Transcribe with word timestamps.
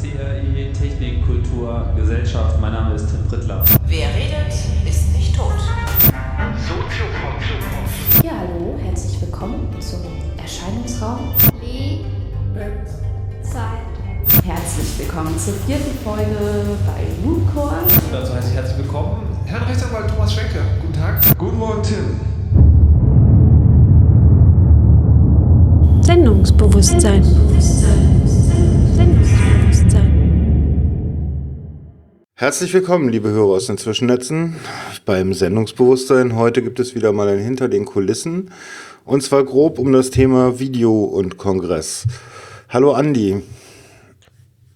CRI 0.00 0.72
Technik, 0.72 1.26
Kultur, 1.26 1.86
Gesellschaft. 1.96 2.60
Mein 2.60 2.72
Name 2.72 2.94
ist 2.94 3.08
Tim 3.08 3.26
Prittler. 3.28 3.64
Wer 3.86 4.08
redet, 4.08 4.52
ist 4.88 5.12
nicht 5.12 5.36
tot. 5.36 5.52
Ja, 8.24 8.32
hallo, 8.38 8.78
herzlich 8.82 9.20
willkommen 9.20 9.68
zum 9.80 10.00
Erscheinungsraum. 10.36 11.34
Zeit. 13.42 14.44
Herzlich 14.44 14.98
willkommen 14.98 15.38
zur 15.38 15.54
vierten 15.54 15.96
Folge 16.04 16.36
bei 16.86 17.06
Mooncore. 17.24 17.78
Dazu 18.12 18.34
heiße 18.34 18.48
ich 18.50 18.54
herzlich 18.54 18.78
willkommen 18.78 19.22
Herrn 19.46 19.62
Rechtsanwalt 19.64 20.08
Thomas 20.08 20.32
Schwenke. 20.32 20.60
Guten 20.82 20.92
Tag. 20.92 21.20
Guten 21.38 21.58
Morgen, 21.58 21.82
Tim. 21.82 22.20
Sendungsbewusstsein. 26.02 27.00
Sendungsbewusstsein. 27.00 28.17
Herzlich 32.34 32.72
willkommen, 32.72 33.08
liebe 33.08 33.30
Hörer 33.30 33.56
aus 33.56 33.66
den 33.66 33.78
Zwischennetzen, 33.78 34.56
beim 35.04 35.34
Sendungsbewusstsein. 35.34 36.36
Heute 36.36 36.62
gibt 36.62 36.78
es 36.78 36.94
wieder 36.94 37.12
mal 37.12 37.28
ein 37.28 37.40
Hinter 37.40 37.68
den 37.68 37.84
Kulissen 37.84 38.52
und 39.04 39.22
zwar 39.22 39.44
grob 39.44 39.78
um 39.78 39.92
das 39.92 40.10
Thema 40.10 40.60
Video 40.60 41.02
und 41.02 41.36
Kongress. 41.36 42.06
Hallo 42.68 42.92
Andi, 42.92 43.42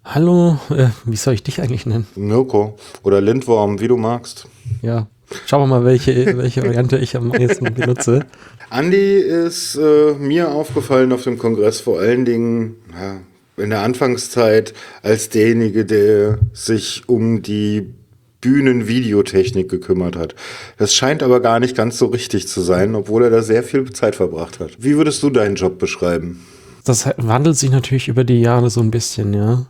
Hallo, 0.04 0.58
äh, 0.70 0.88
wie 1.04 1.16
soll 1.16 1.34
ich 1.34 1.44
dich 1.44 1.62
eigentlich 1.62 1.86
nennen? 1.86 2.08
Mirko 2.16 2.76
oder 3.04 3.20
Lindworm, 3.20 3.80
wie 3.80 3.86
du 3.86 3.96
magst. 3.96 4.48
Ja, 4.82 5.06
schauen 5.46 5.62
wir 5.62 5.66
mal, 5.68 5.84
welche, 5.84 6.36
welche 6.36 6.62
Variante 6.62 6.98
ich 6.98 7.16
am 7.16 7.32
ehesten 7.32 7.72
benutze. 7.72 8.26
Andi 8.70 9.18
ist 9.18 9.76
äh, 9.76 10.14
mir 10.14 10.50
aufgefallen 10.50 11.12
auf 11.12 11.22
dem 11.22 11.38
Kongress 11.38 11.80
vor 11.80 12.00
allen 12.00 12.24
Dingen 12.24 12.74
ja, 12.92 13.20
in 13.56 13.70
der 13.70 13.82
Anfangszeit 13.82 14.72
als 15.02 15.28
derjenige, 15.28 15.84
der 15.84 16.38
sich 16.52 17.02
um 17.06 17.42
die 17.42 17.92
Bühnenvideotechnik 18.40 19.70
gekümmert 19.70 20.16
hat. 20.16 20.34
Das 20.76 20.94
scheint 20.94 21.22
aber 21.22 21.40
gar 21.40 21.60
nicht 21.60 21.76
ganz 21.76 21.96
so 21.96 22.06
richtig 22.06 22.48
zu 22.48 22.60
sein, 22.60 22.94
obwohl 22.94 23.24
er 23.24 23.30
da 23.30 23.42
sehr 23.42 23.62
viel 23.62 23.90
Zeit 23.92 24.16
verbracht 24.16 24.60
hat. 24.60 24.72
Wie 24.78 24.96
würdest 24.96 25.22
du 25.22 25.30
deinen 25.30 25.54
Job 25.54 25.78
beschreiben? 25.78 26.44
Das 26.84 27.08
wandelt 27.16 27.56
sich 27.56 27.70
natürlich 27.70 28.08
über 28.08 28.24
die 28.24 28.40
Jahre 28.40 28.68
so 28.68 28.80
ein 28.80 28.90
bisschen, 28.90 29.32
ja. 29.32 29.66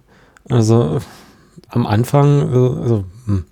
Also 0.48 1.00
am 1.68 1.86
Anfang, 1.86 2.40
äh, 2.40 2.82
also, 2.82 3.04
hm. 3.26 3.44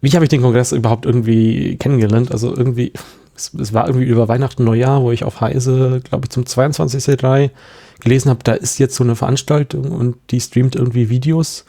wie 0.00 0.10
habe 0.10 0.24
ich 0.24 0.28
den 0.28 0.42
Kongress 0.42 0.72
überhaupt 0.72 1.04
irgendwie 1.04 1.76
kennengelernt? 1.76 2.30
Also 2.30 2.56
irgendwie, 2.56 2.92
es, 3.36 3.52
es 3.54 3.72
war 3.72 3.88
irgendwie 3.88 4.06
über 4.06 4.28
Weihnachten, 4.28 4.62
Neujahr, 4.62 5.02
wo 5.02 5.10
ich 5.10 5.24
auf 5.24 5.40
Heise, 5.40 6.00
glaube 6.04 6.26
ich, 6.26 6.30
zum 6.30 6.44
22C3 6.44 7.50
gelesen 8.00 8.30
habe, 8.30 8.40
da 8.44 8.52
ist 8.52 8.78
jetzt 8.78 8.94
so 8.94 9.04
eine 9.04 9.16
Veranstaltung 9.16 9.90
und 9.92 10.16
die 10.30 10.40
streamt 10.40 10.76
irgendwie 10.76 11.08
Videos 11.10 11.64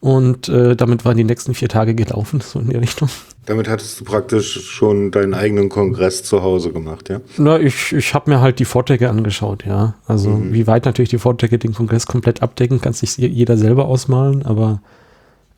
und 0.00 0.48
äh, 0.48 0.76
damit 0.76 1.04
waren 1.04 1.16
die 1.16 1.24
nächsten 1.24 1.54
vier 1.54 1.68
Tage 1.68 1.94
gelaufen, 1.94 2.40
so 2.44 2.58
in 2.60 2.70
die 2.70 2.76
Richtung. 2.76 3.08
Damit 3.46 3.68
hattest 3.68 4.00
du 4.00 4.04
praktisch 4.04 4.70
schon 4.70 5.10
deinen 5.10 5.34
eigenen 5.34 5.68
Kongress 5.68 6.22
zu 6.22 6.42
Hause 6.42 6.72
gemacht, 6.72 7.10
ja? 7.10 7.20
Na, 7.36 7.58
ich, 7.60 7.92
ich 7.92 8.14
habe 8.14 8.30
mir 8.30 8.40
halt 8.40 8.58
die 8.58 8.64
Vorträge 8.64 9.10
angeschaut, 9.10 9.66
ja. 9.66 9.94
Also 10.06 10.30
Mhm. 10.30 10.52
wie 10.54 10.66
weit 10.66 10.86
natürlich 10.86 11.10
die 11.10 11.18
Vorträge 11.18 11.58
den 11.58 11.74
Kongress 11.74 12.06
komplett 12.06 12.42
abdecken, 12.42 12.80
kann 12.80 12.94
sich 12.94 13.16
jeder 13.18 13.58
selber 13.58 13.84
ausmalen, 13.86 14.44
aber 14.46 14.80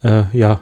äh, 0.02 0.24
ja. 0.32 0.60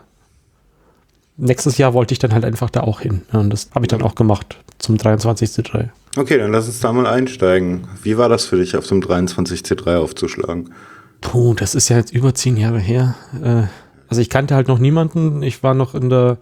Nächstes 1.36 1.78
Jahr 1.78 1.94
wollte 1.94 2.12
ich 2.12 2.18
dann 2.20 2.32
halt 2.32 2.44
einfach 2.44 2.70
da 2.70 2.82
auch 2.82 3.00
hin. 3.00 3.22
Ja, 3.32 3.40
und 3.40 3.50
das 3.50 3.70
habe 3.74 3.84
ich 3.84 3.88
dann 3.88 4.02
auch 4.02 4.14
gemacht 4.14 4.56
zum 4.78 4.96
23.3. 4.96 5.88
Okay, 6.16 6.38
dann 6.38 6.52
lass 6.52 6.66
uns 6.66 6.80
da 6.80 6.92
mal 6.92 7.06
einsteigen. 7.06 7.88
Wie 8.02 8.16
war 8.16 8.28
das 8.28 8.44
für 8.44 8.56
dich, 8.56 8.76
auf 8.76 8.86
dem 8.86 9.00
23C3 9.00 9.96
aufzuschlagen? 9.96 10.72
Puh, 11.20 11.54
das 11.54 11.74
ist 11.74 11.88
ja 11.88 11.96
jetzt 11.96 12.12
über 12.12 12.34
zehn 12.34 12.56
Jahre 12.56 12.78
her. 12.78 13.16
Äh, 13.42 13.64
also 14.08 14.20
ich 14.20 14.30
kannte 14.30 14.54
halt 14.54 14.68
noch 14.68 14.78
niemanden. 14.78 15.42
Ich 15.42 15.62
war 15.62 15.74
noch 15.74 15.94
in 15.94 16.10
der, 16.10 16.38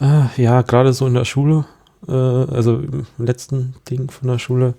äh, 0.00 0.42
ja, 0.42 0.62
gerade 0.62 0.92
so 0.94 1.06
in 1.06 1.14
der 1.14 1.26
Schule, 1.26 1.66
äh, 2.08 2.12
also 2.12 2.76
im 2.76 3.04
letzten 3.18 3.74
Ding 3.90 4.10
von 4.10 4.28
der 4.28 4.38
Schule. 4.38 4.74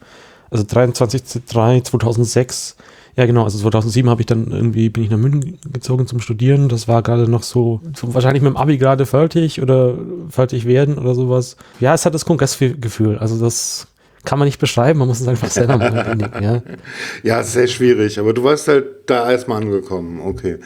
Also 0.50 0.64
23.3, 0.64 1.84
2006. 1.84 2.78
Ja, 3.16 3.26
genau, 3.26 3.44
also 3.44 3.60
2007 3.60 4.10
habe 4.10 4.22
ich 4.22 4.26
dann 4.26 4.50
irgendwie, 4.52 4.90
bin 4.90 5.04
ich 5.04 5.10
nach 5.10 5.18
München 5.18 5.60
gezogen 5.72 6.08
zum 6.08 6.20
Studieren. 6.20 6.68
Das 6.68 6.88
war 6.88 7.04
gerade 7.04 7.30
noch 7.30 7.44
so, 7.44 7.80
so 7.96 8.14
wahrscheinlich 8.14 8.42
mit 8.42 8.54
dem 8.54 8.58
Abi 8.58 8.78
gerade 8.78 9.06
fertig 9.06 9.62
oder 9.62 9.96
fertig 10.30 10.66
werden 10.66 10.98
oder 10.98 11.14
sowas. 11.14 11.56
Ja, 11.80 11.94
es 11.94 12.06
hat 12.06 12.16
das 12.16 12.26
Kongressgefühl. 12.26 13.20
Also 13.20 13.40
das 13.40 13.88
kann 14.26 14.40
man 14.40 14.48
nicht 14.48 14.60
beschreiben, 14.60 15.00
man 15.00 15.08
muss 15.08 15.20
es 15.20 15.28
einfach 15.28 15.50
selber 15.50 15.78
machen. 15.78 16.32
ja. 16.42 16.62
Ja, 17.24 17.44
sehr 17.44 17.68
schwierig, 17.68 18.20
aber 18.20 18.34
du 18.34 18.44
warst 18.44 18.68
halt 18.68 18.86
da 19.06 19.30
erstmal 19.30 19.62
angekommen, 19.62 20.22
okay. 20.22 20.60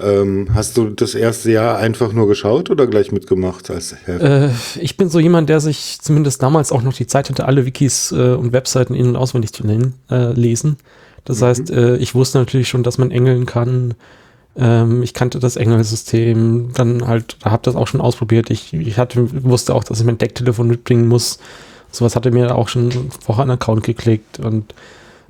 Ähm, 0.00 0.48
hast 0.54 0.76
du 0.76 0.88
das 0.88 1.14
erste 1.14 1.52
Jahr 1.52 1.76
einfach 1.78 2.12
nur 2.12 2.26
geschaut 2.26 2.70
oder 2.70 2.86
gleich 2.86 3.12
mitgemacht 3.12 3.70
als 3.70 3.94
Helfer? 4.04 4.46
Äh, 4.46 4.50
ich 4.80 4.96
bin 4.96 5.10
so 5.10 5.20
jemand, 5.20 5.48
der 5.48 5.60
sich 5.60 5.98
zumindest 6.00 6.42
damals 6.42 6.72
auch 6.72 6.82
noch 6.82 6.94
die 6.94 7.06
Zeit 7.06 7.28
hatte, 7.28 7.44
alle 7.44 7.66
Wikis 7.66 8.12
äh, 8.12 8.32
und 8.32 8.52
Webseiten 8.52 8.94
in- 8.94 9.08
und 9.08 9.16
auswendig 9.16 9.52
zu 9.52 9.66
nennen, 9.66 9.94
äh, 10.10 10.32
lesen. 10.32 10.78
Das 11.24 11.42
heißt, 11.42 11.70
äh, 11.70 11.96
ich 11.96 12.14
wusste 12.14 12.38
natürlich 12.38 12.68
schon, 12.68 12.82
dass 12.82 12.98
man 12.98 13.10
engeln 13.10 13.46
kann. 13.46 13.94
Ähm, 14.56 15.02
ich 15.02 15.14
kannte 15.14 15.38
das 15.38 15.56
Engelsystem, 15.56 16.70
dann 16.74 17.06
halt, 17.06 17.36
da 17.42 17.50
habe 17.50 17.62
das 17.64 17.76
auch 17.76 17.86
schon 17.86 18.00
ausprobiert. 18.00 18.50
Ich, 18.50 18.72
ich 18.74 18.98
hatte, 18.98 19.44
wusste 19.44 19.74
auch, 19.74 19.84
dass 19.84 20.00
ich 20.00 20.06
mein 20.06 20.18
Decktelefon 20.18 20.68
mitbringen 20.68 21.08
muss. 21.08 21.38
Sowas 21.90 22.16
hatte 22.16 22.30
mir 22.30 22.54
auch 22.54 22.68
schon 22.68 23.10
vorher 23.24 23.42
einen 23.42 23.52
Account 23.52 23.84
geklickt 23.84 24.38
und 24.38 24.74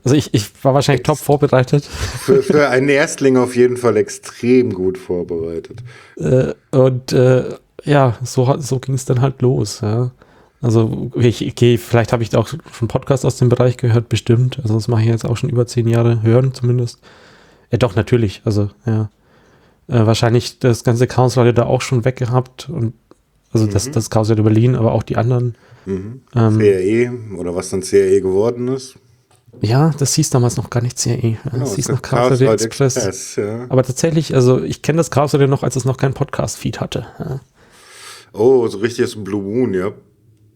also 0.04 0.16
ich, 0.16 0.34
ich 0.34 0.50
war 0.64 0.75
wahrscheinlich 0.75 1.04
top 1.04 1.19
vorbereitet. 1.19 1.84
Für, 1.84 2.42
für 2.42 2.69
einen 2.69 2.88
Erstling 2.88 3.36
auf 3.36 3.54
jeden 3.54 3.76
Fall 3.76 3.97
extrem 3.97 4.72
gut 4.72 4.98
vorbereitet. 4.98 5.78
Äh, 6.16 6.54
und 6.72 7.12
äh, 7.12 7.54
ja, 7.84 8.19
so, 8.24 8.56
so 8.59 8.80
ging 8.80 8.94
es 8.94 9.04
dann 9.04 9.20
halt 9.20 9.42
los. 9.42 9.80
Ja. 9.80 10.10
Also, 10.62 11.11
ich, 11.17 11.45
okay, 11.45 11.77
vielleicht 11.77 12.12
habe 12.12 12.23
ich 12.23 12.31
da 12.31 12.39
auch 12.39 12.47
schon 12.47 12.87
Podcast 12.89 13.25
aus 13.27 13.37
dem 13.37 13.49
Bereich 13.49 13.77
gehört, 13.77 14.09
bestimmt. 14.09 14.61
Also, 14.62 14.75
das 14.75 14.87
mache 14.87 15.03
ich 15.03 15.09
jetzt 15.09 15.25
auch 15.25 15.37
schon 15.37 15.50
über 15.50 15.67
zehn 15.67 15.89
Jahre, 15.89 16.23
hören 16.23 16.55
zumindest. 16.55 17.00
Ja, 17.73 17.78
doch, 17.78 17.97
natürlich. 17.97 18.43
Also, 18.45 18.71
ja. 18.87 19.11
Äh, 19.89 20.06
wahrscheinlich 20.06 20.61
das 20.61 20.84
ganze 20.84 21.09
Chaos 21.09 21.34
Leute 21.34 21.53
da 21.53 21.65
auch 21.65 21.81
schon 21.81 22.05
weggehabt. 22.05 22.69
Und, 22.69 22.95
also, 23.53 23.67
das, 23.67 23.91
das 23.91 24.09
Chaos 24.09 24.28
Leute 24.28 24.45
Berlin, 24.45 24.77
aber 24.77 24.93
auch 24.93 25.03
die 25.03 25.17
anderen. 25.17 25.56
Mhm. 25.84 26.22
Ähm, 26.37 26.59
CRE 26.59 27.39
oder 27.41 27.56
was 27.56 27.71
dann 27.71 27.81
CRE 27.81 28.21
geworden 28.21 28.69
ist. 28.69 28.95
ja, 29.62 29.91
das 29.99 30.15
hieß 30.15 30.31
damals 30.31 30.56
noch 30.56 30.71
gar 30.71 30.81
nicht 30.81 30.97
CRE. 30.97 31.39
Genau, 31.43 31.59
das 31.59 31.75
hieß 31.75 31.89
noch 31.89 32.03
Chaos 32.03 32.39
Leute 32.39 32.65
Express. 32.65 33.34
ja. 33.34 33.67
Aber 33.69 33.83
tatsächlich, 33.83 34.33
also, 34.33 34.62
ich 34.62 34.81
kenne 34.83 34.99
das 34.99 35.11
Chaos 35.11 35.33
Leute 35.33 35.49
noch, 35.49 35.65
als 35.65 35.75
es 35.75 35.84
noch 35.84 35.97
kein 35.97 36.15
Podcast-Feed 36.15 36.78
hatte. 36.78 37.06
Ja. 37.19 37.41
Oh, 38.33 38.69
so 38.69 38.78
richtig 38.78 39.06
ist 39.06 39.17
ein 39.17 39.25
Blue 39.25 39.43
Moon, 39.43 39.75
ja. 39.75 39.91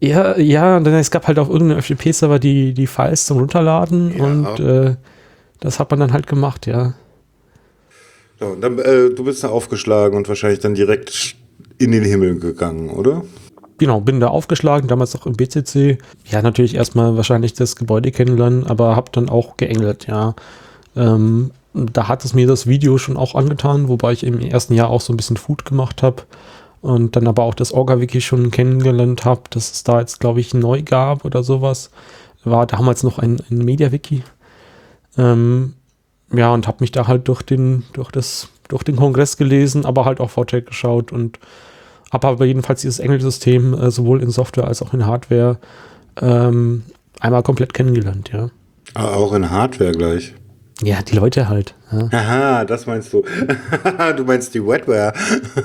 Ja, 0.00 0.38
ja, 0.38 0.78
denn 0.80 0.94
es 0.94 1.10
gab 1.10 1.26
halt 1.26 1.38
auch 1.38 1.48
irgendeine 1.48 1.80
FTP-Server, 1.80 2.38
die 2.38 2.74
die 2.74 2.86
Files 2.86 3.26
zum 3.26 3.38
Runterladen 3.38 4.16
Ja. 4.16 4.24
und 4.24 4.60
äh, 4.60 4.96
das 5.60 5.78
hat 5.80 5.90
man 5.90 6.00
dann 6.00 6.12
halt 6.12 6.26
gemacht, 6.26 6.66
ja. 6.66 6.94
So, 8.38 8.46
und 8.46 8.60
dann, 8.60 8.78
äh, 8.78 9.08
du 9.10 9.24
bist 9.24 9.42
da 9.42 9.48
aufgeschlagen 9.48 10.16
und 10.16 10.28
wahrscheinlich 10.28 10.60
dann 10.60 10.74
direkt 10.74 11.36
in 11.78 11.92
den 11.92 12.04
Himmel 12.04 12.38
gegangen, 12.38 12.90
oder? 12.90 13.22
Genau, 13.78 14.00
bin 14.00 14.20
da 14.20 14.28
aufgeschlagen, 14.28 14.88
damals 14.88 15.16
auch 15.16 15.26
im 15.26 15.34
BCC. 15.34 15.98
Ja, 16.30 16.42
natürlich 16.42 16.74
erstmal 16.74 17.16
wahrscheinlich 17.16 17.54
das 17.54 17.76
Gebäude 17.76 18.10
kennenlernen, 18.10 18.66
aber 18.66 18.96
hab 18.96 19.12
dann 19.12 19.28
auch 19.30 19.56
geengelt, 19.56 20.06
ja. 20.06 20.34
Ähm, 20.94 21.50
da 21.72 22.08
hat 22.08 22.24
es 22.24 22.34
mir 22.34 22.46
das 22.46 22.66
Video 22.66 22.96
schon 22.98 23.16
auch 23.16 23.34
angetan, 23.34 23.88
wobei 23.88 24.12
ich 24.12 24.24
im 24.24 24.40
ersten 24.40 24.74
Jahr 24.74 24.88
auch 24.90 25.00
so 25.02 25.12
ein 25.12 25.16
bisschen 25.16 25.36
Food 25.36 25.64
gemacht 25.64 26.02
habe 26.02 26.22
und 26.80 27.16
dann 27.16 27.26
aber 27.26 27.42
auch 27.44 27.54
das 27.54 27.72
Orga-Wiki 27.72 28.20
schon 28.20 28.50
kennengelernt 28.50 29.24
habe, 29.24 29.42
dass 29.50 29.72
es 29.72 29.84
da 29.84 30.00
jetzt, 30.00 30.20
glaube 30.20 30.40
ich, 30.40 30.54
neu 30.54 30.82
gab 30.82 31.24
oder 31.24 31.42
sowas. 31.42 31.90
War 32.44 32.66
damals 32.66 33.02
noch 33.02 33.18
ein, 33.18 33.38
ein 33.50 33.58
Media-Wiki. 33.58 34.22
Ähm, 35.18 35.74
ja, 36.32 36.52
und 36.52 36.66
habe 36.66 36.78
mich 36.80 36.92
da 36.92 37.06
halt 37.06 37.28
durch 37.28 37.42
den, 37.42 37.84
durch 37.92 38.10
das, 38.10 38.48
durch 38.68 38.82
den 38.82 38.96
Kongress 38.96 39.36
gelesen, 39.36 39.84
aber 39.84 40.04
halt 40.04 40.20
auch 40.20 40.30
Vorträge 40.30 40.66
geschaut 40.66 41.12
und 41.12 41.38
habe 42.12 42.28
aber 42.28 42.44
jedenfalls 42.44 42.82
dieses 42.82 42.98
Engelsystem 42.98 43.74
äh, 43.74 43.90
sowohl 43.90 44.22
in 44.22 44.30
Software 44.30 44.68
als 44.68 44.82
auch 44.82 44.94
in 44.94 45.06
Hardware 45.06 45.58
ähm, 46.20 46.84
einmal 47.20 47.42
komplett 47.42 47.74
kennengelernt, 47.74 48.30
ja. 48.32 48.50
Ah, 48.94 49.14
auch 49.14 49.32
in 49.32 49.50
Hardware 49.50 49.92
gleich. 49.92 50.34
Ja, 50.82 51.00
die 51.00 51.16
Leute 51.16 51.48
halt. 51.48 51.74
Ja, 51.90 52.08
Aha, 52.12 52.64
das 52.66 52.84
meinst 52.86 53.10
du. 53.12 53.22
du 54.16 54.24
meinst 54.24 54.54
die 54.54 54.62
Wetware. 54.66 55.14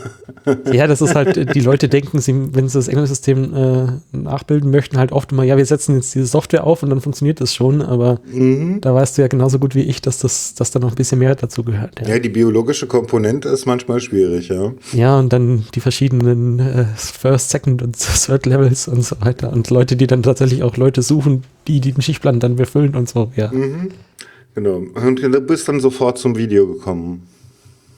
ja 0.71 0.87
das 0.87 1.01
ist 1.01 1.15
halt, 1.15 1.35
äh, 1.35 1.45
die 1.45 1.59
Leute 1.59 1.89
denken, 1.89 2.19
sie, 2.19 2.33
wenn 2.53 2.69
sie 2.69 2.77
das 2.77 2.87
Engelsystem 2.87 3.53
äh, 3.53 4.17
nachbilden 4.17 4.71
möchten, 4.71 4.97
halt 4.97 5.11
oft 5.11 5.31
immer, 5.33 5.43
ja, 5.43 5.57
wir 5.57 5.65
setzen 5.65 5.95
jetzt 5.95 6.15
diese 6.15 6.27
Software 6.27 6.63
auf 6.65 6.83
und 6.83 6.91
dann 6.91 7.01
funktioniert 7.01 7.41
das 7.41 7.53
schon, 7.53 7.81
aber 7.81 8.19
Mhm. 8.31 8.79
da 8.81 8.93
weißt 8.93 9.17
du 9.17 9.21
ja 9.23 9.27
genauso 9.27 9.59
gut 9.59 9.75
wie 9.75 9.81
ich, 9.81 10.01
dass 10.01 10.19
das 10.19 10.53
dass 10.55 10.71
da 10.71 10.79
noch 10.79 10.89
ein 10.91 10.95
bisschen 10.95 11.19
mehr 11.19 11.35
dazu 11.35 11.63
gehört. 11.63 11.99
Ja, 12.01 12.09
Ja, 12.15 12.19
die 12.19 12.29
biologische 12.29 12.87
Komponente 12.87 13.49
ist 13.49 13.65
manchmal 13.65 13.99
schwierig, 13.99 14.47
ja. 14.49 14.71
ja 14.93 15.19
und 15.19 15.33
dann 15.33 15.65
die 15.75 15.79
verschiedenen 15.81 16.59
äh, 16.59 16.85
First, 16.95 17.49
Second 17.49 17.81
und 17.81 17.97
Third 18.25 18.45
Levels 18.45 18.87
und 18.87 19.03
so 19.03 19.15
weiter 19.21 19.51
und 19.51 19.69
Leute, 19.69 19.95
die 19.97 20.07
dann 20.07 20.23
tatsächlich 20.23 20.63
auch 20.63 20.77
Leute 20.77 21.01
suchen, 21.01 21.43
die 21.67 21.79
die 21.81 21.91
den 21.91 22.01
Schichtplan 22.01 22.39
dann 22.39 22.55
befüllen 22.55 22.95
und 22.95 23.09
so, 23.09 23.31
ja. 23.35 23.51
Genau. 24.55 24.77
Und 24.77 25.21
du 25.21 25.41
bist 25.41 25.67
dann 25.67 25.79
sofort 25.79 26.17
zum 26.17 26.35
Video 26.35 26.67
gekommen. 26.67 27.27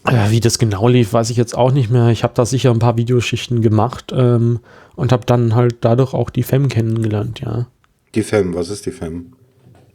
Äh, 0.05 0.31
wie 0.31 0.39
das 0.39 0.59
genau 0.59 0.88
lief, 0.88 1.13
weiß 1.13 1.29
ich 1.29 1.38
jetzt 1.38 1.57
auch 1.57 1.71
nicht 1.71 1.89
mehr. 1.89 2.09
Ich 2.09 2.23
habe 2.23 2.33
da 2.35 2.45
sicher 2.45 2.71
ein 2.71 2.79
paar 2.79 2.97
Videoschichten 2.97 3.61
gemacht 3.61 4.11
ähm, 4.15 4.59
und 4.95 5.11
habe 5.11 5.25
dann 5.25 5.55
halt 5.55 5.77
dadurch 5.81 6.13
auch 6.13 6.29
die 6.29 6.44
FEM 6.44 6.67
kennengelernt, 6.67 7.39
ja. 7.39 7.67
Die 8.13 8.23
FEM, 8.23 8.53
was 8.53 8.69
ist 8.69 8.85
die 8.85 8.91
FEM? 8.91 9.33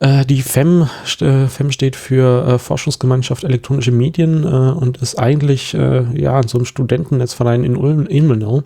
Äh, 0.01 0.25
die 0.25 0.43
FEM, 0.43 0.89
äh, 1.21 1.47
FEM 1.47 1.71
steht 1.71 1.95
für 1.95 2.47
äh, 2.47 2.59
Forschungsgemeinschaft 2.59 3.45
Elektronische 3.45 3.93
Medien 3.93 4.45
äh, 4.45 4.47
und 4.47 4.99
ist 4.99 5.19
eigentlich 5.19 5.75
äh, 5.75 6.05
ja 6.19 6.41
so 6.47 6.59
ein 6.59 6.65
Studentennetzverein 6.65 7.65
in 7.65 7.77
Ulm, 7.77 8.07
Ilmenau. 8.09 8.63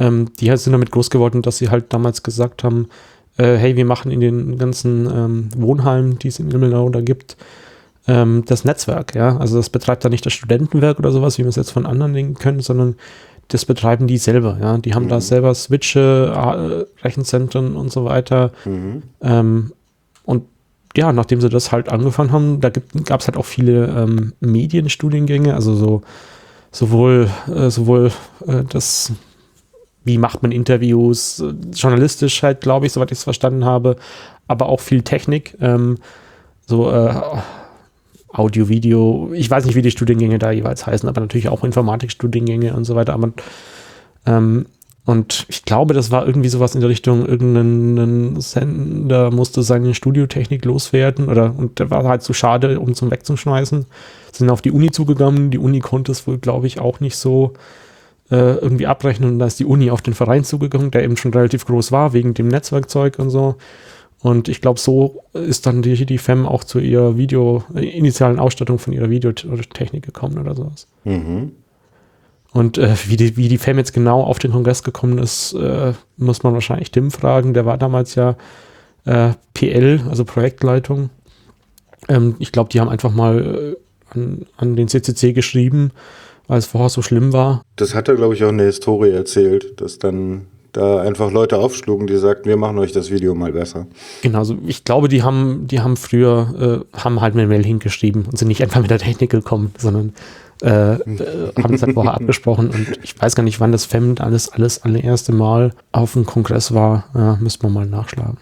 Ähm, 0.00 0.32
die 0.40 0.50
halt 0.50 0.58
sind 0.58 0.72
damit 0.72 0.90
groß 0.90 1.08
geworden, 1.10 1.42
dass 1.42 1.58
sie 1.58 1.70
halt 1.70 1.92
damals 1.92 2.24
gesagt 2.24 2.64
haben, 2.64 2.88
äh, 3.36 3.56
hey, 3.56 3.76
wir 3.76 3.84
machen 3.84 4.10
in 4.10 4.20
den 4.20 4.58
ganzen 4.58 5.06
ähm, 5.06 5.48
Wohnheimen, 5.56 6.18
die 6.18 6.28
es 6.28 6.38
in 6.38 6.50
Ilmenau 6.50 6.88
da 6.88 7.00
gibt, 7.00 7.36
ähm, 8.06 8.44
das 8.46 8.64
Netzwerk, 8.64 9.14
ja. 9.14 9.36
Also 9.36 9.56
das 9.56 9.70
betreibt 9.70 10.04
da 10.04 10.08
nicht 10.08 10.24
das 10.26 10.32
Studentenwerk 10.32 10.98
oder 10.98 11.10
sowas, 11.10 11.38
wie 11.38 11.42
wir 11.42 11.48
es 11.48 11.56
jetzt 11.56 11.70
von 11.70 11.86
anderen 11.86 12.14
Dingen 12.14 12.34
können, 12.34 12.60
sondern 12.60 12.96
das 13.48 13.64
betreiben 13.64 14.06
die 14.06 14.18
selber, 14.18 14.58
ja. 14.60 14.78
Die 14.78 14.94
haben 14.94 15.08
da 15.08 15.20
selber 15.20 15.54
Switche, 15.54 16.32
äh, 16.34 17.02
Rechenzentren 17.04 17.76
und 17.76 17.92
so 17.92 18.04
weiter. 18.04 18.52
Ähm, 19.20 19.72
und 20.24 20.44
ja, 20.96 21.12
nachdem 21.12 21.40
sie 21.40 21.48
das 21.48 21.72
halt 21.72 21.88
angefangen 21.88 22.32
haben, 22.32 22.60
da 22.60 22.70
gab 22.70 23.20
es 23.20 23.26
halt 23.26 23.36
auch 23.36 23.44
viele 23.44 23.86
ähm, 23.86 24.32
Medienstudiengänge, 24.40 25.54
also 25.54 25.74
so 25.74 26.02
sowohl, 26.74 27.30
äh, 27.48 27.70
sowohl 27.70 28.10
äh, 28.46 28.62
das, 28.68 29.12
wie 30.04 30.18
macht 30.18 30.42
man 30.42 30.52
Interviews, 30.52 31.42
journalistisch 31.72 32.42
halt, 32.42 32.60
glaube 32.60 32.86
ich, 32.86 32.92
soweit 32.92 33.10
ich 33.10 33.18
es 33.18 33.24
verstanden 33.24 33.64
habe, 33.64 33.96
aber 34.46 34.68
auch 34.68 34.80
viel 34.80 35.02
Technik, 35.02 35.56
ähm, 35.60 35.98
so 36.66 36.90
äh, 36.90 37.14
Audio, 38.28 38.68
Video, 38.68 39.30
ich 39.32 39.50
weiß 39.50 39.64
nicht, 39.64 39.74
wie 39.74 39.82
die 39.82 39.90
Studiengänge 39.90 40.38
da 40.38 40.50
jeweils 40.50 40.86
heißen, 40.86 41.08
aber 41.08 41.20
natürlich 41.20 41.48
auch 41.48 41.64
Informatikstudiengänge 41.64 42.74
und 42.74 42.84
so 42.84 42.94
weiter, 42.94 43.14
aber 43.14 43.32
ähm, 44.26 44.66
und 45.06 45.44
ich 45.48 45.64
glaube, 45.64 45.92
das 45.92 46.10
war 46.10 46.26
irgendwie 46.26 46.48
sowas 46.48 46.74
in 46.74 46.80
der 46.80 46.88
Richtung, 46.88 47.26
irgendein 47.26 48.40
Sender 48.40 49.30
musste 49.30 49.62
seine 49.62 49.92
Studiotechnik 49.92 50.64
loswerden 50.64 51.28
oder 51.28 51.54
und 51.54 51.78
der 51.78 51.90
war 51.90 52.04
halt 52.04 52.22
zu 52.22 52.32
schade, 52.32 52.80
um 52.80 52.94
zum 52.94 53.10
wegzuschmeißen. 53.10 53.84
Sind 54.32 54.50
auf 54.50 54.62
die 54.62 54.70
Uni 54.70 54.90
zugegangen. 54.90 55.50
Die 55.50 55.58
Uni 55.58 55.80
konnte 55.80 56.10
es 56.10 56.26
wohl, 56.26 56.38
glaube 56.38 56.66
ich, 56.66 56.80
auch 56.80 57.00
nicht 57.00 57.16
so 57.16 57.52
äh, 58.30 58.54
irgendwie 58.56 58.86
abrechnen. 58.86 59.30
Und 59.30 59.38
da 59.38 59.46
ist 59.46 59.60
die 59.60 59.64
Uni 59.64 59.90
auf 59.90 60.02
den 60.02 60.14
Verein 60.14 60.44
zugegangen, 60.44 60.90
der 60.90 61.04
eben 61.04 61.16
schon 61.16 61.32
relativ 61.32 61.66
groß 61.66 61.92
war, 61.92 62.12
wegen 62.12 62.34
dem 62.34 62.48
Netzwerkzeug 62.48 63.18
und 63.18 63.30
so. 63.30 63.56
Und 64.20 64.48
ich 64.48 64.62
glaube, 64.62 64.80
so 64.80 65.22
ist 65.34 65.66
dann 65.66 65.82
die, 65.82 66.06
die 66.06 66.16
FEM 66.16 66.46
auch 66.46 66.64
zu 66.64 66.78
ihrer 66.78 67.18
Video, 67.18 67.62
äh, 67.74 67.86
initialen 67.86 68.38
Ausstattung 68.38 68.78
von 68.78 68.92
ihrer 68.92 69.10
Videotechnik 69.10 70.04
gekommen 70.04 70.38
oder 70.38 70.54
sowas. 70.54 70.86
Mhm. 71.04 71.52
Und 72.54 72.78
äh, 72.78 72.94
wie, 73.06 73.16
die, 73.16 73.36
wie 73.36 73.48
die 73.48 73.58
FEM 73.58 73.78
jetzt 73.78 73.92
genau 73.92 74.22
auf 74.22 74.38
den 74.38 74.52
Kongress 74.52 74.82
gekommen 74.82 75.18
ist, 75.18 75.52
äh, 75.54 75.92
muss 76.16 76.42
man 76.42 76.54
wahrscheinlich 76.54 76.90
Tim 76.92 77.10
fragen. 77.10 77.52
Der 77.52 77.66
war 77.66 77.76
damals 77.76 78.14
ja 78.14 78.36
äh, 79.04 79.32
PL, 79.54 80.00
also 80.08 80.24
Projektleitung. 80.24 81.10
Ähm, 82.08 82.36
ich 82.38 82.52
glaube, 82.52 82.70
die 82.70 82.80
haben 82.80 82.88
einfach 82.88 83.12
mal 83.12 83.76
äh, 84.14 84.16
an, 84.16 84.46
an 84.56 84.76
den 84.76 84.88
CCC 84.88 85.32
geschrieben, 85.32 85.90
weil 86.46 86.58
es 86.58 86.66
vorher 86.66 86.90
so 86.90 87.02
schlimm 87.02 87.32
war. 87.32 87.62
Das 87.76 87.94
hat 87.94 88.08
er, 88.08 88.14
glaube 88.14 88.34
ich, 88.34 88.44
auch 88.44 88.50
in 88.50 88.58
der 88.58 88.66
Historie 88.66 89.10
erzählt, 89.10 89.80
dass 89.80 89.98
dann 89.98 90.46
da 90.72 91.00
einfach 91.00 91.30
Leute 91.30 91.58
aufschlugen, 91.58 92.06
die 92.06 92.16
sagten, 92.16 92.48
wir 92.48 92.56
machen 92.56 92.78
euch 92.78 92.92
das 92.92 93.10
Video 93.10 93.34
mal 93.34 93.52
besser. 93.52 93.86
Genau, 94.22 94.38
also 94.38 94.58
ich 94.66 94.84
glaube, 94.84 95.08
die 95.08 95.22
haben, 95.22 95.66
die 95.68 95.80
haben 95.80 95.96
früher, 95.96 96.84
äh, 96.92 96.98
haben 96.98 97.20
halt 97.20 97.34
eine 97.34 97.46
Mail 97.46 97.64
hingeschrieben 97.64 98.24
und 98.26 98.36
sind 98.36 98.48
nicht 98.48 98.62
einfach 98.62 98.80
mit 98.80 98.90
der 98.90 98.98
Technik 98.98 99.30
gekommen, 99.30 99.72
sondern 99.78 100.12
äh, 100.62 100.94
äh, 100.94 101.52
haben 101.62 101.72
das 101.72 101.82
halt 101.82 101.94
vorher 101.94 102.14
abgesprochen 102.14 102.70
und 102.70 102.98
ich 103.02 103.20
weiß 103.20 103.34
gar 103.34 103.42
nicht, 103.42 103.60
wann 103.60 103.72
das 103.72 103.86
FEM 103.86 104.16
alles, 104.18 104.48
alles 104.48 104.82
allererste 104.82 105.32
Mal 105.32 105.72
auf 105.92 106.12
dem 106.12 106.26
Kongress 106.26 106.72
war. 106.72 107.04
Ja, 107.14 107.38
müsste 107.40 107.66
man 107.66 107.72
mal 107.72 107.86
nachschlagen. 107.86 108.38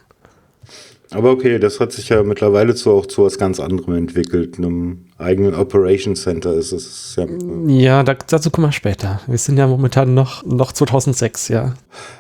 Aber 1.14 1.30
okay, 1.30 1.58
das 1.58 1.78
hat 1.78 1.92
sich 1.92 2.08
ja 2.08 2.22
mittlerweile 2.22 2.74
zu, 2.74 2.90
auch 2.90 3.06
zu 3.06 3.24
was 3.24 3.38
ganz 3.38 3.60
anderem 3.60 3.94
entwickelt. 3.94 4.56
Einem 4.58 5.06
eigenen 5.18 5.54
Operation 5.54 6.16
Center 6.16 6.54
ist 6.54 6.72
es 6.72 7.16
ja. 7.16 7.26
Ja, 7.66 8.02
da, 8.02 8.14
dazu 8.14 8.50
kommen 8.50 8.68
wir 8.68 8.72
später. 8.72 9.20
Wir 9.26 9.38
sind 9.38 9.58
ja 9.58 9.66
momentan 9.66 10.14
noch, 10.14 10.44
noch 10.44 10.72
2006, 10.72 11.48
ja. 11.48 11.74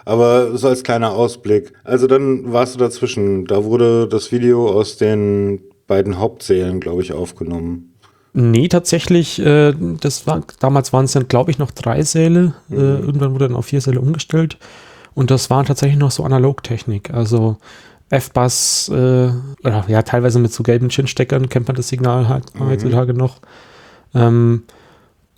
Aber 0.04 0.56
so 0.56 0.68
als 0.68 0.82
kleiner 0.82 1.12
Ausblick. 1.12 1.72
Also 1.84 2.06
dann 2.06 2.52
warst 2.52 2.74
du 2.74 2.78
dazwischen. 2.78 3.46
Da 3.46 3.64
wurde 3.64 4.08
das 4.08 4.30
Video 4.30 4.68
aus 4.68 4.98
den 4.98 5.60
beiden 5.86 6.18
Hauptsälen, 6.18 6.80
glaube 6.80 7.02
ich, 7.02 7.12
aufgenommen. 7.12 7.94
Nee, 8.34 8.68
tatsächlich, 8.68 9.38
äh, 9.44 9.74
das 10.00 10.26
war, 10.26 10.42
damals 10.58 10.92
waren 10.92 11.04
es 11.04 11.12
dann, 11.12 11.28
glaube 11.28 11.50
ich, 11.50 11.58
noch 11.58 11.70
drei 11.70 12.02
Säle. 12.02 12.54
Äh, 12.70 12.76
irgendwann 12.76 13.32
wurde 13.32 13.48
dann 13.48 13.56
auf 13.56 13.66
vier 13.66 13.80
Säle 13.80 14.00
umgestellt. 14.00 14.58
Und 15.14 15.30
das 15.30 15.50
war 15.50 15.64
tatsächlich 15.64 15.98
noch 15.98 16.10
so 16.10 16.24
Analogtechnik. 16.24 17.12
Also 17.12 17.58
F-Bass, 18.12 18.90
äh, 18.90 18.92
oder 19.64 19.84
ja, 19.88 20.02
teilweise 20.02 20.38
mit 20.38 20.52
so 20.52 20.62
gelben 20.62 20.90
Chin-Steckern 20.90 21.48
kennt 21.48 21.66
man 21.66 21.76
das 21.76 21.88
Signal 21.88 22.28
halt 22.28 22.44
heutzutage 22.58 23.14
noch. 23.14 23.38
Ähm, 24.14 24.64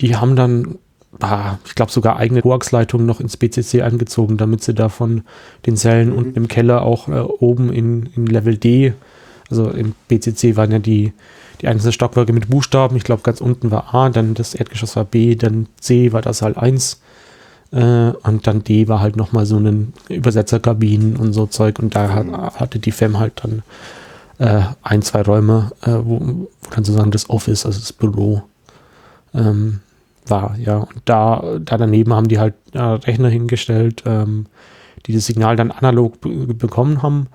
die 0.00 0.16
haben 0.16 0.34
dann, 0.34 0.78
ah, 1.20 1.58
ich 1.64 1.76
glaube, 1.76 1.92
sogar 1.92 2.16
eigene 2.16 2.42
Koaxleitungen 2.42 3.06
noch 3.06 3.20
ins 3.20 3.36
BCC 3.36 3.82
eingezogen, 3.82 4.38
damit 4.38 4.64
sie 4.64 4.74
da 4.74 4.88
von 4.88 5.22
den 5.66 5.76
Sälen 5.76 6.12
unten 6.12 6.34
im 6.34 6.48
Keller 6.48 6.82
auch 6.82 7.06
äh, 7.06 7.20
oben 7.20 7.72
in, 7.72 8.06
in 8.16 8.26
Level 8.26 8.56
D, 8.56 8.94
also 9.48 9.70
im 9.70 9.94
BCC 10.08 10.56
waren 10.56 10.72
ja 10.72 10.80
die, 10.80 11.12
die 11.60 11.68
einzelnen 11.68 11.92
Stockwerke 11.92 12.32
mit 12.32 12.50
Buchstaben. 12.50 12.96
Ich 12.96 13.04
glaube, 13.04 13.22
ganz 13.22 13.40
unten 13.40 13.70
war 13.70 13.94
A, 13.94 14.08
dann 14.08 14.34
das 14.34 14.54
Erdgeschoss 14.54 14.96
war 14.96 15.04
B, 15.04 15.36
dann 15.36 15.68
C 15.78 16.12
war 16.12 16.22
das 16.22 16.42
halt 16.42 16.56
1. 16.56 17.00
Äh, 17.74 18.12
und 18.22 18.46
dann 18.46 18.62
D 18.62 18.86
war 18.88 19.00
halt 19.00 19.16
nochmal 19.16 19.46
so 19.46 19.58
ein 19.58 19.92
Übersetzerkabinen 20.08 21.16
und 21.16 21.32
so 21.32 21.46
Zeug. 21.46 21.78
Und 21.80 21.94
da 21.96 22.12
hat, 22.12 22.26
hatte 22.60 22.78
die 22.78 22.92
FEM 22.92 23.18
halt 23.18 23.42
dann 23.42 23.62
äh, 24.38 24.62
ein, 24.82 25.02
zwei 25.02 25.22
Räume, 25.22 25.72
äh, 25.82 25.90
wo, 25.90 26.20
wo 26.20 26.48
dann 26.70 26.84
sozusagen 26.84 27.10
das 27.10 27.28
Office, 27.28 27.66
also 27.66 27.80
das 27.80 27.92
Büro, 27.92 28.42
ähm, 29.34 29.80
war. 30.26 30.56
Ja, 30.58 30.78
und 30.78 31.02
da, 31.04 31.42
da 31.60 31.76
daneben 31.76 32.14
haben 32.14 32.28
die 32.28 32.38
halt 32.38 32.54
äh, 32.72 32.78
Rechner 32.80 33.28
hingestellt, 33.28 34.04
ähm, 34.06 34.46
die 35.06 35.14
das 35.14 35.26
Signal 35.26 35.56
dann 35.56 35.70
analog 35.70 36.20
be 36.20 36.54
bekommen 36.54 37.02
haben. 37.02 37.26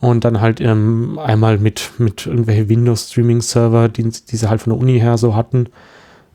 Und 0.00 0.24
dann 0.24 0.40
halt 0.40 0.60
ähm, 0.60 1.18
einmal 1.20 1.58
mit, 1.58 1.92
mit 1.98 2.26
irgendwelche 2.26 2.68
Windows-Streaming-Server, 2.68 3.88
die, 3.88 4.02
die 4.02 4.36
sie 4.36 4.48
halt 4.48 4.60
von 4.60 4.72
der 4.72 4.80
Uni 4.80 4.98
her 4.98 5.16
so 5.16 5.36
hatten, 5.36 5.68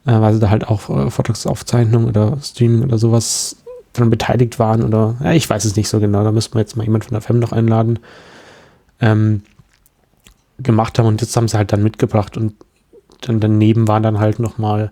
äh, 0.07 0.21
weil 0.21 0.33
sie 0.33 0.39
da 0.39 0.49
halt 0.49 0.67
auch 0.67 0.89
äh, 0.89 1.11
Vortragsaufzeichnung 1.11 2.05
oder 2.05 2.37
Streaming 2.41 2.83
oder 2.83 2.97
sowas 2.97 3.57
dran 3.93 4.09
beteiligt 4.09 4.57
waren 4.57 4.83
oder 4.83 5.15
ja, 5.23 5.33
ich 5.33 5.49
weiß 5.49 5.65
es 5.65 5.75
nicht 5.75 5.89
so 5.89 5.99
genau, 5.99 6.23
da 6.23 6.31
müssen 6.31 6.53
wir 6.53 6.61
jetzt 6.61 6.77
mal 6.77 6.83
jemand 6.83 7.05
von 7.05 7.13
der 7.13 7.21
FEM 7.21 7.39
noch 7.39 7.51
einladen, 7.51 7.99
ähm, 9.01 9.43
gemacht 10.59 10.97
haben 10.97 11.07
und 11.07 11.21
jetzt 11.21 11.35
haben 11.35 11.47
sie 11.47 11.57
halt 11.57 11.73
dann 11.73 11.83
mitgebracht 11.83 12.37
und 12.37 12.53
dann 13.21 13.39
daneben 13.39 13.87
waren 13.87 14.03
dann 14.03 14.19
halt 14.19 14.39
nochmal 14.39 14.91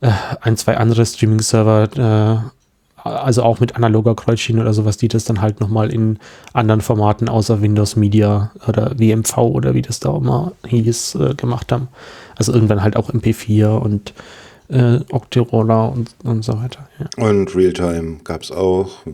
äh, 0.00 0.10
ein, 0.40 0.56
zwei 0.56 0.76
andere 0.76 1.04
Streaming-Server, 1.04 2.42
äh, 2.44 2.50
also 3.02 3.42
auch 3.42 3.60
mit 3.60 3.76
analoger 3.76 4.14
Kreuzschiene 4.14 4.60
oder 4.60 4.74
sowas, 4.74 4.98
die 4.98 5.08
das 5.08 5.24
dann 5.24 5.40
halt 5.40 5.60
nochmal 5.60 5.90
in 5.90 6.18
anderen 6.52 6.82
Formaten 6.82 7.28
außer 7.28 7.62
Windows 7.62 7.96
Media 7.96 8.50
oder 8.68 8.98
WMV 8.98 9.38
oder 9.38 9.74
wie 9.74 9.82
das 9.82 10.00
da 10.00 10.10
auch 10.10 10.20
mal 10.20 10.52
hieß, 10.66 11.14
äh, 11.14 11.34
gemacht 11.34 11.72
haben. 11.72 11.88
Also 12.40 12.52
irgendwann 12.52 12.82
halt 12.82 12.96
auch 12.96 13.10
MP4 13.10 13.76
und 13.78 14.14
äh, 14.68 15.00
Octiroller 15.12 15.92
und, 15.92 16.14
und 16.24 16.44
so 16.44 16.54
weiter. 16.54 16.88
Ja. 16.98 17.24
Und 17.28 17.54
Realtime 17.54 18.18
gab 18.24 18.42
es 18.42 18.50
auch. 18.50 19.04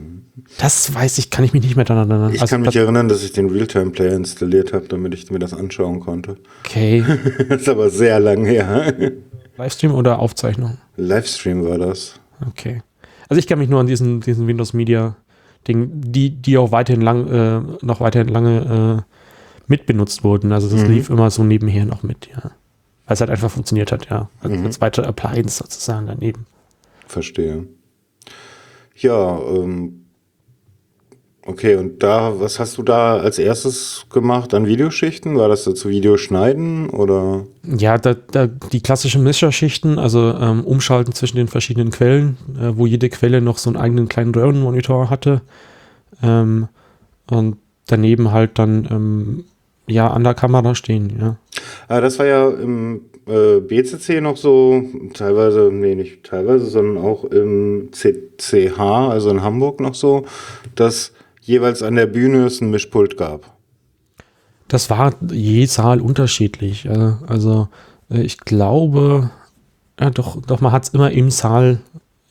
Das 0.58 0.94
weiß 0.94 1.18
ich, 1.18 1.30
kann 1.30 1.44
ich 1.44 1.52
mich 1.52 1.62
nicht 1.62 1.76
mehr 1.76 1.84
daran 1.84 2.10
erinnern. 2.10 2.32
Ich 2.34 2.40
Also 2.40 2.52
kann 2.54 2.62
mich 2.62 2.76
erinnern, 2.76 3.08
dass 3.08 3.22
ich 3.24 3.32
den 3.32 3.50
Realtime-Player 3.50 4.14
installiert 4.14 4.72
habe, 4.72 4.86
damit 4.88 5.12
ich 5.14 5.30
mir 5.30 5.38
das 5.38 5.52
anschauen 5.54 6.00
konnte. 6.00 6.36
Okay. 6.64 7.04
das 7.48 7.60
ist 7.62 7.68
aber 7.68 7.90
sehr 7.90 8.20
lang 8.20 8.44
her. 8.44 8.92
Livestream 9.56 9.94
oder 9.94 10.18
Aufzeichnung? 10.18 10.78
Livestream 10.96 11.64
war 11.64 11.78
das. 11.78 12.20
Okay. 12.46 12.82
Also 13.28 13.38
ich 13.38 13.46
kann 13.46 13.58
mich 13.58 13.68
nur 13.68 13.80
an 13.80 13.86
diesen, 13.86 14.20
diesen 14.20 14.46
Windows 14.46 14.72
Media 14.72 15.16
Ding, 15.66 15.90
die, 15.94 16.30
die 16.30 16.58
auch 16.58 16.70
weiterhin 16.70 17.00
lang, 17.00 17.26
äh, 17.26 17.60
noch 17.84 18.00
weiterhin 18.00 18.28
lange 18.28 19.04
äh, 19.08 19.12
mitbenutzt 19.66 20.22
wurden. 20.22 20.52
Also 20.52 20.68
das 20.68 20.82
Mhm. 20.86 20.92
lief 20.92 21.10
immer 21.10 21.28
so 21.30 21.42
nebenher 21.42 21.86
noch 21.86 22.02
mit, 22.04 22.28
ja. 22.28 22.52
Weil 23.06 23.14
es 23.14 23.20
halt 23.20 23.30
einfach 23.30 23.50
funktioniert 23.50 23.92
hat, 23.92 24.08
ja. 24.10 24.28
Als, 24.40 24.52
als 24.64 24.80
weitere 24.80 25.06
Appliance 25.06 25.58
sozusagen 25.58 26.06
daneben. 26.06 26.46
Verstehe. 27.06 27.66
Ja, 28.96 29.38
ähm, 29.38 30.06
okay, 31.44 31.76
und 31.76 32.02
da, 32.02 32.40
was 32.40 32.58
hast 32.58 32.78
du 32.78 32.82
da 32.82 33.18
als 33.18 33.38
erstes 33.38 34.06
gemacht 34.10 34.54
an 34.54 34.66
Videoschichten? 34.66 35.36
War 35.36 35.48
das 35.48 35.64
dazu 35.64 35.88
Videoschneiden 35.88 36.90
oder? 36.90 37.44
Ja, 37.62 37.98
da, 37.98 38.14
da 38.14 38.46
die 38.46 38.80
klassischen 38.80 39.22
Mischerschichten, 39.22 39.98
also 39.98 40.34
ähm, 40.34 40.64
umschalten 40.64 41.12
zwischen 41.12 41.36
den 41.36 41.48
verschiedenen 41.48 41.90
Quellen, 41.90 42.38
äh, 42.58 42.76
wo 42.76 42.86
jede 42.86 43.08
Quelle 43.08 43.40
noch 43.40 43.58
so 43.58 43.70
einen 43.70 43.76
eigenen 43.76 44.08
kleinen 44.08 44.34
Röhrenmonitor 44.34 45.10
hatte. 45.10 45.42
Ähm, 46.22 46.68
und 47.30 47.58
daneben 47.86 48.32
halt 48.32 48.58
dann 48.58 48.88
ähm, 48.90 49.44
ja 49.86 50.08
an 50.08 50.24
der 50.24 50.34
Kamera 50.34 50.74
stehen, 50.74 51.16
ja. 51.20 51.36
Ah, 51.88 52.00
das 52.00 52.18
war 52.18 52.26
ja 52.26 52.48
im 52.50 53.02
äh, 53.26 53.60
BCC 53.60 54.20
noch 54.20 54.36
so, 54.36 54.82
teilweise, 55.14 55.70
nee, 55.72 55.94
nicht 55.94 56.24
teilweise, 56.24 56.66
sondern 56.66 57.02
auch 57.04 57.24
im 57.24 57.88
CCH, 57.92 58.78
also 58.78 59.30
in 59.30 59.42
Hamburg 59.42 59.80
noch 59.80 59.94
so, 59.94 60.24
dass 60.74 61.12
jeweils 61.40 61.82
an 61.82 61.94
der 61.94 62.06
Bühne 62.06 62.46
es 62.46 62.60
ein 62.60 62.70
Mischpult 62.70 63.16
gab. 63.16 63.56
Das 64.68 64.90
war 64.90 65.14
je 65.30 65.64
Saal 65.66 66.00
unterschiedlich. 66.00 66.88
Also 67.26 67.68
äh, 68.10 68.22
ich 68.22 68.38
glaube, 68.38 69.30
ja 69.98 70.10
doch, 70.10 70.40
doch 70.42 70.60
man 70.60 70.72
hat 70.72 70.84
es 70.84 70.88
immer 70.90 71.10
im 71.10 71.30
Saal, 71.30 71.78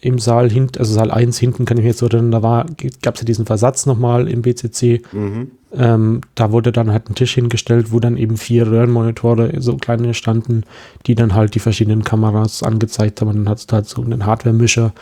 im 0.02 0.20
Saal 0.20 0.50
hinten, 0.50 0.78
also 0.80 0.94
Saal 0.94 1.12
1 1.12 1.38
hinten 1.38 1.66
kann 1.66 1.78
ich 1.78 1.84
mir 1.84 1.90
jetzt 1.90 2.00
so 2.00 2.08
erinnern, 2.08 2.32
da 2.32 2.44
war, 2.44 2.66
gab 3.02 3.16
es 3.16 3.22
ja 3.22 3.26
diesen 3.26 3.46
Versatz 3.46 3.86
nochmal 3.86 4.28
im 4.28 4.42
BCC. 4.42 5.02
Mhm. 5.12 5.52
Ähm, 5.78 6.22
da 6.36 6.52
wurde 6.52 6.72
dann 6.72 6.92
halt 6.92 7.10
ein 7.10 7.16
Tisch 7.16 7.36
hingestellt, 7.36 7.92
wo 7.92 8.00
dann 8.00 8.18
eben 8.18 8.38
vier 8.38 8.68
Röhrenmonitore, 8.68 9.62
so 9.62 9.78
kleine 9.78 10.14
standen, 10.14 10.64
die 11.06 11.16
dann 11.16 11.34
halt 11.34 11.56
die 11.56 11.60
verschiedenen 11.60 12.04
Kameras 12.04 12.64
angezeigt 12.64 13.22
haben. 13.22 13.30
Und 13.30 13.36
dann 13.38 13.50
hast 13.50 13.72
du 13.72 13.76
halt 13.76 13.88
so 13.88 14.02
einen 14.02 14.26
Hardware-Mischer, 14.26 14.94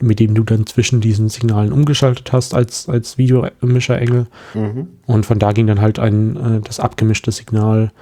mit 0.00 0.20
dem 0.20 0.34
du 0.34 0.42
dann 0.42 0.66
zwischen 0.66 1.00
diesen 1.00 1.28
Signalen 1.28 1.72
umgeschaltet 1.72 2.32
hast 2.32 2.54
als, 2.54 2.88
als 2.88 3.18
Videomischer-Engel. 3.18 4.26
Mhm. 4.54 4.88
Und 5.06 5.26
von 5.26 5.38
da 5.38 5.52
ging 5.52 5.66
dann 5.66 5.80
halt 5.80 5.98
ein, 5.98 6.36
äh, 6.36 6.60
das 6.60 6.80
abgemischte 6.80 7.30
Signal 7.30 7.92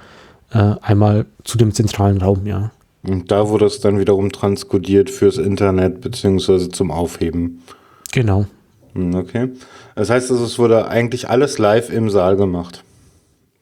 äh, 0.51 0.75
einmal 0.81 1.25
zu 1.43 1.57
dem 1.57 1.73
zentralen 1.73 2.17
Raum, 2.17 2.45
ja. 2.45 2.71
Und 3.03 3.31
da 3.31 3.49
wurde 3.49 3.65
es 3.65 3.79
dann 3.79 3.99
wiederum 3.99 4.31
transkodiert 4.31 5.09
fürs 5.09 5.37
Internet 5.37 6.01
beziehungsweise 6.01 6.69
zum 6.69 6.91
Aufheben. 6.91 7.63
Genau. 8.11 8.45
Hm, 8.93 9.15
Okay. 9.15 9.49
Das 9.95 10.09
heißt, 10.09 10.31
also, 10.31 10.43
es 10.45 10.57
wurde 10.59 10.87
eigentlich 10.87 11.29
alles 11.29 11.57
live 11.57 11.89
im 11.91 12.09
Saal 12.09 12.35
gemacht. 12.35 12.83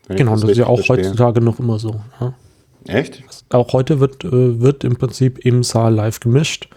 Genau, 0.08 0.32
das 0.32 0.42
ist 0.42 0.48
richtig 0.50 0.64
ja 0.66 0.68
auch 0.68 0.78
verstehe. 0.80 1.06
heutzutage 1.10 1.42
noch 1.42 1.60
immer 1.60 1.78
so. 1.80 2.02
Ja. 2.20 2.34
Echt? 2.88 3.24
Auch 3.50 3.74
heute 3.74 4.00
wird, 4.00 4.24
äh, 4.24 4.60
wird 4.60 4.84
im 4.84 4.96
Prinzip 4.96 5.46
im 5.46 5.64
Saal 5.64 5.94
live 5.94 6.20
gemischt. 6.20 6.70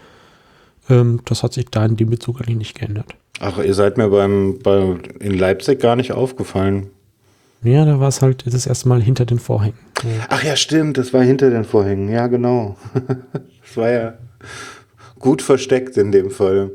Ähm, 0.91 1.21
das 1.25 1.43
hat 1.43 1.53
sich 1.55 1.67
da 1.71 1.85
in 1.87 1.97
dem 1.97 2.11
Bezug 2.11 2.41
eigentlich 2.41 2.57
nicht 2.57 2.79
geändert. 2.79 3.15
Ach, 3.41 3.59
ihr 3.59 3.75
seid 3.75 3.97
mir 3.97 4.09
beim, 4.09 4.59
bei, 4.63 4.97
in 5.21 5.39
Leipzig 5.39 5.81
gar 5.81 5.97
nicht 5.97 6.13
aufgefallen. 6.13 6.89
Ja, 7.63 7.85
da 7.85 8.01
war 8.01 8.09
es 8.09 8.21
halt 8.21 8.45
das 8.53 8.67
erste 8.67 8.89
Mal 8.89 9.01
hinter 9.01 9.25
den 9.25 9.39
Vorhängen. 9.39 9.79
Ach 10.29 10.43
ja, 10.43 10.57
stimmt, 10.57 10.99
das 10.99 11.13
war 11.15 11.23
hinter 11.23 11.49
den 11.51 11.65
Vorhängen. 11.65 12.09
Ja, 12.09 12.27
genau. 12.27 12.77
Das 13.65 13.77
war 13.77 13.91
ja 13.91 14.15
gut 15.19 15.41
versteckt 15.41 15.97
in 15.97 16.13
dem 16.13 16.31
Fall. 16.31 16.73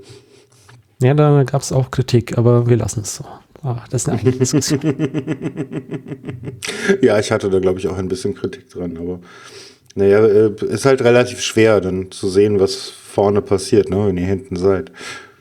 Ja, 1.01 1.13
da 1.13 1.44
gab 1.44 1.62
es 1.62 1.72
auch 1.72 1.92
Kritik, 1.92 2.38
aber 2.38 2.68
wir 2.68 2.77
lassen 2.77 3.01
es 3.01 3.16
so. 3.18 3.25
Aber 3.62 3.84
das 3.89 4.04
ist 4.04 4.10
eine 4.10 4.20
eigene 4.20 4.38
Diskussion. 4.38 4.80
Ja, 7.01 7.20
ich 7.20 7.32
hatte 7.32 7.50
da, 7.50 7.60
glaube 7.60 7.80
ich, 7.80 7.88
auch 7.88 7.98
ein 7.98 8.08
bisschen 8.08 8.34
Kritik 8.34 8.70
dran, 8.70 8.98
aber 8.98 9.20
naja, 9.96 10.25
äh, 10.25 10.51
ist 10.66 10.86
halt 10.86 11.01
relativ 11.01 11.42
schwer, 11.42 11.82
dann 11.82 12.12
zu 12.12 12.30
sehen, 12.30 12.60
was 12.60 12.89
vorne 12.89 13.42
passiert, 13.42 13.89
ne, 13.89 14.08
wenn 14.08 14.18
ihr 14.18 14.25
hinten 14.25 14.56
seid. 14.56 14.92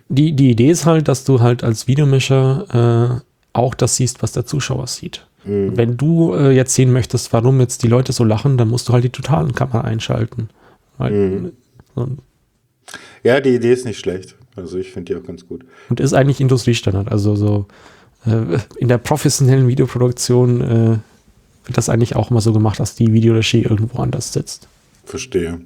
Die, 0.09 0.33
die 0.33 0.51
Idee 0.51 0.71
ist 0.71 0.87
halt, 0.87 1.09
dass 1.09 1.25
du 1.25 1.41
halt 1.41 1.63
als 1.63 1.87
Videomischer 1.87 3.23
äh, 3.23 3.31
auch 3.53 3.75
das 3.75 3.97
siehst, 3.97 4.23
was 4.23 4.33
der 4.33 4.47
Zuschauer 4.47 4.87
sieht. 4.87 5.27
Wenn 5.77 5.97
du 5.97 6.35
äh, 6.35 6.51
jetzt 6.51 6.75
sehen 6.75 6.93
möchtest, 6.93 7.33
warum 7.33 7.61
jetzt 7.61 7.85
die 7.85 7.89
Leute 7.89 8.13
so 8.13 8.25
lachen, 8.25 8.59
dann 8.59 8.67
musst 8.67 8.89
du 8.89 8.93
halt 8.93 9.05
die 9.05 9.11
totalen 9.11 9.55
Kamera 9.55 9.83
einschalten. 9.83 10.49
Weil, 10.99 11.53
so, 11.95 12.09
Ja, 13.23 13.41
die 13.41 13.55
Idee 13.55 13.73
ist 13.73 13.85
nicht 13.85 14.01
schlecht. 14.01 14.35
Also 14.57 14.79
ich 14.79 14.91
finde 14.91 15.13
die 15.13 15.21
auch 15.21 15.27
ganz 15.27 15.47
gut. 15.47 15.65
und 15.91 16.01
ist 16.01 16.15
eigentlich 16.15 16.41
Industriestandard. 16.41 17.13
Also 17.13 17.37
so 17.37 17.67
äh, 18.25 18.59
in 18.79 18.89
der 18.89 18.99
professionellen 18.99 19.69
Videoproduktion 19.69 20.61
äh, 20.61 20.99
wird 21.67 21.77
das 21.77 21.89
eigentlich 21.89 22.17
auch 22.17 22.31
immer 22.31 22.41
so 22.41 22.53
gemacht, 22.53 22.81
dass 22.81 22.95
die 22.95 23.13
Videoregie 23.13 23.63
irgendwo 23.63 24.01
anders 24.01 24.33
sitzt. 24.33 24.69
Verstehe. 25.05 25.61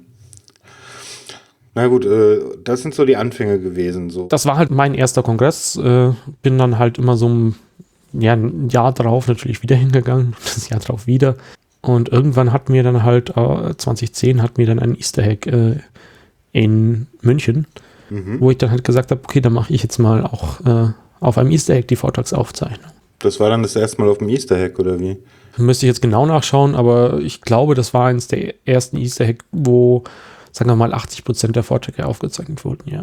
Na 1.73 1.87
gut, 1.87 2.05
äh, 2.05 2.39
das 2.63 2.81
sind 2.81 2.93
so 2.93 3.05
die 3.05 3.15
Anfänge 3.15 3.59
gewesen. 3.59 4.09
So. 4.09 4.27
Das 4.27 4.45
war 4.45 4.57
halt 4.57 4.71
mein 4.71 4.93
erster 4.93 5.23
Kongress. 5.23 5.77
Äh, 5.77 6.11
bin 6.41 6.57
dann 6.57 6.77
halt 6.77 6.97
immer 6.97 7.15
so 7.15 7.29
ein, 7.29 7.55
ja, 8.13 8.33
ein 8.33 8.69
Jahr 8.69 8.93
drauf 8.93 9.27
natürlich 9.27 9.63
wieder 9.63 9.75
hingegangen, 9.75 10.35
das 10.43 10.69
Jahr 10.69 10.79
drauf 10.79 11.07
wieder. 11.07 11.37
Und 11.81 12.09
irgendwann 12.09 12.51
hat 12.51 12.69
mir 12.69 12.83
dann 12.83 13.03
halt, 13.03 13.29
äh, 13.31 13.75
2010 13.75 14.41
hat 14.41 14.57
mir 14.57 14.67
dann 14.67 14.79
ein 14.79 14.95
Easter 14.95 15.23
Egg 15.23 15.49
äh, 15.49 15.77
in 16.51 17.07
München, 17.21 17.65
wo 18.39 18.51
ich 18.51 18.57
dann 18.57 18.71
halt 18.71 18.83
gesagt 18.83 19.11
habe, 19.11 19.21
okay, 19.23 19.41
dann 19.41 19.53
mache 19.53 19.73
ich 19.73 19.83
jetzt 19.83 19.97
mal 19.97 20.25
auch 20.25 20.59
äh, 20.65 20.91
auf 21.21 21.37
einem 21.37 21.51
Easter 21.51 21.75
Egg 21.75 21.87
die 21.87 21.95
Vortragsaufzeichnung. 21.95 22.91
Das 23.19 23.39
war 23.39 23.49
dann 23.49 23.63
das 23.63 23.75
erste 23.75 24.01
Mal 24.01 24.09
auf 24.09 24.17
dem 24.17 24.29
Easter 24.29 24.59
Hack, 24.59 24.79
oder 24.79 24.99
wie? 24.99 25.17
Müsste 25.57 25.85
ich 25.85 25.89
jetzt 25.89 26.01
genau 26.01 26.25
nachschauen, 26.25 26.75
aber 26.75 27.19
ich 27.19 27.41
glaube, 27.41 27.75
das 27.75 27.93
war 27.93 28.07
eines 28.07 28.27
der 28.27 28.55
ersten 28.65 28.97
Easter 28.97 29.25
Egg, 29.25 29.43
wo, 29.51 30.03
sagen 30.51 30.69
wir 30.69 30.75
mal, 30.75 30.93
80 30.93 31.23
Prozent 31.23 31.55
der 31.55 31.63
Vorträge 31.63 32.05
aufgezeichnet 32.05 32.65
wurden, 32.65 32.89
ja. 32.89 33.01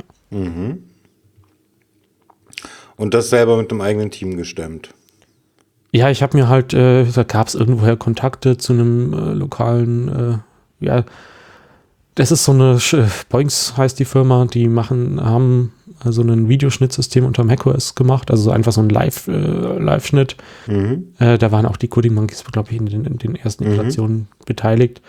Und 2.96 3.14
das 3.14 3.30
selber 3.30 3.56
mit 3.56 3.70
einem 3.70 3.80
eigenen 3.80 4.10
Team 4.10 4.36
gestemmt. 4.36 4.90
Ja, 5.92 6.10
ich 6.10 6.22
habe 6.22 6.36
mir 6.36 6.48
halt, 6.48 6.74
äh, 6.74 7.04
da 7.04 7.22
gab 7.22 7.46
es 7.46 7.54
irgendwoher 7.54 7.96
Kontakte 7.96 8.58
zu 8.58 8.72
einem 8.72 9.12
äh, 9.12 9.32
lokalen, 9.32 10.42
äh, 10.80 10.84
ja, 10.84 11.04
das 12.18 12.32
ist 12.32 12.44
so 12.44 12.52
eine, 12.52 12.74
Sch- 12.78 13.04
Boinks 13.28 13.76
heißt 13.76 13.98
die 13.98 14.04
Firma, 14.04 14.44
die 14.46 14.68
machen, 14.68 15.20
haben 15.24 15.72
äh, 16.04 16.10
so 16.12 16.22
ein 16.22 16.48
Videoschnittsystem 16.48 17.24
unter 17.24 17.44
macOS 17.44 17.94
gemacht, 17.94 18.30
also 18.30 18.42
so 18.44 18.50
einfach 18.50 18.72
so 18.72 18.80
ein 18.80 18.88
Live, 18.88 19.28
äh, 19.28 19.32
Live-Schnitt. 19.78 20.36
Äh, 21.18 21.38
da 21.38 21.52
waren 21.52 21.64
auch 21.66 21.76
die 21.76 21.88
Coding 21.88 22.14
Monkeys, 22.14 22.44
glaube 22.44 22.70
ich, 22.72 22.76
in 22.78 22.86
den, 22.86 23.04
in 23.04 23.18
den 23.18 23.36
ersten 23.36 23.64
Iterationen 23.72 24.28
beteiligt. 24.46 25.00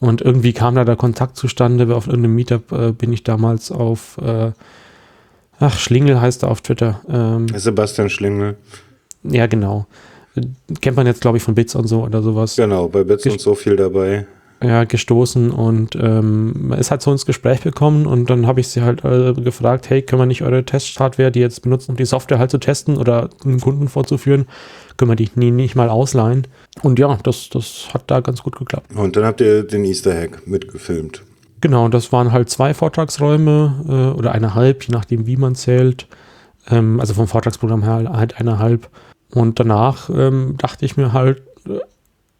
Und 0.00 0.20
irgendwie 0.20 0.52
kam 0.52 0.74
da 0.76 0.84
der 0.84 0.96
Kontakt 0.96 1.36
zustande. 1.36 1.94
Auf 1.94 2.06
irgendeinem 2.06 2.34
Meetup 2.36 2.70
äh, 2.72 2.92
bin 2.92 3.12
ich 3.12 3.24
damals 3.24 3.72
auf, 3.72 4.18
äh, 4.18 4.52
ach, 5.58 5.78
Schlingel 5.78 6.20
heißt 6.20 6.42
er 6.44 6.50
auf 6.50 6.60
Twitter. 6.60 7.00
Ähm, 7.08 7.46
Sebastian 7.54 8.08
Schlingel. 8.10 8.56
ja, 9.24 9.46
genau. 9.46 9.86
Äh, 10.36 10.42
Kennt 10.80 10.96
man 10.96 11.06
jetzt, 11.06 11.20
glaube 11.20 11.38
ich, 11.38 11.42
von 11.42 11.54
Bits 11.54 11.74
und 11.74 11.86
so 11.88 12.04
oder 12.04 12.22
sowas. 12.22 12.54
Genau, 12.56 12.88
bei 12.88 13.02
Bits 13.04 13.26
und 13.26 13.40
so 13.40 13.54
viel 13.56 13.74
dabei. 13.76 14.26
Ja, 14.60 14.82
gestoßen 14.82 15.52
und 15.52 15.94
ähm, 15.94 16.74
ist 16.76 16.90
halt 16.90 17.00
so 17.00 17.12
ins 17.12 17.26
Gespräch 17.26 17.60
gekommen 17.60 18.06
und 18.06 18.28
dann 18.28 18.48
habe 18.48 18.58
ich 18.58 18.66
sie 18.66 18.82
halt 18.82 19.04
äh, 19.04 19.32
gefragt, 19.32 19.88
hey, 19.88 20.02
können 20.02 20.20
wir 20.22 20.26
nicht 20.26 20.42
eure 20.42 20.64
Testhardware, 20.64 21.30
die 21.30 21.38
jetzt 21.38 21.62
benutzen, 21.62 21.92
um 21.92 21.96
die 21.96 22.04
Software 22.04 22.40
halt 22.40 22.50
zu 22.50 22.58
testen 22.58 22.96
oder 22.96 23.30
einem 23.44 23.60
Kunden 23.60 23.86
vorzuführen, 23.86 24.46
können 24.96 25.12
wir 25.12 25.16
die 25.16 25.30
nie, 25.36 25.52
nicht 25.52 25.76
mal 25.76 25.88
ausleihen? 25.88 26.48
Und 26.82 26.98
ja, 26.98 27.16
das, 27.22 27.50
das 27.50 27.94
hat 27.94 28.10
da 28.10 28.18
ganz 28.18 28.42
gut 28.42 28.56
geklappt. 28.56 28.92
Und 28.96 29.14
dann 29.14 29.24
habt 29.24 29.40
ihr 29.40 29.62
den 29.62 29.84
Easter 29.84 30.12
Hack 30.12 30.44
mitgefilmt. 30.48 31.22
Genau, 31.60 31.88
das 31.88 32.12
waren 32.12 32.32
halt 32.32 32.50
zwei 32.50 32.74
Vortragsräume 32.74 33.84
äh, 33.88 34.18
oder 34.18 34.32
eineinhalb, 34.32 34.84
je 34.84 34.92
nachdem, 34.92 35.26
wie 35.26 35.36
man 35.36 35.54
zählt. 35.54 36.08
Ähm, 36.68 36.98
also 36.98 37.14
vom 37.14 37.28
Vortragsprogramm 37.28 37.84
her 37.84 38.10
halt 38.12 38.38
eineinhalb. 38.40 38.88
Und 39.30 39.60
danach 39.60 40.10
ähm, 40.10 40.56
dachte 40.58 40.84
ich 40.84 40.96
mir 40.96 41.12
halt, 41.12 41.42
äh, 41.66 41.78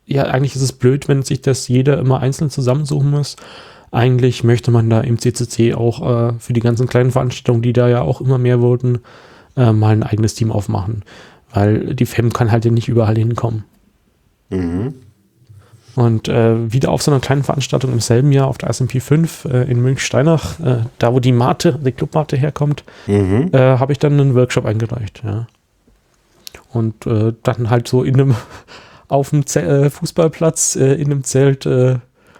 ja, 0.08 0.24
eigentlich 0.24 0.56
ist 0.56 0.62
es 0.62 0.72
blöd, 0.72 1.06
wenn 1.08 1.22
sich 1.22 1.42
das 1.42 1.68
jeder 1.68 1.98
immer 1.98 2.20
einzeln 2.20 2.50
zusammensuchen 2.50 3.10
muss. 3.10 3.36
Eigentlich 3.90 4.42
möchte 4.42 4.70
man 4.70 4.90
da 4.90 5.00
im 5.00 5.18
CCC 5.18 5.74
auch 5.74 6.30
äh, 6.30 6.32
für 6.38 6.52
die 6.52 6.60
ganzen 6.60 6.88
kleinen 6.88 7.10
Veranstaltungen, 7.10 7.62
die 7.62 7.72
da 7.72 7.88
ja 7.88 8.02
auch 8.02 8.20
immer 8.20 8.38
mehr 8.38 8.60
wurden, 8.60 8.98
äh, 9.56 9.72
mal 9.72 9.92
ein 9.92 10.02
eigenes 10.02 10.34
Team 10.34 10.50
aufmachen. 10.50 11.04
Weil 11.52 11.94
die 11.94 12.04
FEM 12.06 12.32
kann 12.32 12.50
halt 12.52 12.64
ja 12.64 12.70
nicht 12.70 12.88
überall 12.88 13.16
hinkommen. 13.16 13.64
Und 15.94 16.28
äh, 16.28 16.72
wieder 16.72 16.90
auf 16.90 17.02
so 17.02 17.10
einer 17.10 17.20
kleinen 17.20 17.42
Veranstaltung 17.42 17.92
im 17.92 18.00
selben 18.00 18.30
Jahr 18.32 18.46
auf 18.46 18.58
der 18.58 18.72
SMP 18.72 19.00
5 19.00 19.46
äh, 19.46 19.62
in 19.70 19.82
Münchsteinach, 19.82 20.60
äh, 20.60 20.76
da 20.98 21.12
wo 21.12 21.18
die 21.20 21.32
Mate, 21.32 21.78
die 21.84 21.92
Clubmate 21.92 22.36
herkommt, 22.36 22.84
Mhm. 23.06 23.50
äh, 23.52 23.58
habe 23.58 23.92
ich 23.92 23.98
dann 23.98 24.12
einen 24.20 24.34
Workshop 24.34 24.64
eingereicht. 24.64 25.22
Ja. 25.24 25.46
Und 26.72 27.06
äh, 27.06 27.32
dann 27.42 27.70
halt 27.70 27.88
so 27.88 28.04
in 28.04 28.14
einem, 28.20 28.34
auf 29.08 29.30
dem 29.30 29.46
Ze 29.46 29.62
äh, 29.62 29.90
Fußballplatz, 29.90 30.76
äh, 30.76 30.94
in 30.94 31.06
einem 31.06 31.24
Zelt, 31.24 31.66
äh, 31.66 31.96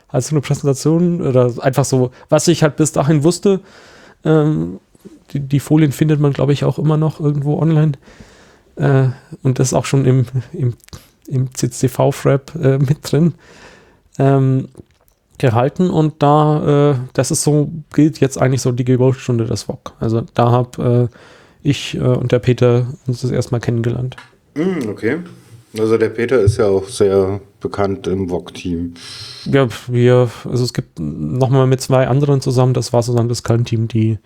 als 0.09 0.31
eine 0.31 0.41
Präsentation 0.41 1.21
oder 1.21 1.53
einfach 1.61 1.85
so, 1.85 2.11
was 2.29 2.49
ich 2.49 2.63
halt 2.63 2.77
bis 2.77 2.93
dahin 2.93 3.25
wusste. 3.25 3.61
Ähm, 4.25 4.81
die, 5.33 5.41
die 5.41 5.61
Folien 5.61 5.93
findet 5.93 6.21
man, 6.21 6.33
glaube 6.33 6.53
ich, 6.53 6.65
auch 6.65 6.79
immer 6.79 6.97
noch 6.97 7.21
irgendwo 7.21 7.59
online. 7.61 7.93
Äh, 8.77 9.09
und 9.43 9.59
das 9.59 9.75
auch 9.75 9.85
schon 9.85 10.05
im, 10.05 10.27
im, 10.53 10.75
im 11.27 11.55
CCV-Frap 11.55 12.55
äh, 12.55 12.79
mit 12.79 12.99
drin. 13.03 13.35
Ähm, 14.19 14.69
gehalten 15.37 15.91
und 15.91 16.21
da, 16.21 16.93
äh, 16.93 16.95
das 17.13 17.31
ist 17.31 17.45
so, 17.45 17.71
gilt 17.95 18.19
jetzt 18.19 18.41
eigentlich 18.41 18.63
so 18.63 18.73
die 18.73 18.85
Geburtsstunde 18.85 19.45
des 19.45 19.65
VOG. 19.65 19.93
Also 20.01 20.23
da 20.35 20.51
habe 20.51 21.09
ich 21.63 21.97
und 22.01 22.33
der 22.33 22.41
Peter 22.41 22.89
uns 23.07 23.21
das 23.21 23.31
erstmal 23.31 23.61
kennengelernt. 23.61 24.17
Mm, 24.55 24.89
okay. 24.89 25.19
Also 25.77 25.99
der 25.99 26.09
Peter 26.09 26.41
ist 26.41 26.57
ja 26.57 26.67
auch 26.67 26.89
sehr 26.89 27.41
bekannt 27.61 28.07
im 28.07 28.31
VOG-Team. 28.31 28.95
Ja, 29.45 29.69
wir, 29.89 30.31
also 30.45 30.65
es 30.65 30.73
gibt 30.73 30.99
nochmal 30.99 31.67
mit 31.67 31.81
zwei 31.81 32.07
anderen 32.07 32.41
zusammen, 32.41 32.75
das 32.75 32.93
war 32.93 33.03
sozusagen 33.03 33.29
das 33.29 33.43
Kernteam, 33.43 33.89
die 33.89 34.19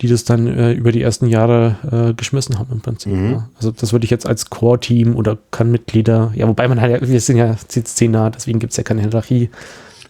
die 0.00 0.08
das 0.08 0.24
dann 0.24 0.46
äh, 0.46 0.72
über 0.72 0.90
die 0.92 1.02
ersten 1.02 1.26
Jahre 1.26 1.76
äh, 2.10 2.14
geschmissen 2.14 2.58
haben 2.58 2.72
im 2.72 2.80
Prinzip. 2.80 3.12
Mhm. 3.12 3.30
Ja. 3.30 3.48
Also 3.56 3.70
das 3.70 3.92
würde 3.92 4.04
ich 4.04 4.10
jetzt 4.10 4.26
als 4.26 4.50
Core-Team 4.50 5.14
oder 5.14 5.38
kann 5.50 5.70
Mitglieder, 5.70 6.32
ja, 6.34 6.48
wobei 6.48 6.66
man 6.66 6.80
halt, 6.80 7.02
ja, 7.02 7.08
wir 7.08 7.20
sind 7.20 7.36
ja 7.36 7.56
CCC 7.56 8.08
nah, 8.08 8.30
deswegen 8.30 8.58
gibt 8.58 8.72
es 8.72 8.76
ja 8.76 8.82
keine 8.82 9.02
Hierarchie. 9.02 9.50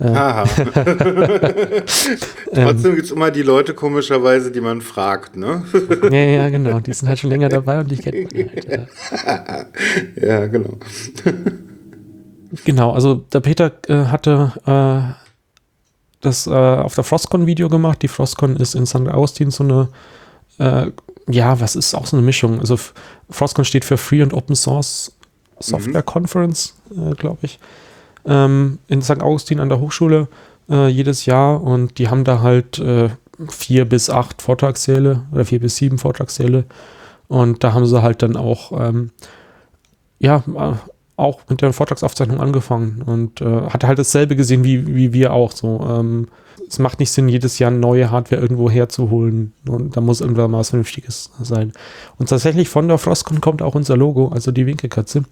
Haha. 0.01 0.45
Trotzdem 2.53 2.95
gibt 2.95 3.07
es 3.07 3.11
immer 3.11 3.31
die 3.31 3.43
Leute 3.43 3.75
komischerweise, 3.75 4.51
die 4.51 4.61
man 4.61 4.81
fragt, 4.81 5.37
ne? 5.37 5.65
Ja, 6.11 6.19
ja, 6.19 6.49
genau. 6.49 6.81
Die 6.81 6.93
sind 6.93 7.09
halt 7.09 7.19
schon 7.19 7.31
länger 7.31 7.49
dabei 7.49 7.81
und 7.81 7.91
die 7.91 7.97
kennt 7.97 8.35
man 8.35 8.51
halt. 8.51 8.89
Ja. 10.17 10.27
ja, 10.27 10.47
genau. 10.47 10.79
Genau, 12.65 12.93
also 12.93 13.15
der 13.15 13.41
Peter 13.41 13.73
äh, 13.89 14.07
hatte 14.07 14.53
äh, 14.67 15.15
das 16.21 16.47
äh, 16.47 16.51
auf 16.51 16.95
der 16.95 17.05
Frostcon-Video 17.05 17.69
gemacht. 17.69 18.03
Die 18.03 18.09
Frostcon 18.09 18.57
ist 18.57 18.75
in 18.75 18.87
St. 18.87 19.09
Augustin 19.09 19.51
so 19.51 19.65
eine, 19.65 19.89
äh, 20.59 20.91
ja, 21.29 21.61
was 21.61 21.77
ist 21.77 21.95
auch 21.95 22.07
so 22.07 22.17
eine 22.17 22.25
Mischung. 22.25 22.61
Also 22.61 22.79
Frostcon 23.31 23.65
steht 23.65 23.85
für 23.85 23.97
Free 23.97 24.23
and 24.23 24.33
Open 24.33 24.57
Source 24.57 25.13
Software 25.61 26.03
Conference, 26.03 26.75
äh, 26.91 27.15
glaube 27.15 27.39
ich, 27.43 27.59
ähm, 28.27 28.79
in 28.89 29.03
St. 29.03 29.23
Augustin 29.23 29.61
an 29.61 29.69
der 29.69 29.81
Hochschule 29.81 30.29
äh, 30.69 30.89
jedes 30.89 31.27
Jahr. 31.27 31.63
Und 31.63 31.99
die 31.99 32.09
haben 32.09 32.25
da 32.25 32.41
halt 32.41 32.79
äh, 32.79 33.11
vier 33.49 33.85
bis 33.85 34.11
acht 34.11 34.43
Vortragssäle 34.43 35.23
oder 35.33 35.45
vier 35.45 35.61
bis 35.61 35.77
sieben 35.77 35.99
Vortragssäle. 35.99 36.65
Und 37.29 37.65
da 37.65 37.73
haben 37.73 37.87
sie 37.87 38.03
halt 38.03 38.23
dann 38.23 38.37
auch, 38.37 38.73
ähm, 38.79 39.11
ja, 40.19 40.43
äh, 40.57 40.73
auch 41.17 41.41
mit 41.49 41.63
der 41.63 41.73
Vortragsaufzeichnung 41.73 42.41
angefangen 42.41 43.03
und 43.03 43.41
äh, 43.41 43.69
hatte 43.71 43.87
halt 43.87 43.99
dasselbe 43.99 44.35
gesehen 44.35 44.65
wie, 44.65 44.95
wie 44.95 45.13
wir 45.13 45.33
auch. 45.33 45.53
So, 45.53 45.87
ähm, 45.89 46.29
es 46.69 46.79
macht 46.79 46.99
nicht 46.99 47.11
Sinn, 47.11 47.29
jedes 47.29 47.59
Jahr 47.59 47.71
neue 47.71 48.11
Hardware 48.11 48.41
irgendwo 48.41 48.69
herzuholen 48.69 49.53
und 49.69 49.97
da 49.97 50.01
muss 50.01 50.21
irgendwann 50.21 50.51
mal 50.51 50.59
was 50.59 50.71
Vernünftiges 50.71 51.31
sein. 51.41 51.73
Und 52.19 52.31
tatsächlich 52.31 52.69
von 52.69 52.89
der 52.89 52.99
Frostcon 52.99 53.41
kommt 53.41 53.63
auch 53.63 53.75
unser 53.75 53.97
Logo, 53.97 54.29
also 54.29 54.51
die 54.51 54.67
Winkelkatze. 54.67 55.25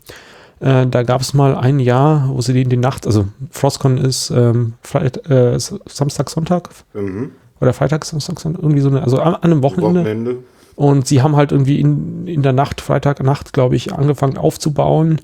Äh, 0.63 0.87
da 0.87 1.03
gab 1.03 1.21
es 1.21 1.35
mal 1.35 1.57
ein 1.57 1.81
Jahr, 1.81 2.29
wo 2.29 2.41
sie 2.41 2.53
die 2.53 2.63
in 2.63 2.69
die 2.71 2.77
Nacht, 2.77 3.05
also 3.07 3.27
Frostcon 3.51 3.99
ist 3.99 4.31
ähm, 4.31 4.75
Freit, 4.83 5.29
äh, 5.29 5.59
Samstag, 5.59 6.31
Sonntag 6.31 6.71
Mhm. 6.95 7.33
oder 7.61 7.73
Freitag, 7.73 8.05
Samstag, 8.05 8.39
Sonntag, 8.39 8.63
irgendwie 8.63 8.81
so 8.81 8.89
eine, 8.89 9.03
also 9.03 9.19
an, 9.19 9.35
an 9.35 9.43
einem 9.43 9.63
Wochenende. 9.63 10.01
Wochenende. 10.01 10.37
Und 10.77 11.07
sie 11.07 11.21
haben 11.21 11.37
halt 11.37 11.53
irgendwie 11.53 11.81
in, 11.81 12.27
in 12.27 12.43
der 12.43 12.53
Nacht, 12.53 12.81
Freitagnacht, 12.81 13.53
glaube 13.53 13.77
ich, 13.77 13.93
angefangen 13.93 14.39
aufzubauen 14.39 15.21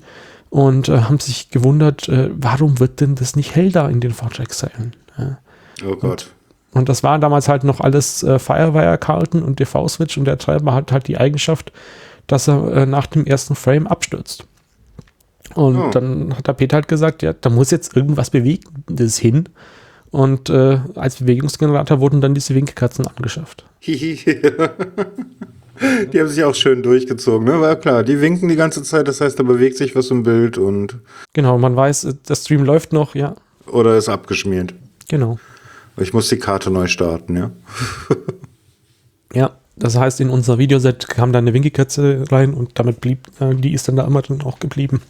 und 0.49 0.89
äh, 0.89 0.99
haben 1.01 1.19
sich 1.19 1.49
gewundert, 1.49 2.09
äh, 2.09 2.29
warum 2.35 2.79
wird 2.79 2.99
denn 2.99 3.15
das 3.15 3.35
nicht 3.35 3.55
hell 3.55 3.71
da 3.71 3.87
in 3.87 4.01
den 4.01 4.11
Fahrzeugsälen? 4.11 4.93
Ja. 5.17 5.37
Oh 5.89 5.95
Gott. 5.95 6.31
Und 6.73 6.89
das 6.89 7.01
war 7.01 7.17
damals 7.17 7.47
halt 7.47 7.63
noch 7.63 7.79
alles 7.79 8.23
äh, 8.23 8.37
Firewire-Karten 8.37 9.41
und 9.41 9.59
DV-Switch 9.59 10.17
und 10.17 10.25
der 10.25 10.37
Treiber 10.37 10.73
hat 10.73 10.91
halt 10.91 11.07
die 11.07 11.17
Eigenschaft, 11.17 11.71
dass 12.27 12.47
er 12.47 12.71
äh, 12.73 12.85
nach 12.85 13.07
dem 13.07 13.25
ersten 13.25 13.55
Frame 13.55 13.87
abstürzt. 13.87 14.45
Und 15.55 15.75
Oh. 15.77 15.89
dann 15.91 16.35
hat 16.37 16.47
der 16.47 16.53
Peter 16.53 16.75
halt 16.75 16.87
gesagt, 16.87 17.23
ja, 17.23 17.33
da 17.33 17.49
muss 17.49 17.71
jetzt 17.71 17.95
irgendwas 17.95 18.29
Bewegendes 18.29 19.17
hin. 19.17 19.45
Und 20.11 20.49
äh, 20.49 20.79
als 20.95 21.17
Bewegungsgenerator 21.17 21.99
wurden 21.99 22.21
dann 22.21 22.33
diese 22.33 22.55
Winkelkatzen 22.55 23.05
angeschafft. 23.07 23.65
Die 23.85 24.17
haben 26.19 26.27
sich 26.27 26.43
auch 26.43 26.55
schön 26.55 26.83
durchgezogen, 26.83 27.45
ne? 27.47 27.61
War 27.61 27.77
klar, 27.77 28.03
die 28.03 28.19
winken 28.19 28.49
die 28.49 28.57
ganze 28.57 28.83
Zeit, 28.83 29.07
das 29.07 29.21
heißt, 29.21 29.39
da 29.39 29.43
bewegt 29.43 29.77
sich 29.77 29.95
was 29.95 30.11
im 30.11 30.23
Bild 30.23 30.57
und 30.57 30.97
Genau, 31.31 31.57
man 31.57 31.73
weiß, 31.73 32.03
äh, 32.03 32.13
der 32.27 32.35
Stream 32.35 32.65
läuft 32.65 32.91
noch, 32.91 33.15
ja, 33.15 33.35
oder 33.65 33.95
ist 33.97 34.09
abgeschmiert. 34.09 34.73
genau. 35.07 35.39
Ich 35.95 36.11
muss 36.13 36.27
die 36.29 36.37
Karte 36.39 36.69
neu 36.71 36.87
starten, 36.87 37.37
ja. 37.37 37.51
Ja, 39.33 39.51
das 39.77 39.95
heißt, 39.97 40.19
in 40.21 40.29
unser 40.31 40.57
Videoset 40.57 41.07
kam 41.07 41.31
dann 41.31 41.43
eine 41.45 41.53
Winkelkatze 41.53 42.25
rein 42.31 42.53
und 42.55 42.71
damit 42.79 42.99
blieb, 42.99 43.19
äh, 43.39 43.53
die 43.55 43.71
ist 43.73 43.87
dann 43.87 43.95
da 43.95 44.05
immer 44.05 44.21
dann 44.21 44.41
auch 44.41 44.59
geblieben. 44.59 45.01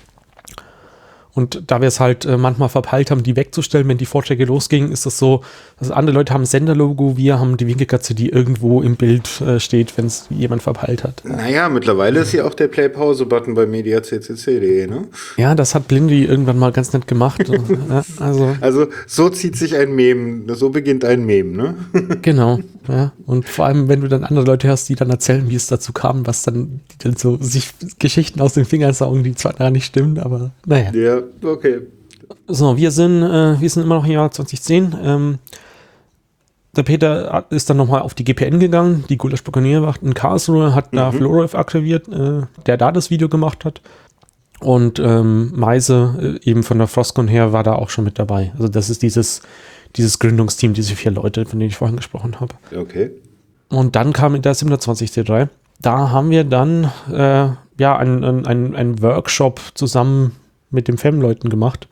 Und 1.40 1.64
da 1.68 1.80
wir 1.80 1.88
es 1.88 2.02
halt 2.02 2.26
äh, 2.26 2.36
manchmal 2.36 2.68
verpeilt 2.68 3.12
haben, 3.12 3.24
die 3.24 3.38
wegzustellen, 3.38 3.88
wenn 3.88 3.98
die 3.98 4.06
Vorträge 4.06 4.44
losgingen, 4.44 4.92
ist 4.92 5.06
das 5.06 5.18
so, 5.18 5.42
also 5.80 5.94
andere 5.94 6.14
Leute 6.14 6.34
haben 6.34 6.46
Senderlogo, 6.46 7.16
wir 7.16 7.40
haben 7.40 7.56
die 7.56 7.66
Winkelkatze, 7.66 8.14
die 8.14 8.28
irgendwo 8.28 8.82
im 8.82 8.98
Bild 8.98 9.40
äh, 9.40 9.58
steht, 9.62 9.98
wenn 9.98 10.08
es 10.08 10.26
jemand 10.30 10.62
verpeilt 10.64 11.06
hat. 11.06 11.22
Naja, 11.24 11.70
mittlerweile 11.70 12.20
ist 12.20 12.34
ja 12.34 12.44
auch 12.44 12.54
der 12.54 12.68
Play-Pause-Button 12.68 13.54
bei 13.54 13.66
mediaccc.de, 13.66 14.88
ne? 14.88 15.08
Ja, 15.38 15.56
das 15.56 15.76
hat 15.76 15.88
Blindy 15.88 16.26
irgendwann 16.26 16.60
mal 16.60 16.74
ganz 16.74 16.92
nett 16.92 17.08
gemacht. 17.08 17.50
ja, 17.90 18.04
also, 18.20 18.58
Also, 18.60 18.88
so 19.08 19.30
zieht 19.30 19.56
sich 19.56 19.78
ein 19.78 19.96
Mem, 19.96 20.44
so 20.56 20.72
beginnt 20.72 21.06
ein 21.06 21.26
Mem, 21.26 21.56
ne? 21.56 21.76
genau. 22.22 22.60
Ja. 22.90 23.12
Und 23.26 23.48
vor 23.48 23.66
allem, 23.66 23.88
wenn 23.88 24.02
du 24.02 24.08
dann 24.08 24.24
andere 24.24 24.46
Leute 24.46 24.68
hast, 24.68 24.90
die 24.90 24.96
dann 24.96 25.10
erzählen, 25.10 25.48
wie 25.48 25.56
es 25.56 25.68
dazu 25.68 25.94
kam, 25.94 26.26
was 26.26 26.42
dann, 26.44 26.82
die 26.92 26.98
dann 27.04 27.16
so 27.16 27.38
sich 27.40 27.72
Geschichten 28.00 28.42
aus 28.42 28.54
den 28.54 28.66
Fingern 28.66 28.94
saugen, 28.94 29.24
die 29.24 29.36
zwar 29.36 29.54
gar 29.54 29.70
nicht 29.70 29.86
stimmen, 29.86 30.18
aber 30.18 30.52
naja. 30.66 30.92
Ja, 30.94 31.22
okay. 31.44 31.82
So, 32.48 32.78
wir 32.78 32.92
sind, 32.92 33.22
äh, 33.22 33.62
wir 33.62 33.70
sind 33.70 33.84
immer 33.84 33.96
noch 33.96 34.06
im 34.06 34.12
Jahr 34.12 34.32
2010. 34.32 34.96
Ähm, 35.04 35.40
der 36.76 36.84
Peter 36.84 37.46
ist 37.50 37.70
dann 37.70 37.78
nochmal 37.78 38.02
auf 38.02 38.14
die 38.14 38.24
GPN 38.24 38.60
gegangen, 38.60 39.04
die 39.10 39.18
Gulasch 39.18 39.44
Buccanierwacht 39.44 40.02
in 40.02 40.14
Karlsruhe, 40.14 40.74
hat 40.74 40.90
da 40.92 41.12
Floref 41.12 41.56
aktiviert, 41.56 42.08
äh, 42.08 42.42
der 42.66 42.78
da 42.78 42.92
das 42.92 43.10
Video 43.10 43.30
gemacht 43.30 43.66
hat. 43.66 43.82
Und 44.60 45.00
ähm, 45.00 45.52
Meise, 45.56 46.40
äh, 46.44 46.50
eben 46.50 46.64
von 46.64 46.78
der 46.80 46.88
Frostcon 46.88 47.28
her, 47.28 47.54
war 47.54 47.64
da 47.64 47.74
auch 47.74 47.90
schon 47.90 48.04
mit 48.04 48.20
dabei. 48.20 48.52
Also 48.56 48.68
das 48.68 48.90
ist 48.90 49.02
dieses, 49.02 49.42
dieses 49.96 50.20
Gründungsteam, 50.20 50.74
diese 50.74 50.96
vier 50.96 51.12
Leute, 51.12 51.46
von 51.46 51.60
denen 51.60 51.70
ich 51.70 51.78
vorhin 51.78 51.98
gesprochen 51.98 52.40
habe. 52.40 52.56
Okay. 52.76 53.12
Und 53.70 53.96
dann 53.96 54.14
kam 54.14 54.40
der 54.42 54.54
27 54.54 55.10
C3. 55.12 55.48
Da 55.82 56.10
haben 56.12 56.30
wir 56.30 56.44
dann 56.44 56.92
äh, 57.12 57.48
ja 57.80 57.98
einen, 57.98 58.46
einen- 58.46 58.76
einen 58.76 59.02
Workshop 59.02 59.62
zusammen 59.76 60.36
mit 60.72 60.88
den 60.88 60.98
FEM-Leuten 60.98 61.50
gemacht. 61.50 61.88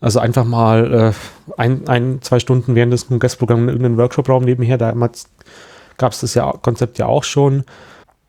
Also 0.00 0.18
einfach 0.20 0.44
mal 0.44 0.92
äh, 0.92 1.12
ein, 1.56 1.88
ein, 1.88 2.18
zwei 2.20 2.38
Stunden 2.38 2.74
während 2.74 2.92
des 2.92 3.06
Kongressprogramms 3.08 3.62
in 3.62 3.68
irgendeinem 3.68 3.96
Workshop-Raum 3.96 4.44
nebenher. 4.44 4.76
Damals 4.76 5.26
gab 5.96 6.12
es 6.12 6.20
das 6.20 6.34
ja, 6.34 6.52
Konzept 6.52 6.98
ja 6.98 7.06
auch 7.06 7.24
schon. 7.24 7.64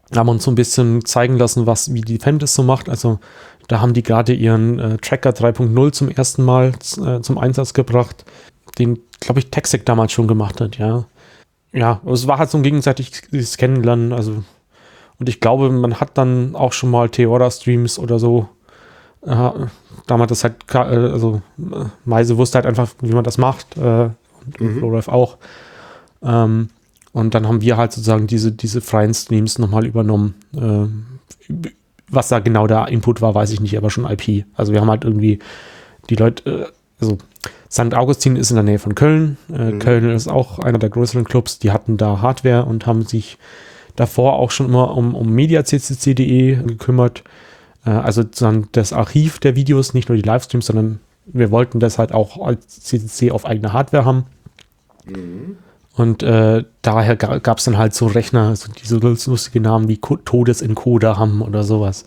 Da 0.09 0.19
haben 0.19 0.27
wir 0.27 0.31
uns 0.33 0.43
so 0.43 0.51
ein 0.51 0.55
bisschen 0.55 1.03
zeigen 1.03 1.37
lassen, 1.37 1.65
was, 1.65 1.93
wie 1.93 2.01
die 2.01 2.19
FEM 2.19 2.39
das 2.39 2.53
so 2.53 2.63
macht. 2.63 2.87
Also 2.87 3.19
da 3.67 3.81
haben 3.81 3.93
die 3.93 4.03
gerade 4.03 4.33
ihren 4.33 4.79
äh, 4.79 4.97
Tracker 4.97 5.31
3.0 5.31 5.91
zum 5.91 6.09
ersten 6.09 6.43
Mal 6.45 6.71
äh, 7.03 7.19
zum 7.21 7.37
Einsatz 7.37 7.73
gebracht, 7.73 8.23
den, 8.79 8.99
glaube 9.19 9.39
ich, 9.39 9.49
Texec 9.49 9.85
damals 9.85 10.11
schon 10.11 10.27
gemacht 10.27 10.61
hat, 10.61 10.77
ja 10.77 11.05
ja, 11.75 12.01
es 12.05 12.25
war 12.25 12.37
halt 12.39 12.49
so 12.49 12.57
ein 12.57 12.63
gegenseitiges 12.63 13.57
Kennenlernen, 13.57 14.13
also 14.13 14.43
und 15.19 15.29
ich 15.29 15.39
glaube, 15.39 15.69
man 15.69 15.99
hat 15.99 16.17
dann 16.17 16.55
auch 16.55 16.73
schon 16.73 16.89
mal 16.89 17.09
Theora-Streams 17.09 17.99
oder 17.99 18.19
so. 18.19 18.49
Äh, 19.21 19.51
damals 20.07 20.29
das 20.29 20.43
halt, 20.43 20.55
äh, 20.73 20.77
also 20.77 21.41
äh, 21.57 21.85
Meise 22.03 22.37
wusste 22.37 22.57
halt 22.57 22.65
einfach, 22.65 22.93
wie 23.01 23.13
man 23.13 23.23
das 23.23 23.37
macht 23.37 23.77
äh, 23.77 24.09
und 24.59 24.81
mhm. 24.81 25.01
Auch. 25.07 25.37
Ähm, 26.21 26.69
und 27.13 27.33
dann 27.33 27.47
haben 27.47 27.61
wir 27.61 27.77
halt 27.77 27.93
sozusagen 27.93 28.27
diese, 28.27 28.51
diese 28.51 28.81
freien 28.81 29.13
Streams 29.13 29.57
nochmal 29.57 29.85
übernommen. 29.85 30.35
Ähm, 30.53 31.05
was 32.09 32.27
da 32.27 32.39
genau 32.39 32.67
der 32.67 32.89
Input 32.89 33.21
war, 33.21 33.33
weiß 33.33 33.51
ich 33.51 33.61
nicht, 33.61 33.77
aber 33.77 33.89
schon 33.89 34.05
IP. 34.05 34.45
Also 34.53 34.73
wir 34.73 34.81
haben 34.81 34.89
halt 34.89 35.05
irgendwie 35.05 35.39
die 36.09 36.15
Leute, 36.15 36.49
äh, 36.49 36.65
also 36.99 37.17
St. 37.75 37.93
Augustin 37.93 38.37
ist 38.37 38.51
in 38.51 38.55
der 38.55 38.63
Nähe 38.63 38.79
von 38.79 38.95
Köln. 38.95 39.37
Äh, 39.51 39.73
Köln 39.79 40.09
ist 40.09 40.29
auch 40.29 40.59
einer 40.59 40.79
der 40.79 40.89
größeren 40.89 41.25
Clubs. 41.25 41.59
Die 41.59 41.71
hatten 41.71 41.97
da 41.97 42.21
Hardware 42.21 42.63
und 42.63 42.87
haben 42.87 43.01
sich 43.01 43.37
davor 43.97 44.39
auch 44.39 44.51
schon 44.51 44.67
immer 44.67 44.95
um, 44.95 45.13
um 45.13 45.29
mediaccc.de 45.29 46.63
gekümmert. 46.63 47.25
Äh, 47.85 47.89
also 47.89 48.21
sozusagen 48.21 48.69
das 48.71 48.93
Archiv 48.93 49.39
der 49.39 49.57
Videos, 49.57 49.93
nicht 49.93 50.07
nur 50.07 50.15
die 50.15 50.21
Livestreams, 50.21 50.67
sondern 50.67 51.01
wir 51.25 51.51
wollten 51.51 51.81
das 51.81 51.99
halt 51.99 52.13
auch 52.13 52.41
als 52.41 52.79
CCC 52.79 53.31
auf 53.31 53.45
eigene 53.45 53.73
Hardware 53.73 54.05
haben. 54.05 54.25
Und 55.97 56.23
äh, 56.23 56.63
daher 56.81 57.17
gab 57.17 57.57
es 57.57 57.65
dann 57.65 57.77
halt 57.77 57.93
so 57.93 58.05
Rechner, 58.05 58.55
so 58.55 58.71
diese 58.71 58.95
lustige 58.97 59.59
Namen 59.59 59.89
wie 59.89 59.97
Co 59.97 60.15
Todesencoder 60.15 61.17
haben 61.17 61.41
oder 61.41 61.63
sowas. 61.63 62.05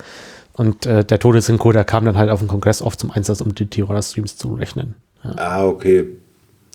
Und 0.55 0.87
äh, 0.87 1.05
der 1.05 1.19
Todesencoder 1.19 1.85
kam 1.85 2.07
dann 2.07 2.17
halt 2.17 2.31
auf 2.31 2.39
dem 2.39 2.49
Kongress 2.49 2.81
oft 2.81 2.99
zum 2.99 3.11
Einsatz, 3.11 3.43
um 3.43 3.55
die 3.55 3.67
Theora-Streams 3.67 4.39
zu 4.39 4.55
rechnen. 4.55 4.95
Ah, 5.37 5.67
okay. 5.67 6.07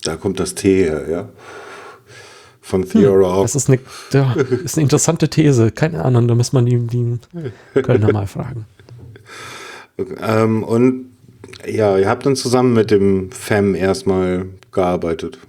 Da 0.03 0.15
kommt 0.15 0.39
das 0.39 0.55
T 0.55 0.85
her, 0.85 1.09
ja. 1.09 1.29
Von 2.61 2.87
Theora 2.87 3.35
hm, 3.35 3.41
Das 3.41 3.55
ist 3.55 3.69
eine, 3.69 3.79
ja, 4.11 4.33
ist 4.63 4.77
eine 4.77 4.83
interessante 4.83 5.29
These. 5.29 5.71
Keine 5.71 6.03
Ahnung, 6.03 6.27
da 6.27 6.35
muss 6.35 6.53
man 6.53 6.65
die, 6.65 6.77
die 6.77 7.19
Kölner 7.81 8.11
mal 8.13 8.27
fragen. 8.27 8.65
Ähm, 10.21 10.63
und 10.63 11.11
ja, 11.67 11.97
ihr 11.97 12.09
habt 12.09 12.25
dann 12.25 12.35
zusammen 12.35 12.73
mit 12.73 12.91
dem 12.91 13.31
FEM 13.31 13.75
erstmal 13.75 14.47
gearbeitet. 14.71 15.39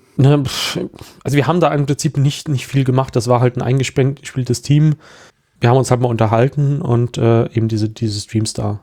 Also 1.25 1.37
wir 1.37 1.47
haben 1.47 1.61
da 1.61 1.73
im 1.75 1.87
Prinzip 1.87 2.17
nicht, 2.17 2.49
nicht 2.49 2.67
viel 2.67 2.85
gemacht. 2.85 3.17
Das 3.17 3.27
war 3.27 3.40
halt 3.40 3.57
ein 3.57 3.62
eingespieltes 3.62 4.62
Team. 4.62 4.95
Wir 5.61 5.71
haben 5.71 5.77
uns 5.77 5.90
halt 5.90 6.01
mal 6.01 6.09
unterhalten 6.09 6.83
und 6.83 7.19
äh, 7.19 7.47
eben 7.53 7.69
diese, 7.69 7.88
diese 7.88 8.21
Streams 8.21 8.53
da. 8.53 8.81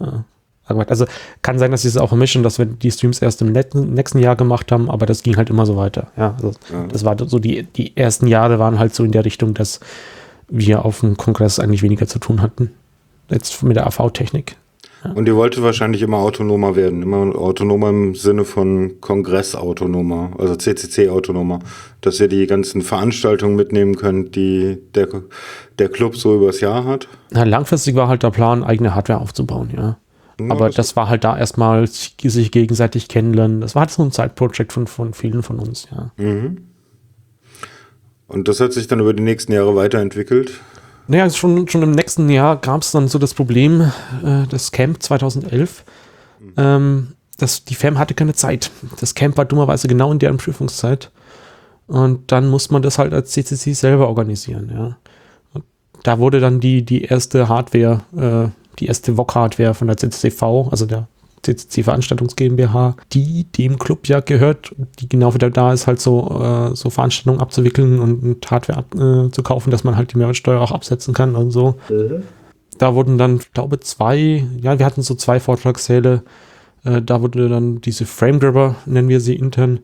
Ja. 0.00 0.24
Also 0.64 1.06
kann 1.42 1.58
sein, 1.58 1.70
dass 1.70 1.82
sie 1.82 1.88
es 1.88 1.96
auch 1.96 2.08
vermischen, 2.08 2.42
dass 2.42 2.58
wir 2.58 2.66
die 2.66 2.90
Streams 2.90 3.20
erst 3.20 3.42
im 3.42 3.52
nächsten 3.52 4.18
Jahr 4.18 4.36
gemacht 4.36 4.70
haben, 4.72 4.88
aber 4.90 5.06
das 5.06 5.22
ging 5.22 5.36
halt 5.36 5.50
immer 5.50 5.66
so 5.66 5.76
weiter. 5.76 6.08
Ja, 6.16 6.34
also 6.34 6.52
ja. 6.72 6.86
das 6.90 7.04
war 7.04 7.16
so 7.26 7.38
die, 7.38 7.64
die 7.64 7.96
ersten 7.96 8.26
Jahre 8.26 8.58
waren 8.58 8.78
halt 8.78 8.94
so 8.94 9.04
in 9.04 9.12
der 9.12 9.24
Richtung, 9.24 9.54
dass 9.54 9.80
wir 10.48 10.84
auf 10.84 11.00
dem 11.00 11.16
Kongress 11.16 11.58
eigentlich 11.58 11.82
weniger 11.82 12.06
zu 12.06 12.18
tun 12.18 12.42
hatten. 12.42 12.70
Jetzt 13.28 13.62
mit 13.62 13.76
der 13.76 13.86
AV-Technik. 13.86 14.56
Und 15.14 15.26
ihr 15.26 15.34
wolltet 15.34 15.64
wahrscheinlich 15.64 16.02
immer 16.02 16.18
autonomer 16.18 16.76
werden, 16.76 17.02
immer 17.02 17.34
autonomer 17.34 17.88
im 17.88 18.14
Sinne 18.14 18.44
von 18.44 19.00
Kongressautonomer, 19.00 20.30
also 20.38 20.54
CCC-autonomer, 20.54 21.58
dass 22.00 22.20
ihr 22.20 22.28
die 22.28 22.46
ganzen 22.46 22.82
Veranstaltungen 22.82 23.56
mitnehmen 23.56 23.96
könnt, 23.96 24.36
die 24.36 24.78
der, 24.94 25.08
der 25.78 25.88
Club 25.88 26.16
so 26.16 26.36
übers 26.36 26.60
Jahr 26.60 26.84
hat. 26.84 27.08
Na, 27.30 27.42
langfristig 27.42 27.96
war 27.96 28.06
halt 28.06 28.22
der 28.22 28.30
Plan, 28.30 28.62
eigene 28.62 28.94
Hardware 28.94 29.20
aufzubauen, 29.20 29.70
ja. 29.76 29.96
Ja 30.48 30.54
Aber 30.54 30.66
das, 30.66 30.76
das 30.76 30.96
war 30.96 31.08
halt 31.08 31.24
da 31.24 31.36
erstmal 31.36 31.86
sich 31.86 32.16
gegenseitig 32.50 33.08
kennenlernen. 33.08 33.60
Das 33.60 33.74
war 33.74 33.80
halt 33.80 33.90
so 33.90 34.02
ein 34.02 34.12
Zeitprojekt 34.12 34.72
von, 34.72 34.86
von 34.86 35.14
vielen 35.14 35.42
von 35.42 35.58
uns, 35.58 35.88
ja. 35.90 36.12
Mhm. 36.16 36.58
Und 38.28 38.48
das 38.48 38.60
hat 38.60 38.72
sich 38.72 38.86
dann 38.86 39.00
über 39.00 39.12
die 39.12 39.22
nächsten 39.22 39.52
Jahre 39.52 39.76
weiterentwickelt? 39.76 40.52
Naja, 41.06 41.28
schon, 41.28 41.68
schon 41.68 41.82
im 41.82 41.90
nächsten 41.90 42.30
Jahr 42.30 42.56
gab 42.56 42.82
es 42.82 42.92
dann 42.92 43.08
so 43.08 43.18
das 43.18 43.34
Problem, 43.34 43.92
äh, 44.24 44.46
das 44.48 44.72
Camp 44.72 45.02
2011. 45.02 45.84
Mhm. 46.40 46.52
Ähm, 46.56 47.08
das, 47.36 47.64
die 47.64 47.74
FAM 47.74 47.98
hatte 47.98 48.14
keine 48.14 48.34
Zeit. 48.34 48.70
Das 49.00 49.14
Camp 49.14 49.36
war 49.36 49.44
dummerweise 49.44 49.88
genau 49.88 50.12
in 50.12 50.18
deren 50.18 50.36
Prüfungszeit. 50.36 51.10
Und 51.86 52.30
dann 52.32 52.48
muss 52.48 52.70
man 52.70 52.82
das 52.82 52.98
halt 52.98 53.12
als 53.12 53.32
CCC 53.32 53.74
selber 53.74 54.08
organisieren, 54.08 54.70
ja. 54.72 54.96
Und 55.52 55.64
da 56.04 56.18
wurde 56.18 56.40
dann 56.40 56.60
die, 56.60 56.84
die 56.84 57.02
erste 57.02 57.48
Hardware, 57.48 58.00
äh, 58.16 58.61
die 58.78 58.86
erste 58.86 59.16
VOG-Hardware 59.16 59.74
von 59.74 59.86
der 59.86 59.96
CCCV, 59.96 60.68
also 60.70 60.86
der 60.86 61.08
CCC 61.42 61.82
Veranstaltungs 61.82 62.36
GmbH, 62.36 62.96
die 63.12 63.44
dem 63.44 63.78
Club 63.78 64.06
ja 64.06 64.20
gehört, 64.20 64.74
die 65.00 65.08
genau 65.08 65.34
wieder 65.34 65.50
da 65.50 65.72
ist, 65.72 65.86
halt 65.86 66.00
so, 66.00 66.40
äh, 66.40 66.76
so 66.76 66.90
Veranstaltungen 66.90 67.40
abzuwickeln 67.40 67.98
und 67.98 68.50
Hardware 68.50 68.78
ab, 68.78 68.94
äh, 68.94 69.30
zu 69.30 69.42
kaufen, 69.42 69.70
dass 69.70 69.84
man 69.84 69.96
halt 69.96 70.12
die 70.12 70.18
Mehrwertsteuer 70.18 70.60
auch 70.60 70.72
absetzen 70.72 71.14
kann 71.14 71.34
und 71.34 71.50
so. 71.50 71.76
Mhm. 71.88 72.22
Da 72.78 72.94
wurden 72.94 73.18
dann, 73.18 73.40
glaube 73.54 73.80
zwei, 73.80 74.46
ja, 74.60 74.78
wir 74.78 74.86
hatten 74.86 75.02
so 75.02 75.14
zwei 75.14 75.40
Vortragssäle, 75.40 76.22
äh, 76.84 77.02
da 77.02 77.22
wurde 77.22 77.48
dann 77.48 77.80
diese 77.80 78.06
Frame 78.06 78.40
Grabber, 78.40 78.76
nennen 78.86 79.08
wir 79.08 79.20
sie 79.20 79.34
intern, 79.34 79.80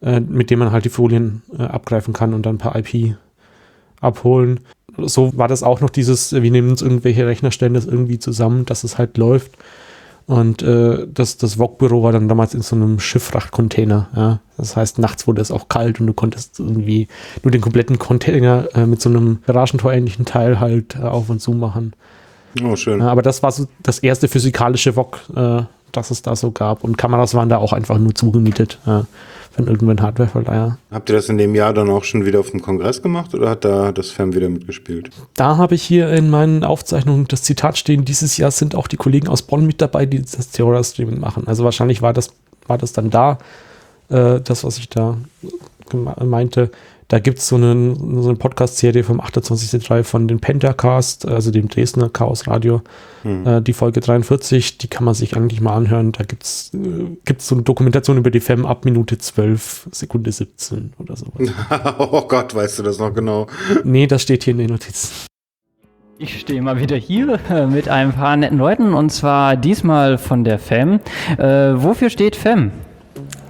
äh, 0.00 0.20
mit 0.20 0.50
dem 0.50 0.58
man 0.58 0.72
halt 0.72 0.84
die 0.84 0.90
Folien 0.90 1.42
äh, 1.58 1.62
abgreifen 1.62 2.12
kann 2.12 2.34
und 2.34 2.44
dann 2.44 2.58
per 2.58 2.76
IP 2.76 3.16
abholen. 4.00 4.60
So 4.98 5.36
war 5.36 5.48
das 5.48 5.62
auch 5.62 5.80
noch 5.80 5.90
dieses, 5.90 6.32
wir 6.32 6.50
nehmen 6.50 6.70
uns 6.70 6.82
irgendwelche 6.82 7.26
Rechner, 7.26 7.50
stellen 7.50 7.74
das 7.74 7.86
irgendwie 7.86 8.18
zusammen, 8.18 8.64
dass 8.66 8.84
es 8.84 8.98
halt 8.98 9.16
läuft. 9.16 9.52
Und 10.26 10.60
äh, 10.60 11.06
das, 11.10 11.38
das 11.38 11.54
VOG-Büro 11.54 12.02
war 12.02 12.12
dann 12.12 12.28
damals 12.28 12.52
in 12.52 12.60
so 12.60 12.76
einem 12.76 13.00
Schiffffrachtcontainer. 13.00 14.08
Ja? 14.14 14.40
Das 14.58 14.76
heißt, 14.76 14.98
nachts 14.98 15.26
wurde 15.26 15.40
es 15.40 15.50
auch 15.50 15.68
kalt 15.68 16.00
und 16.00 16.06
du 16.06 16.12
konntest 16.12 16.60
irgendwie 16.60 17.08
nur 17.42 17.50
den 17.50 17.62
kompletten 17.62 17.98
Container 17.98 18.68
äh, 18.74 18.84
mit 18.84 19.00
so 19.00 19.08
einem 19.08 19.38
Garagentor-ähnlichen 19.46 20.26
Teil 20.26 20.60
halt 20.60 20.96
äh, 20.96 21.04
auf 21.04 21.30
und 21.30 21.40
zu 21.40 21.52
machen. 21.52 21.94
Oh, 22.62 22.76
schön. 22.76 23.00
Ja, 23.00 23.08
aber 23.08 23.22
das 23.22 23.42
war 23.42 23.52
so 23.52 23.68
das 23.82 24.00
erste 24.00 24.28
physikalische 24.28 24.96
VOG, 24.96 25.18
äh, 25.34 25.62
das 25.92 26.10
es 26.10 26.20
da 26.20 26.36
so 26.36 26.50
gab. 26.50 26.84
Und 26.84 26.98
Kameras 26.98 27.34
waren 27.34 27.48
da 27.48 27.56
auch 27.56 27.72
einfach 27.72 27.98
nur 27.98 28.14
zugemietet. 28.14 28.78
Ja 28.84 29.06
von 29.50 29.66
irgendeinem 29.66 30.04
Hardwareverleiher. 30.04 30.78
Habt 30.90 31.10
ihr 31.10 31.16
das 31.16 31.28
in 31.28 31.38
dem 31.38 31.54
Jahr 31.54 31.72
dann 31.72 31.90
auch 31.90 32.04
schon 32.04 32.24
wieder 32.24 32.40
auf 32.40 32.50
dem 32.50 32.62
Kongress 32.62 33.02
gemacht 33.02 33.34
oder 33.34 33.50
hat 33.50 33.64
da 33.64 33.92
das 33.92 34.10
Fern 34.10 34.34
wieder 34.34 34.48
mitgespielt? 34.48 35.10
Da 35.34 35.56
habe 35.56 35.74
ich 35.74 35.82
hier 35.82 36.10
in 36.10 36.30
meinen 36.30 36.64
Aufzeichnungen 36.64 37.26
das 37.28 37.42
Zitat 37.42 37.78
stehen, 37.78 38.04
dieses 38.04 38.36
Jahr 38.36 38.50
sind 38.50 38.74
auch 38.74 38.86
die 38.86 38.96
Kollegen 38.96 39.28
aus 39.28 39.42
Bonn 39.42 39.66
mit 39.66 39.80
dabei, 39.80 40.06
die 40.06 40.20
das 40.20 40.50
Theora-Streaming 40.50 41.20
machen. 41.20 41.46
Also 41.46 41.64
wahrscheinlich 41.64 42.02
war 42.02 42.12
das, 42.12 42.30
war 42.66 42.78
das 42.78 42.92
dann 42.92 43.10
da, 43.10 43.38
äh, 44.10 44.40
das, 44.40 44.64
was 44.64 44.78
ich 44.78 44.88
da 44.88 45.16
meinte. 45.92 46.70
Da 47.08 47.20
gibt 47.20 47.38
es 47.38 47.48
so 47.48 47.56
eine, 47.56 47.94
so 47.94 48.28
eine 48.28 48.36
Podcast-Serie 48.36 49.02
vom 49.02 49.18
28.3 49.22 50.02
von 50.04 50.28
den 50.28 50.40
Pentacast, 50.40 51.26
also 51.26 51.50
dem 51.50 51.68
Dresdner 51.68 52.10
Chaos 52.10 52.46
Radio, 52.46 52.82
hm. 53.22 53.46
äh, 53.46 53.62
die 53.62 53.72
Folge 53.72 54.00
43, 54.00 54.76
die 54.76 54.88
kann 54.88 55.04
man 55.04 55.14
sich 55.14 55.34
eigentlich 55.34 55.62
mal 55.62 55.74
anhören. 55.74 56.12
Da 56.12 56.24
gibt 56.24 56.42
es 56.42 56.70
äh, 56.74 57.34
so 57.38 57.54
eine 57.54 57.64
Dokumentation 57.64 58.18
über 58.18 58.30
die 58.30 58.40
FEM 58.40 58.66
ab 58.66 58.84
Minute 58.84 59.16
12, 59.16 59.88
Sekunde 59.90 60.30
17 60.30 60.92
oder 60.98 61.16
so. 61.16 61.26
oh 61.98 62.26
Gott, 62.28 62.54
weißt 62.54 62.80
du 62.80 62.82
das 62.82 62.98
noch 62.98 63.14
genau? 63.14 63.46
Nee, 63.84 64.06
das 64.06 64.20
steht 64.20 64.44
hier 64.44 64.52
in 64.52 64.58
den 64.58 64.70
Notizen. 64.70 65.10
Ich 66.18 66.40
stehe 66.40 66.60
mal 66.60 66.78
wieder 66.78 66.96
hier 66.96 67.38
äh, 67.48 67.66
mit 67.66 67.88
ein 67.88 68.12
paar 68.12 68.36
netten 68.36 68.58
Leuten 68.58 68.92
und 68.92 69.10
zwar 69.10 69.56
diesmal 69.56 70.18
von 70.18 70.44
der 70.44 70.58
FEM. 70.58 71.00
Äh, 71.38 71.72
wofür 71.74 72.10
steht 72.10 72.36
FEM? 72.36 72.70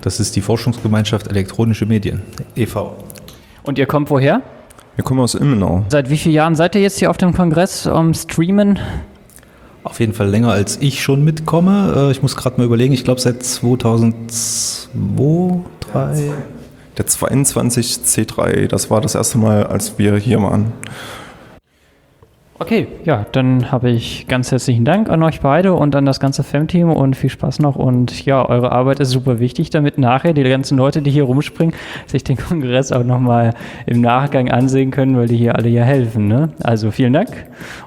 Das 0.03 0.21
ist 0.21 0.37
die 0.37 0.43
Forschungsgemeinschaft 0.43 1.27
Elektronische 1.27 1.87
Medien, 1.87 2.23
e.V. 2.55 3.08
Und 3.69 3.79
ihr 3.79 3.85
kommt 3.85 4.09
woher? 4.09 4.41
Wir 4.97 5.05
kommen 5.05 5.21
aus 5.21 5.35
Immenau. 5.35 5.85
Seit 5.91 6.09
wie 6.09 6.17
vielen 6.17 6.35
Jahren 6.35 6.55
seid 6.55 6.75
ihr 6.75 6.81
jetzt 6.81 6.99
hier 6.99 7.11
auf 7.11 7.19
dem 7.19 7.35
Kongress 7.35 7.87
um 7.87 8.15
Streamen? 8.15 8.79
Auf 9.85 10.01
jeden 10.01 10.15
Fall 10.15 10.31
länger 10.31 10.53
als 10.53 10.79
ich 10.81 11.03
schon 11.03 11.23
mitkomme. 11.23 11.93
Äh, 11.95 12.11
ich 12.11 12.23
muss 12.23 12.35
gerade 12.35 12.57
mal 12.57 12.65
überlegen, 12.65 12.95
ich 12.95 13.05
glaube 13.05 13.21
seit 13.21 13.43
2002, 13.43 14.89
2003. 15.93 16.33
Der 16.97 17.07
22 17.07 17.87
C3, 18.07 18.69
das 18.69 18.91
war 18.91 19.03
das 19.03 19.15
erste 19.15 19.37
Mal, 19.37 19.67
als 19.67 19.99
wir 19.99 20.17
hier 20.17 20.41
waren. 20.41 20.73
Okay, 22.61 22.89
ja, 23.05 23.25
dann 23.31 23.71
habe 23.71 23.89
ich 23.89 24.27
ganz 24.27 24.51
herzlichen 24.51 24.85
Dank 24.85 25.09
an 25.11 25.23
euch 25.23 25.41
beide 25.41 25.75
und 25.75 25.95
an 25.95 26.05
das 26.05 26.19
ganze 26.19 26.43
FEM-Team 26.43 26.91
und 26.91 27.15
viel 27.15 27.31
Spaß 27.31 27.61
noch. 27.61 27.77
Und 27.77 28.25
ja, 28.27 28.45
eure 28.49 28.73
Arbeit 28.73 28.99
ist 28.99 29.11
super 29.11 29.39
wichtig, 29.39 29.71
damit 29.71 29.97
nachher 29.97 30.33
die 30.33 30.43
ganzen 30.43 30.77
Leute, 30.77 31.01
die 31.01 31.13
hier 31.13 31.23
rumspringen, 31.23 31.73
sich 32.07 32.25
den 32.25 32.37
Kongress 32.37 32.91
auch 32.91 33.05
nochmal 33.05 33.55
im 33.87 34.01
Nachgang 34.01 34.51
ansehen 34.51 34.91
können, 34.91 35.17
weil 35.17 35.29
die 35.29 35.37
hier 35.37 35.55
alle 35.55 35.69
ja 35.69 35.85
helfen. 35.85 36.27
Ne? 36.27 36.51
Also 36.61 36.91
vielen 36.91 37.13
Dank 37.13 37.31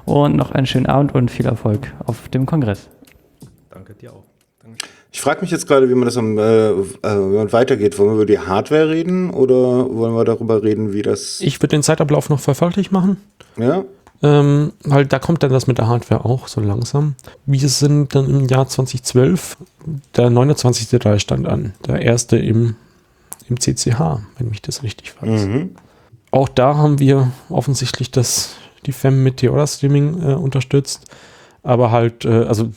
und 0.06 0.36
noch 0.36 0.52
einen 0.52 0.66
schönen 0.66 0.86
Abend 0.86 1.14
und 1.14 1.30
viel 1.30 1.44
Erfolg 1.44 1.92
auf 2.06 2.30
dem 2.30 2.46
Kongress. 2.46 2.88
Danke 3.68 3.92
dir 3.92 4.14
auch. 4.14 4.24
Ich 5.14 5.20
frage 5.20 5.42
mich 5.42 5.50
jetzt 5.50 5.68
gerade, 5.68 5.90
wie 5.90 5.94
man 5.94 6.06
das 6.06 6.16
am, 6.16 6.38
äh, 6.38 6.70
äh, 6.70 6.74
wie 7.02 7.36
man 7.36 7.52
weitergeht. 7.52 7.98
Wollen 7.98 8.08
wir 8.08 8.14
über 8.14 8.26
die 8.26 8.38
Hardware 8.38 8.88
reden 8.88 9.28
oder 9.28 9.54
wollen 9.94 10.14
wir 10.14 10.24
darüber 10.24 10.62
reden, 10.62 10.94
wie 10.94 11.02
das. 11.02 11.42
Ich 11.42 11.58
würde 11.58 11.76
den 11.76 11.82
Zeitablauf 11.82 12.30
noch 12.30 12.40
verfolglich 12.40 12.90
machen. 12.90 13.18
Ja. 13.58 13.84
Ähm, 14.24 14.72
weil 14.84 15.04
da 15.04 15.18
kommt 15.18 15.42
dann 15.42 15.50
das 15.50 15.66
mit 15.66 15.78
der 15.78 15.88
Hardware 15.88 16.24
auch 16.24 16.46
so 16.46 16.60
langsam. 16.60 17.16
Wir 17.44 17.68
sind 17.68 18.14
dann 18.14 18.30
im 18.30 18.46
Jahr 18.46 18.68
2012, 18.68 19.56
der 20.16 20.30
29. 20.30 21.20
stand 21.20 21.48
an, 21.48 21.74
der 21.86 22.02
erste 22.02 22.36
im, 22.36 22.76
im 23.48 23.58
CCH, 23.58 24.20
wenn 24.38 24.48
mich 24.48 24.62
das 24.62 24.84
richtig 24.84 25.20
weiß. 25.20 25.46
Mhm. 25.46 25.70
Auch 26.30 26.48
da 26.48 26.76
haben 26.76 27.00
wir 27.00 27.32
offensichtlich 27.48 28.12
das, 28.12 28.54
die 28.86 28.92
FEM 28.92 29.24
mit 29.24 29.38
Theora 29.38 29.66
Streaming 29.66 30.22
äh, 30.22 30.34
unterstützt, 30.34 31.04
aber 31.64 31.90
halt, 31.90 32.24
äh, 32.24 32.44
also 32.44 32.70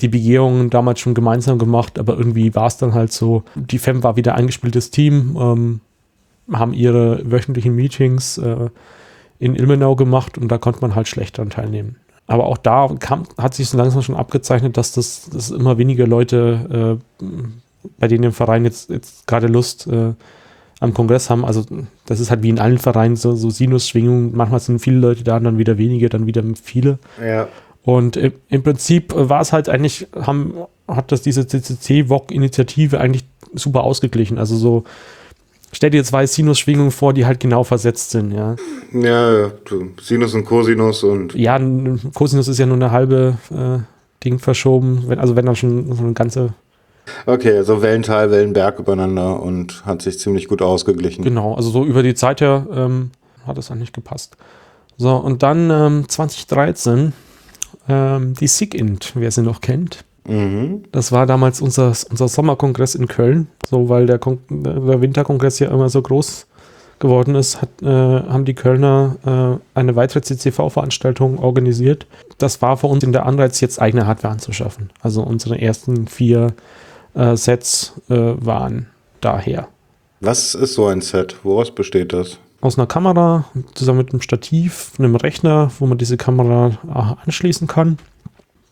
die 0.00 0.08
Begehungen 0.08 0.70
damals 0.70 0.98
schon 0.98 1.14
gemeinsam 1.14 1.58
gemacht, 1.58 2.00
aber 2.00 2.18
irgendwie 2.18 2.54
war 2.54 2.66
es 2.66 2.78
dann 2.78 2.94
halt 2.94 3.12
so, 3.12 3.44
die 3.54 3.78
FEM 3.78 4.02
war 4.02 4.16
wieder 4.16 4.34
eingespieltes 4.34 4.90
Team, 4.90 5.36
ähm, 5.40 5.80
haben 6.52 6.72
ihre 6.72 7.30
wöchentlichen 7.30 7.76
Meetings, 7.76 8.38
äh, 8.38 8.70
in 9.40 9.56
Ilmenau 9.56 9.96
gemacht 9.96 10.38
und 10.38 10.48
da 10.48 10.58
konnte 10.58 10.82
man 10.82 10.94
halt 10.94 11.08
schlecht 11.08 11.38
daran 11.38 11.50
teilnehmen. 11.50 11.96
Aber 12.26 12.46
auch 12.46 12.58
da 12.58 12.88
kam, 13.00 13.24
hat 13.38 13.54
sich 13.54 13.68
so 13.68 13.76
langsam 13.76 14.02
schon 14.02 14.14
abgezeichnet, 14.14 14.76
dass 14.76 14.92
das 14.92 15.28
dass 15.30 15.50
immer 15.50 15.78
weniger 15.78 16.06
Leute, 16.06 17.00
äh, 17.20 17.24
bei 17.98 18.06
denen 18.06 18.24
im 18.24 18.32
Verein 18.32 18.64
jetzt, 18.64 18.90
jetzt 18.90 19.26
gerade 19.26 19.48
Lust 19.48 19.88
äh, 19.88 20.12
am 20.78 20.94
Kongress 20.94 21.28
haben. 21.28 21.44
Also 21.44 21.64
das 22.06 22.20
ist 22.20 22.30
halt 22.30 22.42
wie 22.42 22.50
in 22.50 22.60
allen 22.60 22.78
Vereinen 22.78 23.16
so, 23.16 23.34
so 23.34 23.50
Sinusschwingungen. 23.50 24.36
Manchmal 24.36 24.60
sind 24.60 24.78
viele 24.78 24.98
Leute 24.98 25.24
da, 25.24 25.40
dann 25.40 25.58
wieder 25.58 25.78
wenige, 25.78 26.08
dann 26.08 26.26
wieder 26.26 26.44
viele. 26.62 26.98
Ja. 27.20 27.48
Und 27.82 28.16
im, 28.16 28.34
im 28.48 28.62
Prinzip 28.62 29.12
war 29.16 29.40
es 29.40 29.52
halt 29.52 29.68
eigentlich, 29.68 30.06
haben, 30.14 30.54
hat 30.86 31.10
das 31.12 31.22
diese 31.22 31.46
CCC-VOG-Initiative 31.46 33.00
eigentlich 33.00 33.24
super 33.54 33.82
ausgeglichen. 33.82 34.38
Also 34.38 34.56
so 34.56 34.84
stell 35.72 35.90
dir 35.90 36.04
zwei 36.04 36.26
Sinusschwingungen 36.26 36.90
vor, 36.90 37.12
die 37.12 37.26
halt 37.26 37.40
genau 37.40 37.64
versetzt 37.64 38.10
sind, 38.10 38.32
ja. 38.32 38.56
Ja, 38.92 39.50
Sinus 40.00 40.34
und 40.34 40.44
Cosinus 40.44 41.02
und. 41.02 41.34
Ja, 41.34 41.58
Cosinus 42.14 42.48
ist 42.48 42.58
ja 42.58 42.66
nur 42.66 42.76
eine 42.76 42.90
halbe 42.90 43.38
äh, 43.50 43.78
Ding 44.24 44.38
verschoben, 44.38 45.04
wenn, 45.06 45.18
also 45.18 45.36
wenn 45.36 45.46
dann 45.46 45.56
schon 45.56 45.94
so 45.94 46.02
eine 46.02 46.12
ganze. 46.12 46.54
Okay, 47.26 47.56
also 47.56 47.82
Wellental, 47.82 48.30
Wellenberg 48.30 48.78
übereinander 48.78 49.42
und 49.42 49.84
hat 49.84 50.02
sich 50.02 50.18
ziemlich 50.18 50.48
gut 50.48 50.62
ausgeglichen. 50.62 51.24
Genau, 51.24 51.54
also 51.54 51.70
so 51.70 51.84
über 51.84 52.02
die 52.02 52.14
Zeit 52.14 52.40
her 52.40 52.66
ähm, 52.72 53.10
hat 53.46 53.58
es 53.58 53.70
eigentlich 53.70 53.92
gepasst. 53.92 54.36
So, 54.96 55.16
und 55.16 55.42
dann 55.42 55.70
ähm, 55.70 56.08
2013 56.08 57.12
ähm, 57.88 58.34
die 58.34 58.46
SIGINT, 58.46 59.12
wer 59.14 59.30
sie 59.30 59.42
noch 59.42 59.60
kennt. 59.60 60.04
Mhm. 60.26 60.84
Das 60.92 61.12
war 61.12 61.26
damals 61.26 61.60
unser, 61.60 61.92
unser 62.10 62.28
Sommerkongress 62.28 62.94
in 62.94 63.08
Köln, 63.08 63.48
so 63.66 63.88
weil 63.88 64.06
der, 64.06 64.18
Kon 64.18 64.38
der 64.48 65.00
Winterkongress 65.00 65.58
ja 65.58 65.70
immer 65.70 65.88
so 65.88 66.02
groß 66.02 66.46
geworden 66.98 67.34
ist, 67.34 67.62
hat, 67.62 67.82
äh, 67.82 67.86
haben 67.86 68.44
die 68.44 68.54
Kölner 68.54 69.60
äh, 69.74 69.78
eine 69.78 69.96
weitere 69.96 70.20
CCV-Veranstaltung 70.20 71.38
organisiert. 71.38 72.06
Das 72.38 72.62
war 72.62 72.76
für 72.76 72.86
uns 72.86 73.02
in 73.02 73.12
der 73.12 73.26
Anreiz, 73.26 73.60
jetzt 73.60 73.80
eigene 73.80 74.06
Hardware 74.06 74.32
anzuschaffen. 74.32 74.90
Also 75.00 75.22
unsere 75.22 75.60
ersten 75.60 76.06
vier 76.06 76.52
äh, 77.14 77.36
Sets 77.36 77.94
äh, 78.08 78.14
waren 78.14 78.86
daher. 79.20 79.68
Was 80.20 80.54
ist 80.54 80.74
so 80.74 80.86
ein 80.86 81.00
Set? 81.00 81.36
Woraus 81.42 81.74
besteht 81.74 82.12
das? 82.12 82.38
Aus 82.60 82.78
einer 82.78 82.86
Kamera 82.86 83.46
zusammen 83.74 84.00
mit 84.00 84.12
einem 84.12 84.20
Stativ, 84.20 84.92
einem 84.98 85.16
Rechner, 85.16 85.70
wo 85.78 85.86
man 85.86 85.96
diese 85.96 86.18
Kamera 86.18 86.78
äh, 86.86 87.24
anschließen 87.24 87.66
kann. 87.66 87.96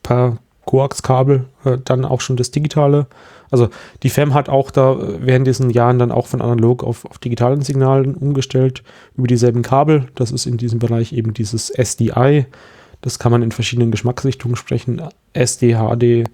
Per 0.02 0.36
Koax-Kabel, 0.68 1.46
äh, 1.64 1.78
dann 1.82 2.04
auch 2.04 2.20
schon 2.20 2.36
das 2.36 2.50
digitale. 2.50 3.06
Also 3.50 3.70
die 4.02 4.10
FEM 4.10 4.34
hat 4.34 4.50
auch 4.50 4.70
da 4.70 4.92
äh, 4.92 5.18
während 5.20 5.46
diesen 5.46 5.70
Jahren 5.70 5.98
dann 5.98 6.12
auch 6.12 6.26
von 6.26 6.42
analog 6.42 6.84
auf, 6.84 7.06
auf 7.06 7.16
digitalen 7.16 7.62
Signalen 7.62 8.14
umgestellt 8.14 8.82
über 9.16 9.26
dieselben 9.26 9.62
Kabel. 9.62 10.08
Das 10.14 10.30
ist 10.30 10.44
in 10.44 10.58
diesem 10.58 10.78
Bereich 10.78 11.14
eben 11.14 11.32
dieses 11.32 11.70
SDI. 11.70 12.44
Das 13.00 13.18
kann 13.18 13.32
man 13.32 13.42
in 13.42 13.50
verschiedenen 13.50 13.90
Geschmacksrichtungen 13.90 14.56
sprechen. 14.56 15.00
SD, 15.32 15.76
HD 15.76 16.28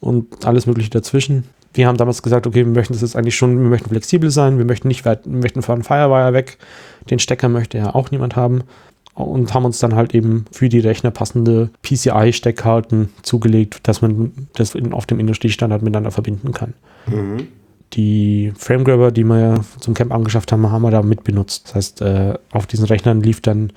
und 0.00 0.46
alles 0.46 0.66
mögliche 0.66 0.90
dazwischen. 0.90 1.42
Wir 1.72 1.88
haben 1.88 1.96
damals 1.96 2.22
gesagt, 2.22 2.46
okay, 2.46 2.64
wir 2.64 2.72
möchten 2.72 2.92
das 2.92 3.02
jetzt 3.02 3.16
eigentlich 3.16 3.34
schon, 3.34 3.60
wir 3.60 3.68
möchten 3.68 3.90
flexibel 3.90 4.30
sein, 4.30 4.58
wir 4.58 4.64
möchten 4.64 4.86
nicht 4.86 5.04
weit, 5.04 5.24
wir 5.24 5.40
möchten 5.40 5.62
von 5.62 5.82
Firewire 5.82 6.32
weg. 6.32 6.58
Den 7.10 7.18
Stecker 7.18 7.48
möchte 7.48 7.78
ja 7.78 7.92
auch 7.92 8.12
niemand 8.12 8.36
haben 8.36 8.62
und 9.14 9.54
haben 9.54 9.64
uns 9.64 9.78
dann 9.78 9.94
halt 9.94 10.14
eben 10.14 10.44
für 10.50 10.68
die 10.68 10.80
Rechner 10.80 11.10
passende 11.10 11.70
PCI-Steckkarten 11.82 13.10
zugelegt, 13.22 13.80
dass 13.84 14.02
man 14.02 14.48
das 14.54 14.74
auf 14.92 15.06
dem 15.06 15.20
Industriestandard 15.20 15.82
miteinander 15.82 16.10
verbinden 16.10 16.52
kann. 16.52 16.74
Mhm. 17.06 17.46
Die 17.92 18.52
Framegrabber, 18.56 19.12
die 19.12 19.24
wir 19.24 19.38
ja 19.38 19.60
zum 19.78 19.94
Camp 19.94 20.12
angeschafft 20.12 20.50
haben, 20.50 20.68
haben 20.70 20.82
wir 20.82 20.90
da 20.90 21.02
mit 21.02 21.22
benutzt. 21.22 21.66
Das 21.66 21.74
heißt, 21.76 22.02
äh, 22.02 22.34
auf 22.50 22.66
diesen 22.66 22.86
Rechnern 22.86 23.20
lief 23.20 23.40
dann 23.40 23.72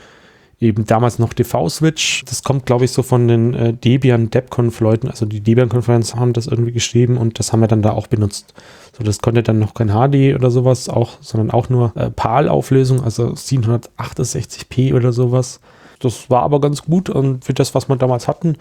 eben 0.59 0.85
damals 0.85 1.19
noch 1.19 1.33
DV-Switch. 1.33 2.25
Das 2.25 2.43
kommt, 2.43 2.65
glaube 2.65 2.85
ich, 2.85 2.91
so 2.91 3.03
von 3.03 3.27
den 3.27 3.53
äh, 3.53 3.73
Debian 3.73 4.31
DebConf-Leuten. 4.31 5.07
Also 5.07 5.27
die 5.27 5.41
Debian-Konferenz 5.41 6.15
haben 6.15 6.33
das 6.33 6.47
irgendwie 6.47 6.71
geschrieben 6.71 7.17
und 7.17 7.37
das 7.37 7.53
haben 7.53 7.59
wir 7.59 7.67
dann 7.67 7.83
da 7.83 7.91
auch 7.91 8.07
benutzt. 8.07 8.55
So, 8.97 9.03
das 9.03 9.19
konnte 9.19 9.43
dann 9.43 9.59
noch 9.59 9.75
kein 9.75 9.89
HD 9.89 10.35
oder 10.35 10.49
sowas, 10.49 10.89
auch, 10.89 11.21
sondern 11.21 11.51
auch 11.51 11.69
nur 11.69 11.91
äh, 11.95 12.09
PAL-Auflösung, 12.09 13.03
also 13.03 13.27
768p 13.27 14.95
oder 14.95 15.13
sowas. 15.13 15.59
Das 15.99 16.29
war 16.29 16.41
aber 16.41 16.59
ganz 16.61 16.83
gut 16.83 17.09
und 17.09 17.45
für 17.45 17.53
das, 17.53 17.75
was 17.75 17.89
wir 17.89 17.95
damals 17.95 18.27
hatten. 18.27 18.57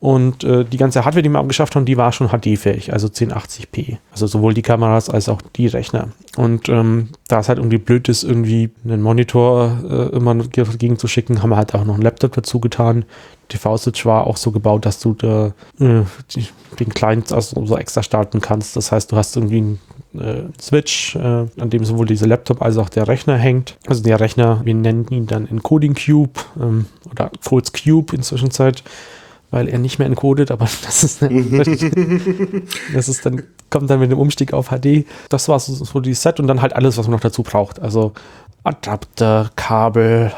Und 0.00 0.44
äh, 0.44 0.64
die 0.64 0.76
ganze 0.76 1.04
Hardware, 1.04 1.22
die 1.22 1.28
wir 1.28 1.40
abgeschafft 1.40 1.74
haben, 1.74 1.84
die 1.84 1.96
war 1.96 2.12
schon 2.12 2.28
HD-fähig, 2.28 2.92
also 2.92 3.08
1080p. 3.08 3.98
Also 4.12 4.28
sowohl 4.28 4.54
die 4.54 4.62
Kameras 4.62 5.10
als 5.10 5.28
auch 5.28 5.42
die 5.42 5.66
Rechner. 5.66 6.08
Und 6.36 6.68
ähm, 6.68 7.08
da 7.26 7.40
es 7.40 7.48
halt 7.48 7.58
irgendwie 7.58 7.78
blöd 7.78 8.08
ist, 8.08 8.22
irgendwie 8.22 8.70
einen 8.84 9.02
Monitor 9.02 9.78
äh, 9.88 10.16
immer 10.16 10.36
dagegen 10.36 10.98
zu 10.98 11.08
schicken, 11.08 11.42
haben 11.42 11.50
wir 11.50 11.56
halt 11.56 11.74
auch 11.74 11.84
noch 11.84 11.94
einen 11.94 12.04
Laptop 12.04 12.32
dazu 12.32 12.60
getan. 12.60 13.06
TV-Switch 13.48 14.06
war 14.06 14.28
auch 14.28 14.36
so 14.36 14.52
gebaut, 14.52 14.86
dass 14.86 15.00
du 15.00 15.14
da, 15.14 15.52
äh, 15.80 16.02
die, 16.30 16.46
den 16.78 16.90
Client 16.90 17.32
also 17.32 17.64
so 17.66 17.76
extra 17.76 18.04
starten 18.04 18.40
kannst. 18.40 18.76
Das 18.76 18.92
heißt, 18.92 19.10
du 19.10 19.16
hast 19.16 19.34
irgendwie 19.36 19.58
einen 19.58 19.80
äh, 20.14 20.42
Switch, 20.60 21.16
äh, 21.16 21.46
an 21.58 21.70
dem 21.70 21.84
sowohl 21.84 22.06
dieser 22.06 22.28
Laptop 22.28 22.62
als 22.62 22.76
auch 22.78 22.88
der 22.88 23.08
Rechner 23.08 23.36
hängt. 23.36 23.76
Also 23.88 24.04
der 24.04 24.20
Rechner, 24.20 24.60
wir 24.64 24.74
nennen 24.74 25.08
ihn 25.10 25.26
dann 25.26 25.48
Encoding 25.48 25.96
Cube 25.96 26.38
ähm, 26.60 26.86
oder 27.10 27.32
Codes 27.44 27.72
Cube 27.72 28.14
inzwischen 28.14 28.52
Zeit 28.52 28.84
weil 29.50 29.68
er 29.68 29.78
nicht 29.78 29.98
mehr 29.98 30.06
encodet, 30.06 30.50
aber 30.50 30.64
das 30.84 31.04
ist, 31.04 31.22
das 31.22 33.08
ist 33.08 33.26
dann, 33.26 33.42
kommt 33.70 33.90
dann 33.90 34.00
mit 34.00 34.10
dem 34.10 34.18
Umstieg 34.18 34.52
auf 34.52 34.68
HD. 34.68 35.06
Das 35.28 35.48
war 35.48 35.58
so, 35.58 35.72
so 35.72 36.00
die 36.00 36.14
Set 36.14 36.40
und 36.40 36.46
dann 36.46 36.62
halt 36.62 36.74
alles, 36.74 36.98
was 36.98 37.06
man 37.06 37.12
noch 37.12 37.20
dazu 37.20 37.42
braucht. 37.42 37.80
Also 37.80 38.12
Adapter, 38.64 39.50
Kabel, 39.56 40.32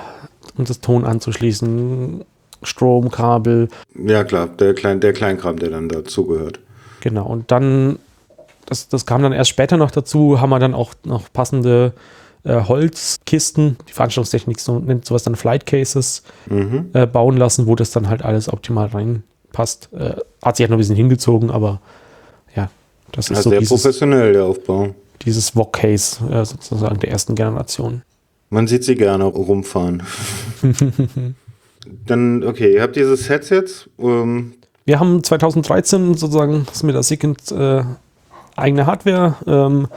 um 0.56 0.64
das 0.64 0.80
Ton 0.80 1.04
anzuschließen, 1.04 2.24
Stromkabel. 2.62 3.68
Ja, 3.94 4.24
klar, 4.24 4.48
der, 4.48 4.74
Klein, 4.74 5.00
der 5.00 5.12
Kleinkram, 5.12 5.58
der 5.58 5.70
dann 5.70 5.88
dazugehört. 5.88 6.60
Genau, 7.00 7.26
und 7.26 7.50
dann, 7.50 7.98
das, 8.66 8.88
das 8.88 9.06
kam 9.06 9.22
dann 9.22 9.32
erst 9.32 9.50
später 9.50 9.76
noch 9.76 9.90
dazu, 9.90 10.40
haben 10.40 10.50
wir 10.50 10.58
dann 10.58 10.74
auch 10.74 10.94
noch 11.04 11.32
passende 11.32 11.92
äh, 12.44 12.62
Holzkisten, 12.62 13.76
die 13.88 13.92
Veranstaltungstechnik 13.92 14.60
so, 14.60 14.78
nennt 14.78 15.04
sowas 15.04 15.22
dann 15.24 15.36
Flight 15.36 15.66
Cases, 15.66 16.22
Mhm. 16.48 16.90
äh, 16.94 17.06
bauen 17.06 17.36
lassen, 17.36 17.66
wo 17.66 17.74
das 17.74 17.90
dann 17.90 18.08
halt 18.08 18.22
alles 18.22 18.52
optimal 18.52 18.86
reinpasst. 18.86 19.88
Äh, 19.92 20.14
hat 20.42 20.56
sich 20.56 20.64
halt 20.64 20.70
noch 20.70 20.76
ein 20.76 20.78
bisschen 20.78 20.96
hingezogen, 20.96 21.50
aber 21.50 21.80
ja, 22.56 22.70
das 23.12 23.26
ist 23.30 23.36
Ja, 23.38 23.42
so 23.42 23.50
sehr 23.50 23.58
dieses, 23.60 23.70
professionell, 23.82 24.32
der 24.32 24.44
Aufbau. 24.44 24.94
dieses 25.22 25.50
VOG-Case 25.50 26.24
äh, 26.30 26.44
sozusagen 26.44 26.98
der 27.00 27.10
ersten 27.10 27.34
Generation. 27.34 28.02
Man 28.48 28.66
sieht 28.66 28.84
sie 28.84 28.94
gerne 28.96 29.24
rumfahren. 29.24 30.02
Dann, 32.06 32.44
okay, 32.44 32.74
ihr 32.74 32.82
habt 32.82 32.96
dieses 32.96 33.24
Set 33.26 33.48
jetzt. 33.50 33.88
Ähm, 33.98 34.54
Wir 34.84 35.00
haben 35.00 35.22
2013 35.22 36.14
sozusagen 36.14 36.66
das 36.66 36.82
mit 36.82 36.94
der 36.94 37.02
Second 37.02 37.50
äh, 37.52 37.82
eigene 38.56 38.86
Hardware. 38.86 39.36
Ähm, 39.46 39.88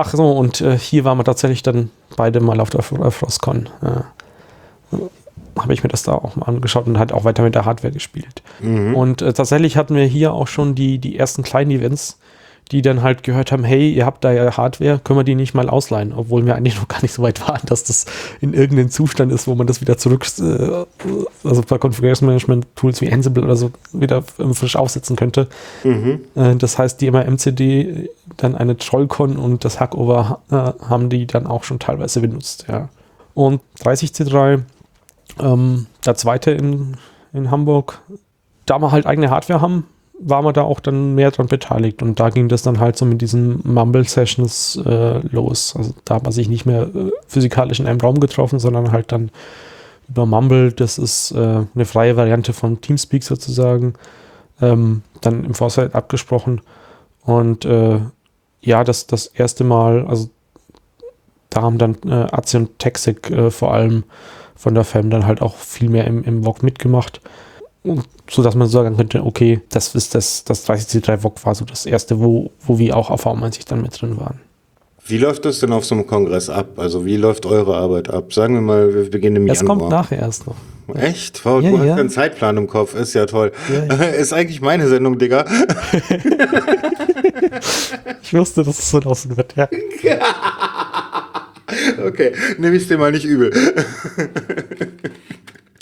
ach 0.00 0.12
so, 0.12 0.32
und 0.32 0.60
äh, 0.60 0.78
hier 0.78 1.04
waren 1.04 1.18
wir 1.18 1.24
tatsächlich 1.24 1.62
dann 1.62 1.90
beide 2.16 2.40
mal 2.40 2.60
auf 2.60 2.70
der 2.70 2.82
Fro- 2.82 3.10
Frostcon. 3.10 3.68
Äh, 3.82 4.98
habe 5.58 5.74
ich 5.74 5.82
mir 5.82 5.88
das 5.88 6.04
da 6.04 6.12
auch 6.12 6.36
mal 6.36 6.46
angeschaut 6.46 6.86
und 6.86 6.98
halt 6.98 7.12
auch 7.12 7.24
weiter 7.24 7.42
mit 7.42 7.54
der 7.54 7.64
Hardware 7.64 7.92
gespielt. 7.92 8.42
mhm. 8.60 8.94
Und 8.94 9.22
äh, 9.22 9.32
tatsächlich 9.32 9.76
hatten 9.76 9.94
wir 9.94 10.04
hier 10.04 10.32
auch 10.32 10.46
schon 10.46 10.74
die, 10.74 10.98
die 10.98 11.18
ersten 11.18 11.42
kleinen 11.42 11.70
Events, 11.70 12.18
die 12.70 12.82
dann 12.82 13.02
halt 13.02 13.22
gehört 13.24 13.50
haben, 13.50 13.64
hey, 13.64 13.92
ihr 13.92 14.06
habt 14.06 14.22
da 14.22 14.32
ja 14.32 14.56
Hardware, 14.56 15.00
können 15.02 15.18
wir 15.18 15.24
die 15.24 15.34
nicht 15.34 15.54
mal 15.54 15.68
ausleihen? 15.68 16.12
Obwohl 16.12 16.46
wir 16.46 16.54
eigentlich 16.54 16.76
noch 16.76 16.86
gar 16.86 17.02
nicht 17.02 17.12
so 17.12 17.22
weit 17.22 17.40
waren, 17.48 17.60
dass 17.66 17.84
das 17.84 18.06
in 18.40 18.54
irgendeinem 18.54 18.90
Zustand 18.90 19.32
ist, 19.32 19.46
wo 19.46 19.54
man 19.54 19.66
das 19.66 19.80
wieder 19.80 19.98
zurück, 19.98 20.26
äh, 20.38 20.84
also 21.44 21.62
bei 21.66 21.78
Configuration 21.78 22.28
Management 22.28 22.66
Tools 22.76 23.00
wie 23.00 23.12
Ansible 23.12 23.42
oder 23.42 23.56
so 23.56 23.72
wieder 23.92 24.22
frisch 24.22 24.76
aufsetzen 24.76 25.16
könnte. 25.16 25.48
Mhm. 25.82 26.20
Äh, 26.34 26.56
das 26.56 26.78
heißt, 26.78 27.00
die 27.00 27.06
immer 27.06 27.24
MCD, 27.24 28.08
dann 28.36 28.54
eine 28.54 28.76
Trollcon 28.76 29.36
und 29.36 29.64
das 29.64 29.80
Hackover 29.80 30.40
äh, 30.50 30.54
haben 30.54 31.08
die 31.08 31.26
dann 31.26 31.46
auch 31.46 31.64
schon 31.64 31.78
teilweise 31.78 32.20
benutzt, 32.20 32.66
ja. 32.68 32.88
Und 33.34 33.60
30C3, 33.82 34.62
ähm, 35.40 35.86
der 36.04 36.14
zweite 36.16 36.50
in, 36.50 36.96
in 37.32 37.50
Hamburg, 37.50 38.02
da 38.66 38.78
wir 38.80 38.92
halt 38.92 39.06
eigene 39.06 39.30
Hardware 39.30 39.60
haben, 39.60 39.86
waren 40.22 40.44
wir 40.44 40.52
da 40.52 40.62
auch 40.62 40.80
dann 40.80 41.14
mehr 41.14 41.30
dran 41.30 41.46
beteiligt. 41.46 42.02
Und 42.02 42.20
da 42.20 42.30
ging 42.30 42.48
das 42.48 42.62
dann 42.62 42.78
halt 42.78 42.96
so 42.96 43.04
mit 43.06 43.20
diesen 43.20 43.60
Mumble-Sessions 43.64 44.80
äh, 44.84 45.18
los. 45.28 45.74
Also 45.76 45.94
da 46.04 46.16
hat 46.16 46.24
man 46.24 46.32
sich 46.32 46.48
nicht 46.48 46.66
mehr 46.66 46.82
äh, 46.82 47.10
physikalisch 47.26 47.80
in 47.80 47.86
einem 47.86 48.00
Raum 48.00 48.20
getroffen, 48.20 48.58
sondern 48.58 48.92
halt 48.92 49.12
dann 49.12 49.30
über 50.08 50.26
Mumble, 50.26 50.72
das 50.72 50.98
ist 50.98 51.30
äh, 51.32 51.64
eine 51.74 51.84
freie 51.84 52.16
Variante 52.16 52.52
von 52.52 52.80
Teamspeak 52.80 53.22
sozusagen, 53.22 53.94
ähm, 54.60 55.02
dann 55.20 55.44
im 55.44 55.54
Vorfeld 55.54 55.94
abgesprochen. 55.94 56.60
Und 57.24 57.64
äh, 57.64 58.00
ja, 58.60 58.84
das, 58.84 59.06
das 59.06 59.26
erste 59.26 59.64
Mal, 59.64 60.06
also 60.06 60.28
da 61.48 61.62
haben 61.62 61.78
dann 61.78 61.96
äh, 62.06 62.26
Azi 62.30 62.56
und 62.56 62.78
Texik 62.78 63.30
äh, 63.30 63.50
vor 63.50 63.72
allem 63.72 64.04
von 64.56 64.74
der 64.74 64.84
FAM 64.84 65.10
dann 65.10 65.26
halt 65.26 65.40
auch 65.40 65.56
viel 65.56 65.88
mehr 65.88 66.06
im, 66.06 66.22
im 66.24 66.44
VOG 66.44 66.62
mitgemacht. 66.62 67.20
Und 67.82 68.04
so 68.28 68.42
dass 68.42 68.54
man 68.54 68.68
sagen 68.68 68.96
könnte, 68.96 69.24
okay, 69.24 69.60
das 69.70 69.94
ist 69.94 70.14
das, 70.14 70.44
das 70.44 70.68
30C3 70.68 71.18
VOG 71.22 71.44
war 71.46 71.54
so 71.54 71.64
das 71.64 71.86
erste, 71.86 72.20
wo, 72.20 72.50
wo 72.60 72.78
wir 72.78 72.96
auch 72.96 73.10
auf 73.10 73.24
V90 73.26 73.66
dann 73.68 73.80
mit 73.82 74.00
drin 74.00 74.18
waren. 74.18 74.40
Wie 75.06 75.16
läuft 75.18 75.44
das 75.46 75.60
denn 75.60 75.72
auf 75.72 75.84
so 75.84 75.94
einem 75.94 76.06
Kongress 76.06 76.50
ab? 76.50 76.78
Also 76.78 77.04
wie 77.06 77.16
läuft 77.16 77.46
eure 77.46 77.74
Arbeit 77.76 78.10
ab? 78.10 78.32
Sagen 78.32 78.54
wir 78.54 78.60
mal, 78.60 78.94
wir 78.94 79.10
beginnen 79.10 79.36
im 79.36 79.46
Das 79.46 79.60
Januar. 79.60 79.78
kommt 79.78 79.90
nachher 79.90 80.18
erst 80.18 80.46
noch. 80.46 80.56
Echt? 80.94 81.44
Wow, 81.44 81.62
Ja, 81.62 81.70
du 81.70 81.78
hast 81.78 81.84
ja. 81.84 81.90
ja 81.90 81.96
einen 81.96 82.10
Zeitplan 82.10 82.56
im 82.58 82.66
Kopf. 82.66 82.94
Ist 82.94 83.14
ja 83.14 83.24
toll. 83.26 83.50
Ja, 83.72 83.94
Ist 84.04 84.32
eigentlich 84.32 84.60
meine 84.60 84.86
Sendung, 84.88 85.18
Digga. 85.18 85.44
Ich 88.22 88.34
wusste, 88.34 88.62
dass 88.62 88.78
es 88.78 88.90
so 88.90 88.98
aussehen 89.00 89.36
wird, 89.36 89.56
ja. 89.56 89.68
Okay, 92.04 92.32
nehme 92.58 92.76
ich 92.76 92.86
dir 92.88 92.98
mal 92.98 93.12
nicht 93.12 93.24
übel. 93.24 93.52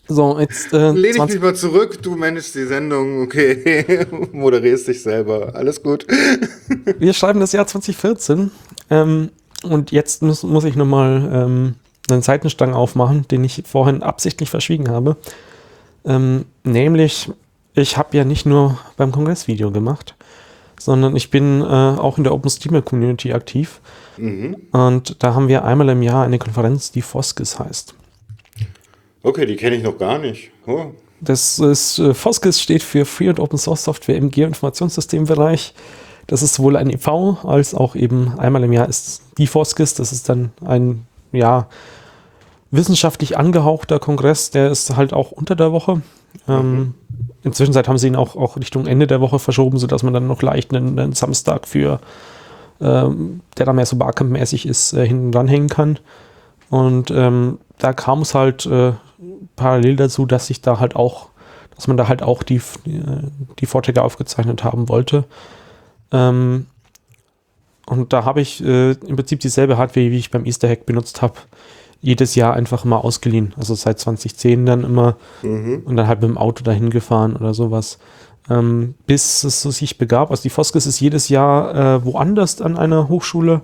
So, 0.09 0.38
jetzt 0.40 0.73
äh, 0.73 0.90
Lehn 0.92 1.11
ich 1.11 1.16
20 1.16 1.37
mich 1.37 1.44
mal 1.44 1.55
zurück, 1.55 2.03
du 2.03 2.16
managst 2.16 2.55
die 2.55 2.64
Sendung, 2.64 3.23
okay. 3.23 4.07
Moderierst 4.33 4.88
dich 4.88 5.03
selber. 5.03 5.55
Alles 5.55 5.83
gut. 5.83 6.07
wir 6.99 7.12
schreiben 7.12 7.40
das 7.40 7.53
Jahr 7.53 7.66
2014 7.66 8.51
ähm, 8.90 9.31
und 9.62 9.92
jetzt 9.92 10.23
muss, 10.23 10.42
muss 10.42 10.64
ich 10.64 10.77
nochmal 10.77 11.31
ähm, 11.33 11.75
einen 12.11 12.23
Seitenstrang 12.23 12.73
aufmachen, 12.73 13.29
den 13.29 13.44
ich 13.44 13.64
vorhin 13.66 14.03
absichtlich 14.03 14.49
verschwiegen 14.49 14.88
habe. 14.88 15.16
Ähm, 16.07 16.47
nämlich, 16.64 17.31
ich 17.75 17.99
habe 17.99 18.16
ja 18.16 18.25
nicht 18.25 18.47
nur 18.47 18.79
beim 18.97 19.12
Kongressvideo 19.12 19.71
gemacht, 19.71 20.14
sondern 20.81 21.16
ich 21.16 21.31
bin 21.31 21.61
äh, 21.61 21.64
auch 21.64 22.16
in 22.16 22.25
der 22.25 22.33
OpenStreamer 22.33 22.83
Community 22.83 23.33
aktiv 23.33 23.81
Mhm. 24.18 24.57
und 24.73 25.23
da 25.23 25.35
haben 25.35 25.49
wir 25.49 25.64
einmal 25.64 25.88
im 25.90 26.03
Jahr 26.03 26.25
eine 26.25 26.38
Konferenz, 26.38 26.90
die 26.90 27.03
Foskis 27.03 27.59
heißt. 27.59 27.94
Okay, 29.22 29.46
die 29.46 29.57
kenne 29.57 29.76
ich 29.76 29.83
noch 29.83 29.98
gar 29.98 30.18
nicht. 30.18 30.50
Oh. 30.66 30.92
Das 31.20 31.59
ist, 31.59 31.98
äh, 31.98 32.14
Foskis 32.14 32.61
steht 32.61 32.83
für 32.83 33.04
Free 33.04 33.28
und 33.28 33.40
Open 33.40 33.59
Source 33.59 33.85
Software 33.85 34.16
im 34.16 34.31
Geoinformationssystembereich. 34.31 35.74
Das 36.28 36.42
ist 36.42 36.54
sowohl 36.54 36.76
ein 36.76 36.90
EV 36.90 37.44
als 37.44 37.74
auch 37.74 37.96
eben 37.96 38.38
einmal 38.38 38.62
im 38.62 38.72
Jahr 38.72 38.88
ist 38.88 39.22
die 39.38 39.46
Foskis. 39.46 39.94
Das 39.94 40.12
ist 40.12 40.28
dann 40.28 40.52
ein 40.64 41.07
ja, 41.33 41.68
wissenschaftlich 42.70 43.37
angehauchter 43.37 43.98
Kongress, 43.98 44.50
der 44.50 44.70
ist 44.70 44.94
halt 44.96 45.12
auch 45.12 45.31
unter 45.33 45.57
der 45.57 45.72
Woche. 45.72 46.02
Ähm, 46.46 46.94
inzwischen 47.42 47.74
haben 47.74 47.98
sie 47.98 48.09
ihn 48.09 48.16
auch, 48.16 48.37
auch 48.37 48.57
Richtung 48.57 48.87
Ende 48.87 49.07
der 49.07 49.20
Woche 49.20 49.38
verschoben, 49.38 49.78
sodass 49.78 50.02
man 50.02 50.12
dann 50.12 50.26
noch 50.26 50.42
leicht 50.42 50.74
einen, 50.74 50.98
einen 50.98 51.12
Samstag 51.14 51.66
für, 51.66 52.00
ähm, 52.81 53.40
der 53.57 53.66
da 53.66 53.72
mehr 53.72 53.87
so 53.87 53.96
Barcamp-mäßig 53.96 54.66
ist, 54.66 54.92
äh, 54.92 55.07
hinten 55.07 55.33
dranhängen 55.33 55.68
kann. 55.68 55.98
Und 56.70 57.11
ähm, 57.11 57.59
da 57.78 57.92
kam 57.94 58.20
es 58.20 58.35
halt 58.35 58.66
äh, 58.66 58.92
parallel 59.59 59.97
dazu, 59.97 60.25
dass 60.25 60.49
ich 60.51 60.62
da 60.62 60.81
halt 60.81 60.97
auch, 60.97 61.29
dass 61.77 61.87
man 61.87 61.97
da 61.97 62.09
halt 62.09 62.23
auch 62.23 62.42
die, 62.42 62.61
die 63.59 63.66
Vorträge 63.66 64.03
aufgezeichnet 64.03 64.64
haben 64.64 64.88
wollte. 64.88 65.25
Ähm, 66.12 66.66
und 67.87 68.12
da 68.12 68.25
habe 68.25 68.40
ich 68.40 68.62
äh, 68.64 68.92
im 68.92 69.16
Prinzip 69.16 69.40
dieselbe 69.40 69.77
Hardware, 69.79 70.11
wie 70.11 70.18
ich 70.18 70.31
beim 70.31 70.44
Easter 70.44 70.68
Hack 70.68 70.87
benutzt 70.87 71.23
habe, 71.23 71.35
jedes 72.01 72.35
Jahr 72.35 72.55
einfach 72.55 72.85
mal 72.85 72.99
ausgeliehen. 72.99 73.55
Also 73.57 73.75
seit 73.75 73.99
2010 73.99 74.66
dann 74.66 74.85
immer 74.85 75.16
Mhm. 75.42 75.83
und 75.85 75.97
dann 75.97 76.07
halt 76.07 76.21
mit 76.21 76.31
dem 76.31 76.38
Auto 76.38 76.62
dahin 76.64 76.90
gefahren 76.90 77.37
oder 77.37 77.55
sowas. 77.55 77.99
Ähm, 78.51 78.94
bis 79.07 79.44
es 79.44 79.62
so 79.62 79.71
sich 79.71 79.99
begab. 79.99 80.31
Also 80.31 80.42
die 80.42 80.51
Foskes 80.51 80.87
ist 80.87 81.01
jedes 81.01 81.29
Jahr 81.29 81.75
äh, 81.75 82.05
woanders 82.05 82.61
an 82.62 82.79
einer 82.79 83.09
Hochschule 83.09 83.62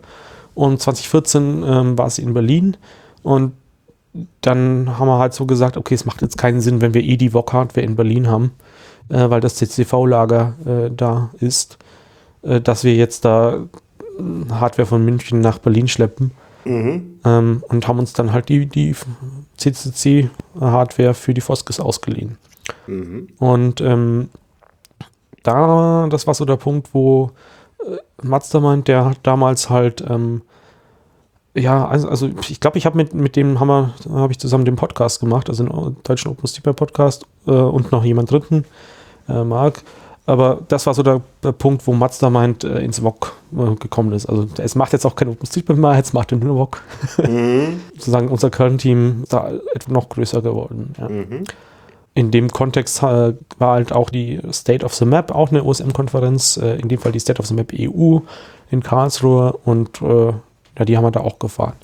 und 0.54 0.80
2014 0.80 1.64
ähm, 1.66 1.98
war 1.98 2.11
sie 2.11 2.22
in 2.22 2.35
Berlin 2.35 2.76
und 3.22 3.52
dann 4.40 4.98
haben 4.98 5.09
wir 5.09 5.18
halt 5.18 5.35
so 5.35 5.46
gesagt, 5.46 5.77
okay, 5.77 5.94
es 5.94 6.05
macht 6.05 6.22
jetzt 6.22 6.38
keinen 6.38 6.61
Sinn, 6.61 6.81
wenn 6.81 6.94
wir 6.94 7.03
eh 7.03 7.16
die 7.16 7.31
VOG-Hardware 7.31 7.85
in 7.85 7.96
Berlin 7.96 8.29
haben, 8.29 8.53
äh, 9.09 9.29
weil 9.31 9.40
das 9.40 9.57
CCV-Lager 9.57 10.55
äh, 10.64 10.90
da 10.94 11.31
ist, 11.40 11.79
äh, 12.42 12.61
dass 12.61 12.85
wir 12.85 12.94
jetzt 12.94 13.24
da 13.24 13.55
äh, 13.57 14.53
Hardware 14.53 14.87
von 14.87 15.05
München 15.05 15.40
nach 15.40 15.59
Berlin 15.59 15.88
schleppen 15.88 16.31
Mhm. 16.64 17.20
ähm, 17.24 17.62
und 17.68 17.87
haben 17.87 17.98
uns 17.98 18.12
dann 18.12 18.33
halt 18.33 18.48
die, 18.48 18.66
die 18.66 18.94
CCC-Hardware 19.59 21.14
für 21.14 21.35
die 21.35 21.40
Foskes 21.40 21.79
ausgeliehen. 21.79 22.38
Mhm. 22.87 23.29
Und 23.38 23.81
ähm, 23.81 24.31
da, 25.42 26.07
das 26.09 26.27
war 26.27 26.35
so 26.35 26.44
der 26.44 26.57
Punkt, 26.57 26.90
wo 26.92 27.33
äh, 27.81 27.96
Mazda 28.22 28.61
meint, 28.61 28.88
der 28.88 29.05
hat 29.05 29.18
damals 29.22 29.68
halt, 29.68 30.03
ähm, 30.09 30.42
ja, 31.54 31.86
also, 31.86 32.08
also 32.08 32.28
ich 32.48 32.60
glaube, 32.60 32.78
ich 32.78 32.86
habe 32.86 32.96
mit, 32.96 33.14
mit 33.14 33.36
dem 33.36 33.60
Hammer, 33.60 33.94
habe 34.10 34.32
ich 34.32 34.38
zusammen 34.38 34.64
den 34.64 34.76
Podcast 34.76 35.20
gemacht, 35.20 35.48
also 35.48 35.64
den 35.64 35.96
deutschen 36.02 36.30
Open 36.30 36.46
Steeper 36.48 36.72
Podcast 36.72 37.26
äh, 37.46 37.52
und 37.52 37.92
noch 37.92 38.04
jemand 38.04 38.30
dritten, 38.30 38.64
äh, 39.28 39.44
Marc. 39.44 39.82
Aber 40.26 40.62
das 40.68 40.86
war 40.86 40.94
so 40.94 41.02
der, 41.02 41.20
der 41.42 41.52
Punkt, 41.52 41.86
wo 41.86 41.92
Mazda 41.92 42.30
meint, 42.30 42.64
äh, 42.64 42.80
ins 42.80 43.00
VOG 43.00 43.36
äh, 43.52 43.74
gekommen 43.76 44.12
ist. 44.12 44.26
Also 44.26 44.46
es 44.56 44.74
macht 44.74 44.92
jetzt 44.94 45.04
auch 45.04 45.16
kein 45.16 45.28
OpenStreetMap 45.28 45.76
mehr, 45.76 45.96
jetzt 45.96 46.14
macht 46.14 46.32
er 46.32 46.38
nur 46.38 46.56
VOG. 46.56 46.82
Mhm. 47.28 47.80
Sozusagen 47.94 48.28
unser 48.28 48.50
Kernteam 48.50 49.22
ist 49.22 49.32
da 49.32 49.52
etwa 49.74 49.92
noch 49.92 50.08
größer 50.08 50.40
geworden. 50.40 50.94
Ja. 50.98 51.08
Mhm. 51.08 51.44
In 52.14 52.30
dem 52.30 52.50
Kontext 52.50 53.02
äh, 53.02 53.34
war 53.58 53.74
halt 53.74 53.92
auch 53.92 54.08
die 54.08 54.40
State 54.52 54.84
of 54.84 54.94
the 54.94 55.04
Map 55.04 55.30
auch 55.32 55.50
eine 55.50 55.62
OSM-Konferenz, 55.62 56.56
äh, 56.56 56.76
in 56.76 56.88
dem 56.88 57.00
Fall 57.00 57.12
die 57.12 57.20
State 57.20 57.40
of 57.40 57.46
the 57.46 57.54
Map 57.54 57.72
EU 57.78 58.20
in 58.70 58.82
Karlsruhe 58.82 59.52
und 59.64 60.00
äh, 60.00 60.32
ja, 60.78 60.84
die 60.84 60.96
haben 60.96 61.04
wir 61.04 61.10
da 61.10 61.20
auch 61.20 61.38
gefahren. 61.38 61.74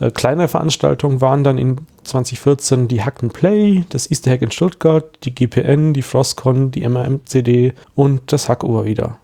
Äh, 0.00 0.10
kleinere 0.10 0.48
Veranstaltungen 0.48 1.20
waren 1.20 1.44
dann 1.44 1.58
in 1.58 1.78
2014 2.04 2.88
die 2.88 3.02
Hack 3.02 3.20
Play, 3.32 3.84
das 3.90 4.10
Easter 4.10 4.30
Hack 4.30 4.42
in 4.42 4.50
Stuttgart, 4.50 5.04
die 5.24 5.34
GPN, 5.34 5.92
die 5.92 6.02
Frostcon, 6.02 6.70
die 6.70 6.88
MRMCD 6.88 7.74
und 7.94 8.32
das 8.32 8.48
Hackover 8.48 8.84
wieder. 8.84 9.18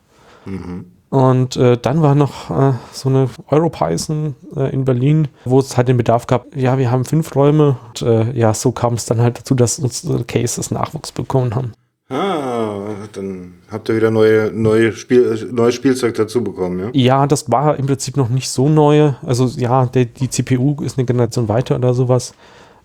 Mhm. 0.45 0.87
Und 1.09 1.57
äh, 1.57 1.79
dann 1.79 2.03
war 2.03 2.15
noch 2.15 2.51
äh, 2.51 2.73
so 2.93 3.09
eine 3.09 3.31
EuroPython 3.51 4.35
äh, 4.57 4.73
in 4.73 4.85
Berlin, 4.85 5.29
wo 5.45 5.61
es 5.61 5.77
halt 5.77 5.89
den 5.89 5.97
Bedarf 5.97 6.27
gab, 6.27 6.55
ja, 6.55 6.79
wir 6.79 6.91
haben 6.91 7.05
fünf 7.05 7.35
Räume. 7.35 7.77
Und 7.89 8.03
äh, 8.03 8.33
ja, 8.33 8.53
so 8.53 8.73
kam 8.73 8.95
es 8.95 9.07
dann 9.07 9.21
halt 9.21 9.39
dazu, 9.39 9.55
dass 9.55 9.79
unsere 9.79 10.25
Cases 10.25 10.71
Nachwuchs 10.71 11.13
bekommen 11.13 11.55
haben. 11.55 11.73
Ah, 12.09 12.83
dann 13.15 13.55
habt 13.71 13.89
ihr 13.89 13.97
wieder 13.97 14.13
neue, 14.13 14.53
neue 14.53 14.93
Spiel, 14.93 15.49
neues 15.51 15.75
Spielzeug 15.75 16.15
dazu 16.15 16.45
bekommen, 16.45 16.79
ja? 16.79 16.91
Ja, 16.93 17.27
das 17.27 17.51
war 17.51 17.77
im 17.77 17.87
Prinzip 17.87 18.17
noch 18.17 18.29
nicht 18.29 18.49
so 18.49 18.69
neu. 18.69 19.13
Also 19.25 19.47
ja, 19.47 19.87
der, 19.87 20.05
die 20.05 20.31
CPU 20.31 20.77
ist 20.83 20.99
eine 20.99 21.05
Generation 21.05 21.49
weiter 21.49 21.75
oder 21.75 21.95
sowas. 21.95 22.35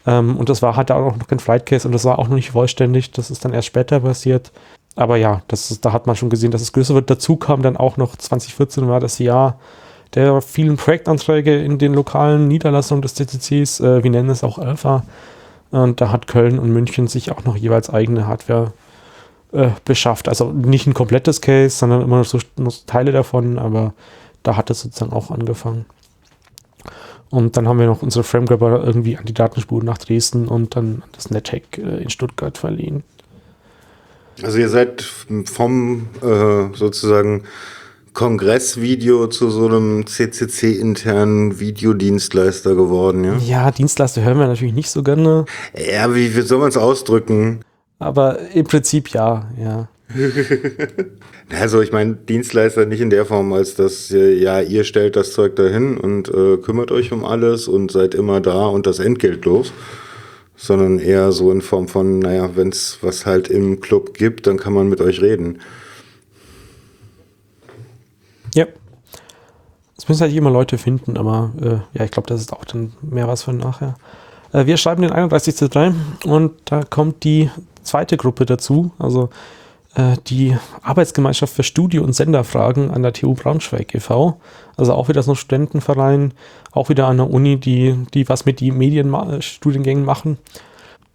Ähm, 0.07 0.38
und 0.38 0.49
das 0.49 0.63
war 0.63 0.75
halt 0.75 0.89
auch 0.89 1.15
noch 1.15 1.27
kein 1.27 1.38
Flight 1.38 1.67
Case 1.67 1.88
und 1.88 1.91
das 1.91 2.03
war 2.03 2.17
auch 2.17 2.29
noch 2.29 2.36
nicht 2.36 2.51
vollständig. 2.51 3.12
Das 3.12 3.29
ist 3.29 3.45
dann 3.45 3.53
erst 3.53 3.67
später 3.67 3.99
passiert. 3.99 4.51
Aber 4.95 5.17
ja, 5.17 5.43
das 5.47 5.69
ist, 5.69 5.86
da 5.86 5.93
hat 5.93 6.07
man 6.07 6.15
schon 6.15 6.31
gesehen, 6.31 6.49
dass 6.49 6.62
es 6.63 6.73
größer 6.73 6.95
wird. 6.95 7.12
Dazu 7.12 7.36
kam 7.36 7.62
dann 7.62 7.77
auch 7.77 7.97
noch 7.97 8.15
2014 8.15 8.88
war 8.88 8.99
das 8.99 9.19
Jahr 9.19 9.60
der 10.15 10.41
vielen 10.41 10.75
Projektanträge 10.77 11.63
in 11.63 11.77
den 11.77 11.93
lokalen 11.93 12.47
Niederlassungen 12.47 13.03
des 13.03 13.13
CCCs. 13.13 13.81
Äh, 13.81 14.03
wir 14.03 14.10
nennen 14.10 14.29
es 14.29 14.43
auch 14.43 14.57
Alpha. 14.57 15.03
Und 15.69 16.01
da 16.01 16.12
hat 16.12 16.27
Köln 16.27 16.60
und 16.60 16.73
München 16.73 17.07
sich 17.07 17.31
auch 17.31 17.45
noch 17.45 17.55
jeweils 17.55 17.89
eigene 17.89 18.27
Hardware 18.27 18.73
äh, 19.51 19.69
beschafft. 19.85 20.27
Also 20.29 20.51
nicht 20.51 20.87
ein 20.87 20.93
komplettes 20.93 21.41
Case, 21.41 21.75
sondern 21.75 22.01
immer 22.01 22.17
noch 22.17 22.25
so, 22.25 22.39
so 22.39 22.71
Teile 22.85 23.11
davon, 23.11 23.59
aber 23.59 23.93
da 24.43 24.57
hat 24.57 24.69
es 24.69 24.81
sozusagen 24.81 25.13
auch 25.13 25.31
angefangen. 25.31 25.85
Und 27.29 27.55
dann 27.55 27.67
haben 27.67 27.79
wir 27.79 27.85
noch 27.85 28.01
unsere 28.01 28.23
Framegrabber 28.23 28.83
irgendwie 28.83 29.17
an 29.17 29.25
die 29.25 29.33
Datenspur 29.33 29.83
nach 29.83 29.97
Dresden 29.97 30.47
und 30.47 30.75
dann 30.75 31.03
das 31.13 31.29
NetHack 31.29 31.77
äh, 31.77 32.03
in 32.03 32.09
Stuttgart 32.09 32.57
verliehen. 32.57 33.03
Also 34.43 34.57
ihr 34.57 34.69
seid 34.69 35.01
vom 35.45 36.07
äh, 36.21 36.75
sozusagen 36.75 37.43
Kongressvideo 38.13 39.27
zu 39.27 39.49
so 39.49 39.67
einem 39.67 40.05
CCC-internen 40.05 41.59
Videodienstleister 41.59 42.75
geworden, 42.75 43.23
ja? 43.23 43.37
Ja, 43.37 43.71
Dienstleister 43.71 44.21
hören 44.21 44.37
wir 44.37 44.47
natürlich 44.47 44.73
nicht 44.73 44.89
so 44.89 45.01
gerne, 45.01 45.45
Ja, 45.73 46.13
wie, 46.13 46.35
wie 46.35 46.41
soll 46.41 46.59
man 46.59 46.69
es 46.69 46.77
ausdrücken? 46.77 47.61
Aber 48.01 48.39
im 48.53 48.65
Prinzip 48.65 49.09
ja, 49.09 49.49
ja. 49.57 49.87
Also 51.59 51.81
ich 51.81 51.91
meine, 51.91 52.13
Dienstleister 52.15 52.85
nicht 52.85 53.01
in 53.01 53.09
der 53.09 53.25
Form, 53.25 53.51
als 53.51 53.75
dass 53.75 54.09
äh, 54.11 54.33
ja, 54.33 54.61
ihr 54.61 54.85
stellt 54.85 55.17
das 55.17 55.33
Zeug 55.33 55.57
dahin 55.57 55.97
und 55.97 56.29
äh, 56.29 56.55
kümmert 56.57 56.91
euch 56.91 57.11
um 57.11 57.25
alles 57.25 57.67
und 57.67 57.91
seid 57.91 58.15
immer 58.15 58.39
da 58.39 58.67
und 58.67 58.87
das 58.87 58.99
Entgelt 58.99 59.43
los. 59.43 59.73
Sondern 60.55 60.99
eher 60.99 61.31
so 61.31 61.51
in 61.51 61.61
Form 61.61 61.87
von, 61.87 62.19
naja, 62.19 62.51
wenn 62.55 62.69
es 62.69 62.99
was 63.01 63.25
halt 63.25 63.49
im 63.49 63.81
Club 63.81 64.13
gibt, 64.13 64.47
dann 64.47 64.57
kann 64.57 64.73
man 64.73 64.87
mit 64.87 65.01
euch 65.01 65.21
reden. 65.21 65.59
Ja. 68.55 68.67
Es 69.97 70.07
müssen 70.07 70.21
halt 70.21 70.33
immer 70.33 70.51
Leute 70.51 70.77
finden, 70.77 71.17
aber 71.17 71.51
äh, 71.61 71.97
ja, 71.97 72.05
ich 72.05 72.11
glaube, 72.11 72.27
das 72.27 72.39
ist 72.39 72.53
auch 72.53 72.63
dann 72.63 72.93
mehr 73.01 73.27
was 73.27 73.43
für 73.43 73.53
nachher. 73.53 73.95
Äh, 74.53 74.65
wir 74.65 74.77
schreiben 74.77 75.01
den 75.01 75.11
31.3 75.11 75.93
und 76.25 76.53
da 76.65 76.83
kommt 76.83 77.23
die 77.23 77.49
zweite 77.83 78.17
Gruppe 78.17 78.45
dazu, 78.45 78.91
also 78.99 79.29
äh, 79.95 80.15
die 80.27 80.55
Arbeitsgemeinschaft 80.83 81.53
für 81.53 81.63
Studio- 81.63 82.03
und 82.03 82.13
Senderfragen 82.13 82.91
an 82.91 83.03
der 83.03 83.13
TU 83.13 83.33
Braunschweig 83.33 83.93
e.V. 83.93 84.39
Also 84.77 84.93
auch 84.93 85.09
wieder 85.09 85.21
so 85.23 85.33
ein 85.33 85.35
Studentenverein, 85.35 86.33
auch 86.71 86.89
wieder 86.89 87.07
an 87.07 87.17
der 87.17 87.29
Uni, 87.29 87.57
die, 87.57 87.95
die 88.13 88.27
was 88.29 88.45
mit 88.45 88.59
die 88.59 88.71
Medienstudiengängen 88.71 90.05
machen. 90.05 90.37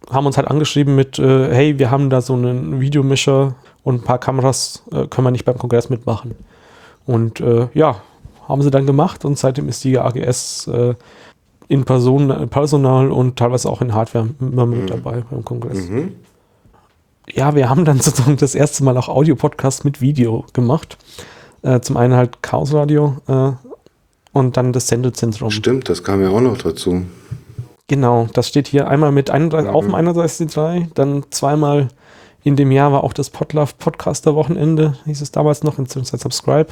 Haben 0.09 0.25
uns 0.27 0.37
halt 0.37 0.47
angeschrieben 0.47 0.95
mit, 0.95 1.19
äh, 1.19 1.53
hey, 1.53 1.79
wir 1.79 1.91
haben 1.91 2.09
da 2.09 2.21
so 2.21 2.33
einen 2.33 2.79
Videomischer 2.79 3.55
und 3.83 3.95
ein 3.95 4.03
paar 4.03 4.19
Kameras, 4.19 4.83
äh, 4.91 5.07
können 5.07 5.27
wir 5.27 5.31
nicht 5.31 5.45
beim 5.45 5.57
Kongress 5.57 5.89
mitmachen. 5.89 6.35
Und 7.05 7.39
äh, 7.39 7.67
ja, 7.73 8.01
haben 8.47 8.61
sie 8.61 8.71
dann 8.71 8.85
gemacht 8.85 9.25
und 9.25 9.37
seitdem 9.37 9.67
ist 9.67 9.83
die 9.83 9.97
AGS 9.97 10.67
äh, 10.67 10.93
in 11.67 11.83
Person, 11.83 12.47
Personal 12.49 13.11
und 13.11 13.37
teilweise 13.37 13.69
auch 13.69 13.81
in 13.81 13.93
Hardware 13.93 14.29
immer 14.39 14.65
mit 14.65 14.83
Mhm. 14.83 14.87
dabei 14.87 15.23
beim 15.29 15.43
Kongress. 15.43 15.89
Mhm. 15.89 16.13
Ja, 17.33 17.55
wir 17.55 17.69
haben 17.69 17.85
dann 17.85 17.99
sozusagen 18.01 18.37
das 18.37 18.55
erste 18.55 18.83
Mal 18.83 18.97
auch 18.97 19.09
Audio-Podcast 19.09 19.85
mit 19.85 20.01
Video 20.01 20.45
gemacht. 20.53 20.97
Äh, 21.61 21.79
zum 21.81 21.97
einen 21.97 22.13
halt 22.13 22.41
Chaos 22.41 22.73
Radio 22.73 23.17
äh, 23.27 23.51
und 24.31 24.57
dann 24.57 24.73
das 24.73 24.87
Sendezentrum. 24.87 25.49
Stimmt, 25.51 25.89
das 25.89 26.03
kam 26.03 26.21
ja 26.21 26.29
auch 26.29 26.41
noch 26.41 26.57
dazu. 26.57 27.03
Genau, 27.87 28.27
das 28.33 28.47
steht 28.49 28.67
hier 28.67 28.87
einmal 28.87 29.11
mit 29.11 29.29
31, 29.29 29.69
Mhm. 29.69 29.75
auf 29.75 29.85
dem 29.85 29.95
31.3, 29.95 30.87
dann 30.93 31.23
zweimal 31.29 31.87
in 32.43 32.55
dem 32.55 32.71
Jahr 32.71 32.91
war 32.91 33.03
auch 33.03 33.13
das 33.13 33.29
Podlove 33.29 33.73
Podcaster 33.79 34.35
Wochenende, 34.35 34.95
hieß 35.05 35.21
es 35.21 35.31
damals 35.31 35.63
noch, 35.63 35.79
inzwischen 35.79 36.17
Subscribe. 36.17 36.67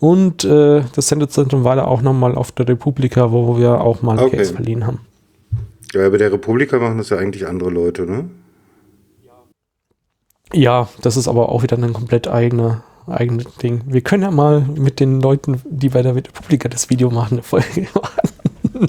Und 0.00 0.44
äh, 0.44 0.82
das 0.94 1.08
Sendezentrum 1.08 1.64
war 1.64 1.76
da 1.76 1.84
auch 1.84 2.02
nochmal 2.02 2.34
auf 2.36 2.52
der 2.52 2.68
Republika, 2.68 3.30
wo 3.32 3.58
wir 3.58 3.80
auch 3.80 4.02
mal 4.02 4.18
Okay. 4.18 4.36
Case 4.38 4.54
verliehen 4.54 4.86
haben. 4.86 5.00
Ja, 5.92 6.08
bei 6.08 6.18
der 6.18 6.32
Republika 6.32 6.78
machen 6.78 6.98
das 6.98 7.10
ja 7.10 7.16
eigentlich 7.16 7.46
andere 7.46 7.70
Leute, 7.70 8.06
ne? 8.06 8.30
Ja, 10.52 10.88
das 11.02 11.16
ist 11.16 11.28
aber 11.28 11.50
auch 11.50 11.62
wieder 11.62 11.76
ein 11.76 11.92
komplett 11.92 12.28
eigener, 12.28 12.82
eigenes 13.06 13.46
Ding. 13.56 13.82
Wir 13.86 14.00
können 14.00 14.22
ja 14.22 14.30
mal 14.30 14.60
mit 14.60 15.00
den 15.00 15.20
Leuten, 15.20 15.60
die 15.68 15.90
bei 15.90 16.02
der 16.02 16.14
Republika 16.14 16.68
das 16.68 16.90
Video 16.90 17.10
machen, 17.10 17.34
eine 17.34 17.42
Folge 17.42 17.86
machen. 17.94 18.88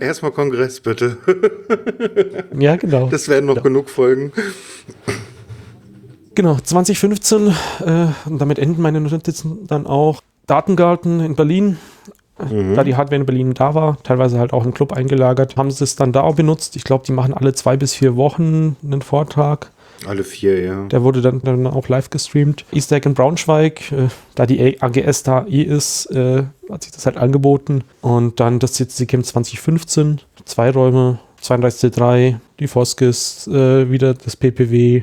Erstmal 0.00 0.32
Kongress, 0.32 0.80
bitte. 0.80 1.16
Ja, 2.58 2.76
genau. 2.76 3.08
Das 3.08 3.28
werden 3.28 3.46
noch 3.46 3.56
Ja. 3.56 3.62
genug 3.62 3.88
Folgen. 3.88 4.32
Genau, 6.34 6.56
2015, 6.62 7.48
äh, 7.48 8.06
und 8.26 8.38
damit 8.40 8.58
enden 8.58 8.82
meine 8.82 9.00
Notizen 9.00 9.66
dann 9.66 9.86
auch. 9.86 10.20
Datengarten 10.46 11.20
in 11.20 11.36
Berlin 11.36 11.78
da 12.74 12.84
die 12.84 12.96
Hardware 12.96 13.20
in 13.20 13.26
Berlin 13.26 13.52
da 13.52 13.74
war, 13.74 13.98
teilweise 14.02 14.38
halt 14.38 14.54
auch 14.54 14.64
im 14.64 14.72
Club 14.72 14.94
eingelagert, 14.94 15.56
haben 15.56 15.70
sie 15.70 15.84
es 15.84 15.96
dann 15.96 16.12
da 16.12 16.22
auch 16.22 16.36
benutzt. 16.36 16.74
Ich 16.74 16.84
glaube, 16.84 17.04
die 17.06 17.12
machen 17.12 17.34
alle 17.34 17.52
zwei 17.52 17.76
bis 17.76 17.94
vier 17.94 18.16
Wochen 18.16 18.76
einen 18.82 19.02
Vortrag. 19.02 19.70
Alle 20.06 20.24
vier, 20.24 20.62
ja. 20.62 20.86
Der 20.86 21.02
wurde 21.02 21.20
dann, 21.20 21.40
dann 21.42 21.66
auch 21.66 21.88
live 21.88 22.10
gestreamt. 22.10 22.64
Easter 22.72 22.96
Egg 22.96 23.06
in 23.06 23.14
Braunschweig, 23.14 23.92
äh, 23.92 24.08
da 24.34 24.46
die 24.46 24.80
AGS 24.80 25.22
da 25.22 25.46
eh 25.46 25.62
ist, 25.62 26.06
äh, 26.06 26.44
hat 26.70 26.84
sich 26.84 26.92
das 26.92 27.06
halt 27.06 27.16
angeboten. 27.16 27.84
Und 28.00 28.40
dann 28.40 28.58
das 28.58 28.74
CCC 28.74 29.06
Camp 29.06 29.26
2015, 29.26 30.20
zwei 30.44 30.70
Räume, 30.70 31.18
32C3, 31.42 32.36
die 32.58 32.66
Foskis, 32.66 33.46
äh, 33.46 33.90
wieder 33.90 34.14
das 34.14 34.36
PPW, 34.36 35.02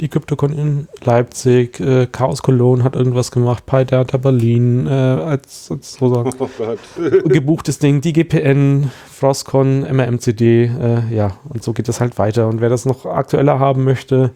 die 0.00 0.08
CryptoCon 0.08 0.52
in 0.52 0.88
Leipzig, 1.04 1.80
äh, 1.80 2.06
Chaos 2.06 2.42
Cologne 2.42 2.84
hat 2.84 2.96
irgendwas 2.96 3.30
gemacht, 3.30 3.66
PyData 3.66 4.18
Berlin, 4.18 4.86
äh, 4.86 4.90
als, 4.90 5.70
als 5.70 5.94
so 5.94 6.12
sagen, 6.12 6.30
Oh 6.38 7.28
gebuchtes 7.28 7.78
Ding, 7.78 8.00
die 8.00 8.12
GPN, 8.12 8.90
Frostcon, 9.10 9.82
MRMCD, 9.82 10.64
äh, 10.64 11.14
ja, 11.14 11.38
und 11.48 11.62
so 11.62 11.72
geht 11.72 11.88
das 11.88 12.00
halt 12.00 12.18
weiter. 12.18 12.48
Und 12.48 12.60
wer 12.60 12.68
das 12.68 12.86
noch 12.86 13.06
aktueller 13.06 13.58
haben 13.58 13.84
möchte, 13.84 14.32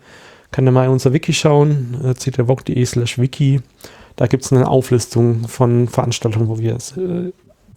kann 0.50 0.64
da 0.64 0.72
mal 0.72 0.86
in 0.86 0.92
unser 0.92 1.12
Wiki 1.12 1.32
schauen, 1.32 1.96
äh, 2.04 2.14
ctrvoc.de 2.14 2.84
slash 2.84 3.18
wiki. 3.18 3.61
Da 4.16 4.26
gibt 4.26 4.44
es 4.44 4.52
eine 4.52 4.66
Auflistung 4.66 5.46
von 5.46 5.88
Veranstaltungen, 5.88 6.48
wo 6.48 6.59
wir 6.59 6.76
es 6.76 6.96
äh, 6.96 7.32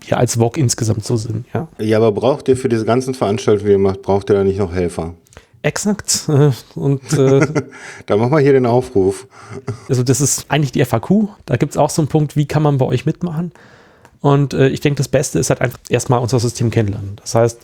wir 0.07 0.17
als 0.17 0.39
VOG 0.39 0.57
insgesamt 0.57 1.05
so 1.05 1.15
sind, 1.15 1.45
ja. 1.53 1.67
Ja, 1.79 1.97
aber 1.97 2.11
braucht 2.11 2.47
ihr 2.47 2.57
für 2.57 2.69
diese 2.69 2.85
ganzen 2.85 3.13
Veranstaltungen, 3.13 3.67
die 3.67 3.71
ihr 3.73 3.77
macht, 3.77 4.01
braucht 4.01 4.29
ihr 4.29 4.35
da 4.35 4.43
nicht 4.43 4.57
noch 4.57 4.73
Helfer? 4.73 5.13
Exakt. 5.63 6.27
Äh, 6.27 6.51
und 6.75 7.13
äh, 7.13 7.45
Da 8.05 8.17
machen 8.17 8.31
wir 8.31 8.39
hier 8.39 8.53
den 8.53 8.65
Aufruf. 8.65 9.27
also 9.89 10.03
das 10.03 10.21
ist 10.21 10.45
eigentlich 10.49 10.71
die 10.71 10.83
FAQ. 10.83 11.29
Da 11.45 11.57
gibt 11.57 11.73
es 11.73 11.77
auch 11.77 11.89
so 11.89 12.01
einen 12.01 12.09
Punkt, 12.09 12.35
wie 12.35 12.45
kann 12.45 12.63
man 12.63 12.77
bei 12.77 12.85
euch 12.85 13.05
mitmachen? 13.05 13.51
Und 14.21 14.53
äh, 14.53 14.69
ich 14.69 14.81
denke, 14.81 14.97
das 14.97 15.07
Beste 15.07 15.39
ist 15.39 15.49
halt 15.49 15.61
einfach 15.61 15.79
erstmal 15.89 16.19
unser 16.19 16.39
System 16.39 16.69
kennenlernen. 16.69 17.15
Das 17.17 17.35
heißt, 17.35 17.59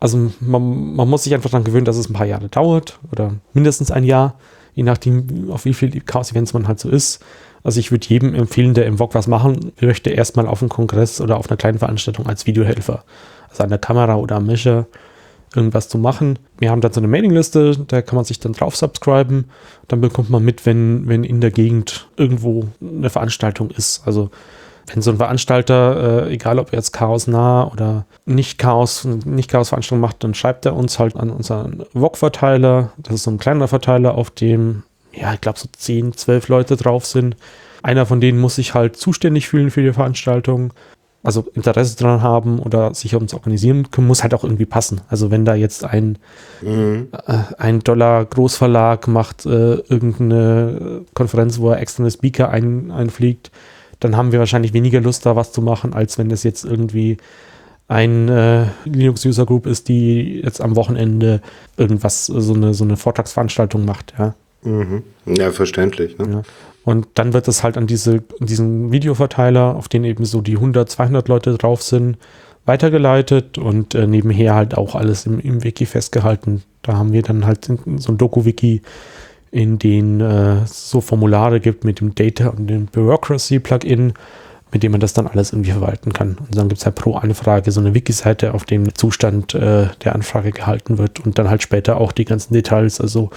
also 0.00 0.30
man, 0.40 0.94
man 0.94 1.08
muss 1.08 1.24
sich 1.24 1.34
einfach 1.34 1.50
daran 1.50 1.64
gewöhnen, 1.64 1.84
dass 1.84 1.96
es 1.96 2.08
ein 2.10 2.14
paar 2.14 2.26
Jahre 2.26 2.48
dauert 2.48 2.98
oder 3.12 3.34
mindestens 3.52 3.90
ein 3.90 4.04
Jahr, 4.04 4.34
je 4.74 4.82
nachdem, 4.82 5.50
auf 5.50 5.64
wie 5.64 5.74
viel 5.74 6.00
Chaos-Events 6.00 6.52
man 6.52 6.68
halt 6.68 6.80
so 6.80 6.88
ist. 6.88 7.24
Also 7.62 7.80
ich 7.80 7.90
würde 7.90 8.06
jedem 8.06 8.34
empfehlen, 8.34 8.74
der 8.74 8.86
im 8.86 8.98
VOG 8.98 9.14
was 9.14 9.26
machen 9.28 9.72
möchte, 9.80 10.10
erstmal 10.10 10.46
auf 10.46 10.60
einem 10.60 10.68
Kongress 10.68 11.20
oder 11.20 11.38
auf 11.38 11.48
einer 11.48 11.56
kleinen 11.56 11.78
Veranstaltung 11.78 12.26
als 12.26 12.46
Videohelfer. 12.46 13.04
Also 13.48 13.62
an 13.62 13.70
der 13.70 13.78
Kamera 13.78 14.16
oder 14.16 14.36
am 14.36 14.46
Mischer 14.46 14.86
irgendwas 15.54 15.88
zu 15.88 15.98
machen. 15.98 16.38
Wir 16.58 16.70
haben 16.70 16.80
dann 16.80 16.92
so 16.92 17.00
eine 17.00 17.08
Mailingliste, 17.08 17.76
da 17.86 18.02
kann 18.02 18.16
man 18.16 18.24
sich 18.24 18.40
dann 18.40 18.52
drauf 18.52 18.76
subscriben. 18.76 19.50
Dann 19.88 20.00
bekommt 20.00 20.30
man 20.30 20.44
mit, 20.44 20.66
wenn, 20.66 21.08
wenn 21.08 21.24
in 21.24 21.40
der 21.40 21.50
Gegend 21.50 22.08
irgendwo 22.16 22.68
eine 22.80 23.10
Veranstaltung 23.10 23.70
ist. 23.70 24.02
Also 24.06 24.30
wenn 24.86 25.02
so 25.02 25.10
ein 25.10 25.16
Veranstalter, 25.16 26.26
äh, 26.26 26.34
egal 26.34 26.58
ob 26.58 26.72
er 26.72 26.78
jetzt 26.78 26.92
Chaos 26.92 27.26
nah 27.26 27.70
oder 27.72 28.06
nicht 28.26 28.58
Chaos, 28.58 29.04
nicht 29.04 29.50
Chaos 29.50 29.70
Veranstaltung 29.70 30.00
macht, 30.00 30.22
dann 30.22 30.34
schreibt 30.34 30.66
er 30.66 30.76
uns 30.76 30.98
halt 30.98 31.16
an 31.16 31.30
unseren 31.30 31.84
VOG-Verteiler. 31.94 32.92
Das 32.98 33.14
ist 33.14 33.22
so 33.24 33.30
ein 33.30 33.38
kleiner 33.38 33.68
Verteiler, 33.68 34.14
auf 34.14 34.30
dem, 34.30 34.82
ja, 35.12 35.32
ich 35.32 35.40
glaube 35.40 35.58
so 35.58 35.68
10, 35.74 36.14
12 36.14 36.48
Leute 36.48 36.76
drauf 36.76 37.06
sind. 37.06 37.36
Einer 37.82 38.06
von 38.06 38.20
denen 38.20 38.40
muss 38.40 38.56
sich 38.56 38.74
halt 38.74 38.96
zuständig 38.96 39.48
fühlen 39.48 39.70
für 39.70 39.82
die 39.82 39.92
Veranstaltung 39.92 40.72
also 41.24 41.44
Interesse 41.54 41.96
daran 41.96 42.22
haben 42.22 42.58
oder 42.60 42.94
sich 42.94 43.14
ums 43.14 43.34
Organisieren 43.34 43.90
können, 43.90 44.06
muss 44.06 44.22
halt 44.22 44.34
auch 44.34 44.44
irgendwie 44.44 44.66
passen. 44.66 45.00
Also 45.08 45.30
wenn 45.30 45.44
da 45.44 45.54
jetzt 45.54 45.84
ein, 45.84 46.18
Mhm. 46.62 47.08
äh, 47.26 47.38
ein 47.58 47.80
Dollar 47.80 48.24
Großverlag 48.26 49.08
macht 49.08 49.44
äh, 49.46 49.74
irgendeine 49.88 51.00
Konferenz, 51.14 51.58
wo 51.58 51.70
er 51.70 51.80
externe 51.80 52.10
Speaker 52.10 52.50
ein, 52.50 52.90
einfliegt, 52.92 53.50
dann 54.00 54.16
haben 54.16 54.32
wir 54.32 54.38
wahrscheinlich 54.38 54.74
weniger 54.74 55.00
Lust, 55.00 55.24
da 55.26 55.34
was 55.34 55.50
zu 55.52 55.62
machen, 55.62 55.94
als 55.94 56.18
wenn 56.18 56.28
das 56.28 56.42
jetzt 56.44 56.64
irgendwie 56.64 57.16
ein 57.88 58.28
äh, 58.28 58.66
Linux-User 58.84 59.46
Group 59.46 59.66
ist, 59.66 59.88
die 59.88 60.40
jetzt 60.42 60.60
am 60.60 60.76
Wochenende 60.76 61.40
irgendwas, 61.76 62.26
so 62.26 62.54
eine, 62.54 62.74
so 62.74 62.84
eine 62.84 62.96
Vortragsveranstaltung 62.96 63.84
macht, 63.84 64.14
ja. 64.18 64.34
Mhm. 64.62 65.02
Ja, 65.26 65.50
verständlich. 65.52 66.18
Ne? 66.18 66.26
Ja. 66.30 66.42
Und 66.84 67.06
dann 67.14 67.32
wird 67.32 67.48
es 67.48 67.62
halt 67.62 67.76
an 67.76 67.86
diese, 67.86 68.22
diesen 68.40 68.92
Videoverteiler, 68.92 69.74
auf 69.74 69.88
den 69.88 70.04
eben 70.04 70.24
so 70.24 70.42
die 70.42 70.56
100, 70.56 70.88
200 70.88 71.28
Leute 71.28 71.56
drauf 71.56 71.82
sind, 71.82 72.18
weitergeleitet 72.66 73.58
und 73.58 73.94
äh, 73.94 74.06
nebenher 74.06 74.54
halt 74.54 74.76
auch 74.76 74.94
alles 74.94 75.26
im, 75.26 75.40
im 75.40 75.64
Wiki 75.64 75.86
festgehalten. 75.86 76.62
Da 76.82 76.96
haben 76.96 77.12
wir 77.12 77.22
dann 77.22 77.46
halt 77.46 77.66
so 77.96 78.12
ein 78.12 78.18
Doku-Wiki, 78.18 78.82
in 79.54 79.78
den 79.78 80.20
äh, 80.20 80.66
so 80.66 81.00
Formulare 81.00 81.60
gibt 81.60 81.84
mit 81.84 82.00
dem 82.00 82.14
Data 82.16 82.48
und 82.48 82.66
dem 82.66 82.86
Bureaucracy-Plugin, 82.86 84.12
mit 84.72 84.82
dem 84.82 84.90
man 84.90 85.00
das 85.00 85.12
dann 85.12 85.28
alles 85.28 85.52
irgendwie 85.52 85.70
verwalten 85.70 86.12
kann. 86.12 86.36
Und 86.40 86.58
dann 86.58 86.68
gibt 86.68 86.80
es 86.80 86.86
halt 86.86 86.96
pro 86.96 87.14
Anfrage 87.14 87.70
so 87.70 87.78
eine 87.78 87.94
Wiki-Seite, 87.94 88.52
auf 88.52 88.64
dem 88.64 88.92
Zustand 88.96 89.54
äh, 89.54 89.86
der 90.02 90.14
Anfrage 90.16 90.50
gehalten 90.50 90.98
wird 90.98 91.20
und 91.20 91.38
dann 91.38 91.48
halt 91.48 91.62
später 91.62 92.00
auch 92.00 92.10
die 92.10 92.24
ganzen 92.24 92.52
Details, 92.52 93.00
also 93.00 93.30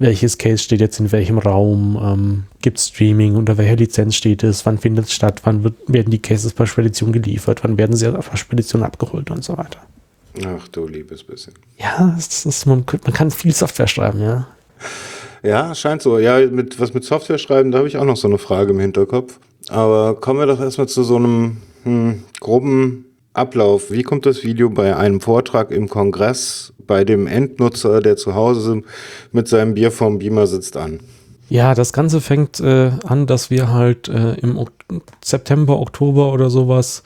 welches 0.00 0.38
Case 0.38 0.58
steht 0.58 0.80
jetzt 0.80 0.98
in 0.98 1.12
welchem 1.12 1.38
Raum, 1.38 2.00
ähm, 2.02 2.44
gibt 2.62 2.78
es 2.78 2.88
Streaming, 2.88 3.36
unter 3.36 3.58
welcher 3.58 3.76
Lizenz 3.76 4.16
steht 4.16 4.42
es, 4.42 4.64
wann 4.64 4.78
findet 4.78 5.06
es 5.06 5.12
statt, 5.12 5.42
wann 5.44 5.62
wird, 5.62 5.74
werden 5.86 6.10
die 6.10 6.20
Cases 6.20 6.52
per 6.52 6.66
Spedition 6.66 7.12
geliefert, 7.12 7.62
wann 7.62 7.76
werden 7.78 7.94
sie 7.94 8.10
per 8.10 8.36
Spedition 8.36 8.82
abgeholt 8.82 9.30
und 9.30 9.44
so 9.44 9.56
weiter. 9.56 9.78
Ach 10.44 10.66
du 10.68 10.88
liebes 10.88 11.22
bisschen. 11.22 11.52
Ja, 11.78 12.14
das 12.16 12.46
ist, 12.46 12.66
man, 12.66 12.84
man 13.04 13.12
kann 13.12 13.30
viel 13.30 13.52
Software 13.52 13.86
schreiben, 13.86 14.22
ja. 14.22 14.48
Ja, 15.42 15.74
scheint 15.74 16.02
so. 16.02 16.18
Ja, 16.18 16.38
mit, 16.46 16.80
was 16.80 16.94
mit 16.94 17.04
Software 17.04 17.38
schreiben, 17.38 17.70
da 17.70 17.78
habe 17.78 17.88
ich 17.88 17.96
auch 17.96 18.04
noch 18.04 18.16
so 18.16 18.28
eine 18.28 18.38
Frage 18.38 18.72
im 18.72 18.80
Hinterkopf. 18.80 19.38
Aber 19.68 20.18
kommen 20.20 20.40
wir 20.40 20.46
doch 20.46 20.60
erstmal 20.60 20.88
zu 20.88 21.02
so 21.02 21.16
einem 21.16 21.58
hm, 21.84 22.22
groben 22.40 23.04
Ablauf. 23.32 23.90
Wie 23.90 24.02
kommt 24.02 24.26
das 24.26 24.44
Video 24.44 24.70
bei 24.70 24.96
einem 24.96 25.20
Vortrag 25.20 25.70
im 25.70 25.88
Kongress 25.88 26.72
bei 26.86 27.04
dem 27.04 27.26
Endnutzer, 27.26 28.00
der 28.00 28.16
zu 28.16 28.34
Hause 28.34 28.82
mit 29.32 29.48
seinem 29.48 29.74
Bier 29.74 29.92
vorm 29.92 30.18
Beamer 30.18 30.46
sitzt, 30.46 30.76
an? 30.76 31.00
Ja, 31.48 31.74
das 31.74 31.92
Ganze 31.92 32.20
fängt 32.20 32.60
äh, 32.60 32.92
an, 33.04 33.26
dass 33.26 33.50
wir 33.50 33.72
halt 33.72 34.08
äh, 34.08 34.34
im 34.34 34.56
ok 34.56 34.70
September, 35.24 35.78
Oktober 35.78 36.32
oder 36.32 36.50
sowas 36.50 37.02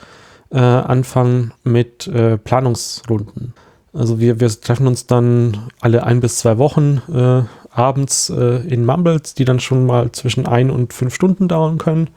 äh, 0.50 0.58
anfangen 0.58 1.52
mit 1.64 2.06
äh, 2.06 2.38
Planungsrunden. 2.38 3.54
Also 3.92 4.20
wir, 4.20 4.40
wir 4.40 4.48
treffen 4.48 4.86
uns 4.86 5.06
dann 5.06 5.68
alle 5.80 6.04
ein 6.04 6.20
bis 6.20 6.38
zwei 6.38 6.58
Wochen 6.58 7.02
äh, 7.12 7.42
abends 7.70 8.30
äh, 8.30 8.66
in 8.68 8.84
Mumbles, 8.86 9.34
die 9.34 9.44
dann 9.44 9.60
schon 9.60 9.86
mal 9.86 10.12
zwischen 10.12 10.46
ein 10.46 10.70
und 10.70 10.92
fünf 10.92 11.14
Stunden 11.14 11.48
dauern 11.48 11.78
können. 11.78 12.08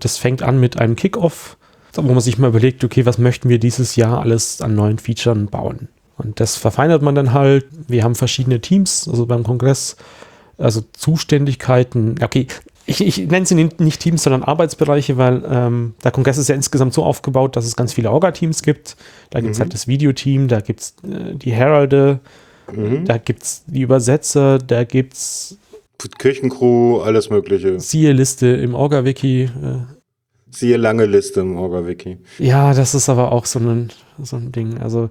Das 0.00 0.16
fängt 0.18 0.42
an 0.42 0.58
mit 0.60 0.80
einem 0.80 0.96
Kickoff, 0.96 1.57
wo 2.04 2.12
man 2.12 2.20
sich 2.20 2.38
mal 2.38 2.48
überlegt, 2.48 2.84
okay, 2.84 3.04
was 3.06 3.18
möchten 3.18 3.48
wir 3.48 3.58
dieses 3.58 3.96
Jahr 3.96 4.20
alles 4.20 4.60
an 4.60 4.74
neuen 4.74 4.98
Features 4.98 5.38
bauen? 5.50 5.88
Und 6.16 6.40
das 6.40 6.56
verfeinert 6.56 7.02
man 7.02 7.14
dann 7.14 7.32
halt. 7.32 7.66
Wir 7.86 8.02
haben 8.04 8.14
verschiedene 8.14 8.60
Teams, 8.60 9.06
also 9.08 9.26
beim 9.26 9.44
Kongress, 9.44 9.96
also 10.58 10.82
Zuständigkeiten. 10.92 12.16
Okay, 12.22 12.46
ich, 12.86 13.00
ich 13.06 13.18
nenne 13.28 13.44
sie 13.46 13.54
nicht 13.54 14.00
Teams, 14.00 14.22
sondern 14.22 14.42
Arbeitsbereiche, 14.42 15.16
weil 15.18 15.42
ähm, 15.48 15.94
der 16.02 16.10
Kongress 16.10 16.38
ist 16.38 16.48
ja 16.48 16.54
insgesamt 16.54 16.94
so 16.94 17.04
aufgebaut, 17.04 17.54
dass 17.54 17.66
es 17.66 17.76
ganz 17.76 17.92
viele 17.92 18.10
Orga-Teams 18.10 18.62
gibt. 18.62 18.96
Da 19.30 19.40
gibt 19.40 19.52
es 19.52 19.58
Mhm. 19.58 19.62
halt 19.64 19.74
das 19.74 19.86
Videoteam, 19.86 20.48
da 20.48 20.60
gibt 20.60 20.80
es 20.80 20.94
äh, 21.04 21.34
die 21.34 21.52
Heralde, 21.52 22.20
Mhm. 22.72 23.04
da 23.04 23.18
gibt 23.18 23.42
es 23.42 23.62
die 23.66 23.82
Übersetzer, 23.82 24.58
da 24.58 24.84
gibt 24.84 25.14
es 25.14 25.56
Kirchencrew, 26.18 27.00
alles 27.00 27.28
Mögliche. 27.30 27.78
siehe 27.80 28.12
Liste 28.12 28.46
im 28.48 28.74
Orga-Wiki. 28.74 29.44
Äh, 29.44 29.48
Siehe 30.50 30.76
lange 30.76 31.06
Liste 31.06 31.40
im 31.40 31.56
Orga-Wiki. 31.56 32.18
Ja, 32.38 32.74
das 32.74 32.94
ist 32.94 33.08
aber 33.08 33.32
auch 33.32 33.44
so 33.46 33.58
ein, 33.58 33.90
so 34.22 34.36
ein 34.36 34.52
Ding. 34.52 34.78
Also 34.78 35.10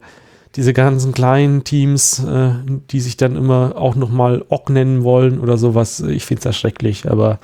diese 0.56 0.74
ganzen 0.74 1.14
kleinen 1.14 1.64
Teams, 1.64 2.24
äh, 2.24 2.52
die 2.90 3.00
sich 3.00 3.18
dann 3.18 3.36
immer 3.36 3.76
auch 3.76 3.96
nochmal 3.96 4.44
Ock 4.50 4.70
nennen 4.70 5.04
wollen 5.04 5.40
oder 5.40 5.58
sowas, 5.58 6.00
ich 6.00 6.26
finde 6.26 6.40
es 6.40 6.46
erschrecklich, 6.46 7.10
aber 7.10 7.40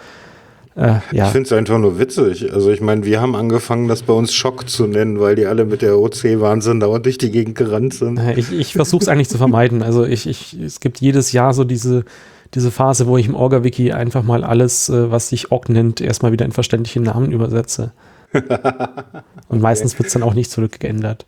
äh, 0.75 0.97
Ich 1.11 1.19
ja. 1.19 1.25
finde 1.25 1.45
es 1.45 1.53
einfach 1.53 1.77
nur 1.77 1.99
witzig. 1.99 2.51
Also 2.51 2.71
ich 2.71 2.81
meine, 2.81 3.05
wir 3.05 3.21
haben 3.21 3.35
angefangen, 3.35 3.87
das 3.87 4.01
bei 4.01 4.13
uns 4.13 4.33
Schock 4.33 4.67
zu 4.67 4.87
nennen, 4.87 5.19
weil 5.19 5.35
die 5.35 5.45
alle 5.45 5.65
mit 5.65 5.81
der 5.81 5.99
OC-Wahnsinn 5.99 6.79
dauernd 6.79 7.05
durch 7.05 7.19
die 7.19 7.29
Gegend 7.29 7.55
gerannt 7.55 7.93
sind. 7.93 8.19
Ich, 8.35 8.51
ich 8.51 8.73
versuche 8.73 9.03
es 9.03 9.07
eigentlich 9.07 9.29
zu 9.29 9.37
vermeiden. 9.37 9.83
Also 9.83 10.05
ich, 10.05 10.27
ich, 10.27 10.59
es 10.59 10.79
gibt 10.79 10.99
jedes 10.99 11.31
Jahr 11.31 11.53
so 11.53 11.63
diese, 11.63 12.05
diese 12.53 12.71
Phase, 12.71 13.07
wo 13.07 13.17
ich 13.17 13.27
im 13.27 13.35
Orga-Wiki 13.35 13.91
einfach 13.91 14.23
mal 14.23 14.43
alles, 14.43 14.89
äh, 14.89 15.11
was 15.11 15.29
sich 15.29 15.51
Ock 15.51 15.69
nennt, 15.69 16.01
erstmal 16.01 16.31
wieder 16.31 16.45
in 16.45 16.51
verständliche 16.51 16.99
Namen 16.99 17.31
übersetze. 17.31 17.91
Und 19.47 19.61
meistens 19.61 19.97
wird 19.97 20.07
es 20.07 20.13
dann 20.13 20.23
auch 20.23 20.33
nicht 20.33 20.51
zurückgeändert. 20.51 21.25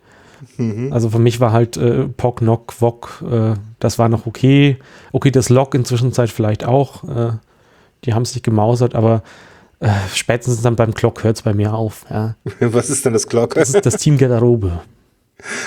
Mhm. 0.58 0.92
Also 0.92 1.10
für 1.10 1.20
mich 1.20 1.40
war 1.40 1.52
halt 1.52 1.78
äh, 1.78 2.08
Pock, 2.08 2.42
Nock, 2.42 2.82
Wok, 2.82 3.24
äh, 3.30 3.54
das 3.80 4.00
war 4.00 4.10
noch 4.10 4.26
okay. 4.26 4.78
Okay, 5.12 5.32
das 5.32 5.50
Log 5.50 5.76
inzwischen 5.76 6.14
Zeit 6.14 6.30
vielleicht 6.30 6.66
auch. 6.66 7.04
Äh, 7.04 7.34
die 8.04 8.14
haben 8.14 8.26
sich 8.26 8.44
gemausert, 8.44 8.96
aber 8.96 9.24
äh, 9.80 9.90
spätestens 10.14 10.62
dann 10.62 10.76
beim 10.76 10.94
Clock 10.94 11.24
hört 11.24 11.38
es 11.38 11.42
bei 11.42 11.54
mir 11.54 11.74
auf. 11.74 12.06
Ja. 12.10 12.36
Was 12.60 12.90
ist 12.90 13.06
denn 13.06 13.14
das 13.14 13.28
Glocke? 13.28 13.60
Das 13.60 13.74
ist 13.74 13.86
das 13.86 13.98
Team 13.98 14.18
Garderobe. 14.18 14.82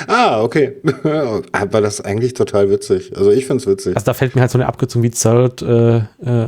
Ah, 0.07 0.43
okay. 0.43 0.77
Aber 1.53 1.81
das 1.81 1.95
ist 1.95 2.01
eigentlich 2.05 2.35
total 2.35 2.71
witzig. 2.71 3.17
Also 3.17 3.31
ich 3.31 3.47
finde 3.47 3.63
es 3.63 3.67
witzig. 3.67 3.95
Also 3.95 4.07
da 4.07 4.15
fällt 4.15 4.35
mir 4.35 4.41
halt 4.41 4.51
so 4.51 4.59
eine 4.59 4.67
Abkürzung 4.67 5.03
wie 5.03 5.11
CERT 5.11 5.63
äh, 5.63 5.97
äh, 5.97 6.05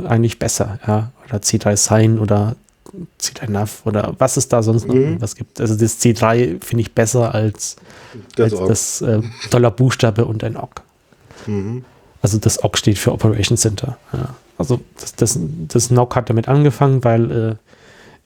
eigentlich 0.07 0.39
besser, 0.39 0.79
ja. 0.87 1.11
Oder 1.29 1.37
C3 1.39 1.77
Sign 1.77 2.19
oder 2.19 2.55
C3NAV 3.21 3.69
oder 3.85 4.15
was 4.17 4.35
es 4.35 4.49
da 4.49 4.61
sonst 4.63 4.87
noch 4.87 4.95
Mhm. 4.95 5.21
was 5.21 5.35
gibt. 5.35 5.61
Also 5.61 5.75
das 5.75 5.99
C3 6.01 6.63
finde 6.63 6.81
ich 6.81 6.93
besser 6.93 7.33
als 7.33 7.77
Das 8.35 8.53
als 8.53 8.67
das 8.67 9.01
äh, 9.01 9.21
Dollarbuchstabe 9.49 10.25
und 10.25 10.43
ein 10.43 10.57
OGG. 10.57 10.81
Mhm. 11.47 11.85
Also 12.21 12.37
das 12.37 12.63
OGG 12.63 12.77
steht 12.77 12.97
für 12.97 13.13
Operation 13.13 13.57
Center. 13.57 13.97
Ja. 14.11 14.35
Also 14.57 14.81
das, 14.99 15.15
das, 15.15 15.39
das 15.69 15.89
NOC 15.89 16.15
hat 16.15 16.29
damit 16.29 16.47
angefangen, 16.49 17.03
weil 17.03 17.31
äh, 17.31 17.55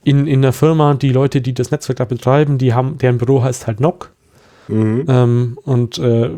in, 0.03 0.27
in 0.27 0.41
der 0.41 0.51
Firma 0.53 0.95
die 0.95 1.11
Leute, 1.11 1.41
die 1.41 1.53
das 1.53 1.71
Netzwerk 1.71 1.97
da 1.97 2.05
betreiben, 2.05 2.57
die 2.57 2.73
haben, 2.73 2.97
deren 2.97 3.17
Büro 3.19 3.43
heißt 3.43 3.67
halt 3.67 3.79
NOC. 3.79 4.11
Mhm. 4.67 5.05
Ähm, 5.07 5.57
und 5.63 5.97
äh, 5.99 6.29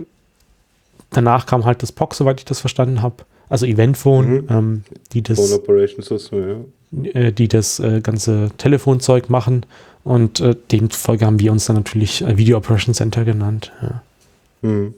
danach 1.12 1.46
kam 1.46 1.66
halt 1.66 1.82
das 1.84 1.92
POC, 1.92 2.14
soweit 2.14 2.40
ich 2.40 2.46
das 2.46 2.60
verstanden 2.60 3.02
habe. 3.02 3.18
Also 3.50 3.66
Eventphone, 3.66 4.30
Mhm. 4.30 4.48
ähm, 4.50 4.84
die 5.14 5.22
Phone 5.24 5.36
das, 5.38 5.54
Operation 5.54 6.02
System, 6.04 6.66
ja. 6.92 7.12
äh, 7.12 7.32
die 7.32 7.48
das 7.48 7.80
äh, 7.80 8.02
ganze 8.02 8.52
Telefonzeug 8.58 9.30
machen. 9.30 9.66
Und 10.04 10.40
äh, 10.40 10.56
demzufolge 10.72 11.26
haben 11.26 11.40
wir 11.40 11.52
uns 11.52 11.66
dann 11.66 11.76
natürlich 11.76 12.22
äh, 12.22 12.38
Video 12.38 12.58
Operation 12.58 12.94
Center 12.94 13.26
genannt. 13.26 13.72
Ja. 13.82 14.02
Mhm. 14.62 14.94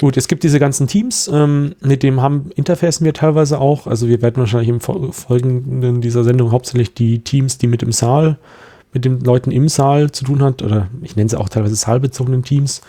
Gut, 0.00 0.16
es 0.16 0.28
gibt 0.28 0.44
diese 0.44 0.58
ganzen 0.58 0.86
Teams, 0.86 1.28
ähm, 1.32 1.74
mit 1.82 2.02
dem 2.02 2.22
haben 2.22 2.50
interfacen 2.56 3.04
wir 3.04 3.12
teilweise 3.12 3.60
auch. 3.60 3.86
Also 3.86 4.08
wir 4.08 4.22
werden 4.22 4.36
wahrscheinlich 4.38 4.70
im 4.70 4.80
Fol- 4.80 5.12
Folgenden 5.12 6.00
dieser 6.00 6.24
Sendung 6.24 6.52
hauptsächlich 6.52 6.94
die 6.94 7.18
Teams, 7.18 7.58
die 7.58 7.66
mit 7.66 7.82
dem 7.82 7.92
Saal, 7.92 8.38
mit 8.92 9.04
den 9.04 9.20
Leuten 9.20 9.50
im 9.50 9.68
Saal 9.68 10.10
zu 10.10 10.24
tun 10.24 10.42
hat, 10.42 10.62
oder 10.62 10.88
ich 11.02 11.16
nenne 11.16 11.28
sie 11.28 11.38
auch 11.38 11.48
teilweise 11.48 11.74
saalbezogenen 11.76 12.42
Teams. 12.42 12.80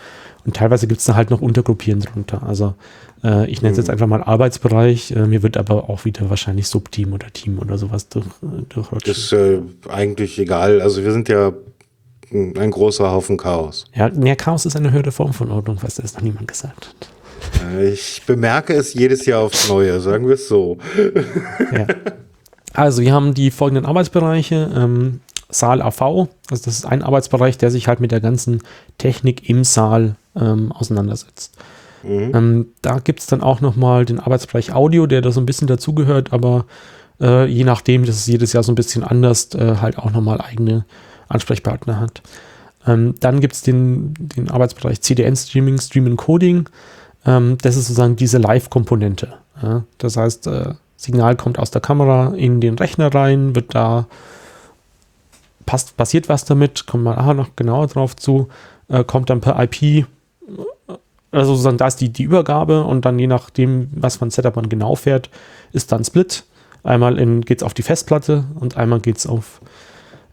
Und 0.44 0.56
teilweise 0.56 0.88
gibt 0.88 1.00
es 1.00 1.06
da 1.06 1.14
halt 1.14 1.30
noch 1.30 1.40
Untergruppieren 1.40 2.00
drunter. 2.00 2.42
Also 2.42 2.74
äh, 3.22 3.48
ich 3.48 3.62
nenne 3.62 3.72
es 3.72 3.78
jetzt 3.78 3.90
einfach 3.90 4.08
mal 4.08 4.22
Arbeitsbereich. 4.24 5.12
Äh, 5.12 5.26
mir 5.26 5.44
wird 5.44 5.56
aber 5.56 5.88
auch 5.88 6.04
wieder 6.04 6.28
wahrscheinlich 6.30 6.66
Subteam 6.66 7.12
oder 7.12 7.28
Team 7.32 7.60
oder 7.60 7.78
sowas 7.78 8.08
durch, 8.08 8.26
äh, 8.42 8.62
durchrutschen. 8.68 9.12
Das 9.12 9.18
ist 9.18 9.32
äh, 9.32 9.60
eigentlich 9.88 10.38
egal. 10.40 10.80
Also 10.80 11.04
wir 11.04 11.12
sind 11.12 11.28
ja 11.28 11.52
ein 12.32 12.70
großer 12.70 13.10
Haufen 13.10 13.36
Chaos. 13.36 13.84
Ja, 13.94 14.08
mehr 14.08 14.34
Chaos 14.36 14.66
ist 14.66 14.74
eine 14.74 14.90
höhere 14.90 15.12
Form 15.12 15.32
von 15.32 15.50
Ordnung, 15.52 15.78
was 15.82 15.96
das 15.96 16.14
noch 16.14 16.22
niemand 16.22 16.48
gesagt 16.48 16.88
hat. 16.88 17.72
Äh, 17.78 17.90
Ich 17.90 18.22
bemerke 18.26 18.74
es 18.74 18.94
jedes 18.94 19.26
Jahr 19.26 19.42
aufs 19.42 19.68
Neue, 19.68 20.00
sagen 20.00 20.26
wir 20.26 20.34
es 20.34 20.48
so. 20.48 20.78
Ja. 21.72 21.86
Also 22.72 23.02
wir 23.02 23.12
haben 23.12 23.34
die 23.34 23.50
folgenden 23.50 23.84
Arbeitsbereiche. 23.84 24.72
Ähm, 24.74 25.20
Saal 25.52 25.82
AV, 25.82 26.02
also 26.50 26.64
das 26.64 26.66
ist 26.66 26.86
ein 26.86 27.02
Arbeitsbereich, 27.02 27.58
der 27.58 27.70
sich 27.70 27.88
halt 27.88 28.00
mit 28.00 28.10
der 28.10 28.20
ganzen 28.20 28.62
Technik 28.98 29.48
im 29.48 29.64
Saal 29.64 30.16
ähm, 30.34 30.72
auseinandersetzt. 30.72 31.56
Mhm. 32.02 32.32
Ähm, 32.34 32.66
da 32.82 32.98
gibt 32.98 33.20
es 33.20 33.26
dann 33.26 33.42
auch 33.42 33.60
nochmal 33.60 34.04
den 34.04 34.18
Arbeitsbereich 34.18 34.72
Audio, 34.72 35.06
der 35.06 35.20
da 35.20 35.30
so 35.30 35.40
ein 35.40 35.46
bisschen 35.46 35.68
dazugehört, 35.68 36.32
aber 36.32 36.64
äh, 37.20 37.46
je 37.46 37.64
nachdem, 37.64 38.04
das 38.04 38.16
ist 38.16 38.26
jedes 38.26 38.52
Jahr 38.52 38.62
so 38.62 38.72
ein 38.72 38.76
bisschen 38.76 39.04
anders, 39.04 39.54
äh, 39.54 39.76
halt 39.80 39.98
auch 39.98 40.10
nochmal 40.10 40.40
eigene 40.40 40.84
Ansprechpartner 41.28 42.00
hat. 42.00 42.22
Ähm, 42.86 43.14
dann 43.20 43.40
gibt 43.40 43.54
es 43.54 43.62
den, 43.62 44.14
den 44.18 44.50
Arbeitsbereich 44.50 45.00
CDN 45.00 45.36
Streaming, 45.36 45.78
Stream 45.78 46.16
Coding. 46.16 46.68
Ähm, 47.24 47.58
das 47.62 47.76
ist 47.76 47.86
sozusagen 47.86 48.16
diese 48.16 48.38
Live-Komponente. 48.38 49.34
Ja? 49.62 49.84
Das 49.98 50.16
heißt, 50.16 50.46
äh, 50.48 50.74
Signal 50.96 51.36
kommt 51.36 51.58
aus 51.58 51.70
der 51.70 51.80
Kamera 51.80 52.34
in 52.34 52.60
den 52.60 52.76
Rechner 52.76 53.14
rein, 53.14 53.54
wird 53.54 53.74
da 53.74 54.06
passt, 55.66 55.96
passiert 55.96 56.28
was 56.28 56.44
damit, 56.44 56.86
kommen 56.86 57.04
wir 57.04 57.16
nachher 57.16 57.34
noch 57.34 57.56
genauer 57.56 57.86
drauf 57.88 58.16
zu, 58.16 58.48
äh, 58.88 59.04
kommt 59.04 59.30
dann 59.30 59.40
per 59.40 59.60
IP, 59.62 60.06
also 61.30 61.52
sozusagen 61.52 61.78
da 61.78 61.86
ist 61.86 61.96
die, 61.96 62.10
die 62.10 62.24
Übergabe 62.24 62.84
und 62.84 63.04
dann 63.04 63.18
je 63.18 63.26
nachdem, 63.26 63.88
was 63.94 64.16
für 64.16 64.26
ein 64.26 64.30
Setup 64.30 64.54
man 64.54 64.68
genau 64.68 64.94
fährt, 64.94 65.30
ist 65.72 65.90
dann 65.90 66.04
Split. 66.04 66.44
Einmal 66.84 67.16
geht 67.40 67.60
es 67.60 67.62
auf 67.62 67.74
die 67.74 67.82
Festplatte 67.82 68.44
und 68.58 68.76
einmal 68.76 69.00
geht 69.00 69.16
es 69.16 69.26
auf 69.26 69.60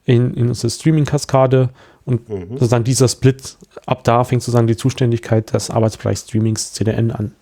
in, 0.06 0.34
in 0.34 0.50
unsere 0.50 0.70
Streaming-Kaskade 0.70 1.70
und 2.06 2.28
Mhm. 2.28 2.54
sozusagen 2.54 2.84
dieser 2.84 3.08
Split, 3.08 3.56
ab 3.86 4.04
da 4.04 4.24
fängt 4.24 4.42
sozusagen 4.42 4.66
die 4.68 4.76
Zuständigkeit 4.76 5.54
des 5.54 5.70
Arbeitsbereichs 5.70 6.24
Streamings 6.24 6.74
CDN 6.74 7.12
an. 7.12 7.34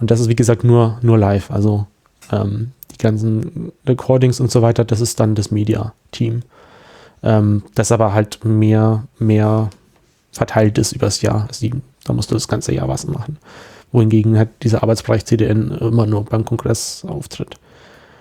Und 0.00 0.10
das 0.10 0.20
ist 0.20 0.28
wie 0.28 0.36
gesagt 0.36 0.64
nur, 0.64 0.98
nur 1.02 1.18
live, 1.18 1.50
also 1.50 1.86
ähm, 2.32 2.72
die 2.90 2.96
ganzen 2.96 3.72
Recordings 3.86 4.40
und 4.40 4.50
so 4.50 4.62
weiter, 4.62 4.84
das 4.84 5.02
ist 5.02 5.20
dann 5.20 5.34
das 5.34 5.50
Media-Team. 5.50 6.42
Ähm, 7.22 7.62
das 7.74 7.92
aber 7.92 8.12
halt 8.12 8.44
mehr, 8.44 9.04
mehr 9.18 9.70
verteilt 10.32 10.78
ist 10.78 10.92
übers 10.92 11.22
Jahr. 11.22 11.46
Also 11.48 11.66
die, 11.66 11.74
da 12.04 12.12
musst 12.12 12.30
du 12.30 12.34
das 12.34 12.48
ganze 12.48 12.72
Jahr 12.72 12.88
was 12.88 13.06
machen. 13.06 13.38
Wohingegen 13.92 14.38
halt 14.38 14.50
dieser 14.62 14.82
Arbeitsbereich 14.82 15.24
CDN 15.26 15.72
immer 15.72 16.06
nur 16.06 16.24
beim 16.24 16.44
Kongress 16.44 17.04
auftritt. 17.06 17.56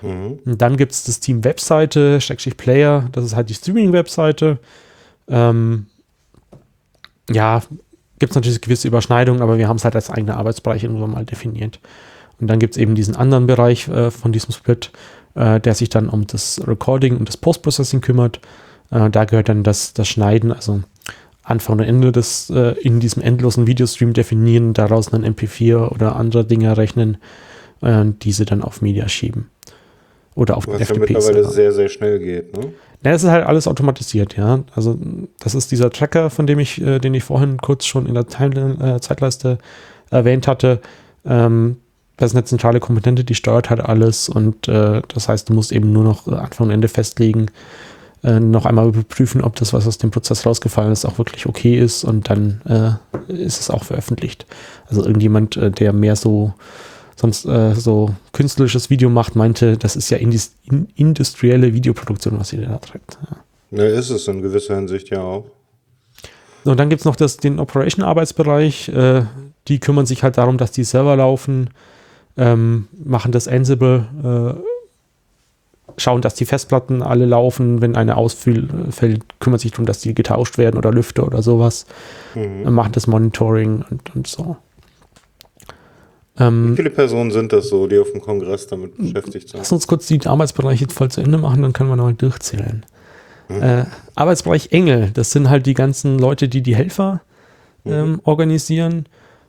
Mhm. 0.01 0.39
Und 0.45 0.61
dann 0.61 0.77
gibt 0.77 0.91
es 0.91 1.03
das 1.03 1.19
Team 1.19 1.43
Webseite, 1.43 2.21
Schrägstrich 2.21 2.57
Player, 2.57 3.07
das 3.11 3.25
ist 3.25 3.35
halt 3.35 3.49
die 3.49 3.53
Streaming-Webseite. 3.53 4.59
Ähm, 5.27 5.85
ja, 7.29 7.61
gibt 8.17 8.31
es 8.31 8.35
natürlich 8.35 8.61
gewisse 8.61 8.87
Überschneidungen, 8.87 9.41
aber 9.41 9.57
wir 9.57 9.67
haben 9.67 9.77
es 9.77 9.85
halt 9.85 9.95
als 9.95 10.09
eigene 10.09 10.35
Arbeitsbereich 10.35 10.83
irgendwann 10.83 11.11
mal 11.11 11.25
definiert. 11.25 11.79
Und 12.39 12.47
dann 12.47 12.59
gibt 12.59 12.75
es 12.75 12.81
eben 12.81 12.95
diesen 12.95 13.15
anderen 13.15 13.47
Bereich 13.47 13.87
äh, 13.87 14.11
von 14.11 14.31
diesem 14.31 14.53
Split, 14.53 14.91
äh, 15.35 15.59
der 15.59 15.75
sich 15.75 15.89
dann 15.89 16.09
um 16.09 16.27
das 16.27 16.61
Recording 16.65 17.17
und 17.17 17.27
das 17.27 17.37
Post-Processing 17.37 18.01
kümmert. 18.01 18.39
Äh, 18.91 19.09
da 19.09 19.25
gehört 19.25 19.49
dann 19.49 19.63
das, 19.63 19.93
das 19.93 20.07
Schneiden, 20.07 20.51
also 20.51 20.81
Anfang 21.43 21.79
und 21.79 21.85
Ende 21.85 22.11
des 22.11 22.49
äh, 22.49 22.75
in 22.81 22.99
diesem 22.99 23.23
endlosen 23.23 23.67
Videostream 23.67 24.13
definieren, 24.13 24.73
daraus 24.73 25.13
einen 25.13 25.35
MP4 25.35 25.89
oder 25.89 26.15
andere 26.15 26.45
Dinge 26.45 26.77
rechnen, 26.77 27.17
äh, 27.81 28.05
diese 28.21 28.45
dann 28.45 28.61
auf 28.61 28.81
Media 28.81 29.07
schieben. 29.09 29.49
Oder 30.35 30.57
auf 30.57 30.67
Was 30.67 30.79
ja 30.79 30.85
FTP. 30.85 30.99
mittlerweile 30.99 31.41
-Server. 31.41 31.49
sehr, 31.49 31.71
sehr 31.73 31.89
schnell 31.89 32.19
geht. 32.19 32.55
Ne? 32.55 32.71
Ja, 33.03 33.11
es 33.11 33.23
ist 33.23 33.29
halt 33.29 33.45
alles 33.45 33.67
automatisiert, 33.67 34.37
ja. 34.37 34.59
Also 34.75 34.97
das 35.39 35.55
ist 35.55 35.71
dieser 35.71 35.89
Tracker, 35.89 36.29
von 36.29 36.47
dem 36.47 36.59
ich, 36.59 36.81
äh, 36.81 36.99
den 36.99 37.13
ich 37.13 37.23
vorhin 37.23 37.57
kurz 37.57 37.85
schon 37.85 38.05
in 38.05 38.13
der 38.13 38.27
Time 38.27 38.77
äh, 38.81 38.99
Zeitleiste 38.99 39.57
erwähnt 40.11 40.47
hatte. 40.47 40.81
Ähm, 41.25 41.77
das 42.17 42.31
ist 42.31 42.35
eine 42.35 42.43
zentrale 42.43 42.81
Komponente, 42.81 43.23
die 43.23 43.35
steuert 43.35 43.69
halt 43.69 43.79
alles 43.79 44.27
und 44.27 44.67
äh, 44.67 45.01
das 45.07 45.29
heißt, 45.29 45.47
du 45.47 45.53
musst 45.53 45.71
eben 45.71 45.93
nur 45.93 46.03
noch 46.03 46.27
äh, 46.27 46.35
Anfang 46.35 46.67
und 46.67 46.73
Ende 46.73 46.89
festlegen, 46.89 47.47
äh, 48.23 48.39
noch 48.39 48.65
einmal 48.65 48.87
überprüfen, 48.87 49.41
ob 49.41 49.55
das, 49.55 49.73
was 49.73 49.87
aus 49.87 49.97
dem 49.97 50.11
Prozess 50.11 50.45
rausgefallen 50.45 50.91
ist, 50.91 51.05
auch 51.05 51.17
wirklich 51.17 51.45
okay 51.45 51.79
ist 51.79 52.03
und 52.03 52.29
dann 52.29 52.61
äh, 52.65 53.33
ist 53.33 53.59
es 53.61 53.69
auch 53.69 53.83
veröffentlicht. 53.83 54.45
Also 54.87 55.05
irgendjemand, 55.05 55.55
äh, 55.57 55.71
der 55.71 55.93
mehr 55.93 56.15
so 56.15 56.53
sonst 57.15 57.45
äh, 57.45 57.75
so 57.75 58.15
künstlerisches 58.31 58.89
Video 58.89 59.09
macht, 59.09 59.35
meinte, 59.35 59.77
das 59.77 59.95
ist 59.95 60.09
ja 60.09 60.17
indis 60.17 60.53
in 60.63 60.87
industrielle 60.95 61.73
Videoproduktion, 61.73 62.39
was 62.39 62.53
ihr 62.53 62.61
da 62.61 62.77
treibt. 62.77 63.17
Ja. 63.29 63.37
Ne, 63.71 63.85
ist 63.85 64.09
es 64.09 64.27
in 64.27 64.41
gewisser 64.41 64.75
Hinsicht 64.75 65.09
ja 65.09 65.21
auch. 65.21 65.45
So, 66.63 66.71
und 66.71 66.79
dann 66.79 66.89
gibt 66.89 67.01
es 67.01 67.05
noch 67.05 67.15
das, 67.15 67.37
den 67.37 67.59
Operation-Arbeitsbereich. 67.59 68.91
Die 69.67 69.79
kümmern 69.79 70.05
sich 70.05 70.23
halt 70.23 70.37
darum, 70.37 70.57
dass 70.57 70.71
die 70.71 70.83
Server 70.83 71.15
laufen, 71.15 71.69
ähm, 72.37 72.87
machen 73.03 73.31
das 73.31 73.47
Ansible, 73.47 74.05
äh, 74.23 74.68
schauen, 75.97 76.21
dass 76.21 76.35
die 76.35 76.45
Festplatten 76.45 77.01
alle 77.01 77.25
laufen. 77.25 77.81
Wenn 77.81 77.95
eine 77.95 78.17
ausfällt, 78.17 78.69
kümmert 79.39 79.61
sich 79.61 79.71
darum, 79.71 79.85
dass 79.85 79.99
die 79.99 80.13
getauscht 80.13 80.57
werden 80.57 80.77
oder 80.77 80.91
Lüfter 80.91 81.25
oder 81.25 81.41
sowas. 81.41 81.85
Mhm. 82.35 82.71
Machen 82.73 82.91
das 82.93 83.07
Monitoring 83.07 83.83
und, 83.89 84.15
und 84.15 84.27
so. 84.27 84.57
Wie 86.35 86.43
Ähm, 86.43 86.73
viele 86.75 86.89
Personen 86.89 87.31
sind 87.31 87.51
das 87.51 87.67
so, 87.67 87.87
die 87.87 87.99
auf 87.99 88.11
dem 88.11 88.21
Kongress 88.21 88.67
damit 88.67 88.97
beschäftigt 88.97 89.49
sind? 89.49 89.59
Lass 89.59 89.71
uns 89.71 89.87
kurz 89.87 90.07
die 90.07 90.25
Arbeitsbereiche 90.25 90.87
voll 90.87 91.11
zu 91.11 91.21
Ende 91.21 91.37
machen, 91.37 91.61
dann 91.61 91.73
können 91.73 91.89
wir 91.89 91.97
noch 91.97 92.11
durchzählen. 92.11 92.85
Äh, 93.49 93.85
Arbeitsbereich 94.13 94.71
Engel, 94.71 95.09
das 95.11 95.31
sind 95.31 95.49
halt 95.49 95.65
die 95.65 95.73
ganzen 95.73 96.19
Leute, 96.19 96.47
die 96.47 96.61
die 96.61 96.75
Helfer 96.75 97.21
ähm, 97.83 98.21
organisieren. 98.23 99.05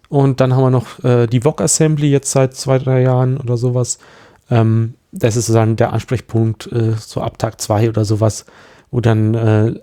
Und 0.08 0.40
dann 0.40 0.54
haben 0.54 0.62
wir 0.62 0.70
noch 0.70 1.04
äh, 1.04 1.26
die 1.26 1.42
VOG 1.42 1.60
Assembly 1.60 2.10
jetzt 2.10 2.32
seit 2.32 2.54
zwei, 2.54 2.78
drei 2.78 3.02
Jahren 3.02 3.36
oder 3.36 3.56
sowas. 3.56 3.98
Ähm, 4.50 4.94
das 5.12 5.36
ist 5.36 5.50
dann 5.50 5.76
der 5.76 5.92
Ansprechpunkt 5.92 6.70
äh, 6.72 6.92
so 6.98 7.20
ab 7.20 7.38
Tag 7.38 7.60
zwei 7.60 7.88
oder 7.88 8.04
sowas, 8.04 8.46
wo 8.90 9.00
dann 9.00 9.34
äh, 9.34 9.74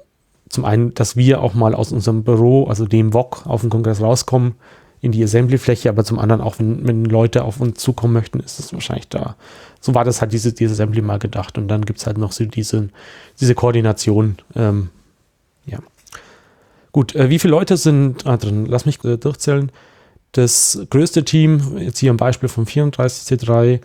zum 0.50 0.66
einen, 0.66 0.94
dass 0.94 1.16
wir 1.16 1.42
auch 1.42 1.54
mal 1.54 1.74
aus 1.76 1.92
unserem 1.92 2.24
Büro, 2.24 2.66
also 2.66 2.86
dem 2.86 3.12
VOG, 3.12 3.46
auf 3.46 3.62
den 3.62 3.70
Kongress 3.70 4.02
rauskommen 4.02 4.56
in 5.02 5.12
die 5.12 5.24
Assembly-Fläche, 5.24 5.90
aber 5.90 6.04
zum 6.04 6.20
anderen 6.20 6.42
auch, 6.42 6.58
wenn, 6.60 6.88
wenn 6.88 7.06
Leute 7.06 7.44
auf 7.44 7.60
uns 7.60 7.80
zukommen 7.80 8.14
möchten, 8.14 8.40
ist 8.40 8.60
es 8.60 8.74
wahrscheinlich 8.74 9.10
da. 9.10 9.36
So 9.80 9.94
war 9.94 10.04
das 10.04 10.22
halt 10.22 10.34
diese, 10.34 10.54
diese 10.54 10.74
Assembly 10.74 11.02
mal 11.02 11.20
gedacht. 11.20 11.58
Und 11.58 11.68
dann 11.68 11.86
gibt 11.86 12.00
es 12.00 12.08
halt 12.08 12.18
noch 12.18 12.32
so 12.32 12.46
diese, 12.46 12.90
diese 13.40 13.54
Koordination. 13.54 14.38
Ähm, 14.56 14.90
ja. 15.66 15.80
Gut, 16.92 17.16
äh, 17.16 17.30
wie 17.30 17.38
viele 17.38 17.52
Leute 17.52 17.78
sind 17.78 18.26
ah, 18.26 18.38
drin? 18.38 18.66
Lass 18.66 18.86
mich 18.86 19.04
äh, 19.04 19.18
durchzählen. 19.18 19.72
Das 20.32 20.80
größte 20.90 21.24
Team, 21.24 21.78
jetzt 21.78 22.00
hier 22.00 22.12
am 22.12 22.18
Beispiel 22.18 22.50
vom 22.50 22.66
34C3, 22.66 23.82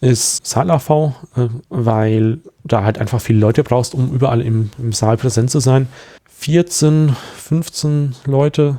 ist 0.00 0.46
Saal-AV, 0.46 0.90
äh, 1.36 1.48
weil 1.68 2.38
da 2.64 2.84
halt 2.84 2.98
einfach 2.98 3.20
viele 3.20 3.40
Leute 3.40 3.62
brauchst, 3.62 3.94
um 3.94 4.12
überall 4.12 4.40
im, 4.40 4.70
im 4.78 4.92
Saal 4.92 5.16
präsent 5.16 5.50
zu 5.50 5.60
sein. 5.60 5.88
14, 6.38 7.14
15 7.36 8.14
Leute. 8.24 8.78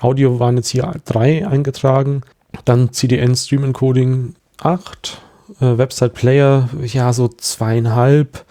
Audio 0.00 0.38
waren 0.38 0.56
jetzt 0.56 0.68
hier 0.68 0.92
drei 1.04 1.46
eingetragen. 1.46 2.22
Dann 2.64 2.92
CDN 2.92 3.34
Stream 3.34 3.64
Encoding 3.64 4.34
8. 4.60 5.20
Äh, 5.60 5.78
Website 5.78 6.14
Player, 6.14 6.68
ja, 6.82 7.12
so 7.12 7.28
zweieinhalb. 7.28 8.44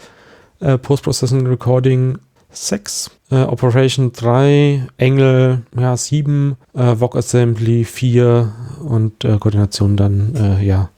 äh, 0.61 0.77
Post-Processing 0.77 1.47
Recording 1.47 2.17
6, 2.51 3.11
äh, 3.31 3.35
Operation 3.43 4.11
3, 4.11 4.87
Engel 4.97 5.63
ja, 5.77 5.97
7, 5.97 6.55
äh, 6.73 6.79
Assembly 6.79 7.83
4 7.83 8.51
und 8.83 9.25
äh, 9.25 9.37
Koordination 9.37 9.97
dann 9.97 10.35
äh, 10.35 10.63
ja 10.63 10.89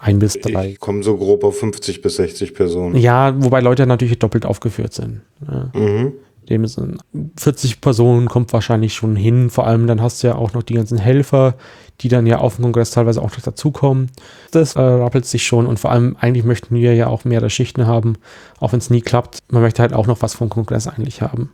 1 0.00 0.18
bis 0.18 0.40
3. 0.40 0.70
Ich 0.70 0.80
komme 0.80 1.02
so 1.02 1.16
grob 1.16 1.44
auf 1.44 1.58
50 1.58 2.00
bis 2.00 2.16
60 2.16 2.54
Personen. 2.54 2.96
Ja, 2.96 3.34
wobei 3.36 3.60
Leute 3.60 3.86
natürlich 3.86 4.18
doppelt 4.18 4.46
aufgeführt 4.46 4.94
sind. 4.94 5.20
Ja. 5.46 5.70
Mhm. 5.78 6.12
Dem 6.48 6.66
sind 6.66 7.00
40 7.38 7.80
Personen 7.80 8.28
kommt 8.28 8.52
wahrscheinlich 8.52 8.94
schon 8.94 9.14
hin. 9.14 9.50
Vor 9.50 9.66
allem 9.66 9.86
dann 9.86 10.02
hast 10.02 10.22
du 10.22 10.28
ja 10.28 10.34
auch 10.34 10.52
noch 10.52 10.62
die 10.62 10.74
ganzen 10.74 10.98
Helfer, 10.98 11.54
die 12.00 12.08
dann 12.08 12.26
ja 12.26 12.38
auf 12.38 12.56
dem 12.56 12.62
Kongress 12.62 12.90
teilweise 12.90 13.20
auch 13.20 13.30
noch 13.30 13.40
dazukommen. 13.40 14.10
Das 14.50 14.74
äh, 14.74 14.80
rappelt 14.80 15.26
sich 15.26 15.46
schon 15.46 15.66
und 15.66 15.78
vor 15.78 15.92
allem 15.92 16.16
eigentlich 16.18 16.44
möchten 16.44 16.74
wir 16.74 16.94
ja 16.94 17.06
auch 17.06 17.24
mehrere 17.24 17.50
Schichten 17.50 17.86
haben, 17.86 18.14
auch 18.58 18.72
wenn 18.72 18.80
es 18.80 18.90
nie 18.90 19.02
klappt. 19.02 19.38
Man 19.48 19.62
möchte 19.62 19.82
halt 19.82 19.92
auch 19.92 20.06
noch 20.06 20.22
was 20.22 20.34
vom 20.34 20.48
Kongress 20.48 20.88
eigentlich 20.88 21.20
haben. 21.22 21.52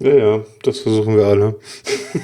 Ja, 0.00 0.14
ja, 0.14 0.40
das 0.62 0.80
versuchen 0.80 1.16
wir 1.16 1.24
alle. 1.24 1.56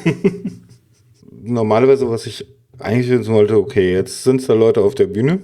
Normalerweise, 1.43 2.11
was 2.11 2.27
ich 2.27 2.47
eigentlich 2.81 3.11
wissen 3.11 3.35
wollte, 3.35 3.57
okay, 3.57 3.93
jetzt 3.93 4.25
sind 4.25 4.47
da 4.49 4.55
Leute 4.55 4.81
auf 4.81 4.95
der 4.95 5.07
Bühne. 5.07 5.41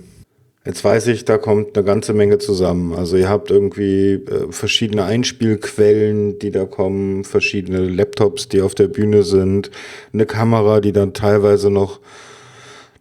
Jetzt 0.64 0.84
weiß 0.84 1.06
ich, 1.06 1.24
da 1.24 1.38
kommt 1.38 1.76
eine 1.76 1.86
ganze 1.86 2.12
Menge 2.12 2.38
zusammen. 2.38 2.92
Also 2.92 3.16
ihr 3.16 3.28
habt 3.28 3.52
irgendwie 3.52 4.14
äh, 4.14 4.50
verschiedene 4.50 5.04
Einspielquellen, 5.04 6.40
die 6.40 6.50
da 6.50 6.64
kommen, 6.64 7.22
verschiedene 7.22 7.78
Laptops, 7.78 8.48
die 8.48 8.62
auf 8.62 8.74
der 8.74 8.88
Bühne 8.88 9.22
sind, 9.22 9.70
eine 10.12 10.26
Kamera, 10.26 10.80
die 10.80 10.90
dann 10.90 11.12
teilweise 11.12 11.70
noch 11.70 12.00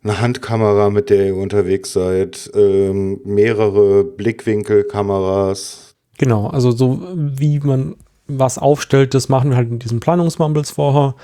eine 0.03 0.21
Handkamera, 0.21 0.91
mit 0.91 1.09
der 1.09 1.25
ihr 1.25 1.35
unterwegs 1.35 1.91
seid, 1.91 2.51
ähm, 2.53 3.19
mehrere 3.25 4.03
Blickwinkelkameras. 4.03 5.95
Genau, 6.19 6.47
also 6.47 6.69
so 6.69 7.01
wie 7.15 7.59
man 7.59 7.95
was 8.27 8.59
aufstellt, 8.59 9.15
das 9.15 9.27
machen 9.27 9.49
wir 9.49 9.57
halt 9.57 9.71
in 9.71 9.79
diesen 9.79 9.99
Planungsmumbles 9.99 10.71
vorher. 10.71 11.15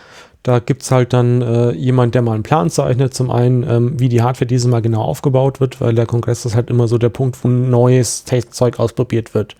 Da 0.43 0.59
gibt 0.59 0.81
es 0.81 0.89
halt 0.91 1.13
dann 1.13 1.41
äh, 1.41 1.71
jemand, 1.71 2.15
der 2.15 2.23
mal 2.23 2.33
einen 2.33 2.43
Plan 2.43 2.69
zeichnet. 2.69 3.13
Zum 3.13 3.29
einen, 3.29 3.63
ähm, 3.63 3.99
wie 3.99 4.09
die 4.09 4.23
Hardware 4.23 4.47
dieses 4.47 4.67
Mal 4.67 4.81
genau 4.81 5.03
aufgebaut 5.03 5.59
wird, 5.59 5.79
weil 5.81 5.93
der 5.93 6.07
Kongress 6.07 6.45
ist 6.45 6.55
halt 6.55 6.69
immer 6.69 6.87
so 6.87 6.97
der 6.97 7.09
Punkt, 7.09 7.43
wo 7.43 7.47
neues 7.47 8.25
Zeug 8.25 8.79
ausprobiert 8.79 9.35
wird. 9.35 9.55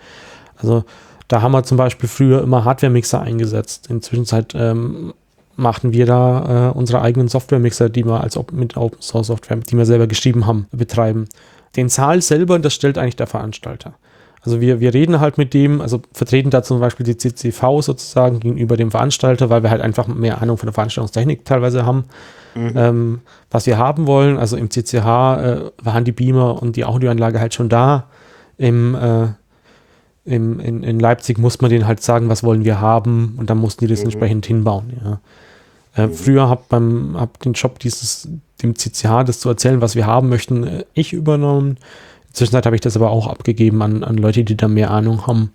Also 0.58 0.84
da 1.28 1.42
haben 1.42 1.52
wir 1.52 1.64
zum 1.64 1.78
Beispiel 1.78 2.10
früher 2.10 2.42
immer 2.42 2.66
Hardware-Mixer 2.66 3.22
eingesetzt. 3.22 3.88
Inzwischen 3.90 4.26
ähm, 4.56 5.14
machten 5.56 5.94
wir 5.94 6.06
da 6.06 6.70
äh, 6.70 6.78
unsere 6.78 7.02
eigenen 7.02 7.28
Software-Mixer, 7.28 7.90
die 7.90 8.06
wir 8.06 8.22
als 8.22 8.38
mit 8.52 8.76
Open 8.76 9.02
Source 9.02 9.28
Software, 9.28 9.58
die 9.58 9.78
wir 9.78 9.86
selber 9.86 10.08
geschrieben 10.08 10.48
haben, 10.48 10.68
betreiben. 10.72 11.28
Den 11.76 11.90
Saal 11.90 12.22
selber, 12.22 12.60
das 12.60 12.74
stellt 12.74 12.98
eigentlich 12.98 13.16
der 13.16 13.28
Veranstalter. 13.28 13.94
Also 14.44 14.60
wir, 14.60 14.80
wir 14.80 14.94
reden 14.94 15.20
halt 15.20 15.38
mit 15.38 15.54
dem, 15.54 15.82
also 15.82 16.02
vertreten 16.14 16.50
da 16.50 16.64
zum 16.64 16.80
Beispiel 16.80 17.06
die 17.06 17.16
CCV 17.16 17.82
sozusagen 17.82 18.39
gegenüber 18.39 18.76
dem 18.76 18.89
Veranstalter, 18.89 19.50
weil 19.52 19.62
wir 19.62 19.70
halt 19.70 19.82
einfach 19.82 20.08
mehr 20.08 20.42
Ahnung 20.42 20.58
von 20.58 20.66
der 20.68 20.74
Veranstaltungstechnik 20.74 21.46
teilweise 21.46 21.86
haben, 21.86 22.06
mhm. 22.56 22.74
ähm, 22.76 23.22
was 23.52 23.68
wir 23.68 23.78
haben 23.78 24.08
wollen. 24.08 24.38
Also 24.38 24.58
im 24.58 24.72
CCH 24.72 24.96
äh, 24.96 25.72
waren 25.84 26.06
die 26.06 26.12
Beamer 26.12 26.62
und 26.62 26.76
die 26.76 26.86
Audioanlage 26.86 27.39
halt 27.39 27.54
schon 27.54 27.70
da. 27.70 28.08
Im, 28.58 28.96
äh, 28.96 29.28
im, 30.26 30.60
in, 30.60 30.84
in 30.84 31.00
Leipzig 31.00 31.38
muss 31.38 31.62
man 31.62 31.70
denen 31.70 31.86
halt 31.86 32.02
sagen, 32.02 32.28
was 32.28 32.44
wollen 32.44 32.64
wir 32.64 32.82
haben 32.82 33.36
und 33.38 33.50
dann 33.50 33.60
mussten 33.60 33.86
die 33.86 33.92
das 33.92 34.00
mhm. 34.00 34.06
entsprechend 34.06 34.46
hinbauen. 34.48 34.94
Ja. 35.04 35.20
Äh, 36.04 36.08
mhm. 36.08 36.14
Früher 36.14 36.50
habe 36.50 36.64
beim 36.68 37.16
hab 37.16 37.39
den 37.39 37.54
Job 37.54 37.78
dieses 37.78 38.28
dem 38.64 38.76
CCH 38.76 39.24
das 39.26 39.39
zu 39.39 39.50
erzählen, 39.50 39.82
was 39.82 39.96
wir 39.96 40.06
haben 40.06 40.30
möchten, 40.30 40.64
äh, 40.64 40.84
ich 40.94 41.14
übernommen. 41.14 41.78
Zwischenzeit 42.34 42.66
habe 42.66 42.76
ich 42.76 42.82
das 42.82 42.96
aber 42.96 43.12
auch 43.12 43.28
abgegeben 43.28 43.82
an, 43.82 44.04
an 44.04 44.18
Leute, 44.18 44.44
die 44.44 44.58
da 44.58 44.68
mehr 44.68 44.92
Ahnung 44.92 45.28
haben 45.28 45.52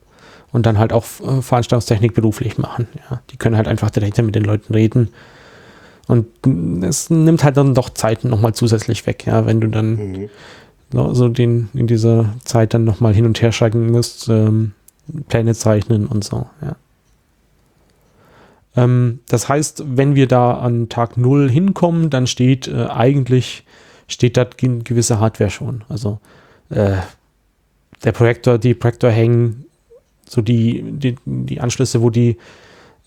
und 0.52 0.66
dann 0.66 0.78
halt 0.78 0.92
auch 0.92 1.04
äh, 1.04 1.42
Veranstaltungstechnik 1.42 2.14
beruflich 2.14 2.58
machen. 2.58 2.88
Ja. 3.10 3.20
Die 3.30 3.36
können 3.36 3.56
halt 3.56 3.68
einfach 3.68 3.90
direkt 3.90 4.18
mit 4.18 4.34
den 4.34 4.44
Leuten 4.44 4.72
reden. 4.72 5.10
Und 6.08 6.26
es 6.84 7.10
nimmt 7.10 7.42
halt 7.42 7.56
dann 7.56 7.74
doch 7.74 7.90
Zeit 7.90 8.24
nochmal 8.24 8.54
zusätzlich 8.54 9.06
weg, 9.06 9.26
ja, 9.26 9.44
wenn 9.44 9.60
du 9.60 9.68
dann 9.68 9.96
mhm. 9.96 10.28
so 10.92 11.28
den, 11.28 11.68
in 11.74 11.88
dieser 11.88 12.32
Zeit 12.44 12.74
dann 12.74 12.84
nochmal 12.84 13.12
hin 13.12 13.26
und 13.26 13.42
her 13.42 13.50
schalten 13.50 13.90
musst, 13.90 14.28
ähm, 14.28 14.72
Pläne 15.28 15.54
zeichnen 15.54 16.06
und 16.06 16.22
so, 16.22 16.46
ja. 16.62 16.76
Ähm, 18.76 19.20
das 19.28 19.48
heißt, 19.48 19.84
wenn 19.96 20.14
wir 20.14 20.28
da 20.28 20.58
an 20.58 20.88
Tag 20.88 21.16
0 21.16 21.50
hinkommen, 21.50 22.10
dann 22.10 22.26
steht 22.26 22.68
äh, 22.68 22.86
eigentlich, 22.86 23.64
steht 24.06 24.36
da 24.36 24.44
gewisse 24.44 25.18
Hardware 25.18 25.50
schon. 25.50 25.82
Also 25.88 26.20
äh, 26.70 26.96
der 28.04 28.12
Projektor, 28.12 28.58
die 28.58 28.74
Projektor 28.74 29.10
hängen, 29.10 29.66
so 30.28 30.42
die, 30.42 30.82
die, 30.82 31.16
die 31.24 31.60
Anschlüsse, 31.60 32.02
wo 32.02 32.10
die 32.10 32.36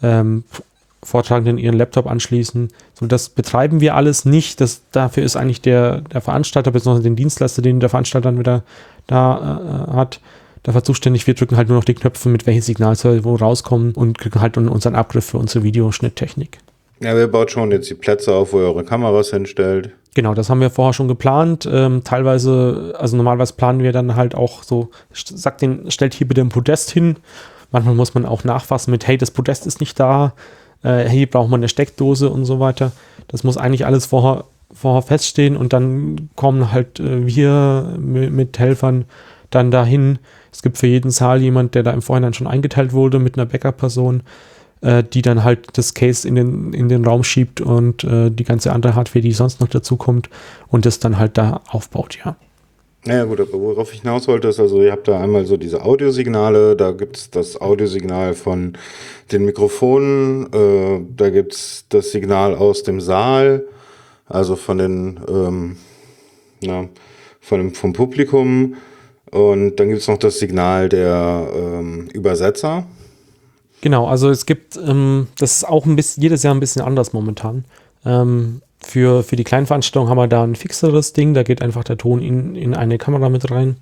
ähm, 0.01 0.43
Vortragenden 1.03 1.57
ihren 1.57 1.77
Laptop 1.77 2.07
anschließen. 2.07 2.69
So, 2.93 3.05
das 3.05 3.29
betreiben 3.29 3.79
wir 3.79 3.95
alles 3.95 4.25
nicht. 4.25 4.59
Das, 4.59 4.81
dafür 4.91 5.23
ist 5.23 5.35
eigentlich 5.35 5.61
der, 5.61 6.01
der 6.01 6.21
Veranstalter, 6.21 6.71
besonders 6.71 7.03
den 7.03 7.15
Dienstleister, 7.15 7.61
den 7.61 7.79
der 7.79 7.89
Veranstalter 7.89 8.29
dann 8.29 8.39
wieder 8.39 8.63
da 9.07 9.87
äh, 9.89 9.95
hat, 9.95 10.19
dafür 10.63 10.83
zuständig. 10.83 11.25
Wir 11.25 11.35
drücken 11.35 11.55
halt 11.55 11.69
nur 11.69 11.77
noch 11.77 11.85
die 11.85 11.93
Knöpfe, 11.93 12.27
mit 12.29 12.45
welches 12.45 12.65
Signal 12.65 12.95
soll 12.95 13.23
wo 13.23 13.35
rauskommen 13.35 13.93
und 13.93 14.17
kriegen 14.17 14.41
halt 14.41 14.57
unseren 14.57 14.95
Abgriff 14.95 15.25
für 15.25 15.37
unsere 15.37 15.63
Videoschnitttechnik. 15.63 16.59
Ja, 17.01 17.15
wer 17.15 17.27
baut 17.27 17.51
schon 17.51 17.71
jetzt 17.71 17.89
die 17.89 17.95
Plätze 17.95 18.33
auf, 18.33 18.51
wo 18.51 18.59
ihr 18.59 18.65
eure 18.65 18.83
Kameras 18.83 19.29
hinstellt? 19.29 19.91
Genau, 20.15 20.33
das 20.33 20.49
haben 20.49 20.61
wir 20.61 20.69
vorher 20.69 20.93
schon 20.93 21.07
geplant. 21.07 21.69
Ähm, 21.71 22.03
teilweise, 22.03 22.95
also 22.97 23.15
normalerweise 23.15 23.53
planen 23.53 23.83
wir 23.83 23.91
dann 23.91 24.15
halt 24.15 24.33
auch 24.35 24.63
so, 24.63 24.89
sagt 25.13 25.61
den, 25.61 25.91
stellt 25.91 26.13
hier 26.13 26.27
bitte 26.27 26.41
ein 26.41 26.49
Podest 26.49 26.91
hin. 26.91 27.17
Manchmal 27.71 27.95
muss 27.95 28.15
man 28.15 28.25
auch 28.25 28.43
nachfassen 28.43 28.91
mit, 28.91 29.07
hey, 29.07 29.17
das 29.17 29.31
Podest 29.31 29.67
ist 29.67 29.79
nicht 29.79 29.99
da, 29.99 30.33
äh, 30.83 31.03
hey, 31.03 31.25
braucht 31.27 31.49
man 31.49 31.59
eine 31.59 31.69
Steckdose 31.69 32.29
und 32.29 32.45
so 32.45 32.59
weiter. 32.59 32.91
Das 33.27 33.43
muss 33.43 33.57
eigentlich 33.57 33.85
alles 33.85 34.07
vorher, 34.07 34.45
vorher 34.73 35.03
feststehen 35.03 35.55
und 35.55 35.73
dann 35.73 36.29
kommen 36.35 36.71
halt 36.71 36.99
äh, 36.99 37.27
wir 37.27 37.95
mit 37.99 38.57
Helfern 38.57 39.05
dann 39.51 39.69
dahin. 39.69 40.17
Es 40.51 40.63
gibt 40.63 40.79
für 40.79 40.87
jeden 40.87 41.11
Saal 41.11 41.41
jemand, 41.41 41.75
der 41.75 41.83
da 41.83 41.91
im 41.91 42.01
Vorhinein 42.01 42.33
schon 42.33 42.47
eingeteilt 42.47 42.93
wurde 42.93 43.19
mit 43.19 43.37
einer 43.37 43.45
Backup-Person 43.45 44.23
äh, 44.81 45.03
die 45.03 45.21
dann 45.21 45.43
halt 45.43 45.67
das 45.73 45.93
Case 45.93 46.27
in 46.27 46.35
den, 46.35 46.73
in 46.73 46.89
den 46.89 47.05
Raum 47.05 47.23
schiebt 47.23 47.61
und 47.61 48.03
äh, 48.03 48.29
die 48.29 48.43
ganze 48.43 48.71
andere 48.71 48.95
Hardware, 48.95 49.21
die 49.21 49.31
sonst 49.31 49.59
noch 49.59 49.67
dazu 49.67 49.97
kommt 49.97 50.29
und 50.67 50.85
das 50.85 50.99
dann 50.99 51.17
halt 51.17 51.37
da 51.37 51.61
aufbaut, 51.69 52.17
ja. 52.23 52.35
Naja 53.05 53.23
gut, 53.23 53.39
aber 53.39 53.53
worauf 53.53 53.93
ich 53.93 54.01
hinaus 54.01 54.27
wollte, 54.27 54.49
ist 54.49 54.59
also, 54.59 54.81
ihr 54.81 54.91
habt 54.91 55.07
da 55.07 55.21
einmal 55.21 55.45
so 55.45 55.55
diese 55.55 55.83
Audiosignale, 55.83 56.75
da 56.75 56.91
gibt 56.91 57.15
es 57.15 57.29
das 57.29 57.59
Audiosignal 57.59 58.33
von 58.33 58.73
den 59.31 59.45
Mikrofonen, 59.45 60.51
äh, 60.53 60.99
da 61.15 61.29
gibt 61.29 61.53
es 61.53 61.85
das 61.87 62.11
Signal 62.11 62.55
aus 62.55 62.83
dem 62.83 62.99
Saal, 62.99 63.65
also 64.25 64.57
von 64.57 64.77
den, 64.77 65.19
ähm, 65.29 65.77
na, 66.61 66.89
von 67.39 67.59
dem, 67.59 67.73
vom 67.73 67.93
Publikum 67.93 68.75
und 69.31 69.77
dann 69.77 69.87
gibt 69.89 70.01
es 70.01 70.07
noch 70.09 70.17
das 70.17 70.39
Signal 70.39 70.89
der 70.89 71.47
ähm, 71.55 72.09
Übersetzer, 72.13 72.85
Genau, 73.81 74.07
also 74.07 74.29
es 74.29 74.45
gibt, 74.45 74.77
ähm, 74.77 75.27
das 75.37 75.57
ist 75.57 75.67
auch 75.67 75.85
ein 75.85 75.95
bisschen, 75.95 76.21
jedes 76.21 76.43
Jahr 76.43 76.53
ein 76.53 76.59
bisschen 76.59 76.81
anders 76.81 77.13
momentan. 77.13 77.65
Ähm, 78.05 78.61
für, 78.81 79.23
für 79.23 79.35
die 79.35 79.43
kleinen 79.43 79.67
Veranstaltungen 79.67 80.09
haben 80.09 80.17
wir 80.17 80.27
da 80.27 80.43
ein 80.43 80.55
fixeres 80.55 81.13
Ding, 81.13 81.33
da 81.33 81.43
geht 81.43 81.61
einfach 81.61 81.83
der 81.83 81.97
Ton 81.97 82.21
in, 82.21 82.55
in 82.55 82.73
eine 82.73 82.97
Kamera 82.97 83.29
mit 83.29 83.49
rein. 83.51 83.77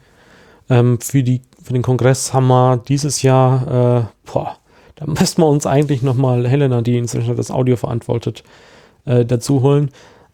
Ähm, 0.70 1.00
für, 1.00 1.24
die, 1.24 1.42
für 1.64 1.74
den 1.74 1.82
Kongress 1.82 2.34
haben 2.34 2.48
wir 2.48 2.78
dieses 2.78 3.22
Jahr, 3.22 4.08
äh, 4.08 4.32
boah, 4.32 4.58
da 4.96 5.06
müssten 5.08 5.42
wir 5.42 5.48
uns 5.48 5.66
eigentlich 5.66 6.02
nochmal 6.02 6.48
Helena, 6.48 6.82
die 6.82 6.98
inzwischen 6.98 7.36
das 7.36 7.52
Audio 7.52 7.76
verantwortet, 7.76 8.44
äh, 9.06 9.26
dazu 9.26 9.62
holen. 9.62 9.92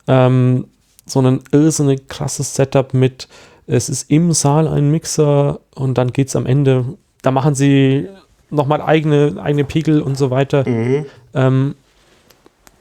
Ähm, 0.08 0.68
so 1.06 1.22
ein 1.22 1.42
irrsinnig 1.52 2.08
krasses 2.08 2.56
Setup 2.56 2.94
mit, 2.94 3.28
es 3.68 3.90
ist 3.90 4.10
im 4.10 4.32
Saal 4.34 4.68
ein 4.68 4.90
Mixer 4.90 5.60
und 5.76 5.98
dann 5.98 6.12
geht 6.12 6.30
es 6.30 6.36
am 6.36 6.46
Ende, 6.46 6.86
da 7.22 7.32
machen 7.32 7.56
sie 7.56 8.08
nochmal 8.54 8.82
eigene, 8.82 9.36
eigene 9.42 9.64
Pegel 9.64 10.02
und 10.02 10.18
so 10.18 10.30
weiter. 10.30 10.68
Mhm. 10.68 11.06
Ähm, 11.34 11.76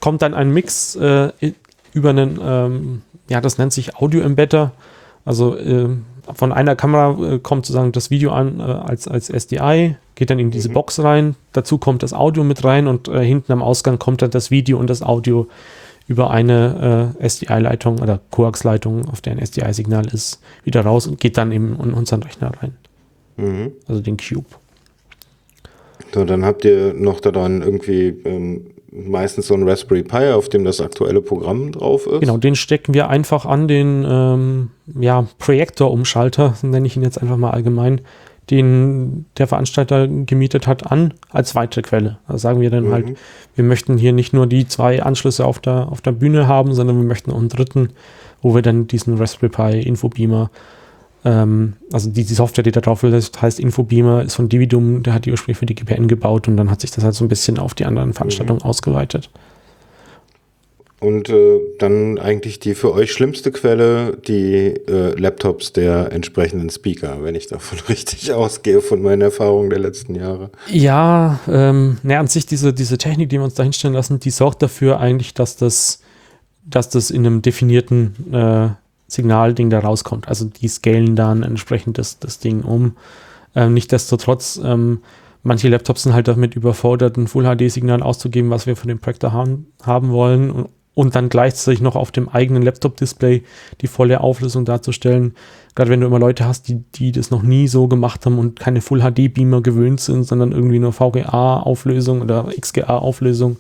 kommt 0.00 0.22
dann 0.22 0.34
ein 0.34 0.50
Mix 0.52 0.96
äh, 0.96 1.30
über 1.92 2.10
einen, 2.10 2.38
ähm, 2.42 3.02
ja, 3.28 3.40
das 3.40 3.58
nennt 3.58 3.72
sich 3.72 3.96
Audio-Embedder. 3.96 4.72
Also 5.24 5.56
äh, 5.56 5.88
von 6.34 6.52
einer 6.52 6.76
Kamera 6.76 7.34
äh, 7.34 7.38
kommt 7.38 7.66
sozusagen 7.66 7.92
das 7.92 8.10
Video 8.10 8.32
an 8.32 8.60
äh, 8.60 8.62
als, 8.62 9.08
als 9.08 9.28
SDI, 9.28 9.96
geht 10.14 10.30
dann 10.30 10.38
in 10.38 10.50
diese 10.50 10.68
mhm. 10.68 10.74
Box 10.74 11.00
rein. 11.00 11.36
Dazu 11.52 11.78
kommt 11.78 12.02
das 12.02 12.12
Audio 12.12 12.44
mit 12.44 12.64
rein 12.64 12.86
und 12.86 13.08
äh, 13.08 13.24
hinten 13.24 13.52
am 13.52 13.62
Ausgang 13.62 13.98
kommt 13.98 14.22
dann 14.22 14.30
das 14.30 14.50
Video 14.50 14.78
und 14.78 14.88
das 14.90 15.02
Audio 15.02 15.48
über 16.08 16.30
eine 16.30 17.14
äh, 17.20 17.24
SDI-Leitung 17.24 18.00
oder 18.00 18.20
Coax-Leitung, 18.30 19.08
auf 19.08 19.20
der 19.20 19.34
ein 19.34 19.38
SDI-Signal 19.38 20.06
ist, 20.12 20.40
wieder 20.64 20.82
raus 20.82 21.06
und 21.06 21.20
geht 21.20 21.38
dann 21.38 21.52
eben 21.52 21.78
in 21.80 21.94
unseren 21.94 22.22
Rechner 22.22 22.52
rein. 22.60 22.76
Mhm. 23.36 23.72
Also 23.88 24.00
den 24.00 24.16
Cube. 24.16 24.46
So, 26.14 26.24
dann 26.24 26.44
habt 26.44 26.64
ihr 26.64 26.94
noch 26.94 27.20
daran 27.20 27.62
irgendwie 27.62 28.08
ähm, 28.24 28.66
meistens 28.90 29.46
so 29.46 29.54
ein 29.54 29.66
Raspberry 29.68 30.02
Pi, 30.02 30.30
auf 30.32 30.48
dem 30.48 30.64
das 30.64 30.80
aktuelle 30.80 31.22
Programm 31.22 31.72
drauf 31.72 32.06
ist. 32.06 32.20
Genau, 32.20 32.36
den 32.36 32.54
stecken 32.54 32.92
wir 32.94 33.08
einfach 33.08 33.46
an 33.46 33.66
den 33.68 34.04
ähm, 34.06 34.70
ja, 35.00 35.26
Projektor-Umschalter, 35.38 36.54
nenne 36.62 36.86
ich 36.86 36.96
ihn 36.96 37.02
jetzt 37.02 37.20
einfach 37.20 37.36
mal 37.36 37.50
allgemein. 37.50 38.00
den 38.50 39.24
der 39.38 39.46
Veranstalter 39.46 40.08
gemietet 40.08 40.66
hat, 40.66 40.90
an 40.90 41.14
als 41.30 41.54
weitere 41.54 41.80
Quelle. 41.82 42.18
Da 42.26 42.38
sagen 42.38 42.60
wir 42.60 42.70
dann 42.70 42.88
Mhm. 42.88 42.92
halt, 42.92 43.06
wir 43.54 43.64
möchten 43.64 43.96
hier 43.98 44.12
nicht 44.12 44.32
nur 44.34 44.48
die 44.48 44.66
zwei 44.66 45.00
Anschlüsse 45.00 45.46
auf 45.46 45.60
der, 45.60 45.88
auf 45.90 46.00
der 46.00 46.10
Bühne 46.10 46.48
haben, 46.48 46.74
sondern 46.74 46.96
wir 46.96 47.04
möchten 47.04 47.30
auch 47.30 47.38
einen 47.38 47.48
dritten, 47.48 47.90
wo 48.42 48.52
wir 48.52 48.60
dann 48.62 48.88
diesen 48.88 49.16
Raspberry 49.16 49.48
Pi 49.48 49.80
Infobeamer, 49.88 50.50
ähm, 51.24 51.74
also 51.92 52.10
die, 52.10 52.24
die 52.24 52.34
Software, 52.34 52.64
die 52.64 52.72
da 52.72 52.80
drauf 52.80 53.02
ist, 53.02 53.40
heißt 53.40 53.60
Infobeamer, 53.60 54.22
ist 54.22 54.34
von 54.34 54.48
Dividum, 54.48 55.02
der 55.02 55.14
hat 55.14 55.24
die 55.24 55.30
ursprünglich 55.30 55.58
für 55.58 55.66
die 55.66 55.74
GPN 55.74 56.08
gebaut 56.08 56.48
und 56.48 56.56
dann 56.56 56.70
hat 56.70 56.80
sich 56.80 56.90
das 56.90 57.04
halt 57.04 57.14
so 57.14 57.24
ein 57.24 57.28
bisschen 57.28 57.58
auf 57.58 57.74
die 57.74 57.84
anderen 57.84 58.12
Veranstaltungen 58.12 58.62
ausgeweitet. 58.62 59.30
Und 61.02 61.28
äh, 61.30 61.58
dann 61.80 62.16
eigentlich 62.18 62.60
die 62.60 62.76
für 62.76 62.92
euch 62.92 63.12
schlimmste 63.12 63.50
Quelle, 63.50 64.16
die 64.18 64.68
äh, 64.88 65.18
Laptops 65.18 65.72
der 65.72 66.12
entsprechenden 66.12 66.70
Speaker, 66.70 67.24
wenn 67.24 67.34
ich 67.34 67.48
davon 67.48 67.78
richtig 67.88 68.32
ausgehe, 68.32 68.80
von 68.80 69.02
meinen 69.02 69.22
Erfahrungen 69.22 69.70
der 69.70 69.80
letzten 69.80 70.14
Jahre. 70.14 70.50
Ja, 70.70 71.40
ähm, 71.48 71.98
naja, 72.04 72.20
an 72.20 72.28
sich 72.28 72.46
diese, 72.46 72.72
diese 72.72 72.98
Technik, 72.98 73.30
die 73.30 73.38
wir 73.38 73.44
uns 73.44 73.54
da 73.54 73.64
hinstellen 73.64 73.94
lassen, 73.94 74.20
die 74.20 74.30
sorgt 74.30 74.62
dafür 74.62 75.00
eigentlich, 75.00 75.34
dass 75.34 75.56
das, 75.56 76.02
dass 76.64 76.88
das 76.88 77.10
in 77.10 77.26
einem 77.26 77.42
definierten 77.42 78.14
äh, 78.32 78.68
Signalding 79.12 79.70
da 79.70 79.80
rauskommt. 79.80 80.28
Also 80.28 80.46
die 80.46 80.68
scalen 80.68 81.16
dann 81.16 81.42
entsprechend 81.42 81.98
das, 81.98 82.18
das 82.18 82.38
Ding 82.38 82.62
um. 82.62 82.96
Ähm, 83.54 83.74
Nichtsdestotrotz, 83.74 84.60
ähm, 84.64 85.00
manche 85.42 85.68
Laptops 85.68 86.04
sind 86.04 86.14
halt 86.14 86.28
damit 86.28 86.54
überfordert, 86.54 87.16
ein 87.16 87.28
Full-HD-Signal 87.28 88.02
auszugeben, 88.02 88.50
was 88.50 88.66
wir 88.66 88.74
von 88.74 88.88
dem 88.88 88.98
Projektor 88.98 89.32
haben, 89.32 89.66
haben 89.82 90.10
wollen 90.10 90.50
und, 90.50 90.68
und 90.94 91.14
dann 91.14 91.28
gleichzeitig 91.28 91.82
noch 91.82 91.94
auf 91.94 92.10
dem 92.10 92.28
eigenen 92.28 92.62
Laptop-Display 92.62 93.42
die 93.82 93.86
volle 93.86 94.20
Auflösung 94.20 94.64
darzustellen. 94.64 95.34
Gerade 95.74 95.90
wenn 95.90 96.00
du 96.00 96.06
immer 96.06 96.18
Leute 96.18 96.46
hast, 96.46 96.68
die, 96.68 96.82
die 96.94 97.12
das 97.12 97.30
noch 97.30 97.42
nie 97.42 97.68
so 97.68 97.88
gemacht 97.88 98.24
haben 98.24 98.38
und 98.38 98.60
keine 98.60 98.80
Full-HD-Beamer 98.80 99.60
gewöhnt 99.62 100.00
sind, 100.00 100.24
sondern 100.24 100.52
irgendwie 100.52 100.78
nur 100.78 100.92
VGA-Auflösung 100.92 102.22
oder 102.22 102.48
XGA-Auflösung 102.58 103.58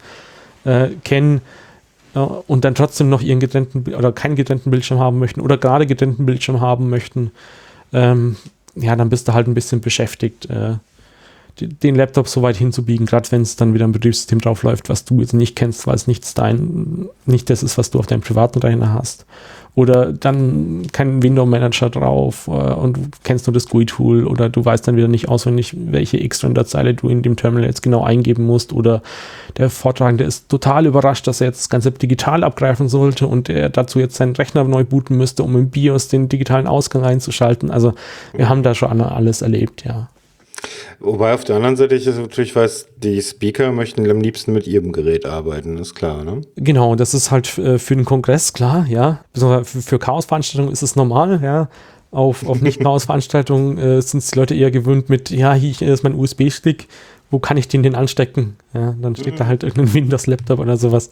äh, 0.64 0.88
kennen 1.04 1.42
äh, 2.14 2.18
und 2.18 2.64
dann 2.64 2.74
trotzdem 2.74 3.08
noch 3.08 3.22
ihren 3.22 3.40
getrennten 3.40 3.94
oder 3.94 4.12
keinen 4.12 4.36
getrennten 4.36 4.70
Bildschirm 4.70 4.98
haben 4.98 5.18
möchten 5.18 5.40
oder 5.40 5.58
gerade 5.58 5.86
getrennten 5.86 6.26
Bildschirm 6.26 6.60
haben 6.60 6.90
möchten, 6.90 7.30
ähm, 7.92 8.36
ja, 8.74 8.96
dann 8.96 9.10
bist 9.10 9.28
du 9.28 9.34
halt 9.34 9.46
ein 9.46 9.54
bisschen 9.54 9.80
beschäftigt, 9.80 10.48
äh, 10.48 10.74
den 11.60 11.94
Laptop 11.94 12.28
so 12.28 12.40
weit 12.42 12.56
hinzubiegen, 12.56 13.04
gerade 13.06 13.30
wenn 13.30 13.42
es 13.42 13.56
dann 13.56 13.74
wieder 13.74 13.86
ein 13.86 13.92
Betriebssystem 13.92 14.40
drauf 14.40 14.62
läuft, 14.62 14.88
was 14.88 15.04
du 15.04 15.20
jetzt 15.20 15.34
nicht 15.34 15.54
kennst, 15.54 15.86
weil 15.86 15.94
es 15.94 16.06
nicht 16.06 16.38
dein, 16.38 17.08
nicht 17.26 17.50
das 17.50 17.62
ist, 17.62 17.76
was 17.76 17.90
du 17.90 17.98
auf 17.98 18.06
deinem 18.06 18.22
privaten 18.22 18.58
Rechner 18.58 18.94
hast. 18.94 19.26
Oder 19.74 20.12
dann 20.12 20.82
kein 20.92 21.22
Window 21.22 21.46
Manager 21.46 21.88
drauf 21.88 22.46
äh, 22.46 22.50
und 22.50 22.96
du 22.98 23.02
kennst 23.24 23.46
nur 23.46 23.54
das 23.54 23.68
GUI-Tool 23.68 24.26
oder 24.26 24.50
du 24.50 24.62
weißt 24.62 24.86
dann 24.86 24.96
wieder 24.96 25.08
nicht 25.08 25.30
auswendig, 25.30 25.74
welche 25.76 26.22
X-Render-Zeile 26.22 26.92
du 26.92 27.08
in 27.08 27.22
dem 27.22 27.36
Terminal 27.36 27.66
jetzt 27.66 27.82
genau 27.82 28.04
eingeben 28.04 28.44
musst 28.44 28.74
oder 28.74 29.02
der 29.56 29.70
Vortragende 29.70 30.24
ist 30.24 30.50
total 30.50 30.84
überrascht, 30.84 31.26
dass 31.26 31.40
er 31.40 31.46
jetzt 31.46 31.60
das 31.60 31.68
Ganze 31.70 31.90
digital 31.90 32.44
abgreifen 32.44 32.88
sollte 32.88 33.26
und 33.26 33.48
er 33.48 33.70
dazu 33.70 33.98
jetzt 33.98 34.16
seinen 34.16 34.36
Rechner 34.36 34.64
neu 34.64 34.84
booten 34.84 35.16
müsste, 35.16 35.42
um 35.42 35.56
im 35.56 35.70
BIOS 35.70 36.08
den 36.08 36.28
digitalen 36.28 36.66
Ausgang 36.66 37.04
einzuschalten. 37.04 37.70
Also 37.70 37.94
wir 38.34 38.50
haben 38.50 38.62
da 38.62 38.74
schon 38.74 39.00
alles 39.00 39.40
erlebt, 39.40 39.84
ja. 39.84 40.10
Wobei 41.00 41.34
auf 41.34 41.44
der 41.44 41.56
anderen 41.56 41.76
Seite 41.76 41.94
ich 41.94 42.06
es 42.06 42.16
natürlich 42.16 42.54
weiß, 42.54 42.88
die 42.96 43.20
Speaker 43.20 43.72
möchten 43.72 44.08
am 44.08 44.20
liebsten 44.20 44.52
mit 44.52 44.66
ihrem 44.66 44.92
Gerät 44.92 45.26
arbeiten, 45.26 45.78
ist 45.78 45.94
klar, 45.94 46.24
ne? 46.24 46.42
Genau, 46.56 46.94
das 46.94 47.14
ist 47.14 47.30
halt 47.30 47.58
äh, 47.58 47.78
für 47.78 47.96
den 47.96 48.04
Kongress 48.04 48.52
klar, 48.52 48.86
ja. 48.88 49.24
Besonders 49.32 49.70
für, 49.70 49.98
Chaos-Veranstaltungen 49.98 50.72
ist 50.72 50.82
es 50.82 50.96
normal, 50.96 51.40
ja. 51.42 51.68
Auf, 52.10 52.46
auf 52.46 52.60
Nicht-Chaos-Veranstaltungen 52.62 53.78
äh, 53.78 54.02
sind 54.02 54.30
die 54.30 54.38
Leute 54.38 54.54
eher 54.54 54.70
gewöhnt 54.70 55.08
mit, 55.08 55.30
ja, 55.30 55.54
hier 55.54 55.92
ist 55.92 56.04
mein 56.04 56.14
USB-Stick, 56.14 56.86
wo 57.30 57.38
kann 57.38 57.56
ich 57.56 57.66
den 57.66 57.82
denn 57.82 57.94
anstecken? 57.94 58.56
Ja, 58.74 58.94
dann 59.00 59.16
steht 59.16 59.40
da 59.40 59.46
halt 59.46 59.62
irgendein 59.62 59.94
Windows-Laptop 59.94 60.58
oder 60.58 60.76
sowas, 60.76 61.10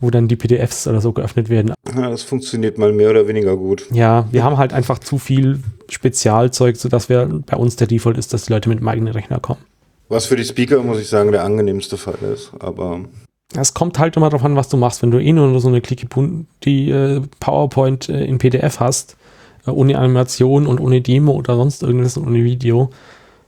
wo 0.00 0.10
dann 0.10 0.28
die 0.28 0.36
PDFs 0.36 0.86
oder 0.86 1.00
so 1.00 1.12
geöffnet 1.12 1.48
werden. 1.48 1.74
Ja, 1.94 2.10
das 2.10 2.22
funktioniert 2.22 2.78
mal 2.78 2.92
mehr 2.92 3.10
oder 3.10 3.26
weniger 3.26 3.56
gut. 3.56 3.86
Ja, 3.92 4.26
wir 4.30 4.44
haben 4.44 4.56
halt 4.56 4.72
einfach 4.72 4.98
zu 4.98 5.18
viel 5.18 5.60
Spezialzeug, 5.88 6.76
sodass 6.76 7.08
wir 7.08 7.26
bei 7.46 7.56
uns 7.56 7.76
der 7.76 7.86
Default 7.86 8.18
ist, 8.18 8.32
dass 8.32 8.44
die 8.44 8.52
Leute 8.52 8.68
mit 8.68 8.80
dem 8.80 8.88
eigenen 8.88 9.12
Rechner 9.12 9.40
kommen. 9.40 9.60
Was 10.08 10.26
für 10.26 10.36
die 10.36 10.44
Speaker, 10.44 10.82
muss 10.82 11.00
ich 11.00 11.08
sagen, 11.08 11.32
der 11.32 11.44
angenehmste 11.44 11.96
Fall 11.96 12.18
ist. 12.32 12.52
Aber 12.60 13.00
Es 13.54 13.74
kommt 13.74 13.98
halt 13.98 14.16
immer 14.16 14.30
darauf 14.30 14.44
an, 14.44 14.56
was 14.56 14.68
du 14.68 14.76
machst. 14.76 15.02
Wenn 15.02 15.10
du 15.10 15.18
eh 15.18 15.32
nur 15.32 15.60
so 15.60 15.68
eine 15.68 15.80
clicky 15.80 16.06
die 16.64 16.90
äh, 16.90 17.20
PowerPoint 17.40 18.08
äh, 18.08 18.24
in 18.24 18.38
PDF 18.38 18.80
hast, 18.80 19.16
äh, 19.66 19.70
ohne 19.70 19.98
Animation 19.98 20.66
und 20.66 20.80
ohne 20.80 21.00
Demo 21.00 21.32
oder 21.32 21.56
sonst 21.56 21.82
irgendwas 21.82 22.16
und 22.16 22.26
ohne 22.26 22.44
Video, 22.44 22.90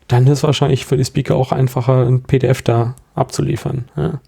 dann 0.08 0.26
ist 0.26 0.42
wahrscheinlich 0.42 0.84
für 0.84 0.96
die 0.96 1.04
Speaker 1.04 1.36
auch 1.36 1.52
einfacher, 1.52 2.06
ein 2.06 2.22
PDF 2.22 2.62
da 2.62 2.96
abzuliefern. 3.14 3.84
Ja. 3.96 4.20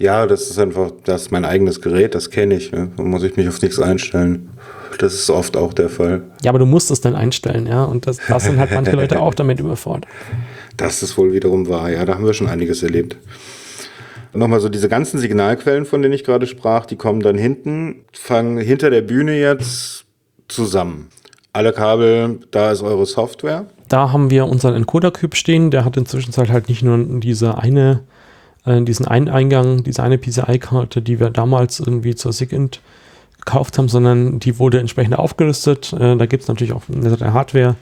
Ja, 0.00 0.26
das 0.26 0.50
ist 0.50 0.58
einfach, 0.58 0.90
das 1.04 1.22
ist 1.22 1.30
mein 1.30 1.44
eigenes 1.44 1.80
Gerät, 1.80 2.14
das 2.14 2.30
kenne 2.30 2.56
ich. 2.56 2.72
Ne? 2.72 2.90
Da 2.96 3.02
muss 3.02 3.22
ich 3.22 3.36
mich 3.36 3.48
auf 3.48 3.60
nichts 3.62 3.78
einstellen. 3.78 4.50
Das 4.98 5.14
ist 5.14 5.30
oft 5.30 5.56
auch 5.56 5.72
der 5.72 5.88
Fall. 5.88 6.22
ja, 6.42 6.50
aber 6.50 6.58
du 6.58 6.66
musst 6.66 6.90
es 6.90 7.00
dann 7.00 7.14
einstellen, 7.14 7.66
ja. 7.66 7.84
Und 7.84 8.06
das, 8.06 8.18
das 8.28 8.44
sind 8.44 8.58
halt 8.58 8.72
manche 8.72 8.92
Leute 8.92 9.20
auch 9.20 9.34
damit 9.34 9.60
überfordert. 9.60 10.06
Das 10.76 11.02
ist 11.02 11.16
wohl 11.16 11.32
wiederum 11.32 11.68
wahr. 11.68 11.90
Ja, 11.90 12.04
da 12.04 12.14
haben 12.14 12.26
wir 12.26 12.34
schon 12.34 12.48
einiges 12.48 12.82
erlebt. 12.82 13.16
Nochmal 14.32 14.60
so 14.60 14.68
diese 14.68 14.88
ganzen 14.88 15.18
Signalquellen, 15.18 15.84
von 15.84 16.02
denen 16.02 16.14
ich 16.14 16.24
gerade 16.24 16.46
sprach, 16.46 16.86
die 16.86 16.96
kommen 16.96 17.20
dann 17.20 17.36
hinten, 17.36 18.04
fangen 18.12 18.58
hinter 18.58 18.90
der 18.90 19.02
Bühne 19.02 19.38
jetzt 19.38 20.04
zusammen. 20.48 21.08
Alle 21.52 21.72
Kabel, 21.72 22.40
da 22.50 22.70
ist 22.70 22.82
eure 22.82 23.06
Software. 23.06 23.66
Da 23.88 24.12
haben 24.12 24.30
wir 24.30 24.46
unseren 24.46 24.74
Encoder-Cube 24.74 25.34
stehen. 25.34 25.70
Der 25.70 25.84
hat 25.84 25.96
inzwischen 25.96 26.32
halt 26.36 26.68
nicht 26.68 26.82
nur 26.82 26.98
diese 27.20 27.58
eine, 27.58 28.04
äh, 28.64 28.82
diesen 28.82 29.06
einen 29.06 29.28
Eingang, 29.28 29.84
diese 29.84 30.02
eine 30.02 30.18
PCI-Karte, 30.18 31.02
die 31.02 31.20
wir 31.20 31.30
damals 31.30 31.80
irgendwie 31.80 32.14
zur 32.14 32.32
SIGINT 32.32 32.80
gekauft 33.38 33.78
haben, 33.78 33.88
sondern 33.88 34.38
die 34.38 34.58
wurde 34.58 34.80
entsprechend 34.80 35.18
aufgerüstet. 35.18 35.92
Äh, 35.92 36.16
da 36.16 36.26
gibt 36.26 36.42
es 36.42 36.48
natürlich 36.48 36.72
auch 36.72 36.82
eine 36.88 37.32
Hardware. 37.32 37.76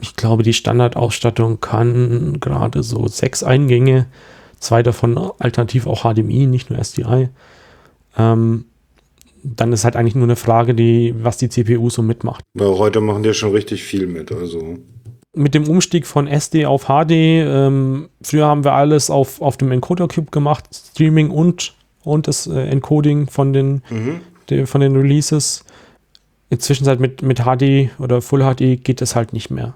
Ich 0.00 0.16
glaube, 0.16 0.42
die 0.42 0.52
Standardausstattung 0.52 1.60
kann 1.60 2.38
gerade 2.40 2.82
so 2.82 3.06
sechs 3.08 3.42
Eingänge, 3.42 4.06
zwei 4.58 4.82
davon 4.82 5.18
alternativ 5.38 5.86
auch 5.86 6.02
HDMI, 6.02 6.46
nicht 6.46 6.70
nur 6.70 6.78
SDI. 6.78 7.28
Ähm, 8.18 8.66
dann 9.44 9.72
ist 9.72 9.84
halt 9.84 9.96
eigentlich 9.96 10.14
nur 10.14 10.24
eine 10.24 10.36
Frage, 10.36 10.74
die, 10.74 11.14
was 11.18 11.36
die 11.36 11.48
CPU 11.48 11.90
so 11.90 12.02
mitmacht. 12.02 12.44
Weil 12.54 12.78
heute 12.78 13.00
machen 13.00 13.22
die 13.22 13.34
schon 13.34 13.52
richtig 13.52 13.82
viel 13.82 14.06
mit. 14.06 14.30
Also 14.30 14.78
mit 15.34 15.54
dem 15.54 15.68
Umstieg 15.68 16.06
von 16.06 16.26
SD 16.26 16.66
auf 16.66 16.84
HD, 16.84 17.10
ähm, 17.12 18.10
früher 18.22 18.46
haben 18.46 18.64
wir 18.64 18.72
alles 18.72 19.10
auf, 19.10 19.40
auf 19.40 19.56
dem 19.56 19.72
Encoder 19.72 20.08
Cube 20.08 20.30
gemacht, 20.30 20.68
Streaming 20.72 21.30
und, 21.30 21.74
und 22.04 22.28
das 22.28 22.46
äh, 22.46 22.68
Encoding 22.68 23.28
von 23.28 23.52
den, 23.52 23.82
de, 24.50 24.66
von 24.66 24.80
den 24.80 24.94
Releases. 24.94 25.64
Inzwischen 26.50 26.86
halt 26.86 27.00
mit, 27.00 27.22
mit 27.22 27.44
HD 27.44 27.90
oder 27.98 28.20
Full 28.20 28.42
HD 28.42 28.84
geht 28.84 29.00
das 29.00 29.16
halt 29.16 29.32
nicht 29.32 29.50
mehr. 29.50 29.74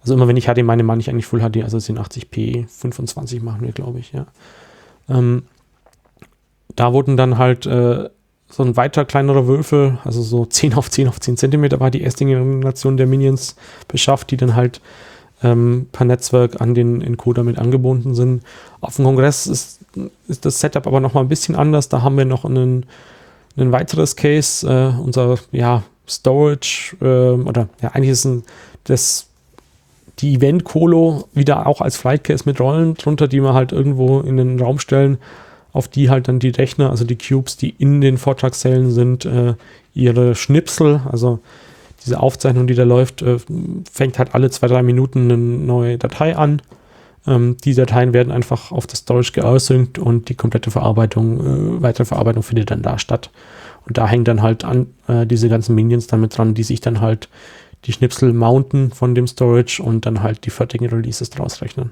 Also 0.00 0.14
immer 0.14 0.28
wenn 0.28 0.36
ich 0.36 0.46
HD 0.46 0.62
meine, 0.62 0.84
meine 0.84 1.00
ich 1.00 1.10
eigentlich 1.10 1.26
Full 1.26 1.40
HD, 1.40 1.64
also 1.64 1.78
1080p 1.78 2.68
25 2.68 3.42
machen 3.42 3.62
wir, 3.62 3.72
glaube 3.72 3.98
ich, 3.98 4.12
ja. 4.12 4.26
Ähm, 5.08 5.42
da 6.76 6.92
wurden 6.92 7.16
dann 7.16 7.38
halt 7.38 7.66
äh, 7.66 8.08
so 8.48 8.62
ein 8.62 8.76
weiter 8.76 9.04
kleinerer 9.04 9.46
Würfel, 9.46 9.98
also 10.04 10.22
so 10.22 10.46
10 10.46 10.74
auf 10.74 10.90
10 10.90 11.08
auf 11.08 11.20
10 11.20 11.36
Zentimeter 11.36 11.80
war 11.80 11.90
die 11.90 12.02
erste 12.02 12.24
Generation 12.24 12.96
der 12.96 13.06
Minions 13.06 13.56
beschafft, 13.88 14.30
die 14.30 14.36
dann 14.36 14.54
halt 14.54 14.80
ähm, 15.42 15.88
per 15.92 16.06
Netzwerk 16.06 16.60
an 16.60 16.74
den 16.74 17.02
Encoder 17.02 17.42
mit 17.42 17.58
angebunden 17.58 18.14
sind. 18.14 18.42
Auf 18.80 18.96
dem 18.96 19.04
Kongress 19.04 19.46
ist, 19.46 19.80
ist 20.28 20.44
das 20.44 20.60
Setup 20.60 20.86
aber 20.86 21.00
nochmal 21.00 21.24
ein 21.24 21.28
bisschen 21.28 21.56
anders. 21.56 21.88
Da 21.88 22.02
haben 22.02 22.16
wir 22.16 22.24
noch 22.24 22.44
einen, 22.44 22.86
ein 23.56 23.72
weiteres 23.72 24.16
Case, 24.16 24.66
äh, 24.66 24.98
unser 25.00 25.38
ja, 25.52 25.82
Storage, 26.08 26.96
äh, 27.00 27.40
oder 27.40 27.68
ja, 27.82 27.90
eigentlich 27.90 28.10
ist 28.10 28.24
ein, 28.24 28.44
das 28.84 29.26
die 30.20 30.36
Event 30.36 30.64
Colo 30.64 31.28
wieder 31.34 31.66
auch 31.66 31.80
als 31.82 31.96
Flight 31.96 32.24
Case 32.24 32.44
mit 32.46 32.58
Rollen 32.58 32.94
drunter, 32.94 33.28
die 33.28 33.42
wir 33.42 33.52
halt 33.52 33.72
irgendwo 33.72 34.20
in 34.20 34.38
den 34.38 34.58
Raum 34.58 34.78
stellen, 34.78 35.18
auf 35.76 35.88
die 35.88 36.10
halt 36.10 36.28
dann 36.28 36.38
die 36.38 36.50
Rechner, 36.50 36.90
also 36.90 37.04
die 37.04 37.16
Cubes, 37.16 37.56
die 37.56 37.70
in 37.70 38.00
den 38.00 38.18
Vortragssälen 38.18 38.90
sind, 38.90 39.24
äh, 39.24 39.54
ihre 39.94 40.34
Schnipsel, 40.34 41.00
also 41.10 41.40
diese 42.04 42.20
Aufzeichnung, 42.20 42.66
die 42.66 42.74
da 42.74 42.84
läuft, 42.84 43.22
äh, 43.22 43.38
fängt 43.90 44.18
halt 44.18 44.34
alle 44.34 44.50
zwei, 44.50 44.68
drei 44.68 44.82
Minuten 44.82 45.24
eine 45.24 45.36
neue 45.36 45.98
Datei 45.98 46.36
an. 46.36 46.62
Ähm, 47.26 47.56
die 47.64 47.74
Dateien 47.74 48.12
werden 48.12 48.32
einfach 48.32 48.72
auf 48.72 48.86
das 48.86 49.00
Storage 49.00 49.32
geasynkt 49.32 49.98
und 49.98 50.28
die 50.28 50.34
komplette 50.34 50.70
Verarbeitung, 50.70 51.40
äh, 51.40 51.82
weitere 51.82 52.04
Verarbeitung 52.04 52.42
findet 52.42 52.70
dann 52.70 52.82
da 52.82 52.98
statt. 52.98 53.30
Und 53.86 53.98
da 53.98 54.06
hängen 54.06 54.24
dann 54.24 54.42
halt 54.42 54.64
an 54.64 54.88
äh, 55.08 55.26
diese 55.26 55.48
ganzen 55.48 55.74
Minions 55.74 56.06
damit 56.06 56.36
dran, 56.36 56.54
die 56.54 56.62
sich 56.62 56.80
dann 56.80 57.00
halt 57.00 57.28
die 57.84 57.92
Schnipsel 57.92 58.32
mounten 58.32 58.90
von 58.90 59.14
dem 59.14 59.26
Storage 59.26 59.82
und 59.82 60.06
dann 60.06 60.22
halt 60.22 60.44
die 60.44 60.50
fertigen 60.50 60.88
Releases 60.88 61.30
draus 61.30 61.62
rechnen. 61.62 61.90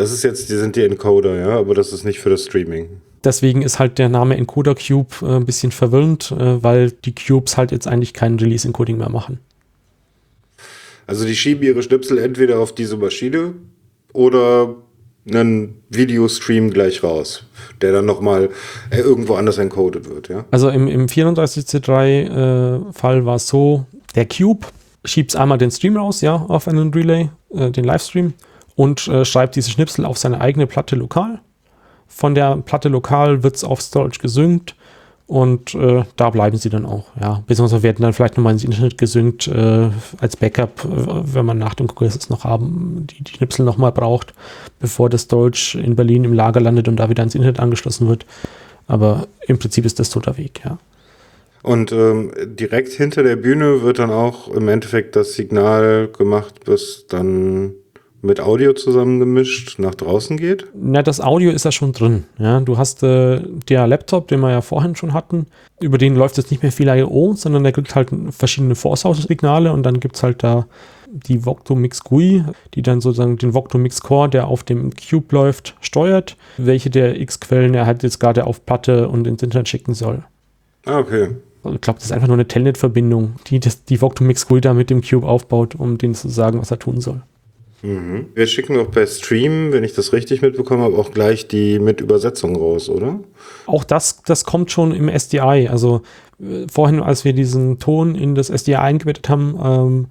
Das 0.00 0.12
ist 0.12 0.24
jetzt, 0.24 0.48
die 0.48 0.56
sind 0.56 0.76
die 0.76 0.82
Encoder, 0.82 1.38
ja, 1.38 1.58
aber 1.58 1.74
das 1.74 1.92
ist 1.92 2.04
nicht 2.04 2.20
für 2.20 2.30
das 2.30 2.44
Streaming. 2.44 3.02
Deswegen 3.22 3.60
ist 3.60 3.78
halt 3.78 3.98
der 3.98 4.08
Name 4.08 4.34
Encoder 4.34 4.74
Cube 4.74 5.14
äh, 5.20 5.36
ein 5.36 5.44
bisschen 5.44 5.72
verwirrend, 5.72 6.32
äh, 6.32 6.62
weil 6.62 6.90
die 6.90 7.14
Cubes 7.14 7.58
halt 7.58 7.70
jetzt 7.70 7.86
eigentlich 7.86 8.14
kein 8.14 8.38
Release-Encoding 8.38 8.96
mehr 8.96 9.10
machen. 9.10 9.40
Also 11.06 11.26
die 11.26 11.36
schieben 11.36 11.62
ihre 11.64 11.82
Schnipsel 11.82 12.16
entweder 12.16 12.60
auf 12.60 12.74
diese 12.74 12.96
Maschine 12.96 13.52
oder 14.14 14.74
einen 15.28 15.82
Videostream 15.90 16.70
gleich 16.70 17.02
raus, 17.02 17.44
der 17.82 17.92
dann 17.92 18.06
nochmal 18.06 18.48
äh, 18.88 19.00
irgendwo 19.00 19.34
anders 19.34 19.58
encoded 19.58 20.08
wird, 20.08 20.30
ja? 20.30 20.46
Also 20.50 20.70
im, 20.70 20.88
im 20.88 21.08
34C3-Fall 21.08 23.26
war 23.26 23.36
es 23.36 23.48
so, 23.48 23.84
der 24.14 24.26
Cube 24.26 24.66
schiebt 25.04 25.36
einmal 25.36 25.58
den 25.58 25.70
Stream 25.70 25.98
raus, 25.98 26.22
ja, 26.22 26.36
auf 26.36 26.68
einen 26.68 26.90
Relay, 26.94 27.28
äh, 27.54 27.70
den 27.70 27.84
Livestream, 27.84 28.32
und 28.76 29.06
äh, 29.08 29.24
schreibt 29.24 29.56
diese 29.56 29.70
Schnipsel 29.70 30.04
auf 30.04 30.18
seine 30.18 30.40
eigene 30.40 30.66
Platte 30.66 30.96
lokal. 30.96 31.40
Von 32.06 32.34
der 32.34 32.56
Platte 32.56 32.88
lokal 32.88 33.42
wird 33.42 33.56
es 33.56 33.64
auf 33.64 33.80
Storage 33.80 34.18
gesynkt 34.18 34.74
und 35.30 35.76
äh, 35.76 36.02
da 36.16 36.30
bleiben 36.30 36.56
sie 36.56 36.70
dann 36.70 36.84
auch, 36.84 37.04
ja. 37.20 37.44
Beziehungsweise 37.46 37.84
werden 37.84 38.02
dann 38.02 38.12
vielleicht 38.12 38.36
nochmal 38.36 38.52
ins 38.52 38.64
Internet 38.64 38.98
gesynkt 38.98 39.46
äh, 39.46 39.88
als 40.20 40.36
Backup, 40.36 40.84
äh, 40.84 41.34
wenn 41.34 41.46
man 41.46 41.56
nach 41.56 41.74
dem 41.74 41.86
Kongress 41.86 42.16
es 42.16 42.30
noch 42.30 42.42
haben, 42.42 43.06
die, 43.08 43.22
die 43.22 43.34
Schnipsel 43.34 43.64
nochmal 43.64 43.92
braucht, 43.92 44.34
bevor 44.80 45.08
das 45.08 45.22
Storage 45.22 45.78
in 45.78 45.94
Berlin 45.94 46.24
im 46.24 46.32
Lager 46.32 46.60
landet 46.60 46.88
und 46.88 46.96
da 46.96 47.08
wieder 47.08 47.22
ins 47.22 47.36
Internet 47.36 47.60
angeschlossen 47.60 48.08
wird. 48.08 48.26
Aber 48.88 49.28
im 49.46 49.56
Prinzip 49.56 49.84
ist 49.84 50.00
das 50.00 50.10
toter 50.10 50.36
Weg, 50.36 50.62
ja. 50.64 50.78
Und 51.62 51.92
ähm, 51.92 52.32
direkt 52.44 52.92
hinter 52.92 53.22
der 53.22 53.36
Bühne 53.36 53.82
wird 53.82 54.00
dann 54.00 54.10
auch 54.10 54.48
im 54.48 54.66
Endeffekt 54.66 55.14
das 55.14 55.34
Signal 55.34 56.08
gemacht, 56.08 56.64
bis 56.64 57.06
dann 57.08 57.74
mit 58.22 58.40
Audio 58.40 58.72
zusammengemischt 58.72 59.78
nach 59.78 59.94
draußen 59.94 60.36
geht? 60.36 60.66
Na, 60.74 61.02
das 61.02 61.20
Audio 61.20 61.50
ist 61.50 61.64
ja 61.64 61.72
schon 61.72 61.92
drin. 61.92 62.24
Ja, 62.38 62.60
du 62.60 62.76
hast 62.78 63.02
äh, 63.02 63.40
der 63.68 63.86
Laptop, 63.86 64.28
den 64.28 64.40
wir 64.40 64.50
ja 64.50 64.60
vorhin 64.60 64.96
schon 64.96 65.14
hatten, 65.14 65.46
über 65.80 65.98
den 65.98 66.14
läuft 66.16 66.36
jetzt 66.36 66.50
nicht 66.50 66.62
mehr 66.62 66.72
viel 66.72 66.88
I.O., 66.88 67.34
sondern 67.34 67.62
der 67.62 67.72
kriegt 67.72 67.94
halt 67.94 68.10
verschiedene 68.30 68.74
Force-Signale 68.74 69.72
und 69.72 69.84
dann 69.84 70.00
gibt 70.00 70.16
es 70.16 70.22
halt 70.22 70.42
da 70.42 70.66
die 71.12 71.44
Voctomix 71.44 72.04
GUI, 72.04 72.44
die 72.74 72.82
dann 72.82 73.00
sozusagen 73.00 73.36
den 73.36 73.54
Voctomix 73.54 74.00
Core, 74.00 74.28
der 74.28 74.46
auf 74.46 74.62
dem 74.62 74.92
Cube 74.94 75.34
läuft, 75.34 75.74
steuert, 75.80 76.36
welche 76.56 76.90
der 76.90 77.20
X-Quellen 77.20 77.74
er 77.74 77.86
halt 77.86 78.02
jetzt 78.02 78.20
gerade 78.20 78.46
auf 78.46 78.64
Platte 78.64 79.08
und 79.08 79.26
ins 79.26 79.42
Internet 79.42 79.68
schicken 79.68 79.94
soll. 79.94 80.22
Ah, 80.84 80.98
okay. 80.98 81.30
Also 81.62 81.74
ich 81.74 81.80
glaube, 81.80 81.98
das 81.98 82.06
ist 82.06 82.12
einfach 82.12 82.28
nur 82.28 82.36
eine 82.36 82.48
Telnet-Verbindung, 82.48 83.34
die 83.48 83.60
das, 83.60 83.84
die 83.84 84.00
Voctomix 84.00 84.46
GUI 84.46 84.60
da 84.60 84.72
mit 84.72 84.88
dem 84.88 85.02
Cube 85.02 85.26
aufbaut, 85.26 85.74
um 85.74 85.98
denen 85.98 86.14
zu 86.14 86.28
sagen, 86.28 86.60
was 86.60 86.70
er 86.70 86.78
tun 86.78 87.00
soll. 87.00 87.22
Mhm. 87.82 88.26
Wir 88.34 88.46
schicken 88.46 88.78
auch 88.78 88.90
per 88.90 89.06
Stream, 89.06 89.72
wenn 89.72 89.84
ich 89.84 89.94
das 89.94 90.12
richtig 90.12 90.42
mitbekommen 90.42 90.82
habe, 90.82 90.96
auch 90.96 91.12
gleich 91.12 91.48
die 91.48 91.78
mit 91.78 92.00
Übersetzung 92.00 92.56
raus, 92.56 92.88
oder? 92.88 93.20
Auch 93.66 93.84
das, 93.84 94.22
das 94.22 94.44
kommt 94.44 94.70
schon 94.70 94.92
im 94.92 95.08
SDI. 95.08 95.68
Also 95.70 96.02
äh, 96.40 96.66
vorhin, 96.70 97.00
als 97.00 97.24
wir 97.24 97.32
diesen 97.32 97.78
Ton 97.78 98.14
in 98.14 98.34
das 98.34 98.50
SDI 98.50 98.76
eingebettet 98.76 99.28
haben, 99.28 99.58
ähm, 99.62 100.06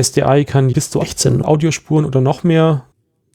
SDI 0.00 0.44
kann 0.44 0.72
bis 0.72 0.90
zu 0.90 1.00
18 1.00 1.42
Audiospuren 1.42 2.04
oder 2.04 2.20
noch 2.20 2.44
mehr. 2.44 2.86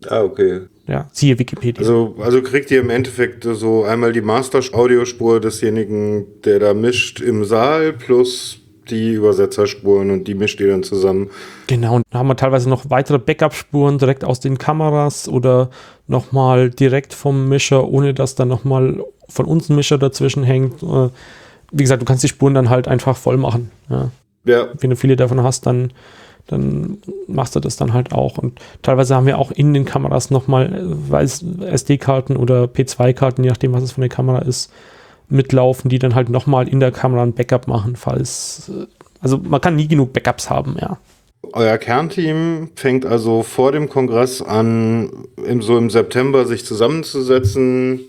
Ah, 0.07 0.23
okay. 0.23 0.61
Ja, 0.87 1.09
siehe 1.11 1.37
Wikipedia. 1.37 1.81
Also, 1.81 2.15
also 2.19 2.41
kriegt 2.41 2.71
ihr 2.71 2.79
im 2.79 2.89
Endeffekt 2.89 3.43
so 3.43 3.83
einmal 3.83 4.13
die 4.13 4.21
Master-Audiospur 4.21 5.41
desjenigen, 5.41 6.41
der 6.43 6.59
da 6.59 6.73
mischt 6.73 7.19
im 7.19 7.43
Saal, 7.43 7.93
plus 7.93 8.59
die 8.89 9.13
Übersetzerspuren 9.13 10.11
und 10.11 10.27
die 10.27 10.35
mischt 10.35 10.59
ihr 10.59 10.69
dann 10.69 10.83
zusammen. 10.83 11.29
Genau, 11.67 11.95
und 11.95 12.03
da 12.09 12.19
haben 12.19 12.27
wir 12.27 12.35
teilweise 12.35 12.69
noch 12.69 12.89
weitere 12.89 13.19
Backup-Spuren 13.19 13.97
direkt 13.97 14.23
aus 14.23 14.39
den 14.39 14.57
Kameras 14.57 15.27
oder 15.27 15.69
nochmal 16.07 16.69
direkt 16.69 17.13
vom 17.13 17.49
Mischer, 17.49 17.87
ohne 17.87 18.13
dass 18.13 18.35
dann 18.35 18.47
nochmal 18.47 19.03
von 19.29 19.45
uns 19.45 19.69
ein 19.69 19.75
Mischer 19.75 19.97
dazwischen 19.97 20.43
hängt. 20.43 20.81
Äh, 20.83 21.09
Wie 21.71 21.83
gesagt, 21.83 22.01
du 22.01 22.05
kannst 22.05 22.23
die 22.23 22.29
Spuren 22.29 22.53
dann 22.53 22.69
halt 22.69 22.87
einfach 22.87 23.17
voll 23.17 23.37
machen. 23.37 23.71
Ja. 23.89 24.11
Ja. 24.45 24.67
Wenn 24.79 24.89
du 24.89 24.95
viele 24.95 25.15
davon 25.15 25.43
hast, 25.43 25.65
dann, 25.65 25.91
dann 26.47 26.97
machst 27.27 27.55
du 27.55 27.59
das 27.59 27.75
dann 27.75 27.93
halt 27.93 28.13
auch. 28.13 28.37
Und 28.37 28.59
teilweise 28.81 29.15
haben 29.15 29.25
wir 29.25 29.37
auch 29.37 29.51
in 29.51 29.73
den 29.73 29.85
Kameras 29.85 30.31
nochmal 30.31 30.97
SD-Karten 31.11 32.37
oder 32.37 32.63
P2-Karten, 32.63 33.43
je 33.43 33.49
nachdem, 33.49 33.73
was 33.73 33.83
es 33.83 33.91
von 33.91 34.01
der 34.01 34.09
Kamera 34.09 34.39
ist, 34.39 34.71
mitlaufen, 35.29 35.89
die 35.89 35.99
dann 35.99 36.15
halt 36.15 36.29
nochmal 36.29 36.67
in 36.67 36.79
der 36.79 36.91
Kamera 36.91 37.23
ein 37.23 37.33
Backup 37.33 37.67
machen, 37.67 37.95
falls. 37.95 38.69
äh, 38.73 38.85
Also 39.21 39.37
man 39.37 39.61
kann 39.61 39.75
nie 39.75 39.87
genug 39.87 40.13
Backups 40.13 40.49
haben, 40.49 40.75
ja. 40.79 40.97
Euer 41.53 41.77
Kernteam 41.77 42.69
fängt 42.75 43.05
also 43.05 43.41
vor 43.43 43.71
dem 43.71 43.87
Kongress 43.89 44.41
an, 44.41 45.09
im, 45.45 45.61
so 45.61 45.77
im 45.77 45.89
September 45.89 46.45
sich 46.45 46.65
zusammenzusetzen. 46.65 48.01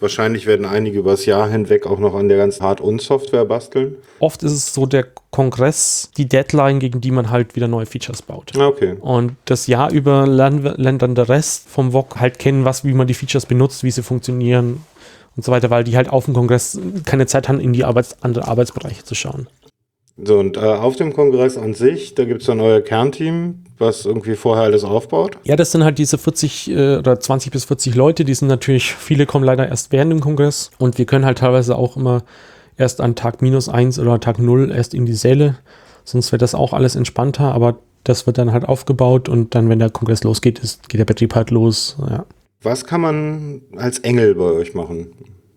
Wahrscheinlich 0.00 0.46
werden 0.46 0.66
einige 0.66 0.98
übers 0.98 1.26
Jahr 1.26 1.48
hinweg 1.48 1.86
auch 1.86 2.00
noch 2.00 2.14
an 2.16 2.28
der 2.28 2.36
ganzen 2.36 2.64
Hard- 2.64 2.80
und 2.80 3.00
Software 3.00 3.44
basteln. 3.44 3.94
Oft 4.18 4.42
ist 4.42 4.52
es 4.52 4.74
so 4.74 4.84
der 4.84 5.06
Kongress, 5.30 6.10
die 6.16 6.28
Deadline, 6.28 6.80
gegen 6.80 7.00
die 7.00 7.12
man 7.12 7.30
halt 7.30 7.54
wieder 7.54 7.68
neue 7.68 7.86
Features 7.86 8.20
baut. 8.22 8.50
Ah, 8.56 8.66
Okay. 8.66 8.96
Und 9.00 9.36
das 9.44 9.68
Jahr 9.68 9.92
über 9.92 10.26
lernt 10.26 11.02
dann 11.02 11.14
der 11.14 11.28
Rest 11.28 11.68
vom 11.68 11.92
VOG 11.92 12.16
halt 12.18 12.40
kennen, 12.40 12.64
was, 12.64 12.84
wie 12.84 12.94
man 12.94 13.06
die 13.06 13.14
Features 13.14 13.46
benutzt, 13.46 13.84
wie 13.84 13.92
sie 13.92 14.02
funktionieren 14.02 14.84
und 15.36 15.44
so 15.44 15.52
weiter, 15.52 15.70
weil 15.70 15.84
die 15.84 15.96
halt 15.96 16.10
auf 16.10 16.26
dem 16.26 16.34
Kongress 16.34 16.78
keine 17.04 17.26
Zeit 17.26 17.48
haben, 17.48 17.60
in 17.60 17.72
die 17.72 17.84
Arbeits 17.84 18.22
andere 18.22 18.48
Arbeitsbereiche 18.48 19.04
zu 19.04 19.14
schauen. 19.14 19.48
So, 20.22 20.38
und 20.38 20.56
äh, 20.56 20.60
auf 20.60 20.96
dem 20.96 21.14
Kongress 21.14 21.56
an 21.56 21.72
sich, 21.72 22.14
da 22.14 22.24
gibt 22.24 22.42
es 22.42 22.46
dann 22.46 22.60
euer 22.60 22.80
Kernteam, 22.80 23.64
was 23.78 24.04
irgendwie 24.04 24.36
vorher 24.36 24.64
alles 24.64 24.84
aufbaut. 24.84 25.38
Ja, 25.44 25.56
das 25.56 25.72
sind 25.72 25.84
halt 25.84 25.98
diese 25.98 26.18
40 26.18 26.70
äh, 26.70 26.96
oder 26.96 27.18
20 27.18 27.50
bis 27.50 27.64
40 27.64 27.94
Leute, 27.94 28.24
die 28.24 28.34
sind 28.34 28.48
natürlich, 28.48 28.94
viele 28.94 29.24
kommen 29.24 29.44
leider 29.44 29.66
erst 29.66 29.90
während 29.90 30.12
dem 30.12 30.20
Kongress 30.20 30.70
und 30.78 30.98
wir 30.98 31.06
können 31.06 31.24
halt 31.24 31.38
teilweise 31.38 31.76
auch 31.76 31.96
immer 31.96 32.22
erst 32.76 33.00
an 33.00 33.14
Tag 33.14 33.40
minus 33.40 33.68
eins 33.68 33.98
oder 33.98 34.20
Tag 34.20 34.38
null 34.38 34.70
erst 34.70 34.92
in 34.92 35.06
die 35.06 35.14
Säle, 35.14 35.56
sonst 36.04 36.30
wäre 36.30 36.38
das 36.38 36.54
auch 36.54 36.74
alles 36.74 36.94
entspannter, 36.94 37.52
aber 37.52 37.78
das 38.04 38.26
wird 38.26 38.36
dann 38.36 38.52
halt 38.52 38.68
aufgebaut 38.68 39.28
und 39.28 39.54
dann, 39.54 39.68
wenn 39.68 39.78
der 39.78 39.90
Kongress 39.90 40.24
losgeht, 40.24 40.58
ist, 40.58 40.88
geht 40.88 40.98
der 40.98 41.04
Betrieb 41.06 41.34
halt 41.34 41.50
los, 41.50 41.96
ja. 42.08 42.26
Was 42.62 42.84
kann 42.84 43.00
man 43.00 43.62
als 43.76 43.98
Engel 44.00 44.34
bei 44.34 44.44
euch 44.44 44.74
machen? 44.74 45.08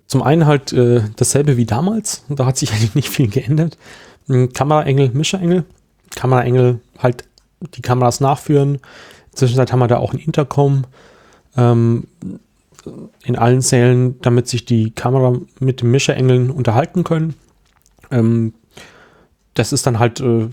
Zum 0.08 0.22
einen 0.22 0.46
halt 0.46 0.74
äh, 0.74 1.02
dasselbe 1.16 1.58
wie 1.58 1.66
damals, 1.66 2.24
da 2.30 2.46
hat 2.46 2.58
sich 2.58 2.72
eigentlich 2.74 2.96
nicht 2.96 3.10
viel 3.10 3.30
geändert. 3.30 3.78
Kameraengel, 4.54 5.12
Mischerengel. 5.14 5.66
Kameraengel 6.16 6.80
halt 6.98 7.26
die 7.76 7.82
Kameras 7.82 8.20
nachführen. 8.22 8.80
Zwischenzeit 9.34 9.72
haben 9.72 9.80
wir 9.80 9.88
da 9.88 9.98
auch 9.98 10.14
ein 10.14 10.20
Intercom 10.20 10.86
ähm, 11.58 12.06
in 13.24 13.36
allen 13.36 13.62
Sälen, 13.62 14.20
damit 14.22 14.48
sich 14.48 14.66
die 14.66 14.92
Kamera 14.92 15.40
mit 15.60 15.82
den 15.82 15.92
Mischerengeln 15.92 16.52
unterhalten 16.52 17.04
können. 17.04 17.36
Ähm, 18.12 18.54
das 19.54 19.74
ist 19.74 19.88
dann 19.88 20.00
halt, 20.00 20.20
äh, 20.20 20.50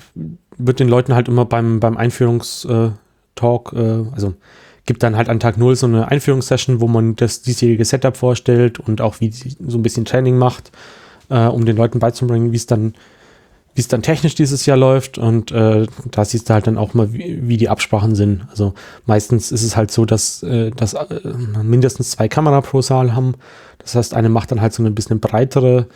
wird 0.59 0.81
den 0.81 0.89
Leuten 0.89 1.15
halt 1.15 1.29
immer 1.29 1.45
beim, 1.45 1.81
beim 1.81 1.97
Einführungstalk, 1.97 3.73
äh, 3.73 4.05
also 4.13 4.35
gibt 4.85 5.03
dann 5.03 5.16
halt 5.16 5.28
an 5.28 5.41
Tag 5.41 5.59
0 5.59 5.76
so 5.76 5.87
eine 5.87 6.09
Einführungssession, 6.09 6.80
wo 6.80 6.89
man 6.89 7.16
das 7.16 7.43
diesjährige 7.43 7.85
Setup 7.85 8.16
vorstellt 8.16 8.80
und 8.80 9.01
auch 9.01 9.20
wie 9.20 9.30
so 9.30 9.78
ein 9.78 9.83
bisschen 9.83 10.05
Training 10.05 10.39
macht, 10.39 10.72
äh, 11.28 11.47
um 11.47 11.64
den 11.64 11.76
Leuten 11.76 11.99
beizubringen, 11.99 12.53
wie 12.53 12.57
es 12.57 12.66
dann 12.66 12.95
wie 13.74 13.80
es 13.80 13.89
dann 13.89 14.03
technisch 14.03 14.35
dieses 14.35 14.66
Jahr 14.66 14.76
läuft 14.76 15.16
und 15.18 15.51
äh, 15.51 15.87
da 16.11 16.24
siehst 16.24 16.49
du 16.49 16.55
halt 16.55 16.66
dann 16.66 16.76
auch 16.76 16.93
mal, 16.93 17.12
wie, 17.12 17.49
wie 17.49 17.57
die 17.57 17.70
Absprachen 17.70 18.14
sind. 18.14 18.43
Also 18.51 18.74
meistens 19.07 19.51
ist 19.51 19.62
es 19.62 19.76
halt 19.76 19.91
so, 19.91 20.05
dass, 20.05 20.43
äh, 20.43 20.70
dass 20.70 20.93
äh, 20.93 21.20
mindestens 21.62 22.11
zwei 22.11 22.28
Kamera 22.28 22.61
pro 22.61 22.83
Saal 22.83 23.14
haben. 23.14 23.35
Das 23.78 23.95
heißt, 23.95 24.14
eine 24.14 24.28
macht 24.28 24.51
dann 24.51 24.61
halt 24.61 24.74
so 24.74 24.83
ein 24.83 24.95
bisschen 24.95 25.20
breitere, 25.20 25.87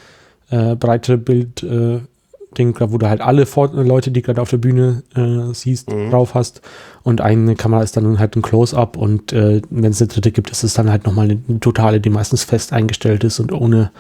äh, 0.51 0.75
breitere 0.75 1.19
Bild, 1.19 1.63
äh, 1.63 2.01
Ding, 2.59 2.75
wo 2.79 2.99
du 2.99 3.09
halt 3.09 3.21
alle 3.21 3.47
Vor 3.47 3.73
Leute, 3.73 4.11
die 4.11 4.23
gerade 4.23 4.41
auf 4.43 4.51
der 4.51 4.57
Bühne 4.59 5.03
äh, 5.15 5.55
siehst, 5.55 5.91
Mhm. 5.91 6.11
drauf 6.11 6.35
hast. 6.35 6.63
Und 7.03 7.21
eine 7.21 7.55
Kamera 7.55 7.83
ist 7.83 7.97
dann 7.97 8.19
halt 8.19 8.37
ein 8.37 8.43
Close-Up 8.43 8.97
und 8.97 9.33
äh, 9.33 9.63
wenn 9.71 9.91
es 9.91 10.01
eine 10.01 10.09
dritte 10.09 10.33
gibt, 10.33 10.51
ist 10.51 10.65
es 10.65 10.75
dann 10.75 10.91
halt 10.91 11.07
nochmal 11.07 11.31
eine, 11.31 11.61
totale, 11.61 12.01
die 12.01 12.11
meistens 12.11 12.45
fest 12.45 12.73
eingestellt 12.73 13.25
ist 13.25 13.39
und 13.41 13.53
ohne, 13.53 13.91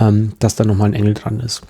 ähm, 0.00 0.32
dass 0.38 0.56
da 0.56 0.64
nochmal 0.64 0.90
ein 0.90 0.94
Engel 0.94 1.14
dran 1.14 1.40
ist. 1.40 1.62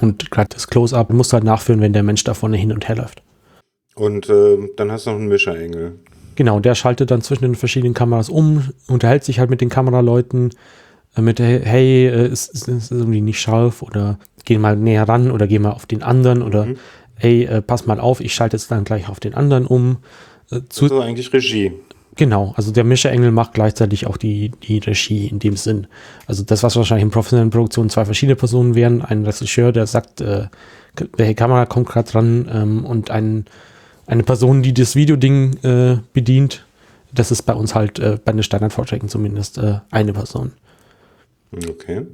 Und 0.00 0.30
gerade 0.30 0.48
das 0.52 0.68
Close-Up 0.68 1.12
musst 1.12 1.32
du 1.32 1.34
halt 1.34 1.44
nachführen, 1.44 1.80
wenn 1.80 1.92
der 1.92 2.02
Mensch 2.02 2.24
da 2.24 2.34
vorne 2.34 2.56
hin 2.56 2.72
und 2.72 2.88
her 2.88 2.96
läuft. 2.96 3.22
Und 3.94 4.28
äh, 4.28 4.56
dann 4.76 4.90
hast 4.90 5.06
du 5.06 5.10
noch 5.10 5.18
einen 5.18 5.28
Mischerengel. 5.28 5.98
Genau, 6.34 6.60
der 6.60 6.74
schaltet 6.74 7.10
dann 7.10 7.20
zwischen 7.20 7.44
den 7.44 7.54
verschiedenen 7.54 7.92
Kameras 7.92 8.30
um, 8.30 8.70
unterhält 8.88 9.22
sich 9.22 9.38
halt 9.38 9.50
mit 9.50 9.60
den 9.60 9.68
Kameraleuten, 9.68 10.50
äh, 11.14 11.20
mit 11.20 11.38
hey, 11.40 12.06
äh, 12.08 12.26
ist, 12.28 12.48
ist, 12.54 12.68
ist 12.68 12.90
irgendwie 12.90 13.20
nicht 13.20 13.38
scharf 13.38 13.82
oder 13.82 14.18
geh 14.44 14.58
mal 14.58 14.76
näher 14.76 15.08
ran 15.08 15.30
oder 15.30 15.46
geh 15.46 15.58
mal 15.58 15.72
auf 15.72 15.86
den 15.86 16.02
anderen 16.02 16.42
oder 16.42 16.66
Mhm. 16.66 16.76
hey, 17.14 17.44
äh, 17.44 17.62
pass 17.62 17.86
mal 17.86 18.00
auf, 18.00 18.20
ich 18.20 18.34
schalte 18.34 18.56
jetzt 18.56 18.70
dann 18.70 18.84
gleich 18.84 19.08
auf 19.08 19.20
den 19.20 19.34
anderen 19.34 19.66
um. 19.66 19.98
Äh, 20.50 20.60
zu, 20.68 20.88
Das 20.88 20.98
ist 20.98 21.04
eigentlich 21.04 21.32
Regie. 21.32 21.72
Genau, 22.16 22.52
also 22.56 22.72
der 22.72 22.84
Mischerengel 22.84 23.30
macht 23.30 23.54
gleichzeitig 23.54 24.06
auch 24.06 24.18
die, 24.18 24.50
die 24.50 24.78
Regie 24.78 25.28
in 25.28 25.38
dem 25.38 25.56
Sinn. 25.56 25.86
Also 26.26 26.42
das, 26.42 26.62
was 26.62 26.76
wahrscheinlich 26.76 27.04
in 27.04 27.10
professionellen 27.10 27.48
Produktionen 27.48 27.88
zwei 27.88 28.04
verschiedene 28.04 28.36
Personen 28.36 28.74
wären, 28.74 29.00
ein 29.00 29.24
Regisseur, 29.24 29.72
der 29.72 29.86
sagt, 29.86 30.20
äh, 30.20 30.48
welche 31.16 31.34
Kamera 31.34 31.64
kommt 31.64 31.88
gerade 31.88 32.10
dran 32.10 32.50
ähm, 32.52 32.84
und 32.84 33.10
ein, 33.10 33.46
eine 34.06 34.24
Person, 34.24 34.62
die 34.62 34.74
das 34.74 34.94
Videoding 34.94 35.56
äh, 35.62 35.98
bedient. 36.12 36.66
Das 37.14 37.30
ist 37.30 37.42
bei 37.42 37.54
uns 37.54 37.74
halt 37.74 37.98
äh, 37.98 38.18
bei 38.22 38.32
den 38.32 38.42
Standardvorträgen 38.42 39.08
zumindest 39.08 39.56
äh, 39.56 39.78
eine 39.90 40.12
Person. 40.12 40.52
Okay. 41.68 42.06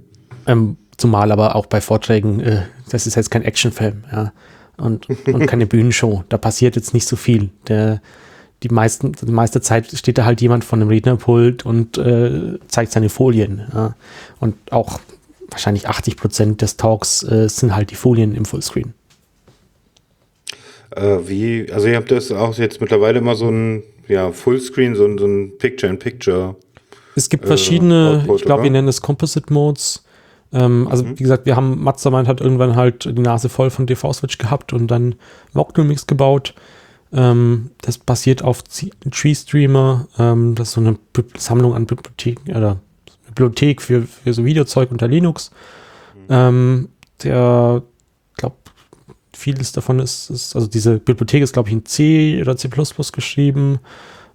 Ähm, 0.46 0.76
zumal 0.98 1.32
aber 1.32 1.56
auch 1.56 1.66
bei 1.66 1.80
Vorträgen, 1.80 2.40
äh, 2.40 2.62
das 2.90 3.06
ist 3.06 3.14
jetzt 3.14 3.30
kein 3.30 3.42
Actionfilm, 3.42 4.04
ja. 4.12 4.32
und, 4.76 5.08
und 5.08 5.46
keine 5.46 5.66
Bühnenshow. 5.74 6.24
Da 6.28 6.36
passiert 6.36 6.76
jetzt 6.76 6.92
nicht 6.92 7.08
so 7.08 7.16
viel. 7.16 7.48
Der, 7.68 8.02
die, 8.62 8.68
meisten, 8.68 9.12
die 9.12 9.32
meiste 9.32 9.62
Zeit 9.62 9.86
steht 9.96 10.18
da 10.18 10.24
halt 10.24 10.40
jemand 10.40 10.64
von 10.64 10.80
einem 10.80 10.90
Rednerpult 10.90 11.64
und 11.64 11.96
äh, 11.96 12.58
zeigt 12.66 12.92
seine 12.92 13.08
Folien. 13.08 13.62
Ja. 13.72 13.94
Und 14.40 14.56
auch 14.70 15.00
wahrscheinlich 15.48 15.88
80 15.88 16.16
Prozent 16.16 16.62
des 16.62 16.76
Talks 16.76 17.22
äh, 17.22 17.48
sind 17.48 17.74
halt 17.74 17.90
die 17.90 17.94
Folien 17.94 18.34
im 18.34 18.44
Fullscreen. 18.44 18.92
Äh, 20.90 21.18
wie, 21.26 21.72
also 21.72 21.86
ihr 21.86 21.96
habt 21.96 22.10
das 22.10 22.32
auch 22.32 22.56
jetzt 22.58 22.80
mittlerweile 22.80 23.18
immer 23.18 23.36
so 23.36 23.48
ein 23.48 23.82
ja, 24.08 24.32
Fullscreen, 24.32 24.96
so 24.96 25.04
ein, 25.04 25.18
so 25.18 25.26
ein 25.26 25.56
Picture-in-Picture. 25.58 26.56
Es 27.14 27.28
gibt 27.28 27.44
Äh, 27.44 27.48
verschiedene, 27.48 28.20
Output, 28.22 28.40
ich 28.40 28.46
glaube, 28.46 28.62
wir 28.64 28.70
nennen 28.70 28.88
es 28.88 29.00
Composite 29.00 29.52
Modes. 29.52 30.02
Ähm, 30.52 30.88
also 30.90 31.04
Mhm. 31.04 31.18
wie 31.18 31.22
gesagt, 31.22 31.46
wir 31.46 31.56
haben, 31.56 31.82
Mastermind 31.82 32.26
hat 32.28 32.40
irgendwann 32.40 32.76
halt 32.76 33.04
die 33.04 33.12
Nase 33.22 33.48
voll 33.48 33.70
von 33.70 33.86
DV-Switch 33.86 34.38
gehabt 34.38 34.72
und 34.72 34.86
dann 34.88 35.14
Mix 35.84 36.06
gebaut. 36.06 36.54
Ähm, 37.12 37.70
das 37.82 37.98
basiert 37.98 38.42
auf 38.42 38.62
Tree-Streamer. 39.10 40.08
Ähm, 40.18 40.54
das 40.54 40.68
ist 40.68 40.74
so 40.74 40.80
eine 40.80 40.96
Bi- 41.12 41.24
Sammlung 41.36 41.74
an 41.74 41.86
Bibliotheken 41.86 42.50
oder 42.56 42.76
Bibliothek 43.26 43.80
für, 43.82 44.02
für 44.02 44.32
so 44.34 44.44
Videozeug 44.44 44.90
unter 44.90 45.08
Linux. 45.08 45.50
Ähm, 46.30 46.88
der, 47.22 47.82
glaube, 48.36 48.56
vieles 49.34 49.72
davon 49.72 49.98
ist, 50.00 50.30
ist, 50.30 50.54
also 50.54 50.66
diese 50.66 50.98
Bibliothek 50.98 51.42
ist, 51.42 51.52
glaube 51.52 51.68
ich, 51.68 51.74
in 51.74 51.84
C 51.86 52.40
oder 52.40 52.56
C 52.56 52.68
geschrieben. 53.12 53.78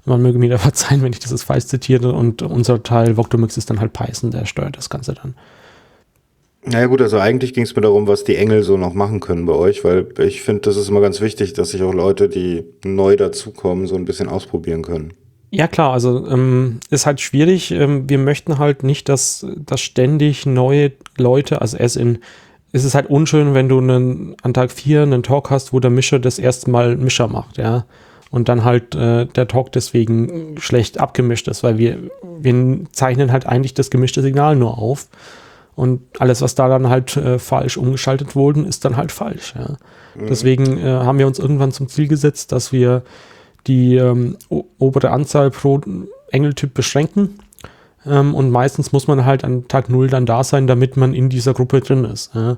Man 0.06 0.22
möge 0.22 0.40
mir 0.40 0.50
da 0.50 0.58
verzeihen, 0.60 1.02
wenn 1.02 1.14
ich 1.14 1.20
das 1.20 1.32
jetzt 1.32 1.44
falsch 1.44 1.66
zitiere. 1.66 2.14
Und 2.14 2.42
unser 2.42 2.82
Teil, 2.84 3.18
Voctomix, 3.18 3.58
ist 3.58 3.70
dann 3.70 3.80
halt 3.80 3.94
Python, 3.94 4.32
der 4.32 4.46
steuert 4.46 4.78
das 4.78 4.90
Ganze 4.90 5.14
dann. 5.14 5.36
Naja 6.66 6.86
gut, 6.88 7.02
also 7.02 7.20
eigentlich 7.20 7.54
ging 7.54 7.64
es 7.64 7.76
mir 7.76 7.82
darum, 7.82 8.08
was 8.08 8.24
die 8.24 8.38
Engel 8.38 8.64
so 8.64 8.78
noch 8.78 8.94
machen 8.94 9.20
können 9.20 9.46
bei 9.46 9.54
euch, 9.54 9.84
weil 9.84 10.08
ich 10.20 10.42
finde, 10.42 10.62
das 10.62 10.78
ist 10.78 10.90
immer 10.90 11.02
ganz 11.02 11.20
wichtig, 11.20 11.54
dass 11.54 11.72
sich 11.72 11.82
auch 11.84 11.94
Leute, 11.94 12.30
die 12.30 12.64
neu 12.86 13.18
dazukommen, 13.18 13.86
so 13.86 13.96
ein 13.96 14.06
bisschen 14.06 14.30
ausprobieren 14.30 14.82
können. 14.82 15.14
Ja, 15.52 15.68
klar, 15.68 15.94
also 15.94 16.26
ähm, 16.28 16.80
ist 16.90 17.06
halt 17.06 17.22
schwierig. 17.22 17.70
Ähm, 17.72 18.10
wir 18.10 18.18
möchten 18.18 18.58
halt 18.58 18.82
nicht, 18.84 19.08
dass, 19.08 19.46
dass 19.56 19.82
ständig 19.82 20.48
neue 20.48 20.94
Leute, 21.18 21.62
also 21.62 21.78
es 21.78 21.96
in, 21.96 22.20
es 22.72 22.86
ist 22.86 22.96
halt 22.96 23.08
unschön, 23.08 23.54
wenn 23.54 23.70
du 23.70 23.78
einen, 23.78 24.36
an 24.42 24.56
Tag 24.56 24.72
4 24.72 25.04
einen 25.04 25.22
Talk 25.22 25.52
hast, 25.52 25.72
wo 25.72 25.80
der 25.80 25.92
Mischer 25.92 26.18
das 26.18 26.40
erste 26.40 26.72
Mal 26.72 26.98
Mischer 26.98 27.28
macht, 27.28 27.58
ja. 27.58 27.86
Und 28.32 28.50
dann 28.50 28.64
halt 28.64 28.96
äh, 28.96 29.28
der 29.28 29.48
Talk 29.48 29.72
deswegen 29.74 30.56
schlecht 30.60 31.00
abgemischt 31.00 31.48
ist, 31.48 31.62
weil 31.62 31.78
wir, 31.78 32.00
wir 32.40 32.80
zeichnen 32.92 33.32
halt 33.32 33.46
eigentlich 33.46 33.76
das 33.76 33.92
gemischte 33.92 34.24
Signal 34.24 34.56
nur 34.56 34.80
auf. 34.80 35.08
Und 35.76 36.02
alles, 36.20 36.42
was 36.42 36.56
da 36.56 36.68
dann 36.68 36.90
halt 36.90 37.18
äh, 37.18 37.40
falsch 37.40 37.78
umgeschaltet 37.78 38.36
wurde, 38.36 38.62
ist 38.62 38.86
dann 38.86 38.96
halt 38.96 39.12
falsch. 39.12 39.56
Ja. 39.58 39.78
Deswegen 40.16 40.78
äh, 40.78 40.84
haben 40.84 41.18
wir 41.18 41.26
uns 41.26 41.40
irgendwann 41.40 41.72
zum 41.72 41.88
Ziel 41.88 42.08
gesetzt, 42.08 42.52
dass 42.52 42.72
wir 42.72 43.02
die 43.66 43.96
ähm, 43.96 44.38
obere 44.78 45.10
Anzahl 45.10 45.50
pro 45.50 45.82
Engeltyp 46.30 46.74
beschränken. 46.74 47.40
Ähm, 48.06 48.36
und 48.36 48.52
meistens 48.52 48.92
muss 48.92 49.08
man 49.08 49.26
halt 49.26 49.44
an 49.44 49.68
Tag 49.68 49.90
0 49.90 50.10
dann 50.10 50.26
da 50.26 50.44
sein, 50.44 50.68
damit 50.68 50.98
man 50.98 51.14
in 51.14 51.30
dieser 51.30 51.54
Gruppe 51.54 51.82
drin 51.82 52.06
ist. 52.06 52.36
Ja. 52.36 52.58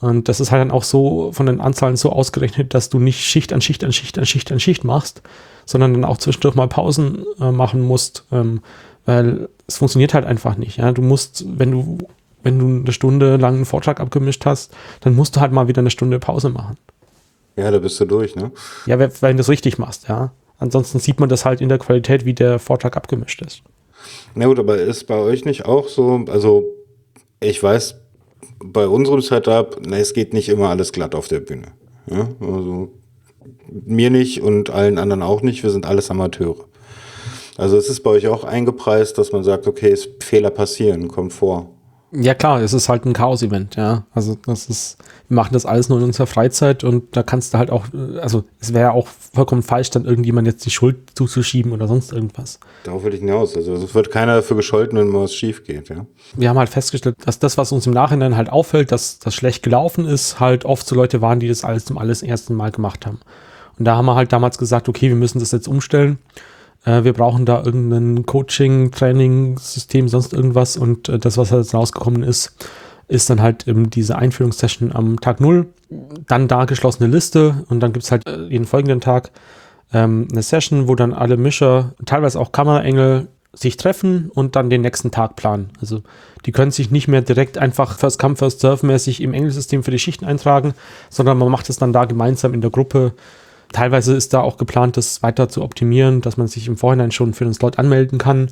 Und 0.00 0.28
das 0.28 0.40
ist 0.40 0.52
halt 0.52 0.60
dann 0.60 0.70
auch 0.70 0.84
so 0.84 1.32
von 1.32 1.46
den 1.46 1.60
Anzahlen 1.60 1.96
so 1.96 2.10
ausgerechnet, 2.12 2.74
dass 2.74 2.90
du 2.90 2.98
nicht 2.98 3.24
Schicht 3.24 3.52
an 3.52 3.60
Schicht 3.60 3.82
an 3.82 3.92
Schicht 3.92 4.18
an 4.18 4.26
Schicht 4.26 4.52
an 4.52 4.60
Schicht 4.60 4.84
machst, 4.84 5.22
sondern 5.64 5.94
dann 5.94 6.04
auch 6.04 6.18
zwischendurch 6.18 6.54
mal 6.54 6.68
Pausen 6.68 7.24
äh, 7.40 7.50
machen 7.50 7.80
musst, 7.80 8.24
ähm, 8.30 8.60
weil 9.06 9.48
es 9.66 9.78
funktioniert 9.78 10.14
halt 10.14 10.26
einfach 10.26 10.56
nicht. 10.56 10.76
Ja. 10.76 10.92
Du 10.92 11.02
musst, 11.02 11.44
wenn 11.58 11.70
du, 11.70 11.98
wenn 12.46 12.60
du 12.60 12.66
eine 12.66 12.92
Stunde 12.92 13.36
lang 13.36 13.56
einen 13.56 13.64
Vortrag 13.64 13.98
abgemischt 13.98 14.46
hast, 14.46 14.72
dann 15.00 15.16
musst 15.16 15.34
du 15.34 15.40
halt 15.40 15.50
mal 15.50 15.66
wieder 15.66 15.80
eine 15.80 15.90
Stunde 15.90 16.20
Pause 16.20 16.48
machen. 16.48 16.78
Ja, 17.56 17.70
da 17.72 17.78
bist 17.78 17.98
du 17.98 18.04
durch, 18.04 18.36
ne? 18.36 18.52
Ja, 18.86 19.00
wenn, 19.00 19.10
wenn 19.20 19.32
du 19.32 19.38
das 19.38 19.48
richtig 19.48 19.78
machst, 19.78 20.08
ja. 20.08 20.32
Ansonsten 20.58 21.00
sieht 21.00 21.18
man 21.18 21.28
das 21.28 21.44
halt 21.44 21.60
in 21.60 21.68
der 21.68 21.78
Qualität, 21.78 22.24
wie 22.24 22.34
der 22.34 22.58
Vortrag 22.60 22.96
abgemischt 22.96 23.42
ist. 23.42 23.62
Na 24.36 24.46
gut, 24.46 24.60
aber 24.60 24.78
ist 24.78 25.08
bei 25.08 25.16
euch 25.16 25.44
nicht 25.44 25.66
auch 25.66 25.88
so, 25.88 26.24
also 26.28 26.64
ich 27.40 27.60
weiß, 27.60 27.96
bei 28.64 28.86
unserem 28.86 29.20
Setup, 29.20 29.80
na, 29.84 29.98
es 29.98 30.14
geht 30.14 30.32
nicht 30.32 30.48
immer 30.48 30.68
alles 30.68 30.92
glatt 30.92 31.16
auf 31.16 31.26
der 31.26 31.40
Bühne. 31.40 31.72
Ja? 32.08 32.28
Also 32.40 32.92
mir 33.68 34.10
nicht 34.10 34.40
und 34.40 34.70
allen 34.70 34.98
anderen 34.98 35.22
auch 35.22 35.42
nicht, 35.42 35.64
wir 35.64 35.70
sind 35.70 35.84
alles 35.84 36.10
Amateure. 36.10 36.64
Also 37.56 37.76
es 37.76 37.88
ist 37.88 38.04
bei 38.04 38.10
euch 38.10 38.28
auch 38.28 38.44
eingepreist, 38.44 39.18
dass 39.18 39.32
man 39.32 39.42
sagt, 39.42 39.66
okay, 39.66 39.90
es 39.90 40.08
Fehler 40.20 40.50
passieren, 40.50 41.08
kommt 41.08 41.32
vor. 41.32 41.70
Ja, 42.18 42.34
klar, 42.34 42.62
es 42.62 42.72
ist 42.72 42.88
halt 42.88 43.04
ein 43.04 43.12
Chaos-Event, 43.12 43.76
ja. 43.76 44.04
Also, 44.14 44.36
das 44.46 44.66
ist, 44.66 44.96
wir 45.28 45.34
machen 45.34 45.52
das 45.52 45.66
alles 45.66 45.88
nur 45.88 45.98
in 45.98 46.04
unserer 46.04 46.26
Freizeit 46.26 46.82
und 46.82 47.14
da 47.14 47.22
kannst 47.22 47.52
du 47.52 47.58
halt 47.58 47.70
auch, 47.70 47.86
äh, 47.92 48.18
also, 48.20 48.44
es 48.58 48.72
wäre 48.72 48.92
auch 48.92 49.06
vollkommen 49.06 49.62
falsch, 49.62 49.90
dann 49.90 50.06
irgendjemand 50.06 50.46
jetzt 50.46 50.64
die 50.64 50.70
Schuld 50.70 50.96
zuzuschieben 51.14 51.72
oder 51.72 51.88
sonst 51.88 52.12
irgendwas. 52.12 52.58
Darauf 52.84 53.04
will 53.04 53.12
ich 53.12 53.20
hinaus. 53.20 53.54
Also 53.54 53.74
es 53.74 53.94
wird 53.94 54.10
keiner 54.10 54.36
dafür 54.36 54.56
gescholten, 54.56 54.98
wenn 54.98 55.08
mal 55.08 55.24
was 55.24 55.34
schief 55.34 55.64
geht, 55.64 55.90
ja. 55.90 56.06
Wir 56.36 56.48
haben 56.48 56.58
halt 56.58 56.70
festgestellt, 56.70 57.16
dass 57.24 57.38
das, 57.38 57.58
was 57.58 57.72
uns 57.72 57.86
im 57.86 57.92
Nachhinein 57.92 58.36
halt 58.36 58.50
auffällt, 58.50 58.92
dass 58.92 59.18
das 59.18 59.34
schlecht 59.34 59.62
gelaufen 59.62 60.06
ist, 60.06 60.40
halt 60.40 60.64
oft 60.64 60.86
so 60.86 60.94
Leute 60.94 61.20
waren, 61.20 61.38
die 61.38 61.48
das 61.48 61.64
alles 61.64 61.84
zum 61.84 61.98
alles 61.98 62.22
ersten 62.22 62.54
Mal 62.54 62.70
gemacht 62.70 63.04
haben. 63.04 63.20
Und 63.78 63.84
da 63.84 63.96
haben 63.96 64.06
wir 64.06 64.14
halt 64.14 64.32
damals 64.32 64.56
gesagt, 64.56 64.88
okay, 64.88 65.08
wir 65.08 65.16
müssen 65.16 65.38
das 65.38 65.52
jetzt 65.52 65.68
umstellen. 65.68 66.18
Äh, 66.86 67.04
wir 67.04 67.12
brauchen 67.12 67.44
da 67.44 67.62
irgendein 67.62 68.24
Coaching, 68.24 68.90
Training, 68.90 69.58
System, 69.58 70.08
sonst 70.08 70.32
irgendwas. 70.32 70.78
Und 70.78 71.10
äh, 71.10 71.18
das, 71.18 71.36
was 71.36 71.50
jetzt 71.50 71.74
rausgekommen 71.74 72.22
ist, 72.22 72.56
ist 73.08 73.28
dann 73.28 73.42
halt 73.42 73.68
eben 73.68 73.90
diese 73.90 74.16
Einführungssession 74.16 74.92
am 74.92 75.20
Tag 75.20 75.40
null. 75.40 75.66
Dann 76.26 76.48
da 76.48 76.64
geschlossene 76.64 77.08
Liste 77.08 77.64
und 77.68 77.80
dann 77.80 77.92
gibt's 77.92 78.10
halt 78.10 78.26
äh, 78.26 78.46
jeden 78.46 78.64
folgenden 78.64 79.00
Tag 79.00 79.30
ähm, 79.92 80.26
eine 80.32 80.42
Session, 80.42 80.88
wo 80.88 80.94
dann 80.94 81.12
alle 81.12 81.36
Mischer, 81.36 81.94
teilweise 82.06 82.40
auch 82.40 82.52
Kameraengel, 82.52 83.28
sich 83.52 83.78
treffen 83.78 84.30
und 84.34 84.54
dann 84.54 84.68
den 84.68 84.82
nächsten 84.82 85.10
Tag 85.10 85.36
planen. 85.36 85.70
Also 85.80 86.02
die 86.44 86.52
können 86.52 86.70
sich 86.70 86.90
nicht 86.90 87.08
mehr 87.08 87.22
direkt 87.22 87.56
einfach 87.56 87.98
First 87.98 88.18
Come, 88.18 88.36
First 88.36 88.60
Serve 88.60 88.84
mäßig 88.84 89.22
im 89.22 89.32
Engelsystem 89.32 89.82
für 89.82 89.90
die 89.90 89.98
Schichten 89.98 90.26
eintragen, 90.26 90.74
sondern 91.08 91.38
man 91.38 91.50
macht 91.50 91.70
es 91.70 91.78
dann 91.78 91.94
da 91.94 92.04
gemeinsam 92.04 92.52
in 92.52 92.60
der 92.60 92.70
Gruppe. 92.70 93.14
Teilweise 93.72 94.14
ist 94.14 94.32
da 94.32 94.40
auch 94.40 94.56
geplant, 94.56 94.96
das 94.96 95.22
weiter 95.22 95.48
zu 95.48 95.62
optimieren, 95.62 96.20
dass 96.20 96.36
man 96.36 96.46
sich 96.46 96.68
im 96.68 96.76
Vorhinein 96.76 97.10
schon 97.10 97.34
für 97.34 97.44
den 97.44 97.54
Slot 97.54 97.78
anmelden 97.78 98.18
kann. 98.18 98.48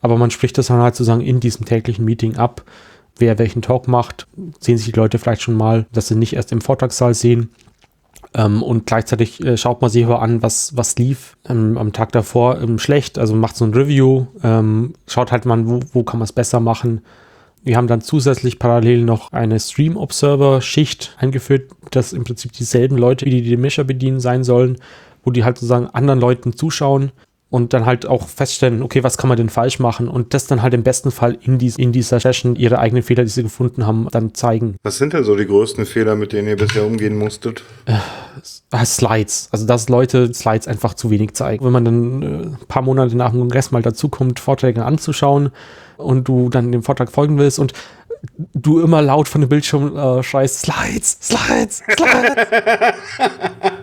Aber 0.00 0.16
man 0.16 0.30
spricht 0.30 0.58
das 0.58 0.68
dann 0.68 0.80
halt 0.80 0.94
sozusagen 0.94 1.20
in 1.20 1.40
diesem 1.40 1.66
täglichen 1.66 2.04
Meeting 2.04 2.36
ab, 2.36 2.62
wer 3.18 3.38
welchen 3.38 3.62
Talk 3.62 3.88
macht. 3.88 4.26
Sehen 4.60 4.78
sich 4.78 4.86
die 4.86 4.98
Leute 4.98 5.18
vielleicht 5.18 5.42
schon 5.42 5.56
mal, 5.56 5.86
dass 5.92 6.08
sie 6.08 6.16
nicht 6.16 6.34
erst 6.34 6.52
im 6.52 6.60
Vortragssaal 6.60 7.14
sehen. 7.14 7.50
Ähm, 8.34 8.62
und 8.62 8.86
gleichzeitig 8.86 9.42
äh, 9.42 9.56
schaut 9.56 9.80
man 9.80 9.90
sich 9.90 10.04
aber 10.04 10.20
an, 10.20 10.42
was, 10.42 10.76
was 10.76 10.96
lief 10.96 11.36
ähm, 11.48 11.78
am 11.78 11.92
Tag 11.92 12.12
davor 12.12 12.60
ähm, 12.60 12.78
schlecht. 12.78 13.18
Also 13.18 13.34
macht 13.34 13.56
so 13.56 13.64
ein 13.64 13.74
Review, 13.74 14.26
schaut 15.06 15.32
halt 15.32 15.46
mal, 15.46 15.66
wo, 15.66 15.80
wo 15.92 16.02
kann 16.02 16.18
man 16.18 16.24
es 16.24 16.32
besser 16.32 16.60
machen. 16.60 17.02
Wir 17.66 17.76
haben 17.76 17.88
dann 17.88 18.00
zusätzlich 18.00 18.60
parallel 18.60 19.02
noch 19.02 19.32
eine 19.32 19.58
Stream 19.58 19.96
Observer 19.96 20.62
Schicht 20.62 21.16
eingeführt, 21.18 21.72
dass 21.90 22.12
im 22.12 22.22
Prinzip 22.22 22.52
dieselben 22.52 22.96
Leute, 22.96 23.24
die 23.24 23.42
die 23.42 23.56
Mischer 23.56 23.82
bedienen, 23.82 24.20
sein 24.20 24.44
sollen, 24.44 24.76
wo 25.24 25.32
die 25.32 25.42
halt 25.42 25.58
sozusagen 25.58 25.88
anderen 25.88 26.20
Leuten 26.20 26.56
zuschauen 26.56 27.10
und 27.50 27.72
dann 27.72 27.84
halt 27.84 28.06
auch 28.06 28.28
feststellen, 28.28 28.82
okay, 28.82 29.02
was 29.02 29.18
kann 29.18 29.26
man 29.26 29.36
denn 29.36 29.48
falsch 29.48 29.80
machen 29.80 30.06
und 30.06 30.32
das 30.32 30.46
dann 30.46 30.62
halt 30.62 30.74
im 30.74 30.84
besten 30.84 31.10
Fall 31.10 31.38
in, 31.42 31.58
dies, 31.58 31.76
in 31.76 31.90
dieser 31.90 32.20
Session 32.20 32.54
ihre 32.54 32.78
eigenen 32.78 33.02
Fehler, 33.02 33.24
die 33.24 33.30
sie 33.30 33.42
gefunden 33.42 33.84
haben, 33.84 34.06
dann 34.12 34.32
zeigen. 34.34 34.76
Was 34.84 34.98
sind 34.98 35.12
denn 35.12 35.24
so 35.24 35.34
die 35.34 35.46
größten 35.46 35.86
Fehler, 35.86 36.14
mit 36.14 36.32
denen 36.32 36.46
ihr 36.46 36.56
bisher 36.56 36.86
umgehen 36.86 37.18
musstet? 37.18 37.64
Ah, 38.70 38.84
Slides. 38.84 39.48
Also, 39.50 39.66
dass 39.66 39.88
Leute 39.88 40.32
Slides 40.32 40.68
einfach 40.68 40.94
zu 40.94 41.10
wenig 41.10 41.34
zeigen. 41.34 41.64
Wenn 41.64 41.72
man 41.72 41.84
dann 41.84 42.22
äh, 42.22 42.26
ein 42.26 42.58
paar 42.68 42.82
Monate 42.82 43.16
nach 43.16 43.32
dem 43.32 43.40
Kongress 43.40 43.72
mal 43.72 43.82
dazukommt, 43.82 44.38
Vorträge 44.38 44.84
anzuschauen 44.84 45.50
und 45.96 46.28
du 46.28 46.48
dann 46.48 46.72
dem 46.72 46.82
Vortrag 46.82 47.10
folgen 47.10 47.38
willst 47.38 47.58
und 47.58 47.72
du 48.54 48.80
immer 48.80 49.02
laut 49.02 49.28
von 49.28 49.40
dem 49.40 49.48
Bildschirm 49.48 49.96
äh, 49.96 50.22
schreist, 50.22 50.60
Slides, 50.60 51.18
Slides, 51.20 51.82
Slides. 51.96 52.46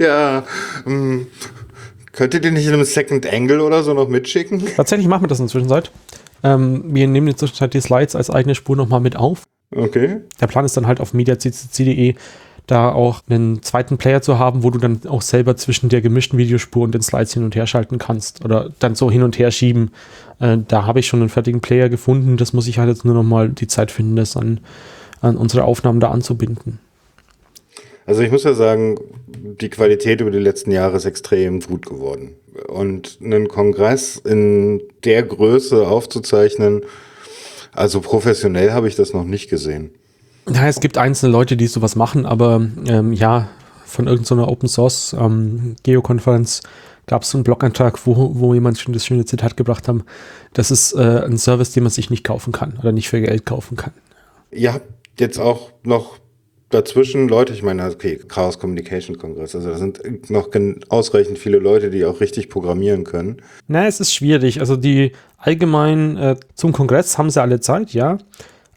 Ja, 0.00 0.44
ähm, 0.86 1.26
könntet 2.12 2.44
ihr 2.44 2.50
nicht 2.50 2.66
in 2.66 2.72
einem 2.72 2.84
Second 2.84 3.30
Angle 3.30 3.60
oder 3.60 3.82
so 3.82 3.92
noch 3.92 4.08
mitschicken? 4.08 4.62
Tatsächlich 4.76 5.06
machen 5.06 5.24
wir 5.24 5.28
das 5.28 5.40
inzwischen 5.40 5.68
seit. 5.68 5.92
Ähm, 6.42 6.84
wir 6.86 7.06
nehmen 7.06 7.26
in 7.28 7.34
der 7.34 7.36
Zwischenzeit 7.36 7.74
die 7.74 7.80
Slides 7.80 8.16
als 8.16 8.30
eigene 8.30 8.54
Spur 8.54 8.76
nochmal 8.76 9.00
mit 9.00 9.16
auf. 9.16 9.42
Okay. 9.74 10.22
Der 10.40 10.46
Plan 10.46 10.64
ist 10.64 10.76
dann 10.76 10.86
halt 10.86 11.00
auf 11.00 11.12
mediaccc.de 11.12 12.14
da 12.70 12.92
auch 12.92 13.22
einen 13.28 13.62
zweiten 13.62 13.98
Player 13.98 14.22
zu 14.22 14.38
haben, 14.38 14.62
wo 14.62 14.70
du 14.70 14.78
dann 14.78 15.00
auch 15.08 15.22
selber 15.22 15.56
zwischen 15.56 15.88
der 15.88 16.00
gemischten 16.00 16.38
Videospur 16.38 16.84
und 16.84 16.94
den 16.94 17.02
Slides 17.02 17.34
hin 17.34 17.44
und 17.44 17.54
her 17.54 17.66
schalten 17.66 17.98
kannst 17.98 18.44
oder 18.44 18.70
dann 18.78 18.94
so 18.94 19.10
hin 19.10 19.22
und 19.22 19.38
her 19.38 19.50
schieben. 19.50 19.90
Äh, 20.38 20.58
da 20.68 20.86
habe 20.86 21.00
ich 21.00 21.06
schon 21.06 21.20
einen 21.20 21.28
fertigen 21.28 21.60
Player 21.60 21.88
gefunden. 21.88 22.36
Das 22.36 22.52
muss 22.52 22.68
ich 22.68 22.78
halt 22.78 22.88
jetzt 22.88 23.04
nur 23.04 23.22
noch 23.22 23.48
die 23.48 23.66
Zeit 23.66 23.90
finden, 23.90 24.16
das 24.16 24.36
an, 24.36 24.60
an 25.20 25.36
unsere 25.36 25.64
Aufnahmen 25.64 26.00
da 26.00 26.10
anzubinden. 26.10 26.78
Also 28.06 28.22
ich 28.22 28.30
muss 28.30 28.44
ja 28.44 28.54
sagen, 28.54 28.96
die 29.26 29.68
Qualität 29.68 30.20
über 30.20 30.30
die 30.30 30.38
letzten 30.38 30.72
Jahre 30.72 30.96
ist 30.96 31.04
extrem 31.04 31.60
gut 31.60 31.86
geworden. 31.86 32.34
Und 32.66 33.18
einen 33.22 33.48
Kongress 33.48 34.16
in 34.16 34.82
der 35.04 35.22
Größe 35.22 35.86
aufzuzeichnen, 35.86 36.82
also 37.72 38.00
professionell 38.00 38.72
habe 38.72 38.88
ich 38.88 38.96
das 38.96 39.12
noch 39.12 39.24
nicht 39.24 39.48
gesehen. 39.48 39.92
Ja, 40.52 40.66
es 40.66 40.80
gibt 40.80 40.98
einzelne 40.98 41.32
Leute, 41.32 41.56
die 41.56 41.66
sowas 41.66 41.96
machen, 41.96 42.26
aber 42.26 42.66
ähm, 42.88 43.12
ja, 43.12 43.48
von 43.84 44.06
irgendeiner 44.06 44.48
Open 44.48 44.68
Source 44.68 45.14
ähm, 45.18 45.76
Geokonferenz 45.82 46.62
gab 47.06 47.22
es 47.22 47.30
so 47.30 47.38
einen 47.38 47.44
Blogantrag, 47.44 48.06
wo, 48.06 48.32
wo 48.34 48.54
jemand 48.54 48.78
schon 48.78 48.92
das 48.94 49.04
schöne 49.04 49.24
Zitat 49.24 49.56
gebracht 49.56 49.88
haben, 49.88 50.04
das 50.52 50.70
ist 50.70 50.92
äh, 50.92 51.24
ein 51.24 51.38
Service, 51.38 51.72
den 51.72 51.82
man 51.82 51.90
sich 51.90 52.10
nicht 52.10 52.24
kaufen 52.24 52.52
kann 52.52 52.78
oder 52.78 52.92
nicht 52.92 53.08
für 53.08 53.20
Geld 53.20 53.46
kaufen 53.46 53.76
kann. 53.76 53.92
Ihr 54.50 54.72
habt 54.72 54.86
jetzt 55.18 55.38
auch 55.38 55.72
noch 55.82 56.18
dazwischen 56.70 57.28
Leute, 57.28 57.52
ich 57.52 57.62
meine, 57.62 57.84
okay, 57.84 58.18
Chaos 58.28 58.58
Communication 58.58 59.18
Kongress, 59.18 59.54
also 59.54 59.70
da 59.70 59.76
sind 59.76 60.30
noch 60.30 60.48
ausreichend 60.88 61.38
viele 61.38 61.58
Leute, 61.58 61.90
die 61.90 62.04
auch 62.04 62.20
richtig 62.20 62.48
programmieren 62.48 63.04
können. 63.04 63.42
Na, 63.66 63.86
es 63.86 64.00
ist 64.00 64.14
schwierig. 64.14 64.60
Also 64.60 64.76
die 64.76 65.12
allgemein 65.36 66.16
äh, 66.16 66.36
zum 66.54 66.72
Kongress 66.72 67.18
haben 67.18 67.30
sie 67.30 67.42
alle 67.42 67.60
Zeit, 67.60 67.92
ja. 67.92 68.18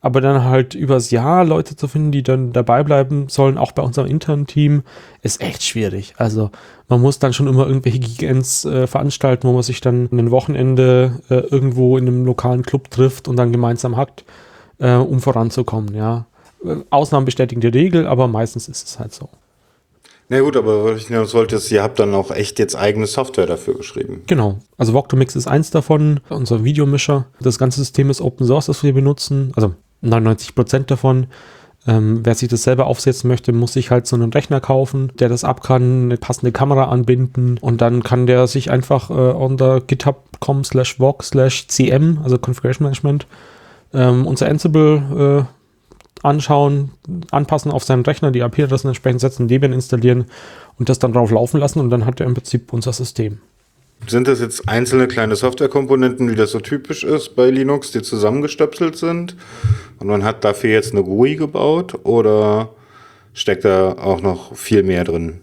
Aber 0.04 0.20
dann 0.20 0.44
halt 0.44 0.76
übers 0.76 1.12
Jahr 1.12 1.46
Leute 1.46 1.78
zu 1.78 1.88
finden, 1.88 2.12
die 2.12 2.24
dann 2.24 2.52
dabei 2.52 2.84
bleiben 2.84 3.30
sollen, 3.30 3.58
auch 3.58 3.72
bei 3.72 3.82
unserem 3.82 4.08
internen 4.08 4.46
Team, 4.46 4.84
ist 5.22 5.42
echt 5.42 5.64
schwierig. 5.64 6.14
Also 6.18 6.52
man 6.90 7.02
muss 7.02 7.20
dann 7.20 7.32
schon 7.32 7.48
immer 7.48 7.66
irgendwelche 7.66 8.00
Gigants 8.00 8.66
äh, 8.66 8.86
veranstalten, 8.86 9.48
wo 9.48 9.54
man 9.54 9.64
sich 9.64 9.80
dann 9.80 10.10
ein 10.12 10.30
Wochenende 10.30 11.22
äh, 11.30 11.36
irgendwo 11.36 11.98
in 11.98 12.06
einem 12.06 12.26
lokalen 12.26 12.64
Club 12.64 12.92
trifft 12.92 13.30
und 13.30 13.38
dann 13.38 13.54
gemeinsam 13.54 13.96
hat, 13.96 14.26
äh, 14.80 14.94
um 14.94 15.22
voranzukommen, 15.22 15.96
ja. 15.96 16.26
Äh, 16.66 16.76
Ausnahmen 16.90 17.24
bestätigen 17.24 17.62
die 17.62 17.68
Regel, 17.68 18.06
aber 18.06 18.28
meistens 18.28 18.68
ist 18.68 18.86
es 18.86 19.00
halt 19.00 19.14
so. 19.14 19.30
Na 20.28 20.42
gut, 20.42 20.58
aber 20.58 20.84
was 20.84 21.02
ich 21.02 21.10
noch 21.10 21.34
wollte, 21.34 21.56
ist, 21.56 21.72
ihr 21.72 21.82
habt 21.82 22.00
dann 22.00 22.14
auch 22.14 22.30
echt 22.30 22.60
jetzt 22.60 22.76
eigene 22.76 23.08
Software 23.08 23.46
dafür 23.46 23.76
geschrieben. 23.76 24.24
Genau. 24.28 24.60
Also 24.78 24.94
Voctomix 24.94 25.36
ist 25.38 25.48
eins 25.48 25.70
davon, 25.70 26.20
unser 26.30 26.64
Videomischer. 26.66 27.26
Das 27.40 27.58
ganze 27.58 27.80
System 27.80 28.10
ist 28.10 28.20
Open 28.20 28.46
Source, 28.46 28.66
das 28.66 28.84
wir 28.84 28.94
benutzen. 28.94 29.54
Also 29.56 29.76
99% 30.04 30.86
davon. 30.86 31.28
Ähm, 31.86 32.22
wer 32.24 32.36
sich 32.36 32.48
das 32.48 32.64
selber 32.64 32.88
aufsetzen 32.88 33.28
möchte, 33.28 33.52
muss 33.52 33.74
sich 33.74 33.92
halt 33.92 34.08
so 34.08 34.16
einen 34.16 34.32
Rechner 34.32 34.62
kaufen, 34.62 35.12
der 35.20 35.28
das 35.28 35.44
ab 35.44 35.64
kann, 35.64 36.04
eine 36.04 36.18
passende 36.18 36.54
Kamera 36.54 36.86
anbinden 36.86 37.58
und 37.58 37.82
dann 37.82 38.04
kann 38.04 38.26
der 38.26 38.48
sich 38.48 38.72
einfach 38.72 39.10
äh, 39.10 39.14
unter 39.14 39.82
github.com 39.82 40.64
slash 40.64 41.00
voc 41.00 41.24
slash 41.24 41.68
cm, 41.68 42.20
also 42.24 42.38
Configuration 42.38 42.86
Management, 42.86 43.28
ähm, 43.94 44.26
unser 44.26 44.48
Ansible 44.48 45.46
äh, 45.46 46.26
anschauen, 46.26 46.92
anpassen 47.32 47.70
auf 47.70 47.84
seinen 47.84 48.06
Rechner, 48.06 48.32
die 48.32 48.40
IP-Adressen 48.40 48.88
entsprechend 48.88 49.20
setzen, 49.20 49.50
Debian 49.50 49.74
installieren 49.74 50.26
und 50.80 50.88
das 50.88 51.00
dann 51.00 51.12
drauf 51.12 51.32
laufen 51.32 51.60
lassen 51.60 51.82
und 51.82 51.90
dann 51.90 52.06
hat 52.06 52.22
er 52.22 52.28
im 52.28 52.34
Prinzip 52.34 52.72
unser 52.72 52.94
System. 52.94 53.40
Sind 54.08 54.28
das 54.28 54.40
jetzt 54.40 54.68
einzelne 54.68 55.08
kleine 55.08 55.36
Softwarekomponenten, 55.36 56.30
wie 56.30 56.36
das 56.36 56.52
so 56.52 56.60
typisch 56.60 57.04
ist 57.04 57.36
bei 57.36 57.50
Linux, 57.50 57.92
die 57.92 58.02
zusammengestöpselt 58.02 58.98
sind? 58.98 59.36
Und 60.00 60.08
man 60.08 60.24
hat 60.24 60.44
dafür 60.44 60.72
jetzt 60.72 60.92
eine 60.92 61.04
GUI 61.04 61.36
gebaut 61.36 62.00
oder 62.04 62.70
steckt 63.34 63.66
da 63.66 63.94
auch 63.94 64.22
noch 64.22 64.56
viel 64.56 64.84
mehr 64.84 65.04
drin? 65.04 65.40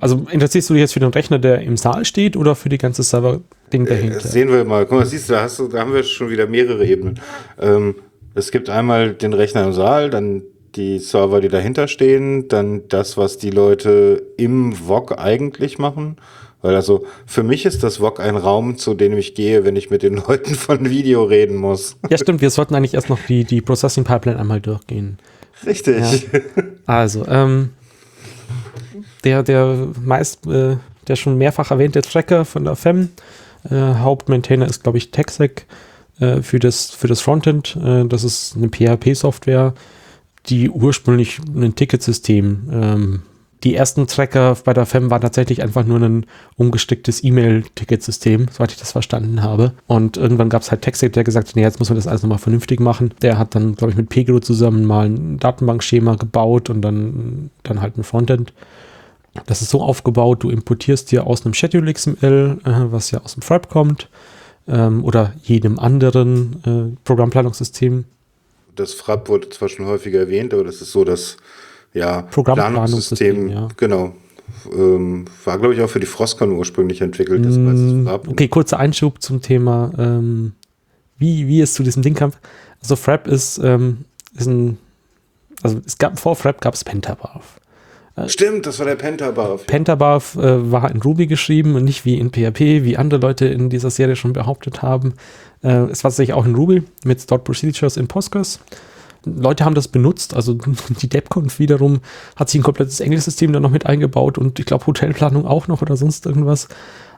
Also 0.00 0.26
interessierst 0.30 0.68
du 0.68 0.74
dich 0.74 0.82
jetzt 0.82 0.92
für 0.92 1.00
den 1.00 1.10
Rechner, 1.10 1.38
der 1.38 1.62
im 1.62 1.76
Saal 1.76 2.04
steht 2.04 2.36
oder 2.36 2.54
für 2.54 2.68
die 2.68 2.78
ganze 2.78 3.02
Server-Ding 3.02 3.86
dahinter? 3.86 4.20
Das 4.20 4.32
sehen 4.32 4.50
wir 4.50 4.64
mal. 4.64 4.84
Guck 4.84 4.98
mal, 4.98 5.06
siehst 5.06 5.30
du, 5.30 5.34
da, 5.34 5.42
hast 5.42 5.58
du, 5.58 5.68
da 5.68 5.80
haben 5.80 5.94
wir 5.94 6.02
schon 6.02 6.28
wieder 6.28 6.46
mehrere 6.46 6.84
Ebenen. 6.84 7.20
Ähm, 7.58 7.94
es 8.34 8.50
gibt 8.50 8.68
einmal 8.68 9.14
den 9.14 9.32
Rechner 9.32 9.64
im 9.64 9.72
Saal, 9.72 10.10
dann 10.10 10.42
die 10.74 10.98
Server, 10.98 11.40
die 11.40 11.48
dahinter 11.48 11.88
stehen, 11.88 12.48
dann 12.48 12.88
das, 12.88 13.16
was 13.16 13.38
die 13.38 13.50
Leute 13.50 14.22
im 14.36 14.72
VOG 14.72 15.18
eigentlich 15.18 15.78
machen. 15.78 16.16
Weil 16.64 16.76
also 16.76 17.04
für 17.26 17.42
mich 17.42 17.66
ist 17.66 17.82
das 17.82 17.98
VOG 17.98 18.20
ein 18.20 18.38
Raum, 18.38 18.78
zu 18.78 18.94
dem 18.94 19.18
ich 19.18 19.34
gehe, 19.34 19.66
wenn 19.66 19.76
ich 19.76 19.90
mit 19.90 20.02
den 20.02 20.14
Leuten 20.26 20.54
von 20.54 20.88
Video 20.88 21.24
reden 21.24 21.56
muss. 21.56 21.96
Ja, 22.08 22.16
stimmt, 22.16 22.40
wir 22.40 22.48
sollten 22.48 22.74
eigentlich 22.74 22.94
erst 22.94 23.10
noch 23.10 23.18
die, 23.28 23.44
die 23.44 23.60
Processing 23.60 24.04
Pipeline 24.04 24.40
einmal 24.40 24.62
durchgehen. 24.62 25.18
Richtig. 25.66 26.26
Also, 26.86 27.26
ähm, 27.28 27.70
der, 29.24 29.42
der 29.42 29.88
meist, 30.02 30.46
äh, 30.46 30.78
der 31.06 31.16
schon 31.16 31.36
mehrfach 31.36 31.70
erwähnte 31.70 32.00
Tracker 32.00 32.46
von 32.46 32.64
der 32.64 32.76
FEM, 32.76 33.10
äh, 33.70 33.74
Hauptmaintainer 33.74 34.66
ist, 34.66 34.82
glaube 34.82 34.96
ich, 34.96 35.10
TechSec 35.10 35.66
äh, 36.18 36.40
für, 36.40 36.60
das, 36.60 36.90
für 36.90 37.08
das 37.08 37.20
Frontend. 37.20 37.76
Äh, 37.76 38.06
das 38.06 38.24
ist 38.24 38.56
eine 38.56 38.70
PHP-Software, 38.70 39.74
die 40.46 40.70
ursprünglich 40.70 41.40
ein 41.54 41.74
Ticketsystem 41.74 42.70
ähm, 42.72 43.22
die 43.64 43.74
ersten 43.74 44.06
Tracker 44.06 44.56
bei 44.62 44.74
der 44.74 44.84
FEM 44.84 45.10
waren 45.10 45.22
tatsächlich 45.22 45.62
einfach 45.62 45.84
nur 45.84 45.98
ein 45.98 46.26
umgesticktes 46.56 47.24
E-Mail-Ticketsystem, 47.24 48.48
soweit 48.52 48.72
ich 48.72 48.78
das 48.78 48.92
verstanden 48.92 49.42
habe. 49.42 49.72
Und 49.86 50.18
irgendwann 50.18 50.50
gab 50.50 50.62
es 50.62 50.70
halt 50.70 50.82
TechSec, 50.82 51.14
der 51.14 51.24
gesagt 51.24 51.48
hat, 51.48 51.56
nee, 51.56 51.62
jetzt 51.62 51.78
muss 51.78 51.88
man 51.88 51.96
das 51.96 52.06
alles 52.06 52.22
nochmal 52.22 52.38
vernünftig 52.38 52.78
machen. 52.78 53.14
Der 53.22 53.38
hat 53.38 53.54
dann, 53.54 53.74
glaube 53.74 53.90
ich, 53.90 53.96
mit 53.96 54.10
Pegro 54.10 54.40
zusammen 54.40 54.84
mal 54.84 55.06
ein 55.06 55.38
Datenbankschema 55.38 56.16
gebaut 56.16 56.68
und 56.68 56.82
dann, 56.82 57.50
dann 57.62 57.80
halt 57.80 57.96
ein 57.96 58.04
Frontend. 58.04 58.52
Das 59.46 59.62
ist 59.62 59.70
so 59.70 59.80
aufgebaut, 59.80 60.42
du 60.42 60.50
importierst 60.50 61.10
dir 61.10 61.26
aus 61.26 61.44
einem 61.44 61.54
Schedule 61.54 61.92
XML, 61.92 62.58
äh, 62.64 62.70
was 62.92 63.10
ja 63.10 63.22
aus 63.22 63.34
dem 63.34 63.42
Frap 63.42 63.70
kommt, 63.70 64.08
ähm, 64.68 65.02
oder 65.04 65.32
jedem 65.42 65.78
anderen 65.78 66.62
äh, 66.64 66.96
Programmplanungssystem. 67.04 68.04
Das 68.76 68.92
FRAP 68.92 69.28
wurde 69.28 69.48
zwar 69.48 69.68
schon 69.68 69.86
häufiger 69.86 70.20
erwähnt, 70.20 70.52
aber 70.52 70.64
das 70.64 70.82
ist 70.82 70.92
so 70.92 71.04
das 71.04 71.36
ja, 71.94 72.22
Programmplanungssystem, 72.22 73.48
ja. 73.48 73.68
Genau. 73.76 74.12
Ähm, 74.72 75.24
war, 75.44 75.58
glaube 75.58 75.74
ich, 75.74 75.80
auch 75.80 75.88
für 75.88 76.00
die 76.00 76.06
Frostcon 76.06 76.52
ursprünglich 76.52 77.00
entwickelt. 77.00 77.44
Das 77.44 77.56
Mm. 77.56 78.06
Okay, 78.06 78.48
kurzer 78.48 78.78
Einschub 78.78 79.22
zum 79.22 79.40
Thema, 79.40 79.92
ähm, 79.96 80.52
wie, 81.16 81.46
wie 81.46 81.60
es 81.60 81.74
zu 81.74 81.82
diesem 81.82 82.02
Ding 82.02 82.14
kam. 82.14 82.32
Also 82.82 82.96
Frap 82.96 83.26
ist, 83.26 83.58
ähm, 83.58 84.04
ist 84.36 84.46
ein, 84.46 84.78
also 85.62 85.80
es 85.86 85.96
gab, 85.96 86.18
vor 86.18 86.36
Frap 86.36 86.60
gab 86.60 86.74
es 86.74 86.84
Pentabarf. 86.84 87.58
Stimmt, 88.28 88.66
das 88.66 88.78
war 88.78 88.86
der 88.86 88.94
Pentabarf. 88.94 89.66
Pentabarf 89.66 90.36
äh, 90.36 90.70
war 90.70 90.88
in 90.90 91.02
Ruby 91.02 91.26
geschrieben 91.26 91.74
und 91.74 91.84
nicht 91.84 92.04
wie 92.04 92.18
in 92.18 92.30
PHP, 92.30 92.84
wie 92.84 92.96
andere 92.96 93.20
Leute 93.20 93.46
in 93.46 93.70
dieser 93.70 93.90
Serie 93.90 94.14
schon 94.14 94.32
behauptet 94.32 94.82
haben. 94.82 95.14
Äh, 95.62 95.90
es 95.90 96.04
war 96.04 96.10
tatsächlich 96.10 96.34
auch 96.34 96.46
in 96.46 96.54
Ruby 96.54 96.84
mit 97.04 97.20
Stored 97.20 97.42
Procedures 97.42 97.96
in 97.96 98.06
Postgres. 98.06 98.60
Leute 99.26 99.64
haben 99.64 99.74
das 99.74 99.88
benutzt, 99.88 100.34
also 100.34 100.54
die 101.00 101.08
DevConf 101.08 101.58
wiederum 101.58 102.00
hat 102.36 102.48
sich 102.50 102.60
ein 102.60 102.64
komplettes 102.64 103.00
Englischsystem 103.00 103.52
da 103.52 103.60
noch 103.60 103.70
mit 103.70 103.86
eingebaut 103.86 104.38
und 104.38 104.58
ich 104.58 104.66
glaube 104.66 104.86
Hotelplanung 104.86 105.46
auch 105.46 105.68
noch 105.68 105.82
oder 105.82 105.96
sonst 105.96 106.26
irgendwas. 106.26 106.68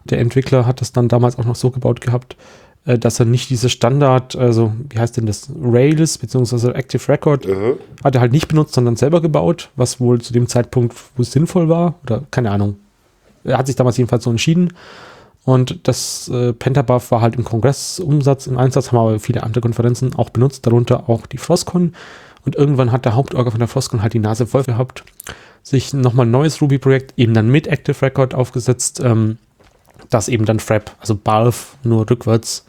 Der 0.04 0.18
Entwickler 0.20 0.66
hat 0.66 0.80
das 0.80 0.92
dann 0.92 1.08
damals 1.08 1.38
auch 1.38 1.44
noch 1.44 1.56
so 1.56 1.70
gebaut 1.70 2.00
gehabt, 2.00 2.36
äh, 2.84 2.98
dass 2.98 3.18
er 3.18 3.26
nicht 3.26 3.50
diese 3.50 3.68
Standard, 3.68 4.36
also 4.36 4.72
wie 4.90 4.98
heißt 4.98 5.16
denn 5.16 5.26
das, 5.26 5.50
Rails 5.60 6.18
bzw. 6.18 6.70
Active 6.70 7.08
Record, 7.08 7.46
Mhm. 7.46 7.74
hat 8.04 8.14
er 8.14 8.20
halt 8.20 8.32
nicht 8.32 8.48
benutzt, 8.48 8.74
sondern 8.74 8.96
selber 8.96 9.20
gebaut, 9.20 9.70
was 9.76 9.98
wohl 10.00 10.20
zu 10.20 10.32
dem 10.32 10.46
Zeitpunkt, 10.46 10.94
wo 11.16 11.22
es 11.22 11.32
sinnvoll 11.32 11.68
war 11.68 11.94
oder 12.04 12.22
keine 12.30 12.50
Ahnung. 12.52 12.76
Er 13.44 13.58
hat 13.58 13.66
sich 13.66 13.76
damals 13.76 13.96
jedenfalls 13.96 14.24
so 14.24 14.30
entschieden. 14.30 14.72
Und 15.46 15.86
das 15.86 16.28
äh, 16.28 16.52
Pentabuff 16.52 17.12
war 17.12 17.20
halt 17.20 17.36
im 17.36 17.44
Kongressumsatz 17.44 18.48
im 18.48 18.58
Einsatz, 18.58 18.90
haben 18.90 18.98
aber 18.98 19.20
viele 19.20 19.44
andere 19.44 19.60
Konferenzen 19.60 20.16
auch 20.16 20.30
benutzt, 20.30 20.66
darunter 20.66 21.08
auch 21.08 21.24
die 21.26 21.38
Frostcon. 21.38 21.94
Und 22.44 22.56
irgendwann 22.56 22.90
hat 22.90 23.04
der 23.04 23.14
Hauptorger 23.14 23.52
von 23.52 23.60
der 23.60 23.68
Frostcon 23.68 24.02
halt 24.02 24.12
die 24.12 24.18
Nase 24.18 24.48
voll 24.48 24.64
gehabt, 24.64 25.04
sich 25.62 25.94
nochmal 25.94 26.26
ein 26.26 26.32
neues 26.32 26.60
Ruby-Projekt 26.60 27.14
eben 27.16 27.32
dann 27.32 27.48
mit 27.48 27.68
Active 27.68 28.02
Record 28.02 28.34
aufgesetzt, 28.34 29.00
ähm, 29.04 29.38
das 30.10 30.28
eben 30.28 30.46
dann 30.46 30.58
Frap, 30.58 30.96
also 31.00 31.14
Balf 31.14 31.76
nur 31.84 32.10
rückwärts, 32.10 32.66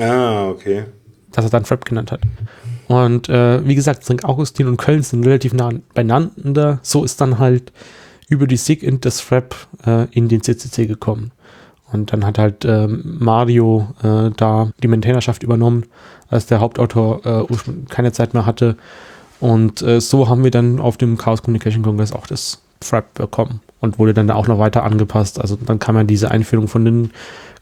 Ah, 0.00 0.48
okay. 0.48 0.84
dass 1.32 1.44
er 1.44 1.50
dann 1.50 1.66
Frap 1.66 1.84
genannt 1.84 2.10
hat. 2.10 2.22
Und 2.88 3.28
äh, 3.28 3.66
wie 3.66 3.74
gesagt, 3.74 4.02
St. 4.02 4.24
Augustin 4.24 4.66
und 4.66 4.78
Köln 4.78 5.02
sind 5.02 5.26
relativ 5.26 5.52
nah 5.52 5.70
beieinander. 5.92 6.78
So 6.82 7.04
ist 7.04 7.20
dann 7.20 7.38
halt 7.38 7.70
über 8.28 8.46
die 8.46 8.56
SIG-Int 8.56 9.04
das 9.04 9.20
Frap 9.20 9.54
äh, 9.86 10.06
in 10.10 10.28
den 10.28 10.42
CCC 10.42 10.86
gekommen. 10.86 11.32
Und 11.94 12.12
dann 12.12 12.26
hat 12.26 12.38
halt 12.38 12.64
ähm, 12.64 13.18
Mario 13.20 13.86
äh, 14.02 14.30
da 14.36 14.72
die 14.82 14.88
Maintainerschaft 14.88 15.44
übernommen, 15.44 15.84
als 16.28 16.46
der 16.46 16.58
Hauptautor 16.58 17.24
äh, 17.24 17.54
keine 17.88 18.10
Zeit 18.10 18.34
mehr 18.34 18.44
hatte. 18.44 18.76
Und 19.38 19.80
äh, 19.82 20.00
so 20.00 20.28
haben 20.28 20.42
wir 20.42 20.50
dann 20.50 20.80
auf 20.80 20.96
dem 20.96 21.16
Chaos 21.16 21.42
Communication 21.42 21.84
Congress 21.84 22.12
auch 22.12 22.26
das 22.26 22.62
Frap 22.82 23.14
bekommen 23.14 23.60
und 23.80 23.98
wurde 23.98 24.12
dann 24.12 24.30
auch 24.30 24.48
noch 24.48 24.58
weiter 24.58 24.82
angepasst. 24.82 25.40
Also 25.40 25.56
dann 25.56 25.78
kam 25.78 25.96
ja 25.96 26.04
diese 26.04 26.30
Einführung 26.30 26.66
von 26.66 26.84
den 26.84 27.10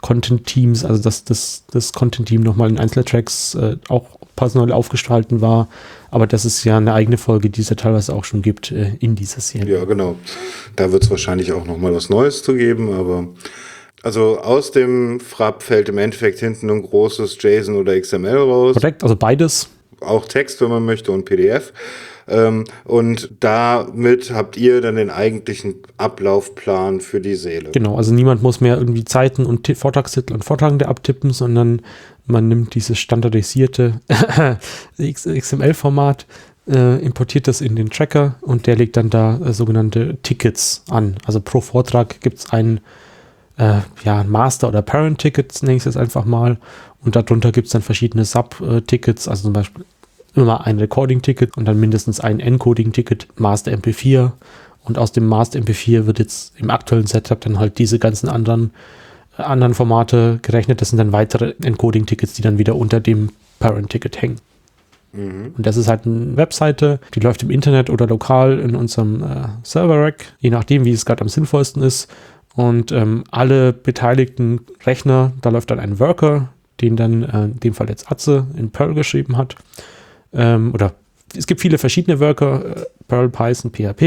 Content-Teams, 0.01 0.85
also 0.85 1.03
dass 1.03 1.25
das, 1.25 1.65
das 1.71 1.93
Content-Team 1.93 2.43
nochmal 2.43 2.71
in 2.71 2.79
Einzeltracks 2.79 3.55
äh, 3.55 3.77
auch 3.89 4.19
personell 4.35 4.73
aufgestalten 4.73 5.43
war. 5.43 5.69
Aber 6.11 6.27
das 6.27 6.45
ist 6.45 6.65
ja 6.65 6.79
eine 6.79 6.95
eigene 6.95 7.19
Folge, 7.19 7.51
die 7.51 7.61
es 7.61 7.69
ja 7.69 7.77
teilweise 7.77 8.15
auch 8.15 8.25
schon 8.25 8.41
gibt 8.41 8.73
äh, 8.73 8.95
in 8.99 9.15
dieser 9.15 9.41
Serie. 9.41 9.79
Ja, 9.79 9.85
genau. 9.85 10.17
Da 10.75 10.91
wird 10.91 11.05
es 11.05 11.11
wahrscheinlich 11.11 11.53
auch 11.53 11.67
noch 11.67 11.77
mal 11.77 11.95
was 11.95 12.09
Neues 12.09 12.43
zu 12.43 12.55
geben, 12.55 12.93
aber 12.93 13.29
also 14.03 14.39
aus 14.39 14.71
dem 14.71 15.21
Frap 15.21 15.63
fällt 15.63 15.89
im 15.89 15.99
Endeffekt 15.99 16.41
hinten 16.41 16.71
ein 16.71 16.83
großes 16.83 17.39
JSON 17.41 17.77
oder 17.77 17.99
XML 17.99 18.37
raus. 18.37 18.75
Korrekt, 18.75 19.03
also 19.03 19.17
beides. 19.17 19.69
Auch 20.01 20.27
Text, 20.27 20.61
wenn 20.61 20.69
man 20.69 20.85
möchte, 20.85 21.13
und 21.13 21.25
PDF. 21.25 21.73
Ähm, 22.29 22.65
und 22.85 23.31
damit 23.41 24.33
habt 24.33 24.57
ihr 24.57 24.81
dann 24.81 24.97
den 24.97 25.11
eigentlichen 25.11 25.77
Ablaufplan 25.97 27.01
für 27.01 27.21
die 27.21 27.35
Seele. 27.35 27.71
Genau, 27.73 27.97
also 27.97 28.15
niemand 28.15 28.43
muss 28.43 28.61
mehr 28.61 28.79
irgendwie 28.79 29.05
Zeiten 29.05 29.45
und 29.45 29.65
Ti- 29.65 29.75
Vortragstitel 29.75 30.33
und 30.33 30.45
Vortragende 30.45 30.89
abtippen, 30.89 31.33
sondern 31.33 31.83
man 32.27 32.49
nimmt 32.49 32.75
dieses 32.75 32.99
standardisierte 32.99 34.01
XML-Format, 34.99 36.27
äh, 36.69 37.05
importiert 37.05 37.49
das 37.49 37.61
in 37.61 37.75
den 37.75 37.91
Tracker 37.91 38.37
und 38.41 38.67
der 38.67 38.77
legt 38.77 38.97
dann 38.97 39.11
da 39.11 39.41
äh, 39.45 39.53
sogenannte 39.53 40.19
Tickets 40.23 40.85
an. 40.89 41.17
Also 41.27 41.41
pro 41.41 41.61
Vortrag 41.61 42.21
gibt 42.21 42.39
es 42.39 42.51
ein 42.53 42.81
äh, 43.57 43.81
ja, 44.05 44.25
Master- 44.25 44.69
oder 44.69 44.83
Parent-Tickets, 44.83 45.63
nenne 45.63 45.77
ich 45.77 45.83
es 45.83 45.85
jetzt 45.87 45.97
einfach 45.97 46.25
mal. 46.25 46.59
Und 47.05 47.17
darunter 47.17 47.53
gibt 47.53 47.67
es 47.67 47.73
dann 47.73 47.83
verschiedene 47.83 48.25
Sub-Tickets, 48.25 49.29
also 49.29 49.45
zum 49.45 49.53
Beispiel 49.53 49.85
immer 50.35 50.67
ein 50.67 50.79
Recording-Ticket 50.79 51.57
und 51.57 51.67
dann 51.67 51.79
mindestens 51.79 52.21
ein 52.21 52.41
Encoding-Ticket, 52.41 53.29
Master 53.37 53.73
MP4. 53.73 54.33
Und 54.85 54.99
aus 54.99 55.13
dem 55.13 55.27
Master 55.27 55.59
MP4 55.61 56.07
wird 56.07 56.19
jetzt 56.19 56.59
im 56.59 56.71
aktuellen 56.71 57.07
Setup 57.07 57.41
dann 57.41 57.59
halt 57.59 57.79
diese 57.79 57.99
ganzen 57.99 58.29
anderen, 58.29 58.73
äh, 59.39 59.43
anderen 59.43 59.75
Formate 59.75 60.39
gerechnet. 60.43 60.81
Das 60.81 60.91
sind 60.91 60.99
dann 60.99 61.13
weitere 61.13 61.55
Encoding-Tickets, 61.63 62.35
die 62.35 62.43
dann 62.43 62.59
wieder 62.59 62.77
unter 62.77 63.01
dem 63.01 63.31
Parent-Ticket 63.59 64.23
hängen. 64.23 64.39
Und 65.57 65.67
das 65.67 65.77
ist 65.77 65.89
halt 65.89 66.07
eine 66.07 66.37
Webseite, 66.39 66.99
die 67.15 67.21
läuft 67.21 67.43
im 67.43 67.51
Internet 67.51 67.91
oder 67.91 68.07
lokal 68.07 68.59
in 68.59 68.75
unserem 68.75 69.23
äh, 69.23 69.49
Server-Rack, 69.63 70.25
je 70.41 70.49
nachdem, 70.49 70.87
wie 70.87 70.93
es 70.93 71.05
gerade 71.05 71.21
am 71.21 71.29
sinnvollsten 71.29 71.83
ist. 71.83 72.11
Und 72.55 72.93
ähm, 72.93 73.25
alle 73.31 73.73
beteiligten 73.73 74.61
Rechner, 74.85 75.33
da 75.41 75.51
läuft 75.51 75.71
dann 75.71 75.81
ein 75.81 75.99
Worker, 75.99 76.51
den 76.81 76.97
dann 76.97 77.23
äh, 77.23 77.45
in 77.45 77.61
dem 77.61 77.75
Fall 77.75 77.89
jetzt 77.89 78.11
Atze 78.11 78.47
in 78.57 78.71
Perl 78.71 78.95
geschrieben 78.95 79.37
hat. 79.37 79.57
Ähm, 80.33 80.73
oder 80.75 80.95
es 81.37 81.47
gibt 81.47 81.61
viele 81.61 81.79
verschiedene 81.79 82.21
Worker, 82.21 82.77
äh, 82.77 82.85
Perl, 83.09 83.31
Python, 83.31 83.71
PHP, 83.71 84.03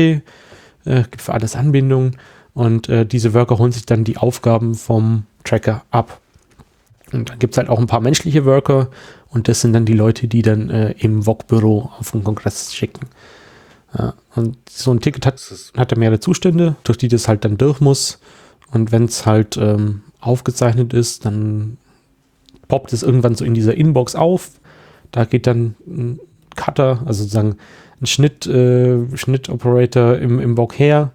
äh, 0.86 1.04
gibt 1.10 1.22
für 1.22 1.34
alles 1.34 1.56
Anbindungen. 1.56 2.18
Und 2.54 2.88
äh, 2.88 3.06
diese 3.06 3.34
Worker 3.34 3.58
holen 3.58 3.72
sich 3.72 3.86
dann 3.86 4.04
die 4.04 4.18
Aufgaben 4.18 4.76
vom 4.76 5.24
Tracker 5.44 5.84
ab. 5.92 6.20
Und 7.12 7.30
dann 7.30 7.40
gibt 7.40 7.54
es 7.54 7.58
halt 7.58 7.70
auch 7.70 7.80
ein 7.80 7.88
paar 7.88 8.02
menschliche 8.02 8.46
Worker 8.46 8.90
und 9.30 9.48
das 9.48 9.62
sind 9.62 9.74
dann 9.74 9.86
die 9.86 9.94
Leute, 9.94 10.28
die 10.28 10.42
dann 10.42 10.70
äh, 10.70 10.92
im 10.98 11.26
VOG-Büro 11.26 11.92
auf 12.00 12.12
den 12.12 12.24
Kongress 12.24 12.74
schicken. 12.74 13.08
Ja, 13.98 14.14
und 14.36 14.58
so 14.70 14.92
ein 14.92 15.00
Ticket 15.00 15.26
hat, 15.26 15.42
hat 15.78 15.92
er 15.92 15.98
mehrere 15.98 16.20
Zustände, 16.20 16.76
durch 16.84 16.98
die 16.98 17.08
das 17.08 17.28
halt 17.28 17.46
dann 17.46 17.58
durch 17.58 17.80
muss. 17.80 18.20
Und 18.72 18.92
wenn 18.92 19.06
es 19.06 19.26
halt 19.26 19.58
ähm, 19.58 20.02
aufgezeichnet 20.20 20.94
ist, 20.94 21.26
dann 21.26 21.78
poppt 22.68 22.94
es 22.94 23.04
irgendwann 23.04 23.36
so 23.36 23.46
in 23.46 23.54
dieser 23.54 23.76
Inbox 23.76 24.16
auf. 24.16 24.52
Da 25.12 25.26
geht 25.26 25.48
dann 25.48 25.76
ein 25.88 26.20
Cutter, 26.56 27.02
also 27.06 27.24
sozusagen 27.24 27.58
ein 28.02 28.06
Schnitt, 28.06 28.46
äh, 28.48 29.16
Schnittoperator 29.16 30.18
im, 30.18 30.40
im 30.40 30.58
VOG 30.58 30.80
her, 30.80 31.12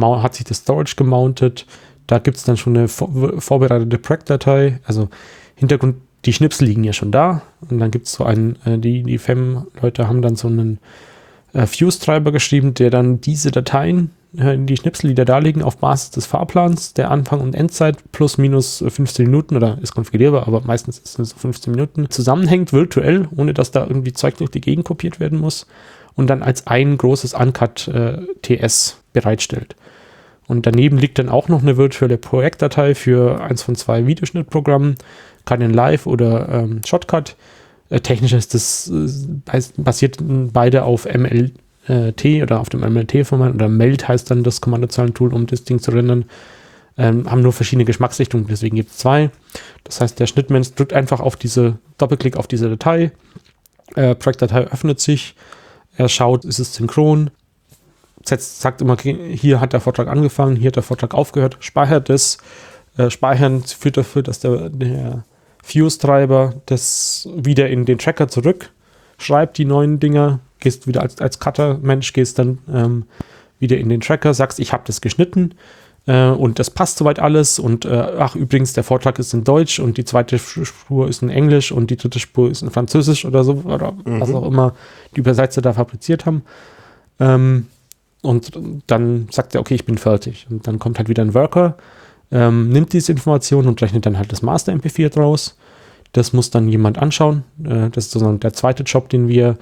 hat 0.00 0.34
sich 0.34 0.44
das 0.44 0.58
Storage 0.58 0.96
gemountet. 0.96 1.66
Da 2.06 2.18
gibt 2.18 2.36
es 2.36 2.44
dann 2.44 2.56
schon 2.56 2.76
eine 2.76 2.88
vor, 2.88 3.40
vorbereitete 3.40 3.98
Prac-Datei. 3.98 4.80
Also 4.84 5.08
Hintergrund, 5.54 5.96
die 6.24 6.32
Schnipsel 6.32 6.66
liegen 6.66 6.84
ja 6.84 6.92
schon 6.92 7.10
da. 7.10 7.42
Und 7.68 7.78
dann 7.78 7.90
gibt 7.90 8.06
es 8.06 8.14
so 8.14 8.24
einen, 8.24 8.56
äh, 8.64 8.78
die, 8.78 9.02
die 9.02 9.18
FEM-Leute 9.18 10.08
haben 10.08 10.22
dann 10.22 10.36
so 10.36 10.48
einen 10.48 10.78
äh, 11.54 11.66
Fuse-Treiber 11.66 12.32
geschrieben, 12.32 12.74
der 12.74 12.90
dann 12.90 13.20
diese 13.20 13.50
Dateien, 13.50 14.10
äh, 14.36 14.58
die 14.58 14.76
Schnipsel, 14.76 15.08
die 15.08 15.14
da, 15.14 15.24
da 15.24 15.38
liegen, 15.38 15.62
auf 15.62 15.78
Basis 15.78 16.10
des 16.10 16.26
Fahrplans, 16.26 16.94
der 16.94 17.10
Anfang- 17.10 17.40
und 17.40 17.54
Endzeit 17.54 17.96
plus 18.12 18.36
minus 18.36 18.82
äh, 18.82 18.90
15 18.90 19.26
Minuten 19.26 19.56
oder 19.56 19.78
ist 19.80 19.94
konfigurierbar, 19.94 20.46
aber 20.46 20.60
meistens 20.60 20.98
ist 20.98 21.18
es 21.18 21.30
so 21.30 21.36
15 21.36 21.70
Minuten, 21.70 22.10
zusammenhängt 22.10 22.72
virtuell, 22.72 23.28
ohne 23.36 23.54
dass 23.54 23.70
da 23.70 23.86
irgendwie 23.86 24.12
Zeug 24.12 24.36
durch 24.36 24.50
die 24.50 24.60
Gegend 24.60 24.84
kopiert 24.84 25.20
werden 25.20 25.38
muss 25.38 25.66
und 26.14 26.28
dann 26.28 26.42
als 26.42 26.66
ein 26.66 26.98
großes 26.98 27.34
Uncut 27.34 27.88
äh, 27.88 28.18
TS 28.42 28.98
bereitstellt. 29.12 29.76
Und 30.46 30.66
daneben 30.66 30.98
liegt 30.98 31.18
dann 31.18 31.28
auch 31.28 31.48
noch 31.48 31.62
eine 31.62 31.76
virtuelle 31.76 32.18
Projektdatei 32.18 32.94
für 32.94 33.40
eins 33.40 33.62
von 33.62 33.76
zwei 33.76 34.06
Videoschnittprogrammen, 34.06 34.96
Canon 35.46 35.72
Live 35.72 36.06
oder 36.06 36.48
ähm, 36.50 36.80
Shotcut. 36.84 37.36
Äh, 37.94 38.00
technisch 38.00 38.32
ist 38.32 38.54
das 38.54 38.88
äh, 38.88 39.08
bas- 39.44 39.72
basiert 39.76 40.16
beide 40.20 40.82
auf 40.82 41.06
MLT 41.06 42.42
oder 42.42 42.60
auf 42.60 42.70
dem 42.70 42.80
MLT-Format 42.80 43.54
oder 43.54 43.68
MELT 43.68 44.08
heißt 44.08 44.30
dann 44.30 44.42
das 44.42 44.62
Kommandozeilentool, 44.62 45.34
um 45.34 45.46
das 45.46 45.64
Ding 45.64 45.78
zu 45.80 45.90
rendern. 45.90 46.24
Ähm, 46.96 47.30
haben 47.30 47.42
nur 47.42 47.52
verschiedene 47.52 47.84
Geschmacksrichtungen, 47.84 48.46
deswegen 48.48 48.76
gibt 48.76 48.90
es 48.90 48.96
zwei. 48.96 49.30
Das 49.84 50.00
heißt, 50.00 50.18
der 50.18 50.26
Schnittmensch 50.26 50.72
drückt 50.74 50.92
einfach 50.92 51.20
auf 51.20 51.36
diese, 51.36 51.78
Doppelklick 51.98 52.36
auf 52.36 52.46
diese 52.46 52.70
Datei, 52.70 53.12
äh, 53.96 54.14
Projektdatei 54.14 54.62
öffnet 54.62 54.98
sich, 54.98 55.34
er 55.96 56.08
schaut, 56.08 56.44
ist 56.44 56.58
es 56.58 56.74
synchron, 56.74 57.30
setzt, 58.24 58.60
sagt 58.60 58.80
immer, 58.80 58.96
hier 58.96 59.60
hat 59.60 59.72
der 59.72 59.80
Vortrag 59.80 60.08
angefangen, 60.08 60.56
hier 60.56 60.68
hat 60.68 60.76
der 60.76 60.82
Vortrag 60.82 61.14
aufgehört, 61.14 61.58
speichert 61.60 62.08
das. 62.08 62.38
Äh, 62.96 63.10
speichern 63.10 63.62
führt 63.62 63.98
dafür, 63.98 64.22
dass 64.22 64.40
der, 64.40 64.70
der 64.70 65.24
Fuse-Treiber 65.64 66.54
das 66.66 67.28
wieder 67.34 67.68
in 67.68 67.84
den 67.84 67.98
Tracker 67.98 68.28
zurück 68.28 68.70
schreibt, 69.18 69.58
die 69.58 69.64
neuen 69.64 70.00
Dinger, 70.00 70.40
gehst 70.60 70.86
wieder 70.86 71.02
als, 71.02 71.20
als 71.20 71.38
Cutter-Mensch, 71.38 72.12
gehst 72.12 72.38
dann 72.38 72.58
ähm, 72.72 73.04
wieder 73.58 73.76
in 73.78 73.88
den 73.88 74.00
Tracker, 74.00 74.34
sagst, 74.34 74.58
ich 74.60 74.72
habe 74.72 74.82
das 74.86 75.00
geschnitten 75.00 75.54
äh, 76.06 76.28
und 76.28 76.58
das 76.58 76.70
passt 76.70 76.98
soweit 76.98 77.18
alles 77.18 77.58
und 77.58 77.84
äh, 77.84 78.14
ach, 78.18 78.34
übrigens, 78.34 78.72
der 78.72 78.84
Vortrag 78.84 79.18
ist 79.18 79.32
in 79.32 79.44
Deutsch 79.44 79.78
und 79.78 79.96
die 79.96 80.04
zweite 80.04 80.38
Spur 80.38 81.08
ist 81.08 81.22
in 81.22 81.30
Englisch 81.30 81.72
und 81.72 81.90
die 81.90 81.96
dritte 81.96 82.18
Spur 82.18 82.50
ist 82.50 82.62
in 82.62 82.70
Französisch 82.70 83.24
oder 83.24 83.44
so, 83.44 83.62
oder 83.64 83.94
was 84.04 84.32
auch 84.32 84.46
immer 84.46 84.74
die 85.14 85.20
Übersetzer 85.20 85.62
da 85.62 85.72
fabriziert 85.72 86.26
haben. 86.26 86.42
Ähm, 87.20 87.68
und 88.22 88.52
dann 88.86 89.28
sagt 89.30 89.54
er, 89.54 89.60
okay, 89.60 89.74
ich 89.74 89.84
bin 89.84 89.98
fertig. 89.98 90.46
Und 90.48 90.66
dann 90.66 90.78
kommt 90.78 90.96
halt 90.96 91.10
wieder 91.10 91.22
ein 91.22 91.34
Worker, 91.34 91.76
ähm, 92.34 92.68
nimmt 92.68 92.92
diese 92.92 93.12
Information 93.12 93.66
und 93.66 93.80
rechnet 93.80 94.04
dann 94.04 94.18
halt 94.18 94.32
das 94.32 94.42
Master 94.42 94.72
MP4 94.72 95.08
draus. 95.08 95.56
Das 96.12 96.32
muss 96.32 96.50
dann 96.50 96.68
jemand 96.68 96.98
anschauen. 96.98 97.44
Äh, 97.64 97.90
das 97.90 98.06
ist 98.06 98.10
sozusagen 98.10 98.40
der 98.40 98.52
zweite 98.52 98.82
Job, 98.82 99.08
den 99.08 99.28
wir 99.28 99.56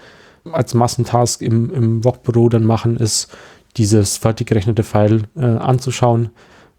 als 0.51 0.75
Massentask 0.75 1.43
im, 1.43 1.73
im 1.73 2.03
VOG-Büro 2.03 2.49
dann 2.49 2.65
machen, 2.65 2.97
ist, 2.97 3.29
dieses 3.77 4.17
fertig 4.17 4.49
gerechnete 4.49 4.83
File 4.83 5.25
äh, 5.37 5.45
anzuschauen. 5.45 6.31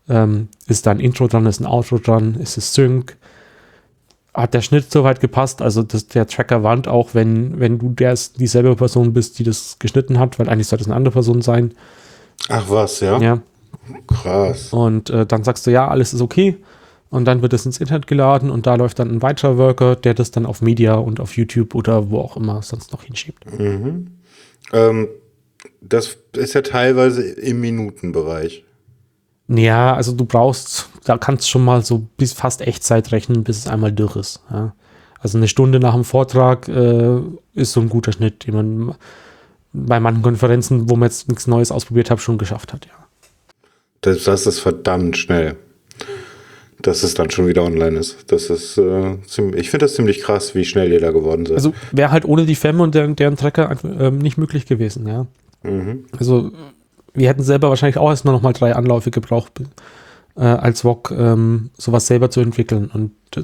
Ähm, 0.10 0.50
ist 0.68 0.86
da 0.86 0.92
ein 0.92 1.00
Intro 1.00 1.28
dran, 1.28 1.46
ist 1.46 1.62
ein 1.62 1.66
Outro 1.66 1.98
dran, 1.98 2.36
ist 2.36 2.58
es 2.58 2.74
Sync? 2.74 3.18
Hat 4.34 4.54
der 4.54 4.62
Schnitt 4.62 4.92
soweit 4.92 5.20
gepasst? 5.20 5.62
Also 5.62 5.84
das, 5.84 6.08
der 6.08 6.28
Tracker 6.28 6.64
warnt 6.64 6.88
auch, 6.88 7.14
wenn, 7.14 7.60
wenn 7.60 7.80
du 7.80 7.90
der 7.90 8.18
dieselbe 8.38 8.76
Person 8.76 9.14
bist, 9.14 9.40
die 9.40 9.44
das 9.44 9.78
geschnitten 9.80 10.20
hat, 10.20 10.40
weil 10.40 10.50
eigentlich 10.50 10.68
sollte 10.68 10.84
es 10.84 10.88
eine 10.88 10.96
andere 10.96 11.14
Person 11.14 11.42
sein. 11.42 11.74
Ach 12.50 12.66
was, 12.68 13.00
ja? 13.00 13.20
Ja. 13.20 13.42
Krass. 14.08 14.72
Und 14.74 15.10
äh, 15.10 15.26
dann 15.26 15.44
sagst 15.44 15.68
du, 15.68 15.72
ja, 15.72 15.88
alles 15.88 16.14
ist 16.14 16.22
okay. 16.22 16.58
Und 17.10 17.26
dann 17.26 17.42
wird 17.42 17.54
es 17.54 17.66
ins 17.66 17.80
Internet 17.80 18.08
geladen 18.08 18.50
und 18.50 18.66
da 18.66 18.76
läuft 18.76 18.98
dann 18.98 19.12
ein 19.12 19.22
weiterer 19.22 19.58
Worker, 19.58 19.96
der 19.96 20.16
das 20.16 20.32
dann 20.32 20.48
auf 20.48 20.62
Media 20.62 20.96
und 20.96 21.20
auf 21.20 21.38
YouTube 21.38 21.76
oder 21.76 22.10
wo 22.10 22.20
auch 22.20 22.38
immer 22.38 22.62
sonst 22.64 22.92
noch 22.92 23.04
hinschiebt. 23.04 23.46
Mhm. 23.60 24.08
Ähm, 24.72 25.08
das 25.82 26.18
ist 26.36 26.54
ja 26.54 26.62
teilweise 26.62 27.22
im 27.24 27.62
Minutenbereich. 27.62 28.64
Ja, 29.48 29.94
also 29.94 30.14
du 30.14 30.26
brauchst, 30.26 30.90
da 31.04 31.18
kannst 31.18 31.46
du 31.46 31.50
schon 31.50 31.66
mal 31.66 31.84
so 31.84 32.08
bis 32.18 32.34
fast 32.34 32.62
Echtzeit 32.62 33.12
rechnen, 33.12 33.44
bis 33.44 33.60
es 33.60 33.68
einmal 33.68 33.92
durch 33.92 34.16
ist. 34.16 34.42
Ja. 34.50 34.74
Also 35.20 35.38
eine 35.38 35.48
Stunde 35.48 35.80
nach 35.80 35.94
dem 35.94 36.04
Vortrag 36.04 36.68
äh, 36.68 37.20
ist 37.54 37.74
so 37.74 37.82
ein 37.82 37.90
guter 37.90 38.12
Schnitt, 38.12 38.48
den 38.48 38.56
man 38.56 38.96
bei 39.72 40.00
manchen 40.00 40.22
Konferenzen, 40.22 40.90
wo 40.90 40.96
man 40.96 41.10
jetzt 41.10 41.28
nichts 41.28 41.48
Neues 41.48 41.72
ausprobiert 41.72 42.10
hat, 42.10 42.20
schon 42.20 42.38
geschafft 42.38 42.74
hat, 42.74 42.86
ja. 42.86 43.03
Das, 44.04 44.26
das 44.26 44.46
ist 44.46 44.60
verdammt 44.60 45.18
schnell. 45.18 45.56
Dass 46.80 47.04
es 47.04 47.14
dann 47.14 47.32
schon 47.32 47.48
wieder 47.48 47.64
online 47.64 47.98
ist. 47.98 48.32
Das 48.32 48.50
ist 48.50 48.78
äh, 48.78 49.18
ziemlich, 49.26 49.62
ich 49.62 49.70
finde 49.70 49.86
das 49.86 49.96
ziemlich 49.96 50.22
krass, 50.22 50.54
wie 50.54 50.66
schnell 50.66 50.92
ihr 50.92 51.00
da 51.00 51.12
geworden 51.12 51.46
seid. 51.46 51.56
Also 51.56 51.74
wäre 51.92 52.12
halt 52.12 52.26
ohne 52.26 52.46
die 52.46 52.56
FEM 52.56 52.82
und 52.82 52.94
deren, 52.94 53.16
deren 53.16 53.38
Tracker 53.38 53.76
ähm, 53.84 54.18
nicht 54.18 54.38
möglich 54.38 54.66
gewesen, 54.66 55.08
ja. 55.08 55.26
mhm. 55.64 56.06
Also 56.18 56.52
wir 57.14 57.30
hätten 57.30 57.44
selber 57.44 57.70
wahrscheinlich 57.70 57.98
auch 57.98 58.10
erstmal 58.10 58.34
nochmal 58.34 58.54
drei 58.54 58.76
Anläufe 58.76 59.12
gebraucht, 59.12 59.62
äh, 60.36 60.42
als 60.42 60.82
VOG 60.82 61.12
ähm, 61.12 61.70
sowas 61.78 62.08
selber 62.08 62.30
zu 62.30 62.42
entwickeln. 62.42 62.92
Und 62.94 63.12
äh, 63.38 63.44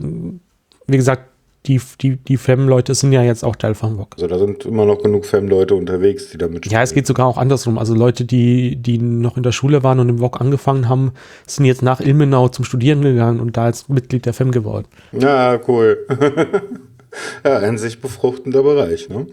wie 0.88 0.98
gesagt, 0.98 1.29
die, 1.66 1.82
die, 2.02 2.16
die 2.16 2.38
FEM-Leute 2.38 2.96
sind 2.96 3.12
ja 3.12 3.22
jetzt 3.22 3.44
auch 3.44 3.56
Teil 3.56 3.76
vom 3.76 3.98
VOG. 3.98 4.14
Also 4.16 4.28
da 4.28 4.40
sind 4.40 4.66
immer 4.66 4.86
noch 4.86 5.04
genug 5.04 5.26
Fam-Leute 5.26 5.76
unterwegs, 5.76 6.30
die 6.32 6.38
da 6.38 6.48
mitspielen. 6.48 6.74
Ja, 6.74 6.82
es 6.82 6.94
geht 6.94 7.06
sogar 7.06 7.28
auch 7.28 7.38
andersrum. 7.38 7.78
Also 7.78 7.94
Leute, 7.94 8.24
die, 8.26 8.78
die 8.78 8.98
noch 8.98 9.36
in 9.36 9.44
der 9.44 9.52
Schule 9.52 9.84
waren 9.84 10.00
und 10.00 10.10
im 10.10 10.20
VOG 10.20 10.40
angefangen 10.40 10.88
haben, 10.88 11.12
sind 11.46 11.66
jetzt 11.66 11.82
nach 11.82 12.00
Ilmenau 12.00 12.48
zum 12.48 12.64
Studieren 12.64 13.02
gegangen 13.02 13.40
und 13.40 13.58
da 13.58 13.66
als 13.66 13.90
Mitglied 13.90 14.26
der 14.26 14.34
FEM 14.34 14.52
geworden. 14.52 14.88
Ja, 15.12 15.60
cool. 15.68 16.06
ja, 17.44 17.58
ein 17.60 17.78
sich 17.78 18.00
befruchtender 18.00 18.64
Bereich, 18.64 19.10
ne? 19.10 19.28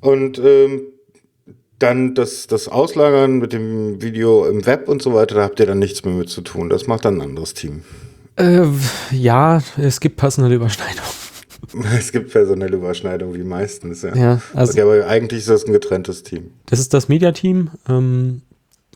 Und 0.00 0.38
ähm, 0.38 0.82
dann 1.78 2.14
das, 2.14 2.46
das 2.46 2.68
Auslagern 2.68 3.38
mit 3.38 3.52
dem 3.52 4.00
Video 4.00 4.46
im 4.46 4.64
Web 4.64 4.88
und 4.88 5.02
so 5.02 5.14
weiter, 5.14 5.34
da 5.36 5.42
habt 5.42 5.60
ihr 5.60 5.66
dann 5.66 5.78
nichts 5.78 6.04
mehr 6.04 6.14
mit 6.14 6.30
zu 6.30 6.40
tun. 6.40 6.70
Das 6.70 6.86
macht 6.86 7.04
dann 7.04 7.18
ein 7.18 7.28
anderes 7.28 7.54
Team. 7.54 7.82
Äh, 8.36 8.66
ja, 9.10 9.62
es 9.76 10.00
gibt 10.00 10.16
personelle 10.16 10.54
Überschneidungen. 10.54 11.08
Es 11.98 12.12
gibt 12.12 12.30
personelle 12.30 12.76
Überschneidungen, 12.76 13.34
wie 13.34 13.42
meistens, 13.42 14.02
ja. 14.02 14.14
Ja, 14.14 14.40
also 14.54 14.72
okay, 14.72 14.82
aber 14.82 15.08
eigentlich 15.08 15.40
ist 15.40 15.48
das 15.48 15.66
ein 15.66 15.72
getrenntes 15.72 16.22
Team. 16.22 16.52
Das 16.66 16.78
ist 16.78 16.94
das 16.94 17.08
Mediateam, 17.08 17.70
ähm, 17.88 18.42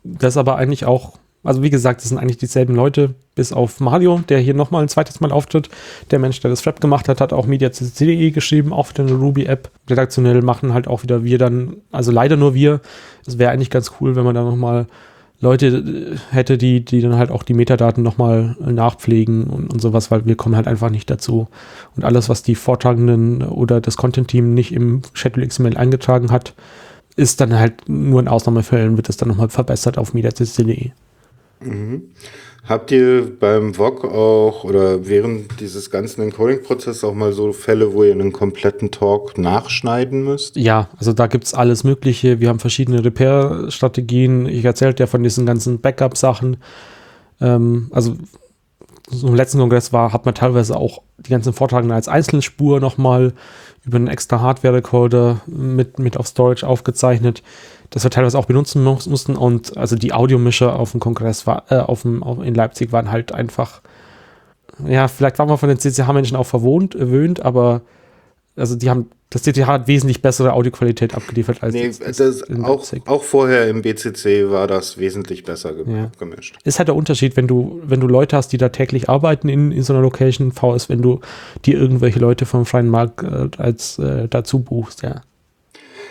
das 0.05 0.37
aber 0.37 0.57
eigentlich 0.57 0.85
auch, 0.85 1.19
also 1.43 1.63
wie 1.63 1.71
gesagt, 1.71 2.03
das 2.03 2.11
sind 2.11 2.19
eigentlich 2.19 2.37
dieselben 2.37 2.77
Leute, 2.77 3.15
bis 3.35 3.53
auf 3.53 3.81
Mario, 3.81 4.21
der 4.29 4.39
hier 4.39 4.55
nochmal 4.55 4.83
ein 4.83 4.89
zweites 4.89 5.19
Mal 5.19 5.33
auftritt. 5.33 5.71
Der 6.13 6.21
Mensch, 6.21 6.39
der 6.41 6.51
das 6.51 6.67
Rap 6.67 6.81
gemacht 6.81 7.09
hat, 7.09 7.21
hat 7.21 7.33
auch 7.33 7.47
MediaCC.de 7.47 8.31
geschrieben, 8.31 8.73
auch 8.73 8.87
für 8.87 9.03
eine 9.03 9.13
Ruby-App. 9.13 9.71
Redaktionell 9.91 10.43
machen 10.43 10.73
halt 10.73 10.87
auch 10.87 11.03
wieder 11.03 11.25
wir 11.25 11.39
dann, 11.39 11.79
also 11.91 12.13
leider 12.13 12.37
nur 12.37 12.55
wir. 12.55 12.81
Es 13.27 13.39
wäre 13.39 13.51
eigentlich 13.51 13.71
ganz 13.71 13.93
cool, 14.01 14.15
wenn 14.15 14.25
man 14.25 14.37
da 14.37 14.45
nochmal 14.45 14.87
Leute 15.41 15.67
äh, 15.67 16.17
hätte, 16.31 16.59
die, 16.59 16.85
die 16.85 17.01
dann 17.01 17.17
halt 17.17 17.31
auch 17.31 17.43
die 17.43 17.55
Metadaten 17.55 18.03
nochmal 18.03 18.57
nachpflegen 18.61 19.45
und, 19.45 19.73
und 19.73 19.81
sowas, 19.81 20.11
weil 20.11 20.27
wir 20.27 20.37
kommen 20.37 20.57
halt 20.57 20.67
einfach 20.67 20.91
nicht 20.91 21.11
dazu. 21.11 21.49
Und 21.97 22.05
alles, 22.05 22.29
was 22.29 22.43
die 22.43 22.55
Vortragenden 22.55 23.43
oder 23.43 23.81
das 23.81 23.97
Content-Team 23.97 24.55
nicht 24.55 24.73
im 24.73 25.03
Schedule 25.13 25.47
XML 25.47 25.77
eingetragen 25.77 26.31
hat, 26.31 26.55
ist 27.17 27.41
dann 27.41 27.59
halt 27.59 27.89
nur 27.89 28.21
in 28.21 28.29
Ausnahmefällen 28.29 28.97
wird 28.97 29.09
es 29.09 29.17
dann 29.17 29.29
nochmal 29.29 29.49
verbessert 29.49 29.99
auf 29.99 30.15
mediatis.de. 30.15 30.91
Mhm. 31.61 32.03
Habt 32.69 32.91
ihr 32.93 33.33
beim 33.41 33.73
VOG 33.73 34.05
auch 34.05 34.63
oder 34.63 35.07
während 35.09 35.59
dieses 35.59 35.91
ganzen 35.91 36.21
Encoding-Prozesses 36.21 37.03
auch 37.03 37.15
mal 37.15 37.33
so 37.33 37.55
Fälle, 37.55 37.95
wo 37.95 38.05
ihr 38.05 38.13
einen 38.13 38.31
kompletten 38.31 38.91
Talk 38.91 39.39
nachschneiden 39.39 40.23
müsst? 40.23 40.57
Ja, 40.57 40.91
also 40.99 41.15
da 41.15 41.29
gibt 41.29 41.45
es 41.45 41.55
alles 41.55 41.83
Mögliche. 41.83 42.41
Wir 42.41 42.51
haben 42.51 42.59
verschiedene 42.59 43.03
Repair-Strategien. 43.03 44.45
Ich 44.45 44.67
erzählte 44.67 45.05
ja 45.05 45.07
von 45.07 45.23
diesen 45.23 45.47
ganzen 45.47 45.81
Backup-Sachen. 45.81 46.59
Ähm, 47.41 47.89
also 47.91 48.17
so 49.09 49.29
im 49.29 49.35
letzten 49.35 49.61
Kongress 49.61 49.95
war, 49.95 50.13
hat 50.13 50.27
man 50.27 50.35
teilweise 50.35 50.77
auch 50.77 51.01
die 51.17 51.31
ganzen 51.31 51.55
Vortragenden 51.55 51.97
als 51.97 52.09
Einzelspur 52.09 52.81
nochmal 52.81 53.33
über 53.87 53.97
einen 53.97 54.09
extra 54.09 54.41
Hardware-Recorder 54.41 55.41
mit, 55.47 55.99
mit 55.99 56.19
auf 56.19 56.27
Storage 56.27 56.67
aufgezeichnet, 56.67 57.43
das 57.91 58.05
wir 58.05 58.11
teilweise 58.11 58.39
auch 58.39 58.47
benutzen 58.47 58.83
mussten. 58.85 59.37
Und 59.37 59.77
also 59.77 59.97
die 59.97 60.13
Audiomischer 60.13 60.79
auf 60.79 60.93
dem 60.93 61.01
Kongress 61.01 61.47
war, 61.47 61.65
äh, 61.71 61.77
auf 61.77 62.03
dem, 62.03 62.23
auf, 62.23 62.43
in 62.43 62.55
Leipzig 62.55 62.93
waren 62.93 63.11
halt 63.11 63.33
einfach, 63.33 63.81
ja, 64.87 65.09
vielleicht 65.09 65.39
waren 65.39 65.49
wir 65.49 65.59
von 65.59 65.69
den 65.69 65.79
CCH-Menschen 65.79 66.37
auch 66.37 66.47
verwohnt, 66.47 66.95
erwöhnt, 66.95 67.43
aber 67.45 67.83
also 68.57 68.77
die 68.77 68.91
haben, 68.91 69.11
das 69.31 69.43
CCH 69.43 69.67
hat 69.67 69.87
wesentlich 69.89 70.21
bessere 70.21 70.53
Audioqualität 70.53 71.15
abgeliefert 71.15 71.63
als 71.63 71.75
nee, 71.75 71.89
das 71.89 72.43
auch, 72.65 72.85
auch 73.07 73.23
vorher 73.23 73.69
im 73.69 73.83
BCC 73.83 74.51
war 74.51 74.67
das 74.67 74.99
wesentlich 74.99 75.45
besser 75.45 75.75
ge 75.75 75.85
Ja. 75.87 76.11
gemischt. 76.19 76.57
ist 76.65 76.79
halt 76.79 76.89
der 76.89 76.97
Unterschied, 76.97 77.37
wenn 77.37 77.47
du, 77.47 77.81
wenn 77.85 78.01
du 78.01 78.09
Leute 78.09 78.37
hast, 78.37 78.49
die 78.49 78.59
da 78.59 78.71
täglich 78.71 79.09
arbeiten 79.09 79.49
in, 79.49 79.71
in 79.71 79.83
so 79.83 79.93
einer 79.93 80.03
Location, 80.03 80.53
VS, 80.53 80.89
wenn 80.89 81.03
du 81.03 81.21
dir 81.65 81.79
irgendwelche 81.79 82.19
Leute 82.19 82.47
vom 82.47 82.67
freien 82.67 82.89
Markt 82.89 83.23
äh, 83.23 83.49
als 83.59 83.99
äh, 83.99 84.29
dazu 84.29 84.61
buchst, 84.61 85.03
ja. 85.03 85.23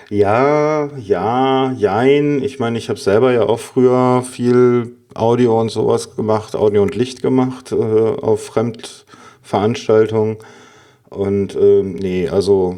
Ja, 0.10 0.90
ja, 0.98 1.72
jein. 1.74 2.42
Ich 2.42 2.60
meine, 2.60 2.78
ich 2.78 2.88
habe 2.90 3.00
selber 3.00 3.34
ja 3.34 3.44
auch 3.44 3.60
früher 3.60 4.24
viel 4.24 4.96
Audio 5.14 5.60
und 5.60 5.70
sowas 5.70 6.16
gemacht, 6.16 6.56
Audio 6.56 6.82
und 6.84 6.96
Licht 6.96 7.22
gemacht 7.22 7.74
äh, 7.74 7.76
auf 7.76 8.46
Fremdveranstaltungen. 8.46 10.38
Und 11.10 11.56
ähm, 11.56 11.96
nee, 11.96 12.30
also 12.30 12.78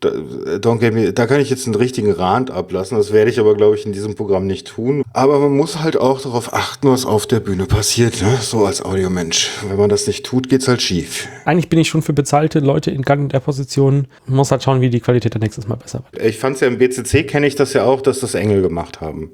don't 0.00 0.78
get 0.78 0.94
me, 0.94 1.12
da 1.12 1.26
kann 1.26 1.40
ich 1.40 1.50
jetzt 1.50 1.66
einen 1.66 1.74
richtigen 1.74 2.10
Rand 2.12 2.50
ablassen. 2.50 2.96
Das 2.96 3.12
werde 3.12 3.30
ich 3.30 3.38
aber, 3.38 3.54
glaube 3.54 3.76
ich, 3.76 3.86
in 3.86 3.92
diesem 3.92 4.14
Programm 4.14 4.46
nicht 4.46 4.68
tun. 4.68 5.02
Aber 5.12 5.38
man 5.38 5.56
muss 5.56 5.80
halt 5.80 5.96
auch 5.96 6.20
darauf 6.20 6.52
achten, 6.52 6.88
was 6.88 7.04
auf 7.04 7.26
der 7.26 7.40
Bühne 7.40 7.66
passiert, 7.66 8.22
ne? 8.22 8.38
so 8.40 8.64
als 8.66 8.82
Audiomensch. 8.84 9.50
Wenn 9.68 9.76
man 9.78 9.88
das 9.90 10.06
nicht 10.06 10.24
tut, 10.24 10.48
geht's 10.48 10.68
halt 10.68 10.82
schief. 10.82 11.28
Eigentlich 11.44 11.68
bin 11.68 11.78
ich 11.78 11.88
schon 11.88 12.02
für 12.02 12.12
bezahlte 12.12 12.60
Leute 12.60 12.90
in 12.90 13.02
Gang 13.02 13.30
der 13.30 13.40
Position. 13.40 14.06
Man 14.26 14.36
muss 14.36 14.50
halt 14.50 14.62
schauen, 14.62 14.80
wie 14.80 14.90
die 14.90 15.00
Qualität 15.00 15.34
dann 15.34 15.42
nächstes 15.42 15.68
Mal 15.68 15.76
besser 15.76 16.02
wird. 16.10 16.24
Ich 16.24 16.38
fand's 16.38 16.60
ja 16.60 16.68
im 16.68 16.78
BCC, 16.78 17.24
kenne 17.26 17.46
ich 17.46 17.54
das 17.54 17.72
ja 17.72 17.84
auch, 17.84 18.00
dass 18.00 18.20
das 18.20 18.34
Engel 18.34 18.62
gemacht 18.62 19.00
haben. 19.00 19.30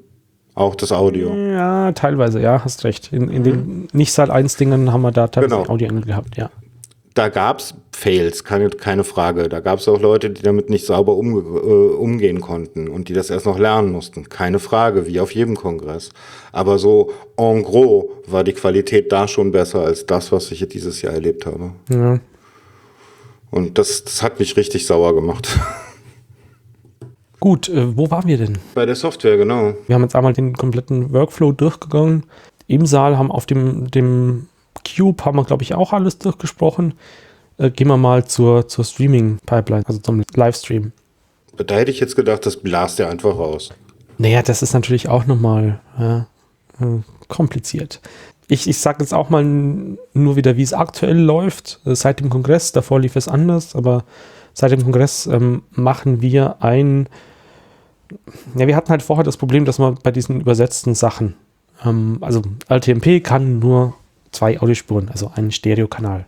Auch 0.55 0.73
das 0.75 0.91
Audio. 0.91 1.35
Ja, 1.35 1.91
teilweise, 1.91 2.41
ja, 2.41 2.63
hast 2.65 2.83
recht. 2.83 3.13
In, 3.13 3.29
in 3.29 3.43
den 3.43 3.87
Nicht-Saal-1-Dingen 3.93 4.91
haben 4.91 5.03
wir 5.03 5.11
da 5.11 5.27
teilweise 5.27 5.55
Genau. 5.57 5.69
Audioengel 5.69 6.03
gehabt, 6.03 6.35
ja. 6.35 6.49
Da 7.17 7.29
gab's 7.29 7.73
Fails, 7.91 8.43
keine, 8.43 8.69
keine 8.69 9.03
Frage. 9.03 9.49
Da 9.49 9.59
gab's 9.59 9.87
auch 9.87 9.99
Leute, 9.99 10.29
die 10.29 10.43
damit 10.43 10.69
nicht 10.69 10.85
sauber 10.85 11.15
umge 11.15 11.39
äh, 11.39 11.95
umgehen 11.95 12.41
konnten 12.41 12.87
und 12.87 13.09
die 13.09 13.13
das 13.13 13.29
erst 13.29 13.45
noch 13.47 13.57
lernen 13.57 13.91
mussten. 13.91 14.29
Keine 14.29 14.59
Frage, 14.59 15.07
wie 15.07 15.19
auf 15.19 15.31
jedem 15.31 15.55
Kongress. 15.55 16.11
Aber 16.51 16.77
so 16.77 17.11
en 17.37 17.63
gros 17.63 18.05
war 18.27 18.43
die 18.43 18.53
Qualität 18.53 19.11
da 19.11 19.27
schon 19.27 19.51
besser 19.51 19.81
als 19.81 20.05
das, 20.05 20.31
was 20.31 20.51
ich 20.51 20.67
dieses 20.67 21.01
Jahr 21.01 21.13
erlebt 21.13 21.45
habe. 21.45 21.71
ja. 21.89 22.19
Und 23.49 23.77
das, 23.77 24.03
das 24.03 24.21
hat 24.21 24.39
mich 24.39 24.57
richtig 24.57 24.85
sauer 24.85 25.15
gemacht. 25.15 25.57
Gut, 27.39 27.69
äh, 27.69 27.95
wo 27.95 28.11
waren 28.11 28.27
wir 28.27 28.37
denn? 28.37 28.57
Bei 28.75 28.85
der 28.85 28.95
Software, 28.95 29.37
genau. 29.37 29.73
Wir 29.87 29.95
haben 29.95 30.01
jetzt 30.01 30.15
einmal 30.15 30.33
den 30.33 30.53
kompletten 30.55 31.13
Workflow 31.13 31.53
durchgegangen. 31.53 32.23
Im 32.67 32.85
Saal 32.85 33.17
haben 33.17 33.31
auf 33.31 33.45
dem, 33.45 33.89
dem 33.89 34.47
Cube 34.83 35.23
haben 35.25 35.37
wir, 35.37 35.45
glaube 35.45 35.63
ich, 35.63 35.73
auch 35.73 35.93
alles 35.93 36.17
durchgesprochen. 36.19 36.93
Äh, 37.57 37.71
gehen 37.71 37.87
wir 37.87 37.97
mal 37.97 38.25
zur, 38.25 38.67
zur 38.67 38.85
Streaming-Pipeline, 38.85 39.83
also 39.87 39.99
zum 39.99 40.23
Livestream. 40.35 40.91
Da 41.57 41.75
hätte 41.75 41.91
ich 41.91 41.99
jetzt 41.99 42.15
gedacht, 42.15 42.45
das 42.45 42.57
blast 42.57 42.99
ja 42.99 43.09
einfach 43.09 43.37
raus. 43.37 43.71
Naja, 44.17 44.41
das 44.41 44.61
ist 44.61 44.73
natürlich 44.73 45.09
auch 45.09 45.25
nochmal 45.25 45.79
ja, 45.99 46.27
äh, 46.79 47.01
kompliziert. 47.27 48.01
Ich, 48.47 48.67
ich 48.67 48.77
sage 48.77 48.99
jetzt 49.01 49.13
auch 49.13 49.29
mal 49.29 49.43
nur 49.43 50.35
wieder, 50.35 50.55
wie 50.55 50.63
es 50.63 50.73
aktuell 50.73 51.17
läuft. 51.17 51.79
Äh, 51.85 51.95
Seit 51.95 52.19
dem 52.19 52.29
Kongress, 52.29 52.71
davor 52.71 52.99
lief 52.99 53.15
es 53.15 53.27
anders, 53.27 53.75
aber 53.75 54.03
seit 54.53 54.71
dem 54.71 54.83
Kongress 54.83 55.27
ähm, 55.27 55.63
machen 55.71 56.21
wir 56.21 56.57
ein. 56.61 57.09
Ja, 58.55 58.67
wir 58.67 58.75
hatten 58.75 58.89
halt 58.89 59.03
vorher 59.03 59.23
das 59.23 59.37
Problem, 59.37 59.65
dass 59.65 59.79
man 59.79 59.95
bei 60.01 60.11
diesen 60.11 60.39
übersetzten 60.41 60.95
Sachen, 60.95 61.35
ähm, 61.83 62.17
also 62.21 62.41
LTMP 62.69 63.23
kann 63.23 63.59
nur 63.59 63.95
zwei 64.37 64.59
Audiospuren, 64.61 65.09
also 65.09 65.31
einen 65.33 65.51
Stereokanal. 65.51 66.25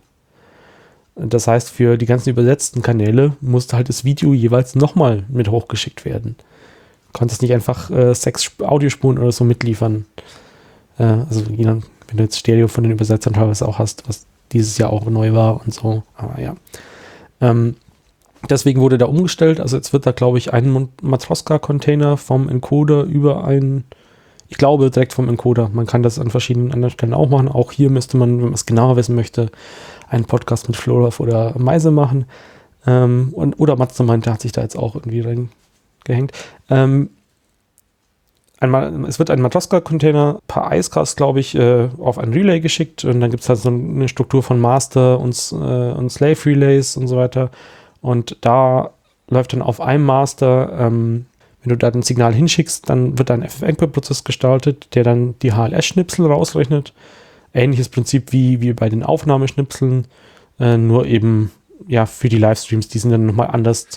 Das 1.16 1.46
heißt, 1.46 1.70
für 1.70 1.96
die 1.96 2.06
ganzen 2.06 2.30
übersetzten 2.30 2.82
Kanäle 2.82 3.36
musste 3.40 3.76
halt 3.76 3.88
das 3.88 4.04
Video 4.04 4.32
jeweils 4.32 4.74
nochmal 4.74 5.24
mit 5.28 5.48
hochgeschickt 5.48 6.04
werden 6.04 6.36
konntest 7.12 7.42
nicht 7.42 7.52
einfach 7.52 7.90
äh, 7.90 8.14
sechs 8.14 8.42
Sp- 8.46 8.64
Audiospuren 8.64 9.18
oder 9.18 9.32
so 9.32 9.44
mitliefern. 9.44 10.06
Äh, 10.98 11.04
also 11.04 11.44
wenn 11.48 11.82
du 12.12 12.22
jetzt 12.22 12.38
Stereo 12.38 12.68
von 12.68 12.84
den 12.84 12.92
Übersetzern 12.92 13.34
teilweise 13.34 13.66
auch 13.66 13.78
hast, 13.78 14.08
was 14.08 14.26
dieses 14.52 14.78
Jahr 14.78 14.92
auch 14.92 15.04
neu 15.06 15.32
war 15.32 15.60
und 15.64 15.72
so. 15.72 16.02
Aber 16.16 16.40
ja. 16.40 16.56
Ähm, 17.40 17.76
deswegen 18.48 18.80
wurde 18.80 18.98
da 18.98 19.06
umgestellt. 19.06 19.60
Also 19.60 19.76
jetzt 19.76 19.92
wird 19.92 20.06
da, 20.06 20.12
glaube 20.12 20.38
ich, 20.38 20.52
ein 20.52 20.88
Matroska-Container 21.02 22.16
vom 22.16 22.48
Encoder 22.48 23.04
über 23.04 23.44
ein, 23.44 23.84
ich 24.50 24.58
glaube, 24.58 24.90
direkt 24.90 25.12
vom 25.12 25.28
Encoder. 25.28 25.70
Man 25.72 25.86
kann 25.86 26.02
das 26.02 26.18
an 26.18 26.30
verschiedenen 26.30 26.72
anderen 26.72 26.90
Stellen 26.90 27.14
auch 27.14 27.28
machen. 27.28 27.48
Auch 27.48 27.70
hier 27.70 27.88
müsste 27.88 28.16
man, 28.16 28.38
wenn 28.38 28.46
man 28.46 28.54
es 28.54 28.66
genauer 28.66 28.96
wissen 28.96 29.14
möchte, 29.14 29.48
einen 30.08 30.24
Podcast 30.24 30.68
mit 30.68 30.76
Floraf 30.76 31.20
oder 31.20 31.54
Meise 31.56 31.92
machen. 31.92 32.26
Ähm, 32.84 33.30
und, 33.32 33.60
oder 33.60 33.76
meinte, 33.76 34.32
hat 34.32 34.40
sich 34.40 34.50
da 34.50 34.60
jetzt 34.62 34.76
auch 34.76 34.96
irgendwie 34.96 35.20
reingehängt. 35.20 36.32
Ähm, 36.68 37.10
einmal, 38.58 39.04
es 39.04 39.20
wird 39.20 39.30
ein 39.30 39.40
Matroska-Container 39.40 40.40
per 40.48 40.72
Icecast, 40.72 41.16
glaube 41.16 41.38
ich, 41.38 41.54
äh, 41.54 41.88
auf 42.00 42.18
ein 42.18 42.32
Relay 42.32 42.58
geschickt 42.58 43.04
und 43.04 43.20
dann 43.20 43.30
gibt 43.30 43.44
es 43.44 43.48
halt 43.48 43.60
so 43.60 43.68
eine 43.68 44.08
Struktur 44.08 44.42
von 44.42 44.58
Master 44.58 45.20
und, 45.20 45.36
äh, 45.52 45.92
und 45.92 46.10
Slave 46.10 46.44
Relays 46.44 46.96
und 46.96 47.06
so 47.06 47.16
weiter. 47.16 47.52
Und 48.00 48.36
da 48.40 48.90
läuft 49.28 49.52
dann 49.52 49.62
auf 49.62 49.80
einem 49.80 50.04
Master, 50.04 50.72
ähm, 50.76 51.26
wenn 51.62 51.70
du 51.70 51.76
da 51.76 51.88
ein 51.88 52.02
Signal 52.02 52.34
hinschickst, 52.34 52.88
dann 52.88 53.18
wird 53.18 53.30
ein 53.30 53.46
FFmpeg-Prozess 53.46 54.24
gestaltet, 54.24 54.94
der 54.94 55.04
dann 55.04 55.34
die 55.40 55.52
HLS-Schnipsel 55.52 56.26
rausrechnet. 56.26 56.94
Ähnliches 57.52 57.88
Prinzip 57.88 58.32
wie, 58.32 58.60
wie 58.60 58.72
bei 58.72 58.88
den 58.88 59.02
Aufnahmeschnipseln, 59.02 60.06
äh, 60.58 60.76
nur 60.76 61.06
eben 61.06 61.50
ja 61.88 62.06
für 62.06 62.28
die 62.28 62.38
Livestreams, 62.38 62.88
die 62.88 62.98
sind 62.98 63.10
dann 63.10 63.26
nochmal 63.26 63.48
anders 63.48 63.88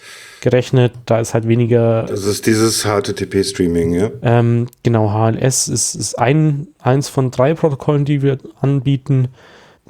gerechnet. 0.42 0.94
Da 1.06 1.20
ist 1.20 1.34
halt 1.34 1.48
weniger 1.48 2.04
Das 2.04 2.26
ist 2.26 2.46
dieses 2.46 2.84
HTTP-Streaming, 2.84 3.94
ja? 3.94 4.12
ähm, 4.22 4.68
genau, 4.84 5.12
HLS 5.12 5.68
ist, 5.68 5.96
ist 5.96 6.18
ein, 6.20 6.68
eins 6.80 7.10
von 7.10 7.32
drei 7.32 7.54
Protokollen, 7.54 8.06
die 8.06 8.22
wir 8.22 8.40
anbieten. 8.60 9.30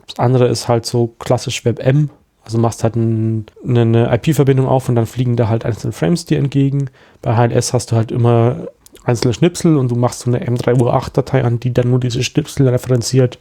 Das 0.07 0.19
andere 0.19 0.47
ist 0.47 0.67
halt 0.67 0.85
so 0.85 1.07
klassisch 1.19 1.63
WebM. 1.65 2.09
Also 2.43 2.57
machst 2.57 2.83
halt 2.83 2.95
ein, 2.95 3.45
eine 3.65 4.13
IP-Verbindung 4.13 4.67
auf 4.67 4.89
und 4.89 4.95
dann 4.95 5.05
fliegen 5.05 5.35
da 5.35 5.47
halt 5.47 5.65
einzelne 5.65 5.93
Frames 5.93 6.25
dir 6.25 6.37
entgegen. 6.37 6.89
Bei 7.21 7.35
HLS 7.35 7.73
hast 7.73 7.91
du 7.91 7.95
halt 7.95 8.11
immer 8.11 8.67
einzelne 9.05 9.33
Schnipsel 9.33 9.77
und 9.77 9.89
du 9.89 9.95
machst 9.95 10.21
so 10.21 10.31
eine 10.31 10.45
M3U8-Datei 10.45 11.43
an, 11.43 11.59
die 11.59 11.73
dann 11.73 11.89
nur 11.89 11.99
diese 11.99 12.23
Schnipsel 12.23 12.67
referenziert. 12.67 13.39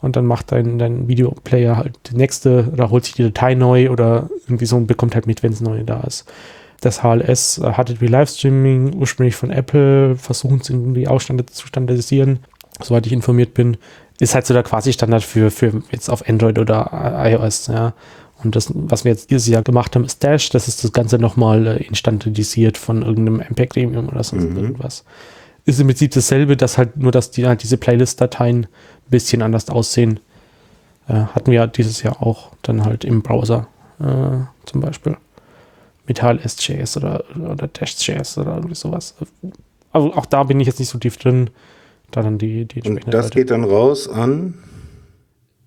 Und 0.00 0.14
dann 0.14 0.26
macht 0.26 0.52
dein, 0.52 0.78
dein 0.78 1.08
Videoplayer 1.08 1.76
halt 1.76 1.98
die 2.10 2.16
nächste 2.16 2.68
oder 2.72 2.90
holt 2.90 3.04
sich 3.04 3.14
die 3.14 3.24
Datei 3.24 3.54
neu 3.54 3.90
oder 3.90 4.28
irgendwie 4.46 4.66
so 4.66 4.76
und 4.76 4.86
bekommt 4.86 5.14
halt 5.14 5.26
mit, 5.26 5.42
wenn 5.42 5.52
es 5.52 5.60
neu 5.60 5.82
da 5.84 6.00
ist 6.02 6.26
das 6.80 7.02
HLS 7.02 7.58
äh, 7.58 7.72
HTTP 7.72 8.08
Livestreaming 8.08 8.94
ursprünglich 8.94 9.36
von 9.36 9.50
Apple, 9.50 10.16
versuchen 10.16 10.60
es 10.60 10.70
irgendwie 10.70 11.08
ausstande 11.08 11.46
zu 11.46 11.66
standardisieren, 11.66 12.40
soweit 12.82 13.06
ich 13.06 13.12
informiert 13.12 13.54
bin, 13.54 13.76
ist 14.18 14.34
halt 14.34 14.46
so 14.46 14.54
der 14.54 14.62
Quasi-Standard 14.62 15.22
für, 15.22 15.50
für 15.50 15.82
jetzt 15.90 16.08
auf 16.08 16.28
Android 16.28 16.58
oder 16.58 16.90
iOS, 17.24 17.66
ja. 17.68 17.94
Und 18.46 18.56
das, 18.56 18.70
was 18.74 19.04
wir 19.04 19.12
jetzt 19.12 19.30
dieses 19.30 19.46
Jahr 19.48 19.62
gemacht 19.62 19.94
haben, 19.94 20.04
ist 20.04 20.22
Dash, 20.22 20.50
das 20.50 20.68
ist 20.68 20.82
das 20.84 20.92
Ganze 20.92 21.18
nochmal 21.18 21.66
äh, 21.66 21.82
instandardisiert 21.84 22.78
von 22.78 23.02
irgendeinem 23.02 23.40
MPEG 23.50 23.70
Gremium 23.70 24.08
oder 24.08 24.22
sonst 24.24 24.44
Mhm. 24.50 24.56
irgendwas. 24.56 25.04
Ist 25.64 25.80
im 25.80 25.88
Prinzip 25.88 26.12
dasselbe, 26.12 26.56
dass 26.56 26.78
halt 26.78 26.96
nur, 26.96 27.10
dass 27.12 27.30
die 27.32 27.46
halt 27.46 27.62
diese 27.62 27.76
Playlist-Dateien 27.76 28.64
ein 28.64 28.68
bisschen 29.10 29.42
anders 29.42 29.68
aussehen. 29.68 30.20
Äh, 31.08 31.14
hatten 31.14 31.50
wir 31.50 31.66
dieses 31.66 32.02
Jahr 32.02 32.22
auch 32.22 32.50
dann 32.62 32.84
halt 32.84 33.04
im 33.04 33.22
Browser 33.22 33.66
äh, 34.00 34.04
zum 34.66 34.80
Beispiel. 34.80 35.16
Mit 36.06 36.22
HLS.js 36.22 36.96
oder, 36.98 37.24
oder 37.36 37.66
Dash.js 37.66 38.38
oder 38.38 38.54
irgendwie 38.54 38.76
sowas. 38.76 39.14
Also 39.92 40.14
auch 40.14 40.26
da 40.26 40.44
bin 40.44 40.60
ich 40.60 40.68
jetzt 40.68 40.78
nicht 40.78 40.88
so 40.88 40.98
tief 40.98 41.16
drin. 41.16 41.50
Da 42.12 42.22
dann 42.22 42.38
die, 42.38 42.64
die 42.66 42.82
Und 42.88 43.00
das 43.12 43.26
Leute. 43.26 43.38
geht 43.40 43.50
dann 43.50 43.64
raus 43.64 44.08
an. 44.08 44.54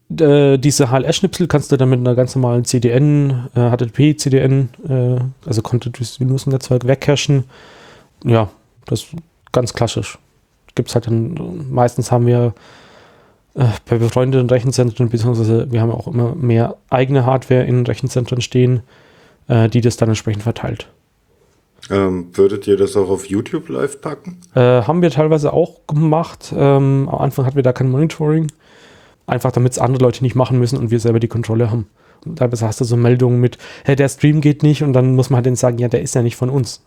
Äh, 0.09 0.57
diese 0.57 0.91
HLS-Schnipsel 0.91 1.47
kannst 1.47 1.71
du 1.71 1.77
dann 1.77 1.89
mit 1.89 1.99
einer 1.99 2.15
ganz 2.15 2.35
normalen 2.35 2.65
CDN, 2.65 3.49
äh, 3.55 3.69
HTTP-CDN, 3.69 4.69
äh, 4.87 5.47
also 5.47 5.61
Content 5.61 5.99
Distribution 5.99 6.53
Netzwerk 6.53 6.87
wegcachen. 6.87 7.43
Ja, 8.23 8.49
das 8.85 9.03
ist 9.03 9.09
ganz 9.51 9.73
klassisch. 9.73 10.17
Gibt 10.75 10.89
es 10.89 10.95
halt 10.95 11.07
dann, 11.07 11.65
meistens 11.69 12.11
haben 12.11 12.25
wir 12.25 12.53
äh, 13.55 13.65
bei 13.87 13.97
befreundeten 13.97 14.49
Rechenzentren, 14.49 15.09
beziehungsweise 15.09 15.71
wir 15.71 15.81
haben 15.81 15.91
auch 15.91 16.07
immer 16.07 16.35
mehr 16.35 16.77
eigene 16.89 17.25
Hardware 17.25 17.63
in 17.63 17.85
Rechenzentren 17.85 18.41
stehen, 18.41 18.81
äh, 19.47 19.69
die 19.69 19.81
das 19.81 19.97
dann 19.97 20.09
entsprechend 20.09 20.43
verteilt. 20.43 20.87
Ähm, 21.89 22.27
würdet 22.33 22.67
ihr 22.67 22.77
das 22.77 22.95
auch 22.97 23.09
auf 23.09 23.25
YouTube 23.25 23.69
live 23.69 24.01
packen? 24.01 24.37
Äh, 24.53 24.59
haben 24.59 25.01
wir 25.01 25.11
teilweise 25.11 25.53
auch 25.53 25.87
gemacht. 25.87 26.53
Ähm, 26.55 27.07
am 27.09 27.19
Anfang 27.19 27.45
hatten 27.45 27.55
wir 27.55 27.63
da 27.63 27.73
kein 27.73 27.89
Monitoring. 27.89 28.51
Einfach 29.29 29.51
damit 29.51 29.73
es 29.73 29.79
andere 29.79 30.03
Leute 30.03 30.23
nicht 30.23 30.35
machen 30.35 30.59
müssen 30.59 30.77
und 30.77 30.91
wir 30.91 30.99
selber 30.99 31.19
die 31.19 31.27
Kontrolle 31.27 31.71
haben. 31.71 31.87
Und 32.25 32.39
teilweise 32.39 32.67
hast 32.67 32.81
du 32.81 32.85
so 32.85 32.97
Meldungen 32.97 33.39
mit, 33.39 33.57
hey, 33.85 33.95
der 33.95 34.09
Stream 34.09 34.41
geht 34.41 34.63
nicht 34.63 34.83
und 34.83 34.93
dann 34.93 35.15
muss 35.15 35.29
man 35.29 35.37
halt 35.37 35.45
denen 35.45 35.55
sagen, 35.55 35.77
ja, 35.77 35.87
der 35.87 36.01
ist 36.01 36.15
ja 36.15 36.21
nicht 36.21 36.35
von 36.35 36.49
uns. 36.49 36.83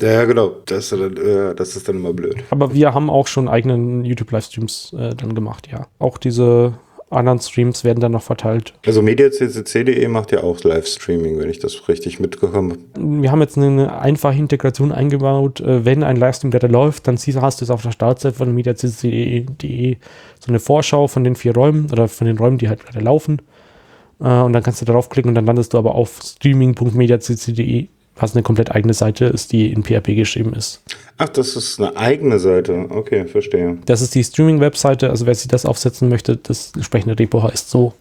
Ja, 0.00 0.24
genau. 0.26 0.56
Das, 0.66 0.92
ist 0.92 0.92
dann, 0.92 1.16
äh, 1.16 1.54
das 1.54 1.74
ist 1.74 1.88
dann 1.88 1.96
immer 1.96 2.12
blöd. 2.12 2.36
Aber 2.50 2.74
wir 2.74 2.92
haben 2.92 3.08
auch 3.08 3.26
schon 3.26 3.48
eigenen 3.48 4.04
YouTube-Livestreams 4.04 4.94
äh, 4.98 5.14
dann 5.14 5.34
gemacht, 5.34 5.68
ja. 5.72 5.86
Auch 5.98 6.18
diese 6.18 6.78
anderen 7.10 7.38
Streams 7.38 7.84
werden 7.84 8.00
dann 8.00 8.12
noch 8.12 8.22
verteilt. 8.22 8.74
Also 8.84 9.00
mediaccc.de 9.00 10.08
macht 10.08 10.32
ja 10.32 10.42
auch 10.42 10.62
Livestreaming, 10.64 11.38
wenn 11.38 11.48
ich 11.48 11.60
das 11.60 11.88
richtig 11.88 12.18
mitbekomme. 12.18 12.78
Wir 12.98 13.30
haben 13.30 13.40
jetzt 13.40 13.56
eine 13.56 13.98
einfache 14.00 14.36
Integration 14.36 14.90
eingebaut. 14.90 15.60
Äh, 15.60 15.84
Wenn 15.84 16.02
ein 16.02 16.16
Livestream 16.16 16.50
gerade 16.50 16.66
läuft, 16.66 17.06
dann 17.06 17.16
hast 17.16 17.60
du 17.60 17.64
es 17.64 17.70
auf 17.70 17.82
der 17.82 17.92
Startseite 17.92 18.36
von 18.36 18.52
mediaccc.de 18.52 19.96
so 20.40 20.48
eine 20.48 20.58
Vorschau 20.58 21.06
von 21.06 21.22
den 21.22 21.36
vier 21.36 21.54
Räumen 21.54 21.88
oder 21.92 22.08
von 22.08 22.26
den 22.26 22.38
Räumen, 22.38 22.58
die 22.58 22.68
halt 22.68 22.84
gerade 22.84 23.00
laufen. 23.00 23.40
Äh, 24.20 24.24
Und 24.40 24.52
dann 24.52 24.62
kannst 24.62 24.80
du 24.80 24.84
darauf 24.84 25.08
klicken 25.08 25.28
und 25.28 25.34
dann 25.36 25.46
landest 25.46 25.74
du 25.74 25.78
aber 25.78 25.94
auf 25.94 26.20
streaming.mediaccc.de, 26.24 27.86
was 28.18 28.34
eine 28.34 28.42
komplett 28.42 28.70
eigene 28.74 28.94
Seite 28.94 29.26
ist, 29.26 29.52
die 29.52 29.70
in 29.72 29.82
PHP 29.84 30.14
geschrieben 30.16 30.54
ist. 30.54 30.80
Ach, 31.18 31.28
das 31.28 31.54
ist 31.56 31.78
eine 31.80 31.96
eigene 31.96 32.38
Seite. 32.38 32.86
Okay, 32.88 33.26
verstehe. 33.26 33.78
Das 33.86 34.00
ist 34.02 34.14
die 34.14 34.24
Streaming-Webseite, 34.24 35.10
also 35.10 35.26
wer 35.26 35.34
sich 35.34 35.48
das 35.48 35.66
aufsetzen 35.66 36.08
möchte, 36.08 36.36
das 36.36 36.72
entsprechende 36.74 37.18
Repo 37.18 37.42
heißt 37.42 37.70
so. 37.70 37.92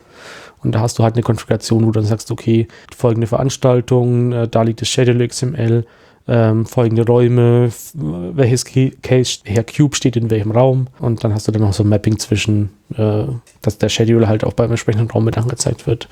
Und 0.63 0.73
da 0.73 0.79
hast 0.79 0.97
du 0.97 1.03
halt 1.03 1.15
eine 1.15 1.21
Konfiguration, 1.23 1.83
wo 1.83 1.91
du 1.91 1.99
dann 1.99 2.05
sagst, 2.09 2.31
okay, 2.31 2.67
folgende 2.95 3.27
Veranstaltung, 3.27 4.31
äh, 4.31 4.47
da 4.47 4.63
liegt 4.63 4.81
das 4.81 4.87
Schedule 4.89 5.27
XML, 5.27 5.85
ähm, 6.27 6.65
folgende 6.65 7.05
Räume, 7.05 7.65
f- 7.67 7.91
welches 7.93 8.65
Ca- 8.65 8.89
Case, 9.03 9.39
Herr 9.43 9.63
Cube 9.63 9.95
steht 9.95 10.15
in 10.15 10.31
welchem 10.31 10.49
Raum. 10.51 10.87
Und 10.99 11.23
dann 11.23 11.33
hast 11.35 11.47
du 11.47 11.51
dann 11.51 11.61
noch 11.61 11.73
so 11.73 11.83
ein 11.83 11.89
Mapping 11.89 12.17
zwischen, 12.17 12.69
äh, 12.97 13.25
dass 13.61 13.77
der 13.77 13.89
Schedule 13.89 14.27
halt 14.27 14.43
auch 14.43 14.53
beim 14.53 14.71
entsprechenden 14.71 15.11
Raum 15.11 15.25
mit 15.25 15.37
angezeigt 15.37 15.85
wird. 15.85 16.07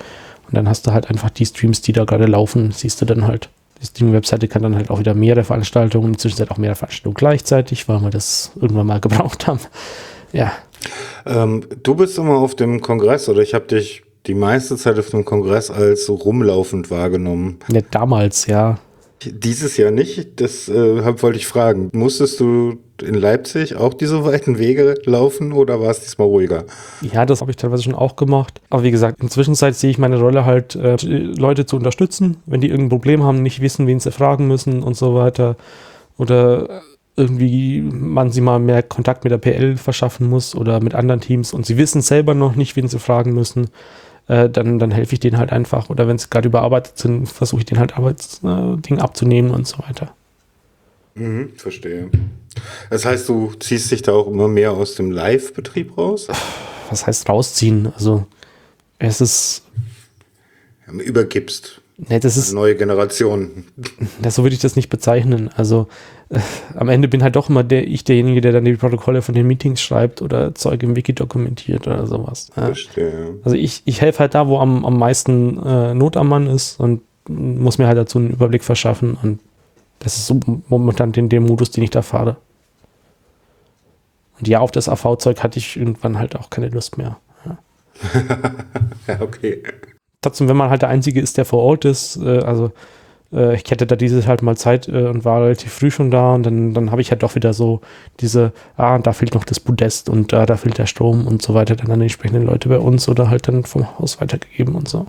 Und 0.46 0.54
dann 0.56 0.68
hast 0.68 0.86
du 0.86 0.92
halt 0.92 1.10
einfach 1.10 1.30
die 1.30 1.46
Streams, 1.46 1.80
die 1.80 1.92
da 1.92 2.04
gerade 2.04 2.26
laufen, 2.26 2.70
siehst 2.70 3.00
du 3.00 3.06
dann 3.06 3.26
halt. 3.26 3.48
Die 3.80 3.86
Streaming-Webseite 3.86 4.48
kann 4.48 4.62
dann 4.62 4.76
halt 4.76 4.90
auch 4.90 4.98
wieder 4.98 5.14
mehrere 5.14 5.44
Veranstaltungen, 5.44 6.14
inzwischen 6.14 6.48
auch 6.48 6.58
mehrere 6.58 6.76
Veranstaltungen 6.76 7.14
gleichzeitig, 7.14 7.88
weil 7.88 8.00
wir 8.00 8.10
das 8.10 8.52
irgendwann 8.56 8.86
mal 8.86 9.00
gebraucht 9.00 9.46
haben. 9.46 9.60
Ja, 10.32 10.52
Ähm, 11.26 11.64
du 11.82 11.94
bist 11.94 12.18
immer 12.18 12.36
auf 12.36 12.54
dem 12.54 12.80
Kongress 12.80 13.28
oder 13.28 13.40
ich 13.40 13.54
habe 13.54 13.66
dich 13.66 14.02
die 14.26 14.34
meiste 14.34 14.76
Zeit 14.76 14.98
auf 14.98 15.10
dem 15.10 15.24
Kongress 15.24 15.70
als 15.70 16.06
so 16.06 16.14
rumlaufend 16.14 16.90
wahrgenommen. 16.90 17.58
nicht 17.68 17.86
damals, 17.90 18.46
ja. 18.46 18.78
Dieses 19.22 19.76
Jahr 19.76 19.90
nicht, 19.90 20.40
das 20.40 20.68
äh, 20.68 21.22
wollte 21.22 21.38
ich 21.38 21.46
fragen. 21.46 21.90
Musstest 21.92 22.40
du 22.40 22.78
in 23.02 23.14
Leipzig 23.14 23.76
auch 23.76 23.94
diese 23.94 24.24
weiten 24.24 24.58
Wege 24.58 24.94
laufen 25.04 25.52
oder 25.52 25.80
war 25.80 25.90
es 25.90 26.00
diesmal 26.00 26.28
ruhiger? 26.28 26.64
Ja, 27.00 27.26
das 27.26 27.40
habe 27.40 27.50
ich 27.50 27.56
teilweise 27.56 27.82
schon 27.82 27.94
auch 27.94 28.16
gemacht. 28.16 28.60
Aber 28.70 28.82
wie 28.82 28.90
gesagt, 28.90 29.20
inzwischen 29.22 29.54
sehe 29.54 29.90
ich 29.90 29.98
meine 29.98 30.18
Rolle 30.18 30.44
halt, 30.44 30.76
äh, 30.76 30.96
Leute 30.96 31.66
zu 31.66 31.76
unterstützen, 31.76 32.36
wenn 32.46 32.60
die 32.60 32.68
irgendein 32.68 32.90
Problem 32.90 33.22
haben, 33.22 33.42
nicht 33.42 33.60
wissen, 33.60 33.86
wen 33.86 34.00
sie 34.00 34.12
fragen 34.12 34.46
müssen 34.46 34.82
und 34.82 34.96
so 34.96 35.14
weiter. 35.14 35.56
Oder 36.16 36.82
irgendwie 37.16 37.80
man 37.80 38.30
sie 38.30 38.40
mal 38.40 38.58
mehr 38.58 38.82
Kontakt 38.82 39.24
mit 39.24 39.30
der 39.30 39.38
PL 39.38 39.76
verschaffen 39.76 40.28
muss 40.28 40.54
oder 40.54 40.80
mit 40.80 40.94
anderen 40.94 41.20
Teams 41.20 41.52
und 41.52 41.64
sie 41.64 41.76
wissen 41.76 42.00
selber 42.00 42.34
noch 42.34 42.56
nicht, 42.56 42.74
wen 42.76 42.88
sie 42.88 42.98
fragen 42.98 43.34
müssen. 43.34 43.68
Äh, 44.26 44.48
dann, 44.48 44.78
dann 44.78 44.90
helfe 44.90 45.12
ich 45.12 45.20
denen 45.20 45.38
halt 45.38 45.52
einfach. 45.52 45.90
Oder 45.90 46.08
wenn 46.08 46.18
sie 46.18 46.30
gerade 46.30 46.48
überarbeitet 46.48 46.98
sind, 46.98 47.26
versuche 47.26 47.60
ich 47.60 47.66
denen 47.66 47.80
halt 47.80 47.96
Arbeitsdinge 47.96 48.80
äh, 48.88 49.00
abzunehmen 49.00 49.50
und 49.50 49.66
so 49.66 49.78
weiter. 49.80 50.14
Mhm, 51.14 51.50
verstehe. 51.56 52.10
Das 52.90 53.04
heißt, 53.04 53.28
du 53.28 53.52
ziehst 53.60 53.90
dich 53.90 54.02
da 54.02 54.12
auch 54.12 54.26
immer 54.26 54.48
mehr 54.48 54.72
aus 54.72 54.94
dem 54.94 55.10
Live-Betrieb 55.10 55.96
raus? 55.96 56.28
Was 56.90 57.06
heißt 57.06 57.28
rausziehen? 57.28 57.92
Also, 57.94 58.26
es 58.98 59.20
ist, 59.20 59.62
Übergibst. 60.86 61.80
ne, 61.96 62.20
das 62.20 62.36
ist, 62.36 62.52
Neue 62.52 62.76
Generation. 62.76 63.64
Ja, 64.22 64.30
so 64.30 64.42
würde 64.42 64.54
ich 64.54 64.60
das 64.60 64.76
nicht 64.76 64.90
bezeichnen. 64.90 65.50
Also 65.56 65.88
äh, 66.28 66.40
am 66.74 66.88
Ende 66.88 67.08
bin 67.08 67.22
halt 67.22 67.36
doch 67.36 67.48
immer 67.48 67.64
der, 67.64 67.86
ich 67.86 68.04
derjenige, 68.04 68.40
der 68.40 68.52
dann 68.52 68.64
die 68.64 68.74
Protokolle 68.74 69.22
von 69.22 69.34
den 69.34 69.46
Meetings 69.46 69.80
schreibt 69.80 70.20
oder 70.22 70.54
Zeug 70.54 70.82
im 70.82 70.94
Wiki 70.94 71.12
dokumentiert 71.14 71.86
oder 71.86 72.06
sowas. 72.06 72.48
Ja. 72.56 72.66
Verstehe. 72.66 73.38
Also 73.44 73.56
ich, 73.56 73.82
ich 73.84 74.00
helfe 74.00 74.20
halt 74.20 74.34
da, 74.34 74.46
wo 74.46 74.58
am, 74.58 74.84
am 74.84 74.98
meisten 74.98 75.58
äh, 75.64 75.94
Not 75.94 76.16
am 76.16 76.28
Mann 76.28 76.46
ist 76.46 76.78
und 76.78 77.02
muss 77.28 77.78
mir 77.78 77.86
halt 77.86 77.98
dazu 77.98 78.18
einen 78.18 78.30
Überblick 78.30 78.62
verschaffen 78.64 79.16
und 79.20 79.40
das 80.04 80.16
ist 80.16 80.26
so 80.26 80.38
momentan 80.68 81.12
den, 81.12 81.28
den 81.28 81.44
Modus, 81.44 81.70
den 81.70 81.82
ich 81.82 81.90
da 81.90 82.02
fahre. 82.02 82.36
Und 84.38 84.48
ja, 84.48 84.60
auf 84.60 84.70
das 84.70 84.88
AV-Zeug 84.88 85.42
hatte 85.42 85.58
ich 85.58 85.76
irgendwann 85.76 86.18
halt 86.18 86.36
auch 86.36 86.50
keine 86.50 86.68
Lust 86.68 86.98
mehr. 86.98 87.18
Ja, 89.06 89.20
okay. 89.20 89.62
trotzdem, 90.22 90.48
wenn 90.48 90.56
man 90.56 90.70
halt 90.70 90.82
der 90.82 90.88
Einzige 90.88 91.20
ist, 91.20 91.36
der 91.36 91.44
vor 91.44 91.62
Ort 91.62 91.84
ist, 91.84 92.16
äh, 92.16 92.38
also 92.38 92.72
äh, 93.32 93.54
ich 93.54 93.70
hätte 93.70 93.86
da 93.86 93.96
dieses 93.96 94.26
halt 94.26 94.42
mal 94.42 94.56
Zeit 94.56 94.88
äh, 94.88 95.06
und 95.06 95.24
war 95.24 95.42
relativ 95.42 95.72
früh 95.72 95.90
schon 95.90 96.10
da 96.10 96.34
und 96.34 96.44
dann, 96.44 96.74
dann 96.74 96.90
habe 96.90 97.02
ich 97.02 97.10
halt 97.10 97.22
doch 97.22 97.34
wieder 97.34 97.52
so 97.52 97.82
diese, 98.20 98.52
ah, 98.76 98.98
da 98.98 99.12
fehlt 99.12 99.34
noch 99.34 99.44
das 99.44 99.60
Podest 99.60 100.08
und 100.08 100.32
äh, 100.32 100.46
da 100.46 100.56
fehlt 100.56 100.78
der 100.78 100.86
Strom 100.86 101.26
und 101.26 101.42
so 101.42 101.54
weiter, 101.54 101.76
dann 101.76 101.90
an 101.90 102.00
die 102.00 102.06
entsprechenden 102.06 102.46
Leute 102.46 102.68
bei 102.68 102.78
uns 102.78 103.08
oder 103.08 103.30
halt 103.30 103.46
dann 103.46 103.64
vom 103.64 103.98
Haus 103.98 104.20
weitergegeben 104.20 104.74
und 104.74 104.88
so. 104.88 105.06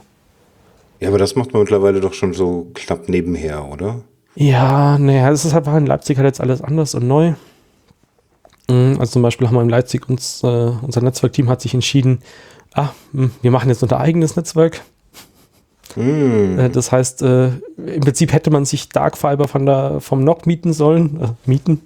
Ja, 0.99 1.09
aber 1.09 1.17
das 1.17 1.35
macht 1.35 1.53
man 1.53 1.61
mittlerweile 1.61 2.01
doch 2.01 2.13
schon 2.13 2.33
so 2.33 2.67
knapp 2.73 3.09
nebenher, 3.09 3.65
oder? 3.65 4.01
Ja, 4.35 4.97
naja, 4.97 5.31
es 5.31 5.45
ist 5.45 5.53
halt 5.53 5.67
in 5.67 5.85
Leipzig 5.85 6.17
halt 6.17 6.25
jetzt 6.27 6.41
alles 6.41 6.61
anders 6.61 6.93
und 6.95 7.07
neu. 7.07 7.33
Mm, 8.67 8.95
Also 8.99 9.13
zum 9.13 9.21
Beispiel 9.21 9.47
haben 9.47 9.55
wir 9.55 9.61
in 9.61 9.69
Leipzig 9.69 10.09
uns, 10.09 10.43
äh, 10.43 10.47
unser 10.81 11.01
Netzwerkteam 11.01 11.49
hat 11.49 11.61
sich 11.61 11.73
entschieden, 11.73 12.19
ah, 12.73 12.89
hm, 13.13 13.31
wir 13.41 13.51
machen 13.51 13.69
jetzt 13.69 13.81
unser 13.83 13.99
eigenes 13.99 14.35
Netzwerk. 14.35 14.81
Äh, 16.59 16.69
Das 16.69 16.91
heißt, 16.91 17.21
äh, 17.21 17.47
im 17.77 18.01
Prinzip 18.01 18.33
hätte 18.33 18.51
man 18.51 18.65
sich 18.65 18.89
Dark 18.89 19.17
Fiber 19.17 19.47
von 19.47 19.65
der, 19.65 20.01
vom 20.01 20.23
NOC 20.23 20.45
mieten 20.47 20.73
sollen, 20.73 21.21
äh, 21.21 21.27
mieten, 21.49 21.81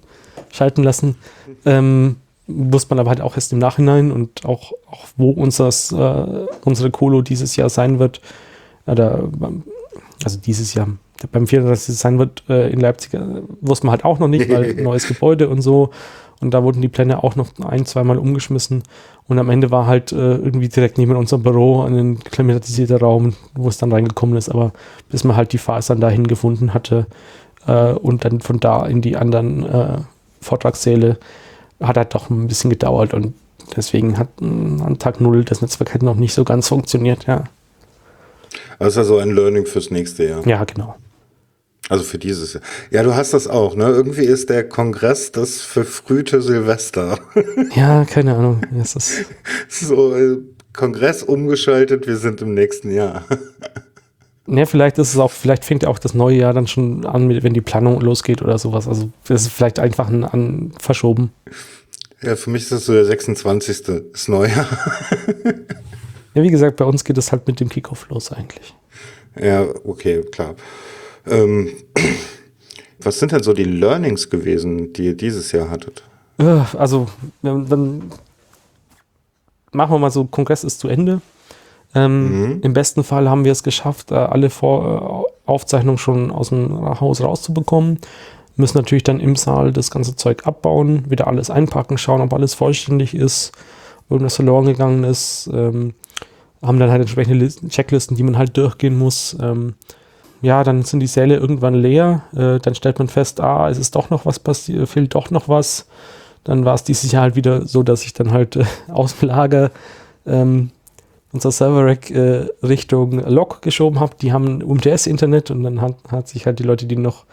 schalten 0.50 0.82
lassen. 0.82 1.16
Ähm, 1.64 2.16
wusste 2.48 2.90
man 2.90 2.98
aber 2.98 3.10
halt 3.10 3.20
auch 3.20 3.36
erst 3.36 3.52
im 3.52 3.60
Nachhinein 3.60 4.10
und 4.10 4.44
auch, 4.44 4.72
auch 4.90 5.06
wo 5.16 5.30
unseres, 5.30 5.92
äh, 5.92 6.46
unsere 6.64 6.90
Colo 6.90 7.22
dieses 7.22 7.54
Jahr 7.54 7.68
sein 7.68 8.00
wird. 8.00 8.20
Oder, 8.86 9.18
beim- 9.30 9.62
also 10.24 10.38
dieses 10.38 10.74
Jahr, 10.74 10.88
beim 11.32 11.46
34. 11.46 11.96
sein 11.96 12.18
wird 12.18 12.44
äh, 12.48 12.70
in 12.70 12.80
Leipzig, 12.80 13.14
äh, 13.14 13.20
wusste 13.60 13.86
man 13.86 13.92
halt 13.92 14.04
auch 14.04 14.18
noch 14.18 14.28
nicht, 14.28 14.48
weil 14.50 14.74
neues 14.82 15.06
Gebäude 15.06 15.48
und 15.48 15.62
so. 15.62 15.90
Und 16.40 16.52
da 16.54 16.62
wurden 16.62 16.80
die 16.80 16.88
Pläne 16.88 17.22
auch 17.22 17.36
noch 17.36 17.48
ein, 17.62 17.84
zweimal 17.84 18.16
umgeschmissen. 18.16 18.82
Und 19.28 19.38
am 19.38 19.50
Ende 19.50 19.70
war 19.70 19.86
halt 19.86 20.10
äh, 20.12 20.16
irgendwie 20.16 20.68
direkt 20.68 20.96
neben 20.96 21.14
unserem 21.14 21.42
Büro 21.42 21.82
ein 21.82 22.18
klimatisierter 22.18 22.98
Raum, 22.98 23.34
wo 23.54 23.68
es 23.68 23.76
dann 23.76 23.92
reingekommen 23.92 24.36
ist. 24.38 24.48
Aber 24.48 24.72
bis 25.10 25.22
man 25.24 25.36
halt 25.36 25.52
die 25.52 25.58
Fasern 25.58 26.00
dahin 26.00 26.26
gefunden 26.26 26.72
hatte 26.72 27.06
äh, 27.66 27.92
und 27.92 28.24
dann 28.24 28.40
von 28.40 28.58
da 28.58 28.86
in 28.86 29.02
die 29.02 29.16
anderen 29.16 29.66
äh, 29.66 29.98
Vortragssäle, 30.40 31.18
hat 31.80 31.96
halt 31.98 32.14
doch 32.14 32.30
ein 32.30 32.46
bisschen 32.48 32.70
gedauert. 32.70 33.12
Und 33.12 33.34
deswegen 33.76 34.16
hat 34.16 34.28
mh, 34.40 34.82
an 34.82 34.98
Tag 34.98 35.20
Null 35.20 35.44
das 35.44 35.60
Netzwerk 35.60 35.92
halt 35.92 36.02
noch 36.02 36.16
nicht 36.16 36.32
so 36.32 36.44
ganz 36.44 36.68
funktioniert. 36.68 37.26
Ja, 37.26 37.44
Das 38.78 38.94
ist 38.94 38.98
also 38.98 39.18
ein 39.18 39.34
Learning 39.34 39.66
fürs 39.66 39.90
nächste 39.90 40.26
Jahr. 40.26 40.46
ja 40.46 40.64
genau. 40.64 40.94
Also 41.90 42.04
für 42.04 42.18
dieses 42.18 42.52
Jahr. 42.52 42.62
Ja, 42.92 43.02
du 43.02 43.16
hast 43.16 43.34
das 43.34 43.48
auch, 43.48 43.74
ne? 43.74 43.86
Irgendwie 43.86 44.22
ist 44.22 44.48
der 44.48 44.66
Kongress 44.66 45.32
das 45.32 45.60
verfrühte 45.60 46.40
Silvester. 46.40 47.18
Ja, 47.74 48.04
keine 48.04 48.36
Ahnung. 48.36 48.62
Es 48.80 48.94
ist, 48.94 49.26
so, 49.68 50.14
äh, 50.14 50.38
Kongress 50.72 51.24
umgeschaltet, 51.24 52.06
wir 52.06 52.16
sind 52.16 52.40
im 52.42 52.54
nächsten 52.54 52.90
Jahr. 52.90 53.24
Ja, 54.46 54.66
vielleicht 54.66 54.98
ist 54.98 55.10
es 55.10 55.18
auch, 55.18 55.30
vielleicht 55.30 55.64
fängt 55.64 55.84
ja 55.84 55.88
auch 55.88 56.00
das 56.00 56.12
neue 56.12 56.38
Jahr 56.38 56.52
dann 56.52 56.66
schon 56.66 57.06
an, 57.06 57.28
wenn 57.40 57.54
die 57.54 57.60
Planung 57.60 58.00
losgeht 58.00 58.42
oder 58.42 58.58
sowas. 58.58 58.88
Also 58.88 59.10
das 59.28 59.42
ist 59.42 59.52
vielleicht 59.52 59.78
einfach 59.78 60.08
ein, 60.08 60.24
an 60.24 60.72
verschoben. 60.80 61.30
Ja, 62.20 62.34
für 62.34 62.50
mich 62.50 62.62
ist 62.62 62.72
das 62.72 62.86
so 62.86 62.92
der 62.92 63.04
26. 63.04 63.88
ist 64.12 64.28
Neujahr. 64.28 64.66
Ja, 66.34 66.42
wie 66.42 66.50
gesagt, 66.50 66.78
bei 66.78 66.84
uns 66.84 67.04
geht 67.04 67.16
es 67.16 67.30
halt 67.30 67.46
mit 67.46 67.60
dem 67.60 67.68
Kickoff 67.68 68.08
los 68.08 68.32
eigentlich. 68.32 68.74
Ja, 69.40 69.68
okay, 69.84 70.22
klar. 70.32 70.56
Ähm, 71.26 71.70
was 73.02 73.18
sind 73.18 73.32
denn 73.32 73.42
so 73.42 73.52
die 73.52 73.64
Learnings 73.64 74.28
gewesen, 74.30 74.92
die 74.92 75.06
ihr 75.06 75.16
dieses 75.16 75.52
Jahr 75.52 75.70
hattet? 75.70 76.02
Äh, 76.38 76.60
Also, 76.76 77.08
dann 77.42 78.10
machen 79.72 79.92
wir 79.94 79.98
mal 79.98 80.10
so, 80.10 80.24
Kongress 80.24 80.64
ist 80.64 80.80
zu 80.80 80.88
Ende. 80.88 81.20
Ähm, 81.94 82.54
Mhm. 82.54 82.60
Im 82.62 82.72
besten 82.72 83.02
Fall 83.04 83.28
haben 83.28 83.44
wir 83.44 83.52
es 83.52 83.62
geschafft, 83.62 84.10
äh, 84.12 84.14
alle 84.14 84.50
Vor 84.50 85.26
äh, 85.46 85.50
Aufzeichnungen 85.50 85.98
schon 85.98 86.30
aus 86.30 86.50
dem 86.50 87.00
Haus 87.00 87.20
rauszubekommen. 87.20 87.98
Müssen 88.56 88.78
natürlich 88.78 89.04
dann 89.04 89.20
im 89.20 89.36
Saal 89.36 89.72
das 89.72 89.90
ganze 89.90 90.14
Zeug 90.16 90.46
abbauen, 90.46 91.10
wieder 91.10 91.26
alles 91.26 91.50
einpacken, 91.50 91.98
schauen, 91.98 92.20
ob 92.20 92.32
alles 92.32 92.54
vollständig 92.54 93.14
ist, 93.14 93.52
ob 94.04 94.12
irgendwas 94.12 94.36
verloren 94.36 94.66
gegangen 94.66 95.02
ist. 95.04 95.48
Ähm, 95.52 95.94
haben 96.62 96.78
dann 96.78 96.90
halt 96.90 97.00
entsprechende 97.00 97.38
Listen, 97.38 97.70
Checklisten, 97.70 98.16
die 98.16 98.22
man 98.22 98.36
halt 98.36 98.56
durchgehen 98.56 98.98
muss. 98.98 99.36
Ähm, 99.40 99.74
ja, 100.42 100.64
dann 100.64 100.82
sind 100.82 101.00
die 101.00 101.06
Säle 101.06 101.36
irgendwann 101.36 101.74
leer. 101.74 102.22
Äh, 102.34 102.58
dann 102.60 102.74
stellt 102.74 102.98
man 102.98 103.08
fest, 103.08 103.40
ah, 103.40 103.68
es 103.68 103.78
ist 103.78 103.94
doch 103.94 104.10
noch 104.10 104.26
was 104.26 104.38
passiert, 104.38 104.88
fehlt 104.88 105.14
doch 105.14 105.30
noch 105.30 105.48
was. 105.48 105.86
Dann 106.44 106.64
war 106.64 106.74
es 106.74 106.84
dieses 106.84 107.12
Jahr 107.12 107.22
halt 107.22 107.36
wieder 107.36 107.66
so, 107.66 107.82
dass 107.82 108.04
ich 108.04 108.14
dann 108.14 108.32
halt 108.32 108.56
äh, 108.56 108.64
aus 108.88 109.18
dem 109.18 109.28
Lager 109.28 109.70
ähm, 110.26 110.70
unser 111.32 111.52
Server-Rack 111.52 112.10
äh, 112.10 112.46
Richtung 112.62 113.20
Log 113.20 113.62
geschoben 113.62 114.00
habe. 114.00 114.16
Die 114.20 114.32
haben 114.32 114.62
UMTS-Internet 114.62 115.50
und 115.50 115.62
dann 115.62 115.80
hat, 115.80 115.96
hat 116.10 116.28
sich 116.28 116.46
halt 116.46 116.58
die 116.58 116.64
Leute, 116.64 116.86
die 116.86 116.96
noch, 116.96 117.24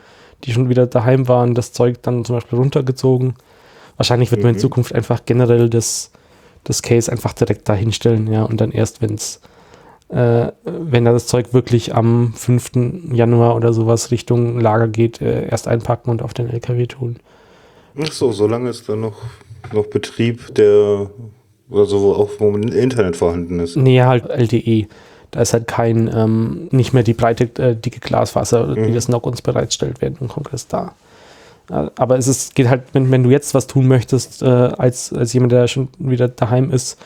die 0.43 0.51
schon 0.51 0.69
wieder 0.69 0.85
daheim 0.85 1.27
waren, 1.27 1.55
das 1.55 1.71
Zeug 1.71 2.01
dann 2.03 2.25
zum 2.25 2.35
Beispiel 2.35 2.59
runtergezogen. 2.59 3.35
Wahrscheinlich 3.95 4.29
wird 4.29 4.43
man 4.43 4.51
in 4.51 4.57
Mhm. 4.57 4.61
Zukunft 4.61 4.93
einfach 4.93 5.21
generell 5.25 5.69
das, 5.69 6.11
das 6.63 6.83
Case 6.83 7.11
einfach 7.11 7.33
direkt 7.33 7.67
dahinstellen, 7.67 8.31
ja, 8.31 8.43
und 8.43 8.61
dann 8.61 8.71
erst, 8.71 9.01
wenn 9.01 9.15
es 9.15 9.41
äh, 10.09 10.51
wenn 10.63 11.05
da 11.05 11.11
das 11.11 11.27
Zeug 11.27 11.53
wirklich 11.53 11.93
am 11.95 12.33
5. 12.33 13.11
Januar 13.11 13.55
oder 13.55 13.73
sowas 13.73 14.11
Richtung 14.11 14.59
Lager 14.59 14.87
geht, 14.87 15.21
äh, 15.21 15.47
erst 15.49 15.67
einpacken 15.67 16.09
und 16.09 16.21
auf 16.21 16.33
den 16.33 16.49
LKW 16.49 16.87
tun. 16.87 17.17
Ach 18.01 18.11
so, 18.11 18.31
solange 18.31 18.69
ist 18.69 18.87
da 18.87 18.95
noch, 18.95 19.17
noch 19.73 19.87
Betrieb, 19.87 20.53
der 20.55 21.09
oder 21.69 21.85
so, 21.85 22.01
wo 22.01 22.13
auch 22.13 22.29
wo 22.39 22.55
Internet 22.55 23.15
vorhanden 23.15 23.59
ist. 23.59 23.75
Nee, 23.75 24.01
halt 24.01 24.29
LTE. 24.29 24.87
Da 25.31 25.41
ist 25.41 25.53
halt 25.53 25.67
kein, 25.67 26.09
ähm, 26.13 26.69
nicht 26.71 26.93
mehr 26.93 27.03
die 27.03 27.13
breite, 27.13 27.49
äh, 27.61 27.75
dicke 27.75 27.99
Glasfaser, 27.99 28.73
die 28.75 28.79
Mhm. 28.79 28.93
das 28.93 29.09
NOC 29.09 29.25
uns 29.25 29.41
bereitstellt 29.41 29.97
während 29.99 30.21
dem 30.21 30.29
Kongress 30.29 30.67
da. 30.67 30.93
Äh, 31.69 31.89
aber 31.97 32.17
es 32.17 32.27
ist, 32.27 32.55
geht 32.55 32.69
halt, 32.69 32.83
wenn, 32.93 33.11
wenn 33.11 33.23
du 33.23 33.29
jetzt 33.29 33.53
was 33.53 33.67
tun 33.67 33.87
möchtest, 33.87 34.41
äh, 34.41 34.45
als, 34.45 35.11
als 35.11 35.33
jemand, 35.33 35.51
der 35.51 35.67
schon 35.67 35.89
wieder 35.99 36.29
daheim 36.29 36.71
ist, 36.71 36.97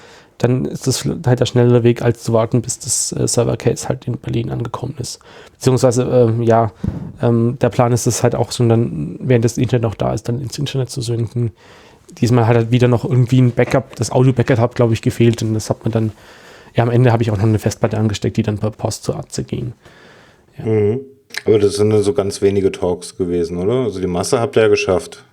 dann 0.44 0.66
ist 0.66 0.88
das 0.88 1.06
halt 1.26 1.40
der 1.40 1.46
schnellere 1.46 1.84
Weg, 1.84 2.02
als 2.02 2.24
zu 2.24 2.34
warten, 2.34 2.62
bis 2.62 2.80
das 2.80 3.12
äh, 3.12 3.28
Server-Case 3.28 3.88
halt 3.88 4.08
in 4.08 4.18
Berlin 4.18 4.50
angekommen 4.50 4.96
ist. 4.98 5.20
Beziehungsweise, 5.54 6.04
ähm, 6.04 6.42
ja, 6.42 6.72
ähm, 7.22 7.58
der 7.62 7.70
Plan 7.70 7.92
ist 7.92 8.08
es 8.08 8.24
halt 8.24 8.34
auch 8.34 8.52
schon 8.52 8.68
dann, 8.68 9.18
während 9.20 9.46
das 9.46 9.58
Internet 9.58 9.84
noch 9.84 9.96
da 9.96 10.14
ist, 10.14 10.28
dann 10.28 10.42
ins 10.42 10.58
Internet 10.58 10.90
zu 10.90 11.02
synken. 11.02 11.52
Diesmal 12.20 12.48
hat 12.48 12.56
halt 12.56 12.72
wieder 12.72 12.88
noch 12.88 13.06
irgendwie 13.06 13.40
ein 13.40 13.52
Backup, 13.52 13.96
das 13.96 14.12
Audio-Backup 14.12 14.58
hat, 14.58 14.76
glaube 14.76 14.94
ich, 14.94 15.04
gefehlt 15.04 15.44
und 15.44 15.54
das 15.54 15.70
hat 15.70 15.84
man 15.84 15.92
dann, 15.92 16.12
ja, 16.76 16.84
am 16.84 16.90
Ende 16.90 17.12
habe 17.12 17.22
ich 17.22 17.30
auch 17.30 17.38
noch 17.38 17.44
eine 17.44 17.60
Festplatte 17.60 17.98
angesteckt, 17.98 18.36
die 18.38 18.44
dann 18.44 18.58
per 18.58 18.72
Post 18.72 19.04
zur 19.04 19.18
Atze 19.18 19.44
ging. 19.44 19.74
Mhm. 20.58 21.02
Aber 21.46 21.60
das 21.60 21.76
sind 21.76 21.90
nur 21.90 22.02
so 22.02 22.14
ganz 22.14 22.42
wenige 22.42 22.72
Talks 22.72 23.16
gewesen, 23.16 23.58
oder? 23.58 23.84
Also 23.84 24.02
die 24.02 24.08
Masse 24.08 24.40
habt 24.40 24.58
ihr 24.58 24.64
ja 24.64 24.68
geschafft. 24.68 25.24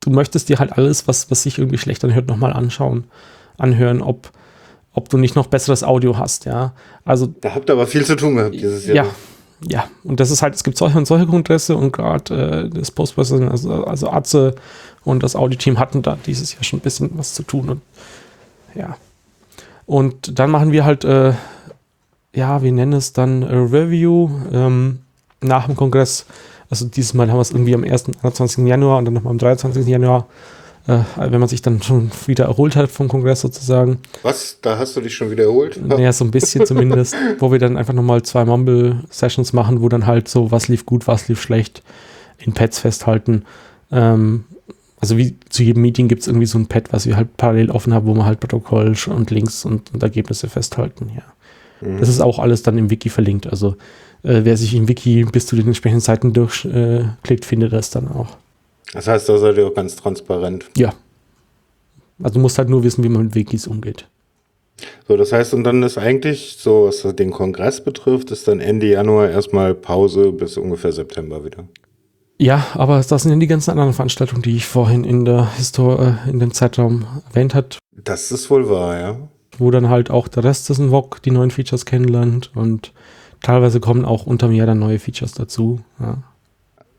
du 0.00 0.10
möchtest 0.10 0.48
dir 0.48 0.58
halt 0.58 0.72
alles, 0.72 1.06
was, 1.06 1.30
was 1.30 1.42
sich 1.42 1.58
irgendwie 1.58 1.78
schlecht 1.78 2.04
anhört, 2.04 2.28
nochmal 2.28 2.52
anschauen, 2.52 3.04
anhören, 3.58 4.02
ob, 4.02 4.30
ob 4.92 5.08
du 5.08 5.18
nicht 5.18 5.36
noch 5.36 5.46
besseres 5.46 5.84
Audio 5.84 6.18
hast, 6.18 6.44
ja. 6.44 6.72
Also, 7.04 7.26
Da 7.40 7.54
habt 7.54 7.68
ihr 7.68 7.74
aber 7.74 7.86
viel 7.86 8.04
zu 8.04 8.16
tun 8.16 8.36
gehabt 8.36 8.54
dieses 8.54 8.86
Jahr. 8.86 8.96
ja, 8.96 9.06
ja. 9.66 9.84
Und 10.02 10.20
das 10.20 10.30
ist 10.30 10.42
halt, 10.42 10.54
es 10.54 10.64
gibt 10.64 10.76
solche 10.76 10.98
und 10.98 11.06
solche 11.06 11.26
Kongresse 11.26 11.76
und 11.76 11.92
gerade 11.92 12.68
äh, 12.72 12.76
das 12.76 12.90
Postprocessing, 12.90 13.48
also, 13.48 13.84
also 13.84 14.10
Atze 14.10 14.54
und 15.04 15.22
das 15.22 15.36
Audioteam 15.36 15.78
hatten 15.78 16.02
da 16.02 16.18
dieses 16.26 16.54
Jahr 16.54 16.64
schon 16.64 16.78
ein 16.78 16.82
bisschen 16.82 17.10
was 17.14 17.34
zu 17.34 17.42
tun 17.42 17.68
und 17.68 17.82
ja. 18.74 18.96
Und 19.86 20.38
dann 20.38 20.50
machen 20.50 20.72
wir 20.72 20.84
halt, 20.84 21.04
äh, 21.04 21.34
ja, 22.34 22.62
wir 22.62 22.72
nennen 22.72 22.94
es 22.94 23.12
dann 23.12 23.42
äh, 23.42 23.54
Review 23.54 24.30
ähm, 24.52 25.00
nach 25.40 25.66
dem 25.66 25.76
Kongress. 25.76 26.26
Also 26.70 26.86
dieses 26.86 27.14
Mal 27.14 27.28
haben 27.28 27.36
wir 27.36 27.42
es 27.42 27.50
irgendwie 27.50 27.74
am 27.74 27.84
1. 27.84 28.06
21. 28.22 28.66
Januar 28.66 28.98
und 28.98 29.04
dann 29.04 29.14
nochmal 29.14 29.32
am 29.32 29.38
23. 29.38 29.86
Januar, 29.86 30.26
äh, 30.86 30.98
wenn 31.16 31.40
man 31.40 31.48
sich 31.48 31.62
dann 31.62 31.82
schon 31.82 32.10
wieder 32.26 32.44
erholt 32.44 32.76
hat 32.76 32.90
vom 32.90 33.08
Kongress 33.08 33.40
sozusagen. 33.40 33.98
Was? 34.22 34.58
Da 34.60 34.78
hast 34.78 34.96
du 34.96 35.00
dich 35.00 35.14
schon 35.14 35.30
wieder 35.30 35.44
erholt? 35.44 35.80
Naja, 35.82 36.12
so 36.12 36.24
ein 36.24 36.30
bisschen 36.30 36.66
zumindest, 36.66 37.14
wo 37.38 37.50
wir 37.50 37.58
dann 37.58 37.76
einfach 37.76 37.94
nochmal 37.94 38.22
zwei 38.22 38.44
Mumble-Sessions 38.44 39.52
machen, 39.52 39.80
wo 39.80 39.88
dann 39.88 40.06
halt 40.06 40.28
so, 40.28 40.50
was 40.50 40.68
lief 40.68 40.84
gut, 40.84 41.06
was 41.06 41.28
lief 41.28 41.40
schlecht, 41.40 41.82
in 42.38 42.52
Pads 42.52 42.80
festhalten. 42.80 43.44
Ähm, 43.90 44.44
also 45.00 45.16
wie 45.16 45.36
zu 45.48 45.62
jedem 45.62 45.82
Meeting 45.82 46.08
gibt 46.08 46.22
es 46.22 46.28
irgendwie 46.28 46.46
so 46.46 46.58
ein 46.58 46.66
Pad, 46.66 46.92
was 46.92 47.06
wir 47.06 47.16
halt 47.16 47.36
parallel 47.36 47.70
offen 47.70 47.92
haben, 47.92 48.06
wo 48.06 48.14
man 48.14 48.26
halt 48.26 48.40
Protokoll 48.40 48.94
und 49.06 49.30
Links 49.30 49.64
und, 49.64 49.92
und 49.92 50.02
Ergebnisse 50.02 50.48
festhalten, 50.48 51.10
ja. 51.14 51.22
Mhm. 51.86 51.98
Das 51.98 52.08
ist 52.08 52.20
auch 52.20 52.38
alles 52.38 52.62
dann 52.62 52.78
im 52.78 52.90
Wiki 52.90 53.08
verlinkt. 53.08 53.46
Also 53.46 53.76
äh, 54.22 54.40
wer 54.44 54.56
sich 54.56 54.74
im 54.74 54.88
Wiki 54.88 55.24
bis 55.24 55.46
zu 55.46 55.56
den 55.56 55.66
entsprechenden 55.66 56.00
Seiten 56.00 56.32
durchklickt, 56.32 57.44
äh, 57.44 57.46
findet 57.46 57.72
das 57.72 57.90
dann 57.90 58.08
auch. 58.08 58.36
Das 58.92 59.08
heißt, 59.08 59.28
da 59.28 59.38
seid 59.38 59.56
ihr 59.56 59.66
auch 59.66 59.74
ganz 59.74 59.96
transparent. 59.96 60.66
Ja. 60.76 60.92
Also 62.22 62.34
du 62.34 62.40
musst 62.40 62.58
halt 62.58 62.68
nur 62.68 62.84
wissen, 62.84 63.02
wie 63.02 63.08
man 63.08 63.24
mit 63.24 63.34
Wikis 63.34 63.66
umgeht. 63.66 64.08
So, 65.06 65.16
das 65.16 65.32
heißt, 65.32 65.54
und 65.54 65.64
dann 65.64 65.82
ist 65.82 65.98
eigentlich, 65.98 66.56
so 66.58 66.86
was 66.86 67.02
den 67.16 67.30
Kongress 67.30 67.82
betrifft, 67.82 68.30
ist 68.30 68.48
dann 68.48 68.60
Ende 68.60 68.86
Januar 68.86 69.30
erstmal 69.30 69.74
Pause 69.74 70.32
bis 70.32 70.56
ungefähr 70.56 70.92
September 70.92 71.44
wieder. 71.44 71.64
Ja, 72.38 72.66
aber 72.74 72.96
das 72.96 73.22
sind 73.22 73.32
ja 73.32 73.38
die 73.38 73.46
ganzen 73.46 73.70
anderen 73.70 73.92
Veranstaltungen, 73.92 74.42
die 74.42 74.56
ich 74.56 74.66
vorhin 74.66 75.04
in 75.04 75.24
der 75.24 75.54
Histor 75.56 76.18
äh, 76.26 76.30
in 76.30 76.40
dem 76.40 76.52
Zeitraum 76.52 77.06
erwähnt 77.28 77.54
hat, 77.54 77.78
Das 77.92 78.32
ist 78.32 78.50
wohl 78.50 78.68
wahr, 78.68 78.98
ja. 78.98 79.16
wo 79.58 79.70
dann 79.70 79.88
halt 79.88 80.10
auch 80.10 80.26
der 80.26 80.42
Rest 80.42 80.68
des 80.68 80.78
VOG 80.78 81.22
die 81.22 81.30
neuen 81.30 81.52
Features 81.52 81.86
kennenlernt 81.86 82.50
und 82.56 82.92
teilweise 83.40 83.78
kommen 83.78 84.04
auch 84.04 84.26
unter 84.26 84.48
mir 84.48 84.66
dann 84.66 84.80
neue 84.80 84.98
Features 84.98 85.32
dazu. 85.32 85.80
Ja. 86.00 86.24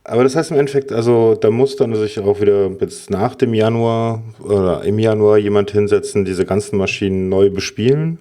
Aber 0.08 0.24
das 0.24 0.36
heißt 0.36 0.52
im 0.52 0.58
Endeffekt, 0.58 0.92
also 0.92 1.34
da 1.34 1.50
muss 1.50 1.76
dann 1.78 1.96
sich 1.96 2.20
auch 2.20 2.40
wieder 2.40 2.70
bis 2.70 3.10
nach 3.10 3.34
dem 3.34 3.56
Januar 3.56 4.22
oder 4.40 4.84
im 4.84 5.00
Januar 5.00 5.40
jemand 5.40 5.72
hinsetzen, 5.72 6.26
diese 6.26 6.46
ganzen 6.46 6.78
Maschinen 6.78 7.28
neu 7.28 7.50
bespielen. 7.50 8.20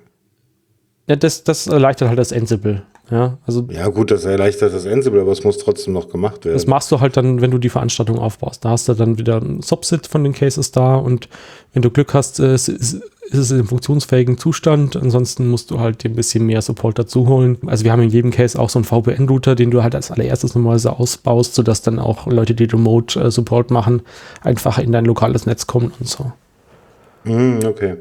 Ja, 1.07 1.17
das, 1.17 1.45
das 1.45 1.67
erleichtert 1.67 2.09
halt 2.09 2.19
das 2.19 2.33
Ansible. 2.33 2.83
Ja, 3.11 3.37
also 3.47 3.69
Ja 3.71 3.89
gut, 3.89 4.11
das 4.11 4.25
erleichtert 4.25 4.73
das 4.73 4.87
Ansible, 4.87 5.21
aber 5.21 5.33
es 5.33 5.45
muss 5.45 5.59
trotzdem 5.59 5.93
noch 5.93 6.09
gemacht 6.09 6.47
werden. 6.47 6.55
das 6.57 6.67
machst 6.67 6.91
du 6.91 7.01
halt 7.01 7.19
dann, 7.19 7.43
wenn 7.43 7.51
du 7.51 7.59
die 7.59 7.69
Veranstaltung 7.69 8.19
aufbaust. 8.19 8.65
Da 8.65 8.71
hast 8.71 8.89
du 8.89 8.95
dann 8.95 9.19
wieder 9.19 9.37
ein 9.43 9.61
Subset 9.61 10.07
von 10.07 10.25
den 10.25 10.33
Cases 10.33 10.71
da 10.73 10.97
und 10.97 11.29
wenn 11.75 11.83
du 11.83 11.91
Glück 11.91 12.15
hast, 12.15 12.41
äh, 12.41 12.57
ist, 13.31 13.39
es 13.39 13.51
im 13.51 13.67
funktionsfähigen 13.67 14.39
Zustand. 14.39 14.97
Ansonsten 14.97 15.49
musst 15.49 15.71
du 15.71 15.81
halt 15.81 16.03
dir 16.03 16.11
ein 16.11 16.15
bisschen 16.15 16.47
mehr 16.47 16.63
Support 16.63 16.99
dazu 16.99 17.29
holen. 17.29 17.59
Also 17.67 17.85
wir 17.85 17.93
haben 17.93 18.03
in 18.03 18.11
jedem 18.11 18.31
Case 18.31 18.59
auch 18.59 18.71
so 18.71 18.79
einen 18.79 18.85
VPN-Router, 18.85 19.55
den 19.55 19.71
du 19.71 19.83
halt 19.83 19.95
als 19.95 20.11
allererstes 20.11 20.55
normalerweise 20.55 20.99
ausbaust, 20.99 21.55
sodass 21.55 21.83
dann 21.83 21.99
auch 21.99 22.27
Leute, 22.27 22.55
die 22.55 22.65
Remote 22.65 23.21
äh, 23.21 23.31
Support 23.31 23.71
machen, 23.71 24.03
einfach 24.43 24.79
in 24.79 24.93
dein 24.93 25.05
lokales 25.05 25.47
Netz 25.47 25.67
kommen 25.67 25.93
und 25.99 26.09
so. 26.09 26.33
Hm, 27.25 27.61
okay. 27.67 27.97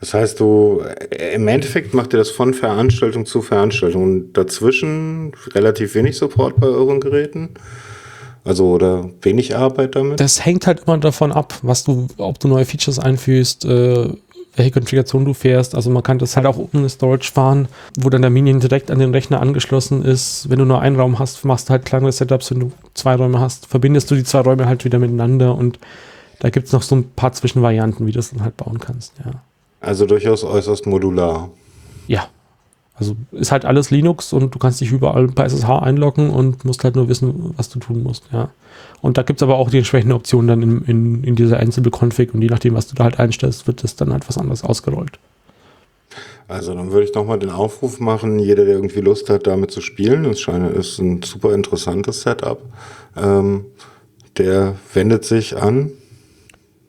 Das 0.00 0.14
heißt, 0.14 0.40
du 0.40 0.82
äh, 1.10 1.34
im 1.34 1.46
Endeffekt 1.48 1.94
macht 1.94 2.12
ihr 2.12 2.18
das 2.18 2.30
von 2.30 2.54
Veranstaltung 2.54 3.24
zu 3.24 3.40
Veranstaltung 3.40 4.02
und 4.02 4.32
dazwischen 4.32 5.32
relativ 5.54 5.94
wenig 5.94 6.16
Support 6.16 6.58
bei 6.58 6.66
euren 6.66 7.00
Geräten. 7.00 7.50
Also 8.44 8.70
oder 8.70 9.08
wenig 9.22 9.56
Arbeit 9.56 9.94
damit. 9.94 10.20
Das 10.20 10.44
hängt 10.44 10.66
halt 10.66 10.80
immer 10.86 10.98
davon 10.98 11.32
ab, 11.32 11.54
was 11.62 11.84
du, 11.84 12.08
ob 12.18 12.40
du 12.40 12.48
neue 12.48 12.64
Features 12.64 12.98
einfügst, 12.98 13.64
äh, 13.64 14.08
welche 14.56 14.70
Konfiguration 14.72 15.24
du 15.24 15.32
fährst. 15.32 15.74
Also 15.74 15.90
man 15.90 16.02
kann 16.02 16.18
das 16.18 16.36
halt 16.36 16.46
auch 16.46 16.58
ohne 16.72 16.88
Storage 16.88 17.30
fahren, 17.32 17.68
wo 17.96 18.10
dann 18.10 18.22
der 18.22 18.30
Minion 18.30 18.60
direkt 18.60 18.90
an 18.90 18.98
den 18.98 19.12
Rechner 19.12 19.40
angeschlossen 19.40 20.04
ist. 20.04 20.50
Wenn 20.50 20.58
du 20.58 20.64
nur 20.64 20.80
einen 20.80 20.96
Raum 20.96 21.18
hast, 21.18 21.44
machst 21.44 21.68
du 21.68 21.70
halt 21.70 21.84
kleinere 21.84 22.12
Setups. 22.12 22.50
Wenn 22.50 22.60
du 22.60 22.72
zwei 22.94 23.14
Räume 23.14 23.40
hast, 23.40 23.66
verbindest 23.66 24.10
du 24.10 24.14
die 24.14 24.24
zwei 24.24 24.40
Räume 24.40 24.66
halt 24.66 24.84
wieder 24.84 24.98
miteinander 24.98 25.54
und 25.56 25.78
da 26.40 26.50
gibt 26.50 26.66
es 26.66 26.72
noch 26.72 26.82
so 26.82 26.96
ein 26.96 27.10
paar 27.12 27.32
Zwischenvarianten, 27.32 28.04
wie 28.04 28.10
du 28.10 28.18
das 28.18 28.30
dann 28.30 28.42
halt 28.42 28.56
bauen 28.56 28.80
kannst, 28.80 29.12
ja. 29.24 29.42
Also 29.80 30.06
durchaus 30.06 30.44
äußerst 30.44 30.86
modular. 30.86 31.50
Ja. 32.08 32.28
Also 33.02 33.16
ist 33.32 33.50
halt 33.50 33.64
alles 33.64 33.90
Linux 33.90 34.32
und 34.32 34.54
du 34.54 34.60
kannst 34.60 34.80
dich 34.80 34.92
überall 34.92 35.26
bei 35.26 35.44
SSH 35.44 35.68
einloggen 35.82 36.30
und 36.30 36.64
musst 36.64 36.84
halt 36.84 36.94
nur 36.94 37.08
wissen, 37.08 37.52
was 37.56 37.68
du 37.68 37.80
tun 37.80 38.04
musst, 38.04 38.28
ja. 38.32 38.50
Und 39.00 39.18
da 39.18 39.22
gibt 39.22 39.40
es 39.40 39.42
aber 39.42 39.56
auch 39.56 39.70
die 39.70 39.78
entsprechenden 39.78 40.12
Optionen 40.12 40.46
dann 40.46 40.62
in, 40.62 40.84
in, 40.84 41.24
in 41.24 41.34
dieser 41.34 41.58
Ansible-Config 41.58 42.32
und 42.32 42.42
je 42.42 42.48
nachdem, 42.48 42.74
was 42.74 42.86
du 42.86 42.94
da 42.94 43.02
halt 43.02 43.18
einstellst, 43.18 43.66
wird 43.66 43.82
das 43.82 43.96
dann 43.96 44.12
halt 44.12 44.28
was 44.28 44.38
anderes 44.38 44.62
ausgerollt. 44.62 45.18
Also 46.46 46.74
dann 46.74 46.92
würde 46.92 47.08
ich 47.08 47.14
nochmal 47.14 47.40
den 47.40 47.50
Aufruf 47.50 47.98
machen, 47.98 48.38
jeder, 48.38 48.64
der 48.64 48.74
irgendwie 48.74 49.00
Lust 49.00 49.28
hat, 49.28 49.48
damit 49.48 49.72
zu 49.72 49.80
spielen, 49.80 50.24
es 50.26 50.40
scheint, 50.40 50.72
ist 50.76 51.00
ein 51.00 51.22
super 51.22 51.54
interessantes 51.54 52.22
Setup, 52.22 52.60
ähm, 53.16 53.64
der 54.38 54.76
wendet 54.94 55.24
sich 55.24 55.56
an 55.56 55.90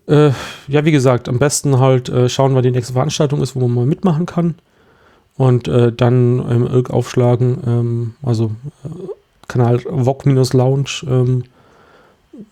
Äh, 0.07 0.29
ja, 0.67 0.85
wie 0.85 0.91
gesagt, 0.91 1.27
am 1.27 1.39
besten 1.39 1.79
halt 1.79 2.07
äh, 2.09 2.29
schauen, 2.29 2.53
wann 2.53 2.61
die 2.61 2.69
nächste 2.69 2.93
Veranstaltung 2.93 3.41
ist, 3.41 3.55
wo 3.55 3.61
man 3.61 3.73
mal 3.73 3.85
mitmachen 3.87 4.27
kann. 4.27 4.53
Und 5.35 5.67
äh, 5.67 5.91
dann 5.91 6.67
Irk 6.67 6.91
aufschlagen, 6.91 7.57
ähm, 7.65 8.15
also 8.21 8.51
äh, 8.83 8.89
Kanal 9.47 9.79
VOG-Lounge 9.83 11.03
ähm, 11.07 11.43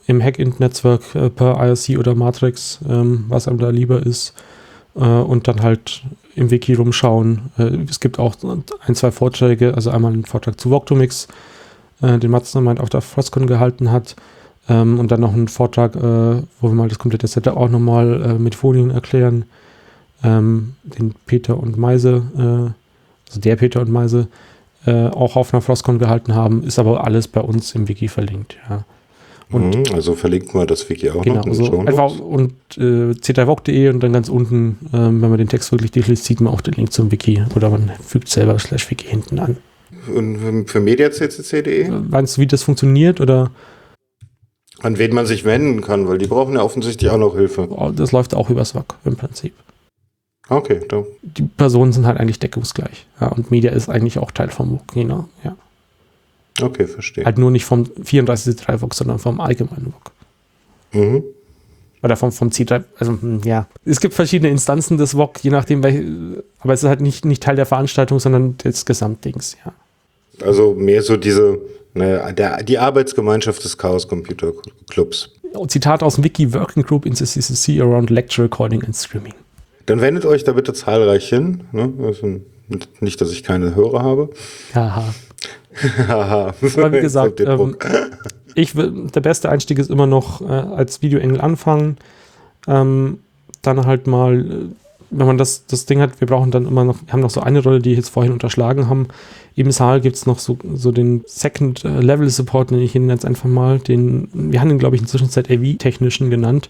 im 0.08 0.22
Hack-Int-Netzwerk 0.22 1.16
äh, 1.16 1.30
per 1.30 1.64
IRC 1.64 2.00
oder 2.00 2.16
Matrix, 2.16 2.80
ähm, 2.88 3.26
was 3.28 3.48
einem 3.48 3.60
da 3.60 3.70
lieber 3.70 4.06
ist. 4.06 4.34
Äh, 4.96 5.00
und 5.00 5.48
dann 5.48 5.62
halt 5.62 6.04
im 6.36 6.52
Wiki 6.52 6.74
rumschauen. 6.74 7.52
Äh, 7.58 7.78
es 7.90 8.00
gibt 8.00 8.20
auch 8.20 8.36
ein, 8.86 8.96
zwei 8.96 9.12
Vorträge, 9.12 9.74
also 9.74 9.90
einmal 9.90 10.14
einen 10.14 10.26
Vortrag 10.26 10.60
zu 10.60 10.70
Voctomix, 10.70 11.28
äh, 12.02 12.18
den 12.18 12.32
Mastermind 12.32 12.80
auf 12.80 12.90
der 12.90 13.02
Frostcon 13.02 13.48
gehalten 13.48 13.92
hat. 13.92 14.16
Ähm, 14.70 15.00
und 15.00 15.12
dann 15.12 15.22
noch 15.22 15.34
einen 15.34 15.48
Vortrag, 15.48 15.96
wo 15.96 16.68
wir 16.68 16.76
mal 16.76 16.88
das 16.88 17.00
komplette 17.00 17.28
Setup 17.28 17.58
auch 17.58 17.70
nochmal 17.70 18.38
mit 18.38 18.56
Folien 18.56 18.92
erklären. 18.92 19.46
Ähm, 20.24 20.74
den 20.84 21.14
Peter 21.26 21.58
und 21.58 21.78
Meise, 21.78 22.24
äh, 22.38 22.42
also 23.30 23.40
der 23.42 23.56
Peter 23.56 23.82
und 23.82 23.90
Meise, 23.92 24.28
äh, 24.86 25.08
auch 25.08 25.36
auf 25.36 25.54
einer 25.54 25.62
Frostcon 25.62 26.00
gehalten 26.00 26.36
haben, 26.36 26.64
ist 26.64 26.80
aber 26.80 27.04
alles 27.06 27.28
bei 27.28 27.42
uns 27.42 27.74
im 27.76 27.88
Wiki 27.88 28.08
verlinkt, 28.08 28.58
ja. 28.70 28.86
Und 29.52 29.76
Mhm, 29.76 29.84
also 29.94 30.14
verlinken 30.16 30.60
wir 30.62 30.66
das 30.66 30.90
Wiki 30.90 31.10
auch 31.10 31.24
Genau, 31.24 31.42
noch 31.44 31.54
so 31.54 31.66
Shownotes. 31.66 31.88
einfach 32.00 32.20
und 32.20 32.54
äh, 32.78 33.12
c3voc.de 33.12 33.90
und 33.90 34.00
dann 34.02 34.14
ganz 34.14 34.30
unten, 34.30 34.78
ähm, 34.94 35.22
wenn 35.22 35.30
man 35.30 35.38
den 35.40 35.50
Text 35.50 35.72
wirklich 35.74 35.92
durchliest, 35.92 36.24
sieht 36.24 36.40
man 36.40 36.54
auch 36.54 36.62
den 36.62 36.76
Link 36.76 36.94
zum 36.94 37.12
Wiki 37.12 37.44
oder 37.56 37.70
man 37.70 37.92
fügt 38.02 38.30
selber 38.30 38.58
slash 38.60 38.90
Wiki 38.90 39.08
hinten 39.08 39.40
an. 39.40 39.58
Und 40.16 40.68
für 40.70 40.80
mediaccc.de, 40.80 41.90
Meinst 42.10 42.38
du, 42.38 42.42
wie 42.42 42.48
das 42.48 42.64
funktioniert 42.64 43.20
oder 43.20 43.52
an 44.82 44.98
wen 44.98 45.14
man 45.14 45.26
sich 45.26 45.44
wenden 45.46 45.82
kann, 45.82 46.08
weil 46.08 46.18
die 46.18 46.28
brauchen 46.28 46.56
ja 46.56 46.62
offensichtlich 46.64 47.12
auch 47.12 47.18
noch 47.18 47.36
Hilfe. 47.36 47.68
oh, 47.70 47.92
das 47.94 48.12
läuft 48.14 48.34
auch 48.34 48.50
übers 48.50 48.74
WAC 48.74 48.96
im 49.06 49.16
Prinzip. 49.18 49.54
Okay, 50.52 50.82
da. 50.90 51.06
Die 51.22 51.44
Personen 51.44 51.94
sind 51.94 52.06
halt 52.06 52.20
eigentlich 52.20 52.38
deckungsgleich. 52.38 53.06
Ja, 53.22 53.28
und 53.28 53.52
Media 53.52 53.72
ist 53.72 53.88
eigentlich 53.88 54.18
auch 54.18 54.32
Teil 54.32 54.50
vom 54.50 54.74
WAC, 54.74 54.88
genau. 54.94 55.30
Ja. 55.46 55.56
Okay, 56.62 56.88
verstehe. 56.88 57.24
Halt 57.24 57.38
nur 57.38 57.52
nicht 57.52 57.64
vom 57.64 57.84
34C3 57.84 58.82
WAC, 58.82 58.94
sondern 58.94 59.18
vom 59.18 59.40
allgemeinen 59.40 59.94
WAC. 59.94 60.12
Mhm. 61.02 61.24
Oder 62.04 62.18
vom, 62.18 62.34
vom 62.34 62.50
C3, 62.50 62.84
also 62.98 63.14
hm, 63.14 63.42
ja. 63.46 63.68
Es 63.86 64.02
gibt 64.02 64.14
verschiedene 64.14 64.52
Instanzen 64.52 64.98
des 64.98 65.16
WOC, 65.16 65.42
je 65.42 65.52
nachdem, 65.52 65.84
welche, 65.84 66.44
aber 66.60 66.74
es 66.74 66.84
ist 66.84 66.90
halt 66.90 67.00
nicht, 67.00 67.24
nicht 67.24 67.44
Teil 67.44 67.56
der 67.56 67.66
Veranstaltung, 67.66 68.20
sondern 68.20 68.58
des 68.58 68.86
Gesamtdings, 68.86 69.56
ja. 69.66 69.74
Also 70.46 70.74
mehr 70.74 71.02
so 71.02 71.16
diese, 71.16 71.60
naja, 71.94 72.30
der, 72.34 72.62
die 72.64 72.78
Arbeitsgemeinschaft 72.78 73.64
des 73.64 73.78
Chaos 73.78 74.06
Computer 74.06 74.52
Clubs. 74.90 75.30
Zitat 75.68 76.04
aus 76.04 76.16
dem 76.16 76.26
Wiki, 76.26 76.54
Working 76.54 76.84
Group 76.84 77.06
in 77.06 77.16
the 77.16 77.24
CCC 77.24 77.80
around 77.80 78.10
Lecture 78.10 78.44
Recording 78.44 78.84
and 78.84 78.96
Streaming. 78.96 79.34
Dann 79.86 80.02
wendet 80.02 80.26
euch 80.26 80.44
da 80.44 80.54
bitte 80.54 80.74
zahlreich 80.74 81.28
hin. 81.30 81.62
Ne? 81.72 81.94
Also 82.04 82.40
nicht, 83.00 83.22
dass 83.22 83.32
ich 83.32 83.44
keine 83.44 83.76
Hörer 83.76 84.04
habe. 84.04 84.30
Haha. 84.74 85.14
Haha. 86.08 86.54
Aber 86.78 86.92
wie 86.92 87.02
gesagt, 87.02 87.40
ähm, 87.40 87.76
ich 88.56 88.76
will, 88.76 89.08
der 89.14 89.22
beste 89.22 89.50
Einstieg 89.50 89.80
ist 89.80 89.90
immer 89.90 90.08
noch 90.08 90.42
äh, 90.42 90.46
als 90.46 91.02
Videoengel 91.02 91.42
anfangen. 91.42 91.98
Ähm, 92.68 93.20
dann 93.62 93.86
halt 93.86 94.08
mal, 94.08 94.40
äh, 94.40 94.56
wenn 95.10 95.28
man 95.28 95.38
das, 95.38 95.66
das 95.66 95.86
Ding 95.86 96.00
hat, 96.00 96.20
wir 96.20 96.28
brauchen 96.28 96.52
dann 96.52 96.68
immer 96.68 96.84
noch, 96.84 96.98
wir 97.06 97.14
haben 97.14 97.22
noch 97.22 97.30
so 97.30 97.42
eine 97.42 97.64
Rolle, 97.64 97.80
die 97.80 97.92
ich 97.92 97.98
jetzt 97.98 98.10
vorhin 98.10 98.34
unterschlagen 98.34 98.90
haben. 98.90 99.08
Im 99.56 99.72
Saal 99.72 100.02
gibt 100.02 100.16
es 100.16 100.26
noch 100.26 100.40
so, 100.40 100.58
so 100.76 100.92
den 100.92 101.24
Second 101.28 101.84
äh, 101.84 102.00
Level 102.00 102.30
Support, 102.30 102.72
nenne 102.72 102.84
ich 102.84 102.96
ihn 102.96 103.10
jetzt 103.10 103.26
einfach 103.26 103.50
mal. 103.50 103.80
Den, 103.80 104.30
wir 104.34 104.62
haben 104.62 104.70
ihn, 104.70 104.80
glaube 104.80 104.96
ich, 104.96 105.02
inzwischen 105.02 105.30
AV-Technischen 105.30 106.30
genannt. 106.30 106.70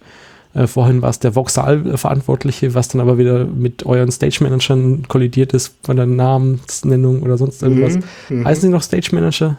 Äh, 0.54 0.68
vorhin 0.68 1.02
war 1.02 1.10
es 1.10 1.20
der 1.20 1.36
Voxal-Verantwortliche, 1.36 2.74
was 2.74 2.90
dann 2.90 3.02
aber 3.02 3.18
wieder 3.18 3.46
mit 3.46 3.86
euren 3.86 4.12
Stage-Managern 4.12 5.08
kollidiert 5.08 5.54
ist, 5.54 5.76
von 5.84 5.96
der 5.96 6.06
Namensnennung 6.06 7.24
oder 7.24 7.38
sonst 7.38 7.64
irgendwas. 7.64 8.00
Mhm, 8.30 8.46
Heißen 8.46 8.70
die 8.70 8.74
noch 8.74 8.84
Stage-Manager? 8.84 9.58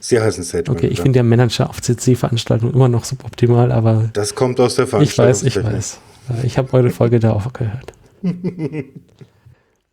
Sie 0.00 0.20
heißen 0.20 0.44
Statement. 0.44 0.68
Okay, 0.78 0.88
ich 0.88 1.00
finde 1.00 1.12
der 1.12 1.22
Manager 1.22 1.70
auf 1.70 1.80
CC-Veranstaltungen 1.80 2.74
immer 2.74 2.88
noch 2.88 3.04
suboptimal, 3.04 3.72
aber 3.72 4.10
Das 4.12 4.34
kommt 4.34 4.60
aus 4.60 4.74
der 4.74 4.84
ich 5.00 5.16
weiß, 5.16 5.44
ich 5.44 5.56
weiß. 5.56 5.98
Ich 6.42 6.58
habe 6.58 6.74
eure 6.74 6.90
Folge 6.90 7.20
da 7.20 7.32
auch 7.32 7.50
gehört. 7.54 7.94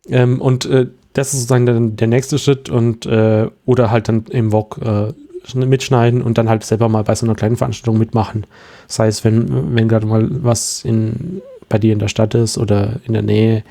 ähm, 0.08 0.40
und 0.40 0.66
äh, 0.66 0.88
das 1.14 1.28
ist 1.28 1.40
sozusagen 1.40 1.64
dann 1.64 1.96
der 1.96 2.08
nächste 2.08 2.38
Schritt 2.38 2.68
und 2.68 3.06
äh, 3.06 3.48
oder 3.64 3.90
halt 3.90 4.08
dann 4.08 4.26
im 4.26 4.52
VOG 4.52 4.78
äh, 4.82 5.12
mitschneiden 5.54 6.22
und 6.22 6.38
dann 6.38 6.48
halt 6.48 6.64
selber 6.64 6.88
mal 6.88 7.04
bei 7.04 7.14
so 7.14 7.26
einer 7.26 7.34
kleinen 7.34 7.56
Veranstaltung 7.56 7.98
mitmachen. 7.98 8.46
Das 8.88 8.98
heißt, 8.98 9.24
wenn, 9.24 9.74
wenn 9.74 9.88
gerade 9.88 10.06
mal 10.06 10.28
was 10.30 10.84
in, 10.84 11.42
bei 11.68 11.78
dir 11.78 11.92
in 11.92 11.98
der 11.98 12.08
Stadt 12.08 12.34
ist 12.34 12.58
oder 12.58 13.00
in 13.04 13.12
der 13.12 13.22
Nähe, 13.22 13.64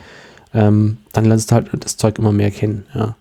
ähm, 0.53 0.97
dann 1.13 1.25
lernst 1.25 1.51
du 1.51 1.55
halt 1.55 1.69
das 1.79 1.97
Zeug 1.97 2.19
immer 2.19 2.31
mehr 2.31 2.51
kennen. 2.51 2.85
Ja. 2.93 3.15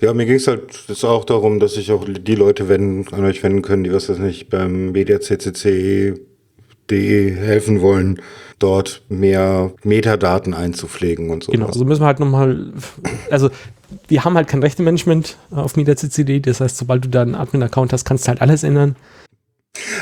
Ja, 0.00 0.14
mir 0.14 0.24
ging 0.24 0.36
es 0.36 0.46
halt 0.46 0.84
jetzt 0.88 1.04
auch 1.04 1.24
darum, 1.26 1.60
dass 1.60 1.74
sich 1.74 1.92
auch 1.92 2.06
die 2.08 2.34
Leute 2.34 2.70
wenden, 2.70 3.12
an 3.12 3.24
euch 3.24 3.42
wenden 3.42 3.60
können, 3.60 3.84
die 3.84 3.92
was 3.92 4.06
das 4.06 4.18
nicht 4.18 4.48
beim 4.48 4.92
mediaccc.de 4.92 6.16
helfen 7.34 7.82
wollen, 7.82 8.22
dort 8.58 9.02
mehr 9.10 9.72
Metadaten 9.84 10.54
einzupflegen 10.54 11.28
und 11.28 11.44
so. 11.44 11.52
Genau, 11.52 11.66
also 11.66 11.84
müssen 11.84 12.00
wir 12.00 12.06
halt 12.06 12.18
nochmal, 12.18 12.72
also 13.30 13.50
wir 14.08 14.24
haben 14.24 14.34
halt 14.36 14.48
kein 14.48 14.62
Rechtemanagement 14.62 15.36
auf 15.50 15.76
MediaCCD, 15.76 16.40
das 16.40 16.60
heißt, 16.60 16.76
sobald 16.76 17.04
du 17.04 17.08
da 17.08 17.22
einen 17.22 17.34
Admin-Account 17.34 17.92
hast, 17.92 18.04
kannst 18.04 18.24
du 18.24 18.28
halt 18.28 18.40
alles 18.40 18.62
ändern. 18.62 18.96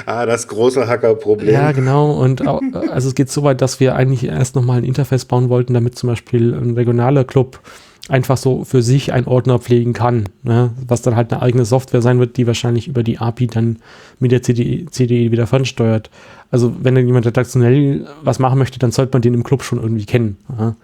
Ah, 0.06 0.24
das 0.26 0.48
große 0.48 0.86
Hacker-Problem. 0.88 1.52
Ja, 1.52 1.72
genau, 1.72 2.12
und 2.12 2.46
au- 2.46 2.60
also 2.90 3.08
es 3.08 3.14
geht 3.14 3.30
so 3.30 3.42
weit, 3.42 3.60
dass 3.60 3.80
wir 3.80 3.94
eigentlich 3.94 4.24
erst 4.24 4.56
nochmal 4.56 4.78
ein 4.78 4.84
Interface 4.84 5.26
bauen 5.26 5.48
wollten, 5.50 5.74
damit 5.74 5.96
zum 5.98 6.08
Beispiel 6.08 6.54
ein 6.54 6.74
regionaler 6.74 7.24
Club 7.24 7.60
einfach 8.08 8.38
so 8.38 8.64
für 8.64 8.82
sich 8.82 9.12
einen 9.12 9.26
Ordner 9.26 9.58
pflegen 9.58 9.92
kann, 9.92 10.30
ne? 10.42 10.70
was 10.86 11.02
dann 11.02 11.14
halt 11.14 11.30
eine 11.30 11.42
eigene 11.42 11.66
Software 11.66 12.00
sein 12.00 12.18
wird, 12.18 12.38
die 12.38 12.46
wahrscheinlich 12.46 12.88
über 12.88 13.02
die 13.02 13.18
API 13.18 13.48
dann 13.48 13.76
mit 14.18 14.32
der 14.32 14.42
CD, 14.42 14.86
CD 14.90 15.30
wieder 15.30 15.46
fernsteuert. 15.46 16.08
Also 16.50 16.74
wenn 16.80 16.94
dann 16.94 17.06
jemand 17.06 17.26
redaktionell 17.26 18.06
was 18.22 18.38
machen 18.38 18.58
möchte, 18.58 18.78
dann 18.78 18.92
sollte 18.92 19.12
man 19.12 19.20
den 19.20 19.34
im 19.34 19.44
Club 19.44 19.62
schon 19.62 19.78
irgendwie 19.82 20.06
kennen. 20.06 20.38
Ja? 20.58 20.74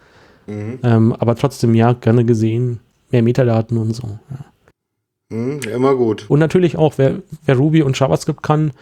Mhm. 0.47 0.79
Ähm, 0.83 1.13
aber 1.19 1.35
trotzdem, 1.37 1.75
ja, 1.75 1.95
gerne 1.95 2.27
gesehen. 2.27 2.81
Mehr 3.15 3.23
Metadaten 3.23 3.79
und 3.79 3.95
so. 3.95 4.19
Ja. 4.29 5.37
Mhm, 5.37 5.61
immer 5.73 5.95
gut. 5.95 6.27
Und 6.29 6.41
natürlich 6.41 6.77
auch, 6.77 6.95
wer, 6.97 7.23
wer 7.47 7.57
Ruby 7.57 7.83
und 7.83 7.97
JavaScript 7.97 8.43
kann, 8.43 8.73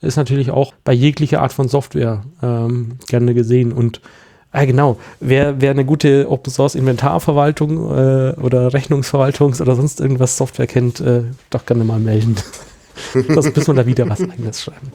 ist 0.00 0.16
natürlich 0.16 0.50
auch 0.50 0.72
bei 0.82 0.94
jeglicher 0.94 1.42
Art 1.42 1.52
von 1.52 1.68
Software 1.68 2.24
ähm, 2.42 2.92
gerne 3.06 3.34
gesehen. 3.34 3.70
Und 3.70 4.00
ah, 4.50 4.64
genau, 4.64 4.96
wer, 5.20 5.60
wer 5.60 5.72
eine 5.72 5.84
gute 5.84 6.30
Open 6.30 6.50
Source 6.50 6.74
Inventarverwaltung 6.74 7.76
äh, 7.90 8.32
oder 8.40 8.68
Rechnungsverwaltungs- 8.68 9.60
oder 9.60 9.76
sonst 9.76 10.00
irgendwas 10.00 10.38
Software 10.38 10.66
kennt, 10.66 11.00
äh, 11.00 11.24
doch 11.50 11.66
gerne 11.66 11.84
mal 11.84 12.00
melden. 12.00 12.36
das 13.28 13.54
müssen 13.54 13.76
wir 13.76 13.82
da 13.82 13.86
wieder 13.86 14.08
was 14.08 14.22
eigenes 14.22 14.62
schreiben. 14.62 14.90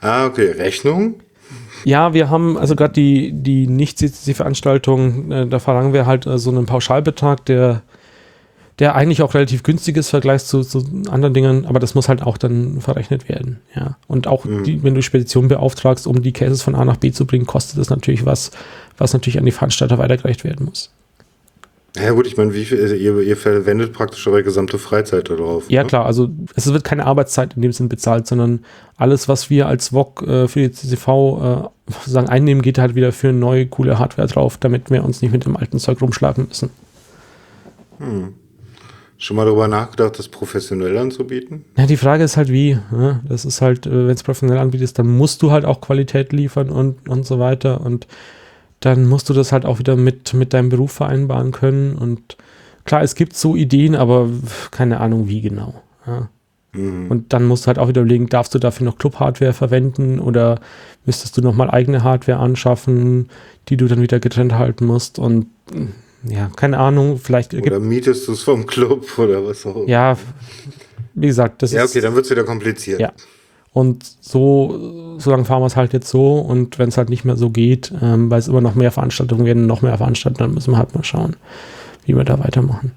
Ah, 0.00 0.26
okay. 0.26 0.52
Rechnung? 0.52 1.16
Ja, 1.84 2.14
wir 2.14 2.30
haben 2.30 2.56
also 2.58 2.76
gerade 2.76 2.92
die, 2.92 3.32
die 3.32 3.66
Nicht-CCC-Veranstaltung, 3.66 5.30
äh, 5.32 5.46
da 5.46 5.58
verlangen 5.58 5.92
wir 5.92 6.06
halt 6.06 6.26
äh, 6.26 6.38
so 6.38 6.50
einen 6.50 6.66
Pauschalbetrag, 6.66 7.44
der, 7.46 7.82
der 8.78 8.94
eigentlich 8.94 9.22
auch 9.22 9.34
relativ 9.34 9.62
günstig 9.62 9.96
ist 9.96 10.08
im 10.08 10.10
Vergleich 10.10 10.44
zu, 10.44 10.62
zu 10.62 10.84
anderen 11.10 11.34
Dingen, 11.34 11.66
aber 11.66 11.78
das 11.78 11.94
muss 11.94 12.08
halt 12.08 12.22
auch 12.22 12.38
dann 12.38 12.80
verrechnet 12.80 13.28
werden. 13.28 13.60
Ja. 13.74 13.96
Und 14.06 14.26
auch, 14.26 14.44
Mhm. 14.44 14.64
die, 14.64 14.82
wenn 14.82 14.94
du 14.94 15.02
Speditionen 15.02 15.48
beauftragst, 15.48 16.06
um 16.06 16.22
die 16.22 16.32
Cases 16.32 16.62
von 16.62 16.74
A 16.74 16.84
nach 16.84 16.96
B 16.96 17.12
zu 17.12 17.26
bringen, 17.26 17.46
kostet 17.46 17.78
das 17.78 17.90
natürlich 17.90 18.24
was, 18.24 18.50
was 18.96 19.12
natürlich 19.12 19.38
an 19.38 19.44
die 19.44 19.52
Veranstalter 19.52 19.98
weitergereicht 19.98 20.44
werden 20.44 20.66
muss. 20.66 20.90
Ja 21.96 22.12
gut, 22.12 22.26
ich 22.26 22.36
meine, 22.36 22.54
wie 22.54 22.64
viel, 22.64 22.78
ihr, 22.78 23.20
ihr 23.20 23.36
verwendet 23.36 23.92
praktisch 23.92 24.26
eure 24.28 24.44
gesamte 24.44 24.78
Freizeit 24.78 25.28
darauf. 25.28 25.68
Ja, 25.68 25.82
ne? 25.82 25.88
klar, 25.88 26.06
also 26.06 26.30
es 26.54 26.72
wird 26.72 26.84
keine 26.84 27.04
Arbeitszeit 27.04 27.54
in 27.56 27.62
dem 27.62 27.72
Sinn 27.72 27.88
bezahlt, 27.88 28.26
sondern 28.26 28.64
alles, 28.96 29.28
was 29.28 29.50
wir 29.50 29.66
als 29.66 29.88
VOG 29.88 30.22
äh, 30.22 30.48
für 30.48 30.60
die 30.60 30.70
CCV 30.70 31.08
äh, 31.08 31.92
sozusagen 31.92 32.28
einnehmen, 32.28 32.62
geht 32.62 32.78
halt 32.78 32.94
wieder 32.94 33.12
für 33.12 33.32
neue, 33.32 33.66
coole 33.66 33.98
Hardware 33.98 34.28
drauf, 34.28 34.56
damit 34.58 34.90
wir 34.90 35.02
uns 35.04 35.20
nicht 35.20 35.32
mit 35.32 35.44
dem 35.44 35.56
alten 35.56 35.78
Zeug 35.78 36.00
rumschlagen 36.00 36.46
müssen. 36.46 36.70
Hm. 37.98 38.34
Schon 39.18 39.36
mal 39.36 39.44
darüber 39.44 39.68
nachgedacht, 39.68 40.18
das 40.18 40.28
professionell 40.28 40.96
anzubieten? 40.96 41.64
Ja, 41.76 41.86
die 41.86 41.98
Frage 41.98 42.24
ist 42.24 42.38
halt 42.38 42.48
wie. 42.48 42.78
Ne? 42.90 43.20
Das 43.28 43.44
ist 43.44 43.60
halt, 43.60 43.86
äh, 43.86 44.06
wenn 44.06 44.14
es 44.14 44.22
professionell 44.22 44.58
anbietest, 44.58 44.98
dann 44.98 45.08
musst 45.08 45.42
du 45.42 45.50
halt 45.50 45.64
auch 45.64 45.80
Qualität 45.80 46.32
liefern 46.32 46.70
und, 46.70 47.08
und 47.08 47.26
so 47.26 47.38
weiter. 47.38 47.80
Und 47.82 48.06
dann 48.80 49.06
musst 49.08 49.28
du 49.28 49.34
das 49.34 49.52
halt 49.52 49.64
auch 49.66 49.78
wieder 49.78 49.96
mit, 49.96 50.34
mit 50.34 50.52
deinem 50.54 50.68
Beruf 50.70 50.92
vereinbaren 50.92 51.52
können. 51.52 51.94
Und 51.96 52.36
klar, 52.84 53.02
es 53.02 53.14
gibt 53.14 53.36
so 53.36 53.54
Ideen, 53.56 53.94
aber 53.94 54.28
keine 54.70 55.00
Ahnung 55.00 55.28
wie 55.28 55.40
genau. 55.42 55.82
Ja. 56.06 56.28
Mhm. 56.72 57.10
Und 57.10 57.32
dann 57.32 57.44
musst 57.46 57.64
du 57.64 57.66
halt 57.68 57.78
auch 57.78 57.88
wieder 57.88 58.00
überlegen, 58.02 58.28
darfst 58.28 58.54
du 58.54 58.58
dafür 58.58 58.84
noch 58.86 58.96
Club-Hardware 58.96 59.52
verwenden 59.52 60.18
oder 60.20 60.60
müsstest 61.04 61.36
du 61.36 61.42
nochmal 61.42 61.70
eigene 61.70 62.04
Hardware 62.04 62.38
anschaffen, 62.38 63.28
die 63.68 63.76
du 63.76 63.86
dann 63.86 64.00
wieder 64.02 64.20
getrennt 64.20 64.54
halten 64.54 64.86
musst. 64.86 65.18
Und 65.18 65.46
ja, 66.22 66.50
keine 66.56 66.78
Ahnung, 66.78 67.18
vielleicht 67.18 67.54
Oder 67.54 67.80
mietest 67.80 68.28
du 68.28 68.32
es 68.32 68.42
vom 68.42 68.66
Club 68.66 69.18
oder 69.18 69.44
was 69.46 69.66
auch 69.66 69.76
immer? 69.76 69.88
ja, 69.88 70.16
wie 71.14 71.26
gesagt, 71.26 71.62
das 71.62 71.72
Ja, 71.72 71.84
ist. 71.84 71.90
okay, 71.90 72.00
dann 72.00 72.14
wird 72.14 72.24
es 72.26 72.30
wieder 72.30 72.44
kompliziert. 72.44 73.00
Ja. 73.00 73.12
Und 73.72 74.04
so, 74.20 75.16
so 75.18 75.30
lange 75.30 75.44
fahren 75.44 75.62
wir 75.62 75.66
es 75.66 75.76
halt 75.76 75.92
jetzt 75.92 76.08
so. 76.08 76.38
Und 76.38 76.78
wenn 76.78 76.88
es 76.88 76.96
halt 76.96 77.08
nicht 77.08 77.24
mehr 77.24 77.36
so 77.36 77.50
geht, 77.50 77.92
ähm, 78.02 78.30
weil 78.30 78.40
es 78.40 78.48
immer 78.48 78.60
noch 78.60 78.74
mehr 78.74 78.90
Veranstaltungen 78.90 79.44
werden, 79.44 79.66
noch 79.66 79.82
mehr 79.82 79.96
Veranstaltungen, 79.96 80.48
dann 80.48 80.54
müssen 80.54 80.72
wir 80.72 80.78
halt 80.78 80.94
mal 80.94 81.04
schauen, 81.04 81.36
wie 82.04 82.16
wir 82.16 82.24
da 82.24 82.38
weitermachen. 82.40 82.92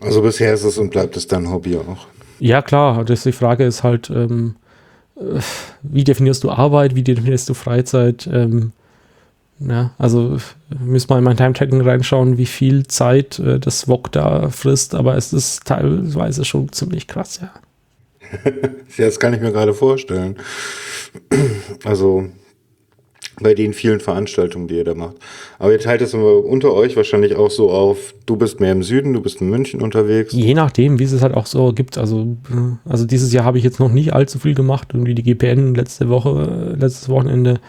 Also 0.00 0.22
bisher 0.22 0.54
ist 0.54 0.64
es 0.64 0.78
und 0.78 0.90
bleibt 0.90 1.16
es 1.16 1.26
dein 1.26 1.50
Hobby 1.50 1.76
auch. 1.76 2.06
Ja, 2.38 2.62
klar. 2.62 3.04
Das, 3.04 3.24
die 3.24 3.32
Frage 3.32 3.64
ist 3.64 3.82
halt, 3.82 4.10
ähm, 4.10 4.54
äh, 5.16 5.40
wie 5.82 6.04
definierst 6.04 6.44
du 6.44 6.50
Arbeit, 6.50 6.94
wie 6.94 7.02
definierst 7.02 7.48
du 7.48 7.54
Freizeit? 7.54 8.28
Ähm, 8.32 8.72
ja, 9.58 9.90
also 9.98 10.38
müssen 10.78 11.10
wir 11.10 11.18
in 11.18 11.24
mein 11.24 11.36
Time-Tracking 11.36 11.82
reinschauen, 11.82 12.38
wie 12.38 12.46
viel 12.46 12.86
Zeit 12.86 13.38
äh, 13.38 13.58
das 13.58 13.84
VOG 13.84 14.10
da 14.12 14.48
frisst, 14.48 14.94
aber 14.94 15.16
es 15.16 15.34
ist 15.34 15.66
teilweise 15.66 16.44
schon 16.46 16.72
ziemlich 16.72 17.06
krass, 17.06 17.40
ja. 17.42 17.50
Ja, 18.96 19.06
das 19.06 19.18
kann 19.18 19.34
ich 19.34 19.40
mir 19.40 19.52
gerade 19.52 19.74
vorstellen. 19.74 20.36
Also 21.84 22.26
bei 23.42 23.54
den 23.54 23.72
vielen 23.72 24.00
Veranstaltungen, 24.00 24.68
die 24.68 24.76
ihr 24.76 24.84
da 24.84 24.94
macht. 24.94 25.16
Aber 25.58 25.72
ihr 25.72 25.78
teilt 25.78 26.02
immer 26.12 26.44
unter 26.44 26.72
euch 26.74 26.96
wahrscheinlich 26.96 27.36
auch 27.36 27.50
so 27.50 27.70
auf, 27.70 28.14
du 28.26 28.36
bist 28.36 28.60
mehr 28.60 28.72
im 28.72 28.82
Süden, 28.82 29.12
du 29.12 29.20
bist 29.20 29.40
in 29.40 29.48
München 29.48 29.80
unterwegs. 29.80 30.32
Je 30.32 30.54
nachdem, 30.54 30.98
wie 30.98 31.04
es 31.04 31.12
es 31.12 31.22
halt 31.22 31.34
auch 31.34 31.46
so 31.46 31.72
gibt. 31.72 31.98
Also, 31.98 32.36
also 32.84 33.06
dieses 33.06 33.32
Jahr 33.32 33.44
habe 33.44 33.58
ich 33.58 33.64
jetzt 33.64 33.80
noch 33.80 33.90
nicht 33.90 34.12
allzu 34.12 34.38
viel 34.38 34.54
gemacht. 34.54 34.88
Irgendwie 34.92 35.14
die 35.14 35.22
GPN 35.22 35.74
letzte 35.74 36.08
Woche, 36.08 36.76
letztes 36.78 37.08
Wochenende 37.08 37.60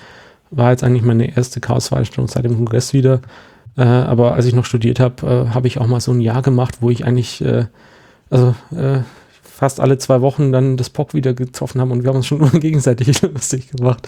war 0.50 0.72
jetzt 0.72 0.84
eigentlich 0.84 1.04
meine 1.04 1.36
erste 1.36 1.62
Chaos-Veranstaltung 1.62 2.28
seit 2.28 2.44
dem 2.44 2.56
Kongress 2.56 2.94
wieder. 2.94 3.22
Äh, 3.78 3.84
aber 3.84 4.34
als 4.34 4.46
ich 4.46 4.54
noch 4.54 4.66
studiert 4.66 5.00
habe, 5.00 5.26
äh, 5.26 5.54
habe 5.54 5.68
ich 5.68 5.80
auch 5.80 5.88
mal 5.88 6.02
so 6.02 6.12
ein 6.12 6.20
Jahr 6.20 6.42
gemacht, 6.42 6.78
wo 6.82 6.90
ich 6.90 7.06
eigentlich, 7.06 7.42
äh, 7.42 7.66
also 8.30 8.54
äh, 8.76 9.00
fast 9.62 9.80
alle 9.80 9.98
zwei 10.00 10.22
Wochen 10.22 10.52
dann 10.52 10.76
das 10.76 10.90
POC 10.90 11.14
wieder 11.14 11.36
getroffen 11.36 11.80
haben 11.80 11.92
und 11.92 12.02
wir 12.02 12.10
haben 12.10 12.16
uns 12.16 12.26
schon 12.26 12.50
gegenseitig 12.60 13.22
lustig 13.22 13.70
gemacht, 13.70 14.08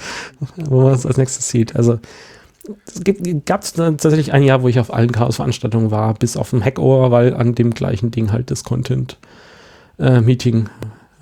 wo 0.55 0.81
man 0.81 0.93
es 0.93 1.05
als 1.05 1.17
nächstes 1.17 1.47
sieht. 1.47 1.75
Also 1.75 1.99
es 2.87 3.03
gab 3.45 3.61
es 3.61 3.73
tatsächlich 3.73 4.33
ein 4.33 4.41
Jahr, 4.41 4.63
wo 4.63 4.67
ich 4.67 4.79
auf 4.79 4.91
allen 4.91 5.11
Chaos-Veranstaltungen 5.11 5.91
war, 5.91 6.15
bis 6.15 6.37
auf 6.37 6.49
dem 6.49 6.65
Hackover, 6.65 7.11
weil 7.11 7.35
an 7.35 7.53
dem 7.53 7.75
gleichen 7.75 8.09
Ding 8.09 8.31
halt 8.31 8.49
das 8.49 8.63
Content-Meeting 8.63 10.69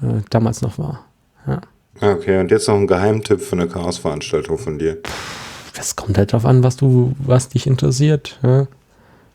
äh, 0.02 0.06
äh, 0.06 0.22
damals 0.30 0.62
noch 0.62 0.78
war. 0.78 1.04
Ja. 1.46 1.60
Okay, 2.00 2.40
und 2.40 2.52
jetzt 2.52 2.70
noch 2.70 2.76
ein 2.76 2.88
Geheimtipp 2.88 3.42
für 3.42 3.58
eine 3.58 3.68
Chaos-Veranstaltung 3.68 4.58
von 4.58 4.80
dir. 4.80 5.00
Das 5.76 5.98
kommt 5.98 6.18
halt 6.18 6.32
drauf 6.32 6.46
an, 6.46 6.64
was 6.64 6.78
du, 6.78 7.16
was 7.20 7.50
dich 7.50 7.68
interessiert. 7.68 8.40
Ja? 8.44 8.68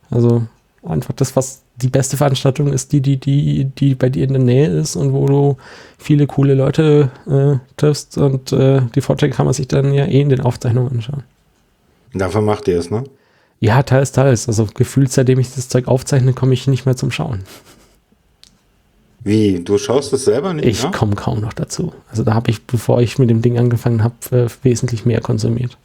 Also 0.08 0.46
einfach 0.82 1.12
das, 1.12 1.36
was 1.36 1.65
die 1.76 1.88
beste 1.88 2.16
Veranstaltung 2.16 2.72
ist, 2.72 2.92
die, 2.92 3.00
die, 3.00 3.18
die, 3.18 3.64
die 3.64 3.94
bei 3.94 4.08
dir 4.08 4.24
in 4.24 4.32
der 4.32 4.42
Nähe 4.42 4.68
ist 4.68 4.96
und 4.96 5.12
wo 5.12 5.26
du 5.26 5.56
viele 5.98 6.26
coole 6.26 6.54
Leute 6.54 7.10
äh, 7.26 7.58
triffst 7.76 8.16
und 8.18 8.52
äh, 8.52 8.82
die 8.94 9.00
Vorträge 9.00 9.34
kann 9.34 9.46
man 9.46 9.54
sich 9.54 9.68
dann 9.68 9.92
ja 9.92 10.06
eh 10.06 10.20
in 10.20 10.30
den 10.30 10.40
Aufzeichnungen 10.40 10.92
anschauen. 10.92 11.22
Dafür 12.14 12.40
macht 12.40 12.68
ihr 12.68 12.78
es, 12.78 12.90
ne? 12.90 13.04
Ja, 13.60 13.82
teils, 13.82 14.12
teils. 14.12 14.48
Also 14.48 14.66
gefühlt, 14.74 15.12
seitdem 15.12 15.38
ich 15.38 15.54
das 15.54 15.68
Zeug 15.68 15.88
aufzeichne, 15.88 16.32
komme 16.32 16.54
ich 16.54 16.66
nicht 16.66 16.86
mehr 16.86 16.96
zum 16.96 17.10
Schauen. 17.10 17.40
Wie? 19.24 19.60
Du 19.64 19.76
schaust 19.76 20.12
es 20.12 20.24
selber 20.24 20.54
nicht? 20.54 20.66
Ich 20.66 20.92
komme 20.92 21.16
kaum 21.16 21.40
noch 21.40 21.52
dazu. 21.52 21.92
Also 22.08 22.22
da 22.22 22.34
habe 22.34 22.50
ich, 22.50 22.64
bevor 22.64 23.00
ich 23.00 23.18
mit 23.18 23.28
dem 23.28 23.42
Ding 23.42 23.58
angefangen 23.58 24.04
habe, 24.04 24.14
äh, 24.30 24.46
wesentlich 24.62 25.04
mehr 25.04 25.20
konsumiert. 25.20 25.76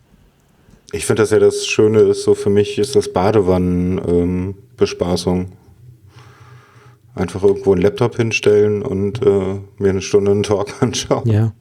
Ich 0.91 1.05
finde 1.05 1.23
das 1.23 1.31
ja 1.31 1.39
das 1.39 1.65
Schöne 1.65 2.01
ist, 2.01 2.23
so 2.23 2.35
für 2.35 2.49
mich 2.49 2.77
ist 2.77 2.95
das 2.95 3.11
Badewannen-Bespaßung. 3.11 5.39
Ähm, 5.39 5.47
Einfach 7.15 7.43
irgendwo 7.43 7.73
einen 7.73 7.81
Laptop 7.81 8.15
hinstellen 8.15 8.83
und 8.83 9.21
äh, 9.21 9.59
mir 9.77 9.89
eine 9.89 10.01
Stunde 10.01 10.31
einen 10.31 10.43
Talk 10.43 10.73
anschauen. 10.81 11.29
Ja. 11.29 11.51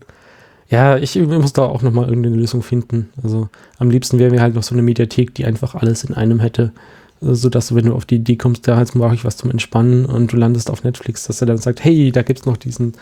Ja, 0.69 0.99
ich 0.99 1.17
muss 1.17 1.53
da 1.53 1.65
auch 1.65 1.83
nochmal 1.83 2.09
irgendeine 2.09 2.37
Lösung 2.37 2.63
finden. 2.63 3.11
Also 3.21 3.49
am 3.79 3.91
liebsten 3.91 4.21
wäre 4.21 4.31
mir 4.31 4.41
halt 4.41 4.55
noch 4.55 4.63
so 4.63 4.73
eine 4.73 4.83
Mediathek, 4.83 5.35
die 5.35 5.45
einfach 5.45 5.75
alles 5.75 6.05
in 6.05 6.15
einem 6.15 6.39
hätte. 6.39 6.73
Sodass 7.21 7.69
du, 7.69 7.75
wenn 7.75 7.87
du 7.87 7.95
auf 7.95 8.07
die 8.07 8.15
Idee 8.15 8.37
kommst, 8.37 8.69
da 8.69 8.79
jetzt 8.79 8.95
brauche 8.95 9.15
ich 9.15 9.25
was 9.25 9.37
zum 9.37 9.51
Entspannen 9.51 10.07
und 10.07 10.33
du 10.33 10.37
landest 10.37 10.71
auf 10.71 10.85
Netflix, 10.85 11.27
dass 11.27 11.41
er 11.41 11.49
dann 11.49 11.59
sagt, 11.59 11.85
hey, 11.85 12.13
da 12.13 12.23
gibt 12.23 12.39
es 12.39 12.47
noch 12.47 12.57
diesen, 12.57 12.93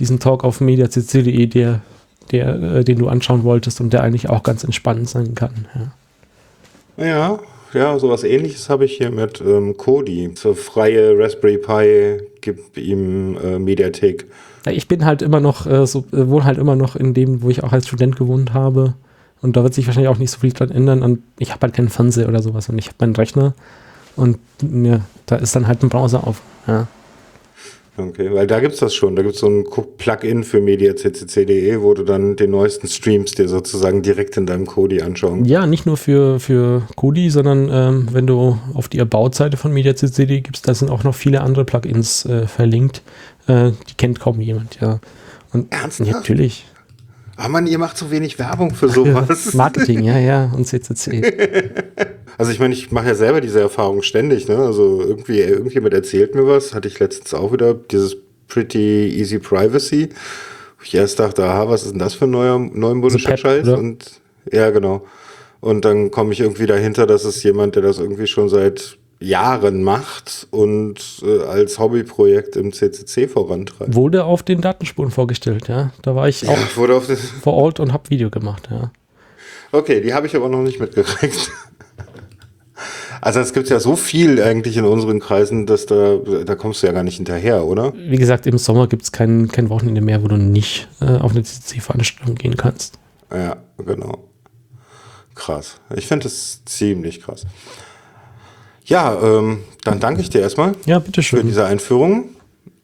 diesen 0.00 0.18
Talk 0.18 0.42
auf 0.42 0.60
mediacc.de, 0.60 1.46
der, 1.46 1.82
der, 2.32 2.62
äh, 2.62 2.84
den 2.84 2.98
du 2.98 3.06
anschauen 3.06 3.44
wolltest 3.44 3.80
und 3.80 3.92
der 3.92 4.02
eigentlich 4.02 4.28
auch 4.28 4.42
ganz 4.42 4.64
entspannend 4.64 5.08
sein 5.08 5.36
kann. 5.36 5.68
Ja, 6.96 7.06
ja 7.06 7.38
ja, 7.74 7.98
sowas 7.98 8.24
ähnliches 8.24 8.68
habe 8.68 8.84
ich 8.84 8.96
hier 8.96 9.10
mit 9.10 9.40
ähm, 9.40 9.76
Kodi. 9.76 10.30
So 10.34 10.54
freie 10.54 11.18
Raspberry 11.18 11.58
Pi, 11.58 12.26
gib 12.40 12.76
ihm 12.76 13.36
äh, 13.36 13.58
Mediathek. 13.58 14.26
Ja, 14.66 14.72
ich 14.72 14.88
bin 14.88 15.04
halt 15.04 15.22
immer 15.22 15.40
noch, 15.40 15.66
äh, 15.66 15.86
so, 15.86 16.04
äh, 16.12 16.28
wohne 16.28 16.44
halt 16.44 16.58
immer 16.58 16.76
noch 16.76 16.96
in 16.96 17.14
dem, 17.14 17.42
wo 17.42 17.50
ich 17.50 17.62
auch 17.62 17.72
als 17.72 17.86
Student 17.86 18.16
gewohnt 18.16 18.54
habe. 18.54 18.94
Und 19.42 19.56
da 19.56 19.62
wird 19.62 19.74
sich 19.74 19.86
wahrscheinlich 19.86 20.08
auch 20.08 20.18
nicht 20.18 20.30
so 20.30 20.40
viel 20.40 20.52
dran 20.52 20.70
ändern. 20.70 21.02
Und 21.02 21.22
ich 21.38 21.50
habe 21.50 21.60
halt 21.62 21.74
keinen 21.74 21.90
Fernseher 21.90 22.28
oder 22.28 22.42
sowas 22.42 22.68
und 22.68 22.78
ich 22.78 22.86
habe 22.86 22.96
meinen 23.00 23.14
Rechner. 23.14 23.54
Und 24.16 24.38
ja, 24.62 25.00
da 25.26 25.36
ist 25.36 25.54
dann 25.54 25.66
halt 25.66 25.82
ein 25.82 25.90
Browser 25.90 26.26
auf. 26.26 26.40
Ja. 26.66 26.86
Okay, 27.96 28.32
weil 28.32 28.48
da 28.48 28.58
gibt's 28.58 28.80
das 28.80 28.92
schon. 28.92 29.14
Da 29.14 29.22
gibt's 29.22 29.38
so 29.38 29.46
ein 29.46 29.64
Plugin 29.98 30.42
für 30.42 30.60
mediaccc.de, 30.60 31.80
wo 31.80 31.94
du 31.94 32.02
dann 32.02 32.34
den 32.34 32.50
neuesten 32.50 32.88
Streams 32.88 33.32
dir 33.32 33.48
sozusagen 33.48 34.02
direkt 34.02 34.36
in 34.36 34.46
deinem 34.46 34.66
Kodi 34.66 35.00
anschauen 35.00 35.44
Ja, 35.44 35.66
nicht 35.66 35.86
nur 35.86 35.96
für, 35.96 36.40
für 36.40 36.82
Kodi, 36.96 37.30
sondern 37.30 37.68
ähm, 37.70 38.08
wenn 38.10 38.26
du 38.26 38.58
auf 38.74 38.88
die 38.88 39.00
About-Seite 39.00 39.56
von 39.56 39.72
mediaccc.de 39.72 40.40
gibst, 40.40 40.66
da 40.66 40.74
sind 40.74 40.90
auch 40.90 41.04
noch 41.04 41.14
viele 41.14 41.40
andere 41.42 41.64
Plugins 41.64 42.24
äh, 42.24 42.48
verlinkt. 42.48 43.02
Äh, 43.46 43.70
die 43.88 43.94
kennt 43.96 44.18
kaum 44.18 44.40
jemand, 44.40 44.80
ja. 44.80 44.98
Und 45.52 45.72
Ernsthaft? 45.72 46.10
Natürlich. 46.10 46.66
Ah 47.36 47.48
Mann, 47.48 47.66
ihr 47.66 47.78
macht 47.78 47.98
so 47.98 48.10
wenig 48.10 48.38
Werbung 48.38 48.74
für 48.74 48.88
sowas. 48.88 49.54
Marketing, 49.54 50.04
ja, 50.04 50.18
ja, 50.18 50.52
und 50.54 50.66
CCC. 50.66 51.22
Also 52.36 52.50
ich 52.50 52.58
meine, 52.58 52.74
ich 52.74 52.90
mache 52.90 53.06
ja 53.06 53.14
selber 53.14 53.40
diese 53.40 53.60
Erfahrung 53.60 54.02
ständig. 54.02 54.48
Ne? 54.48 54.56
Also 54.56 55.00
irgendwie 55.00 55.38
irgendjemand 55.40 55.94
erzählt 55.94 56.34
mir 56.34 56.46
was, 56.46 56.74
hatte 56.74 56.88
ich 56.88 56.98
letztens 56.98 57.32
auch 57.32 57.52
wieder 57.52 57.74
dieses 57.74 58.16
Pretty 58.48 59.16
Easy 59.16 59.38
Privacy. 59.38 60.08
Ich 60.82 60.94
erst 60.94 61.20
dachte, 61.20 61.44
aha, 61.44 61.68
was 61.68 61.84
ist 61.84 61.92
denn 61.92 62.00
das 62.00 62.14
für 62.14 62.24
ein 62.24 62.32
neuer 62.32 62.58
neumodischer 62.58 63.36
Scheiß? 63.36 63.68
Und 63.68 64.20
ja, 64.50 64.70
genau. 64.70 65.06
Und 65.60 65.84
dann 65.84 66.10
komme 66.10 66.32
ich 66.32 66.40
irgendwie 66.40 66.66
dahinter, 66.66 67.06
dass 67.06 67.24
es 67.24 67.42
jemand, 67.42 67.76
der 67.76 67.82
das 67.82 67.98
irgendwie 67.98 68.26
schon 68.26 68.48
seit 68.48 68.98
Jahren 69.24 69.82
macht 69.82 70.46
und 70.50 71.22
äh, 71.22 71.42
als 71.42 71.78
Hobbyprojekt 71.78 72.56
im 72.56 72.72
CCC 72.72 73.28
vorantreibt. 73.28 73.94
Wurde 73.94 74.24
auf 74.24 74.42
den 74.42 74.60
Datenspuren 74.60 75.10
vorgestellt, 75.10 75.68
ja. 75.68 75.92
Da 76.02 76.14
war 76.14 76.28
ich 76.28 76.42
Ja, 76.42 76.50
auch 76.50 76.76
wurde 76.76 76.96
auf 76.96 77.06
vor 77.42 77.54
Ort 77.54 77.80
und 77.80 77.92
habe 77.92 78.10
Video 78.10 78.30
gemacht, 78.30 78.68
ja. 78.70 78.92
Okay, 79.72 80.00
die 80.00 80.14
habe 80.14 80.26
ich 80.26 80.36
aber 80.36 80.48
noch 80.48 80.62
nicht 80.62 80.78
mitgekriegt. 80.78 81.50
Also 83.20 83.40
es 83.40 83.54
gibt 83.54 83.70
ja 83.70 83.80
so 83.80 83.96
viel 83.96 84.42
eigentlich 84.42 84.76
in 84.76 84.84
unseren 84.84 85.18
Kreisen, 85.18 85.64
dass 85.64 85.86
da, 85.86 86.16
da 86.44 86.54
kommst 86.56 86.82
du 86.82 86.86
ja 86.86 86.92
gar 86.92 87.04
nicht 87.04 87.16
hinterher, 87.16 87.64
oder? 87.64 87.94
Wie 87.96 88.18
gesagt, 88.18 88.46
im 88.46 88.58
Sommer 88.58 88.86
gibt 88.86 89.02
es 89.04 89.12
kein, 89.12 89.48
kein 89.48 89.70
Wochenende 89.70 90.02
mehr, 90.02 90.22
wo 90.22 90.28
du 90.28 90.36
nicht 90.36 90.88
äh, 91.00 91.06
auf 91.06 91.32
eine 91.32 91.42
CCC-Veranstaltung 91.42 92.34
gehen 92.34 92.56
kannst. 92.56 92.98
Ja, 93.32 93.56
genau. 93.78 94.28
Krass. 95.34 95.80
Ich 95.96 96.06
finde 96.06 96.24
das 96.24 96.64
ziemlich 96.66 97.22
krass. 97.22 97.46
Ja, 98.84 99.16
ähm, 99.22 99.60
dann 99.84 100.00
danke 100.00 100.20
ich 100.20 100.30
dir 100.30 100.40
erstmal 100.40 100.72
Ja, 100.86 100.98
bitteschön. 100.98 101.40
für 101.40 101.46
diese 101.46 101.64
Einführung. 101.64 102.30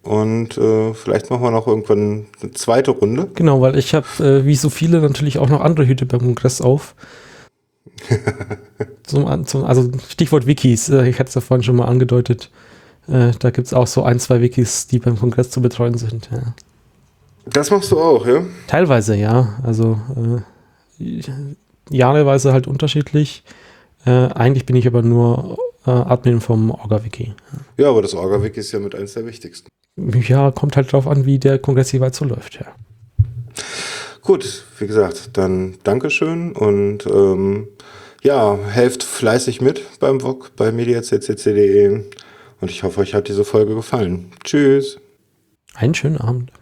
Und 0.03 0.57
äh, 0.57 0.95
vielleicht 0.95 1.31
machen 1.31 1.43
wir 1.43 1.51
noch 1.51 1.67
irgendwann 1.67 2.27
eine 2.41 2.53
zweite 2.53 2.91
Runde. 2.91 3.29
Genau, 3.35 3.61
weil 3.61 3.77
ich 3.79 3.95
habe, 3.95 4.07
äh, 4.19 4.47
wie 4.47 4.57
so 4.57 4.71
viele, 4.71 5.01
natürlich 5.01 5.39
auch 5.39 5.51
noch 5.51 5.61
andere 5.61 5.87
Hüte 5.87 6.07
beim 6.07 6.21
Kongress 6.21 6.63
auf. 6.63 6.95
zum, 9.03 9.47
zum, 9.47 9.65
also 9.65 9.91
Stichwort 10.09 10.47
Wikis, 10.47 10.89
äh, 10.89 11.07
ich 11.09 11.19
hatte 11.19 11.29
es 11.29 11.35
ja 11.35 11.43
vorhin 11.43 11.63
schon 11.63 11.77
mal 11.77 11.85
angedeutet. 11.85 12.51
Äh, 13.09 13.33
da 13.39 13.51
gibt 13.51 13.67
es 13.67 13.75
auch 13.75 13.87
so 13.87 14.03
ein, 14.03 14.19
zwei 14.21 14.41
Wikis, 14.41 14.87
die 14.87 15.01
beim 15.01 15.19
Kongress 15.19 15.51
zu 15.51 15.61
betreuen 15.61 15.99
sind. 15.99 16.31
Ja. 16.33 16.55
Das 17.45 17.71
machst 17.71 17.91
du 17.93 18.01
auch, 18.01 18.27
ja? 18.27 18.43
Teilweise, 18.69 19.17
ja. 19.17 19.59
Also 19.63 20.01
äh, 20.99 21.21
jahreweise 21.91 22.55
halt 22.55 22.67
unterschiedlich. 22.67 23.45
Äh, 24.07 24.11
eigentlich 24.11 24.65
bin 24.65 24.77
ich 24.77 24.87
aber 24.87 25.03
nur 25.03 25.59
äh, 25.87 25.91
Admin 25.91 26.41
vom 26.41 26.71
Orga-Wiki. 26.71 27.35
Ja, 27.77 27.91
aber 27.91 28.03
das 28.03 28.15
Orga-Wiki 28.15 28.61
ist 28.61 28.73
ja 28.73 28.81
mit 28.81 28.95
eins 28.95 29.15
der 29.15 29.27
wichtigsten. 29.27 29.69
Ja, 29.97 30.51
kommt 30.51 30.77
halt 30.77 30.93
drauf 30.93 31.07
an, 31.07 31.27
wie 31.27 31.39
der 31.39 31.59
Kongress 31.59 31.93
jeweils 31.93 32.17
so 32.17 32.25
läuft, 32.25 32.57
ja. 32.57 32.67
Gut, 34.23 34.65
wie 34.79 34.87
gesagt, 34.87 35.31
dann 35.37 35.79
Dankeschön 35.83 36.53
und 36.53 37.07
ähm, 37.07 37.69
ja, 38.23 38.57
helft 38.57 39.03
fleißig 39.03 39.61
mit 39.61 39.99
beim 39.99 40.21
VOG 40.21 40.55
bei 40.57 40.73
mediaccc.de 40.73 42.05
und 42.61 42.71
ich 42.71 42.83
hoffe, 42.83 43.01
euch 43.01 43.15
hat 43.15 43.29
diese 43.29 43.45
Folge 43.45 43.75
gefallen. 43.75 44.31
Tschüss. 44.45 44.99
Einen 45.75 45.95
schönen 45.95 46.19
Abend. 46.19 46.53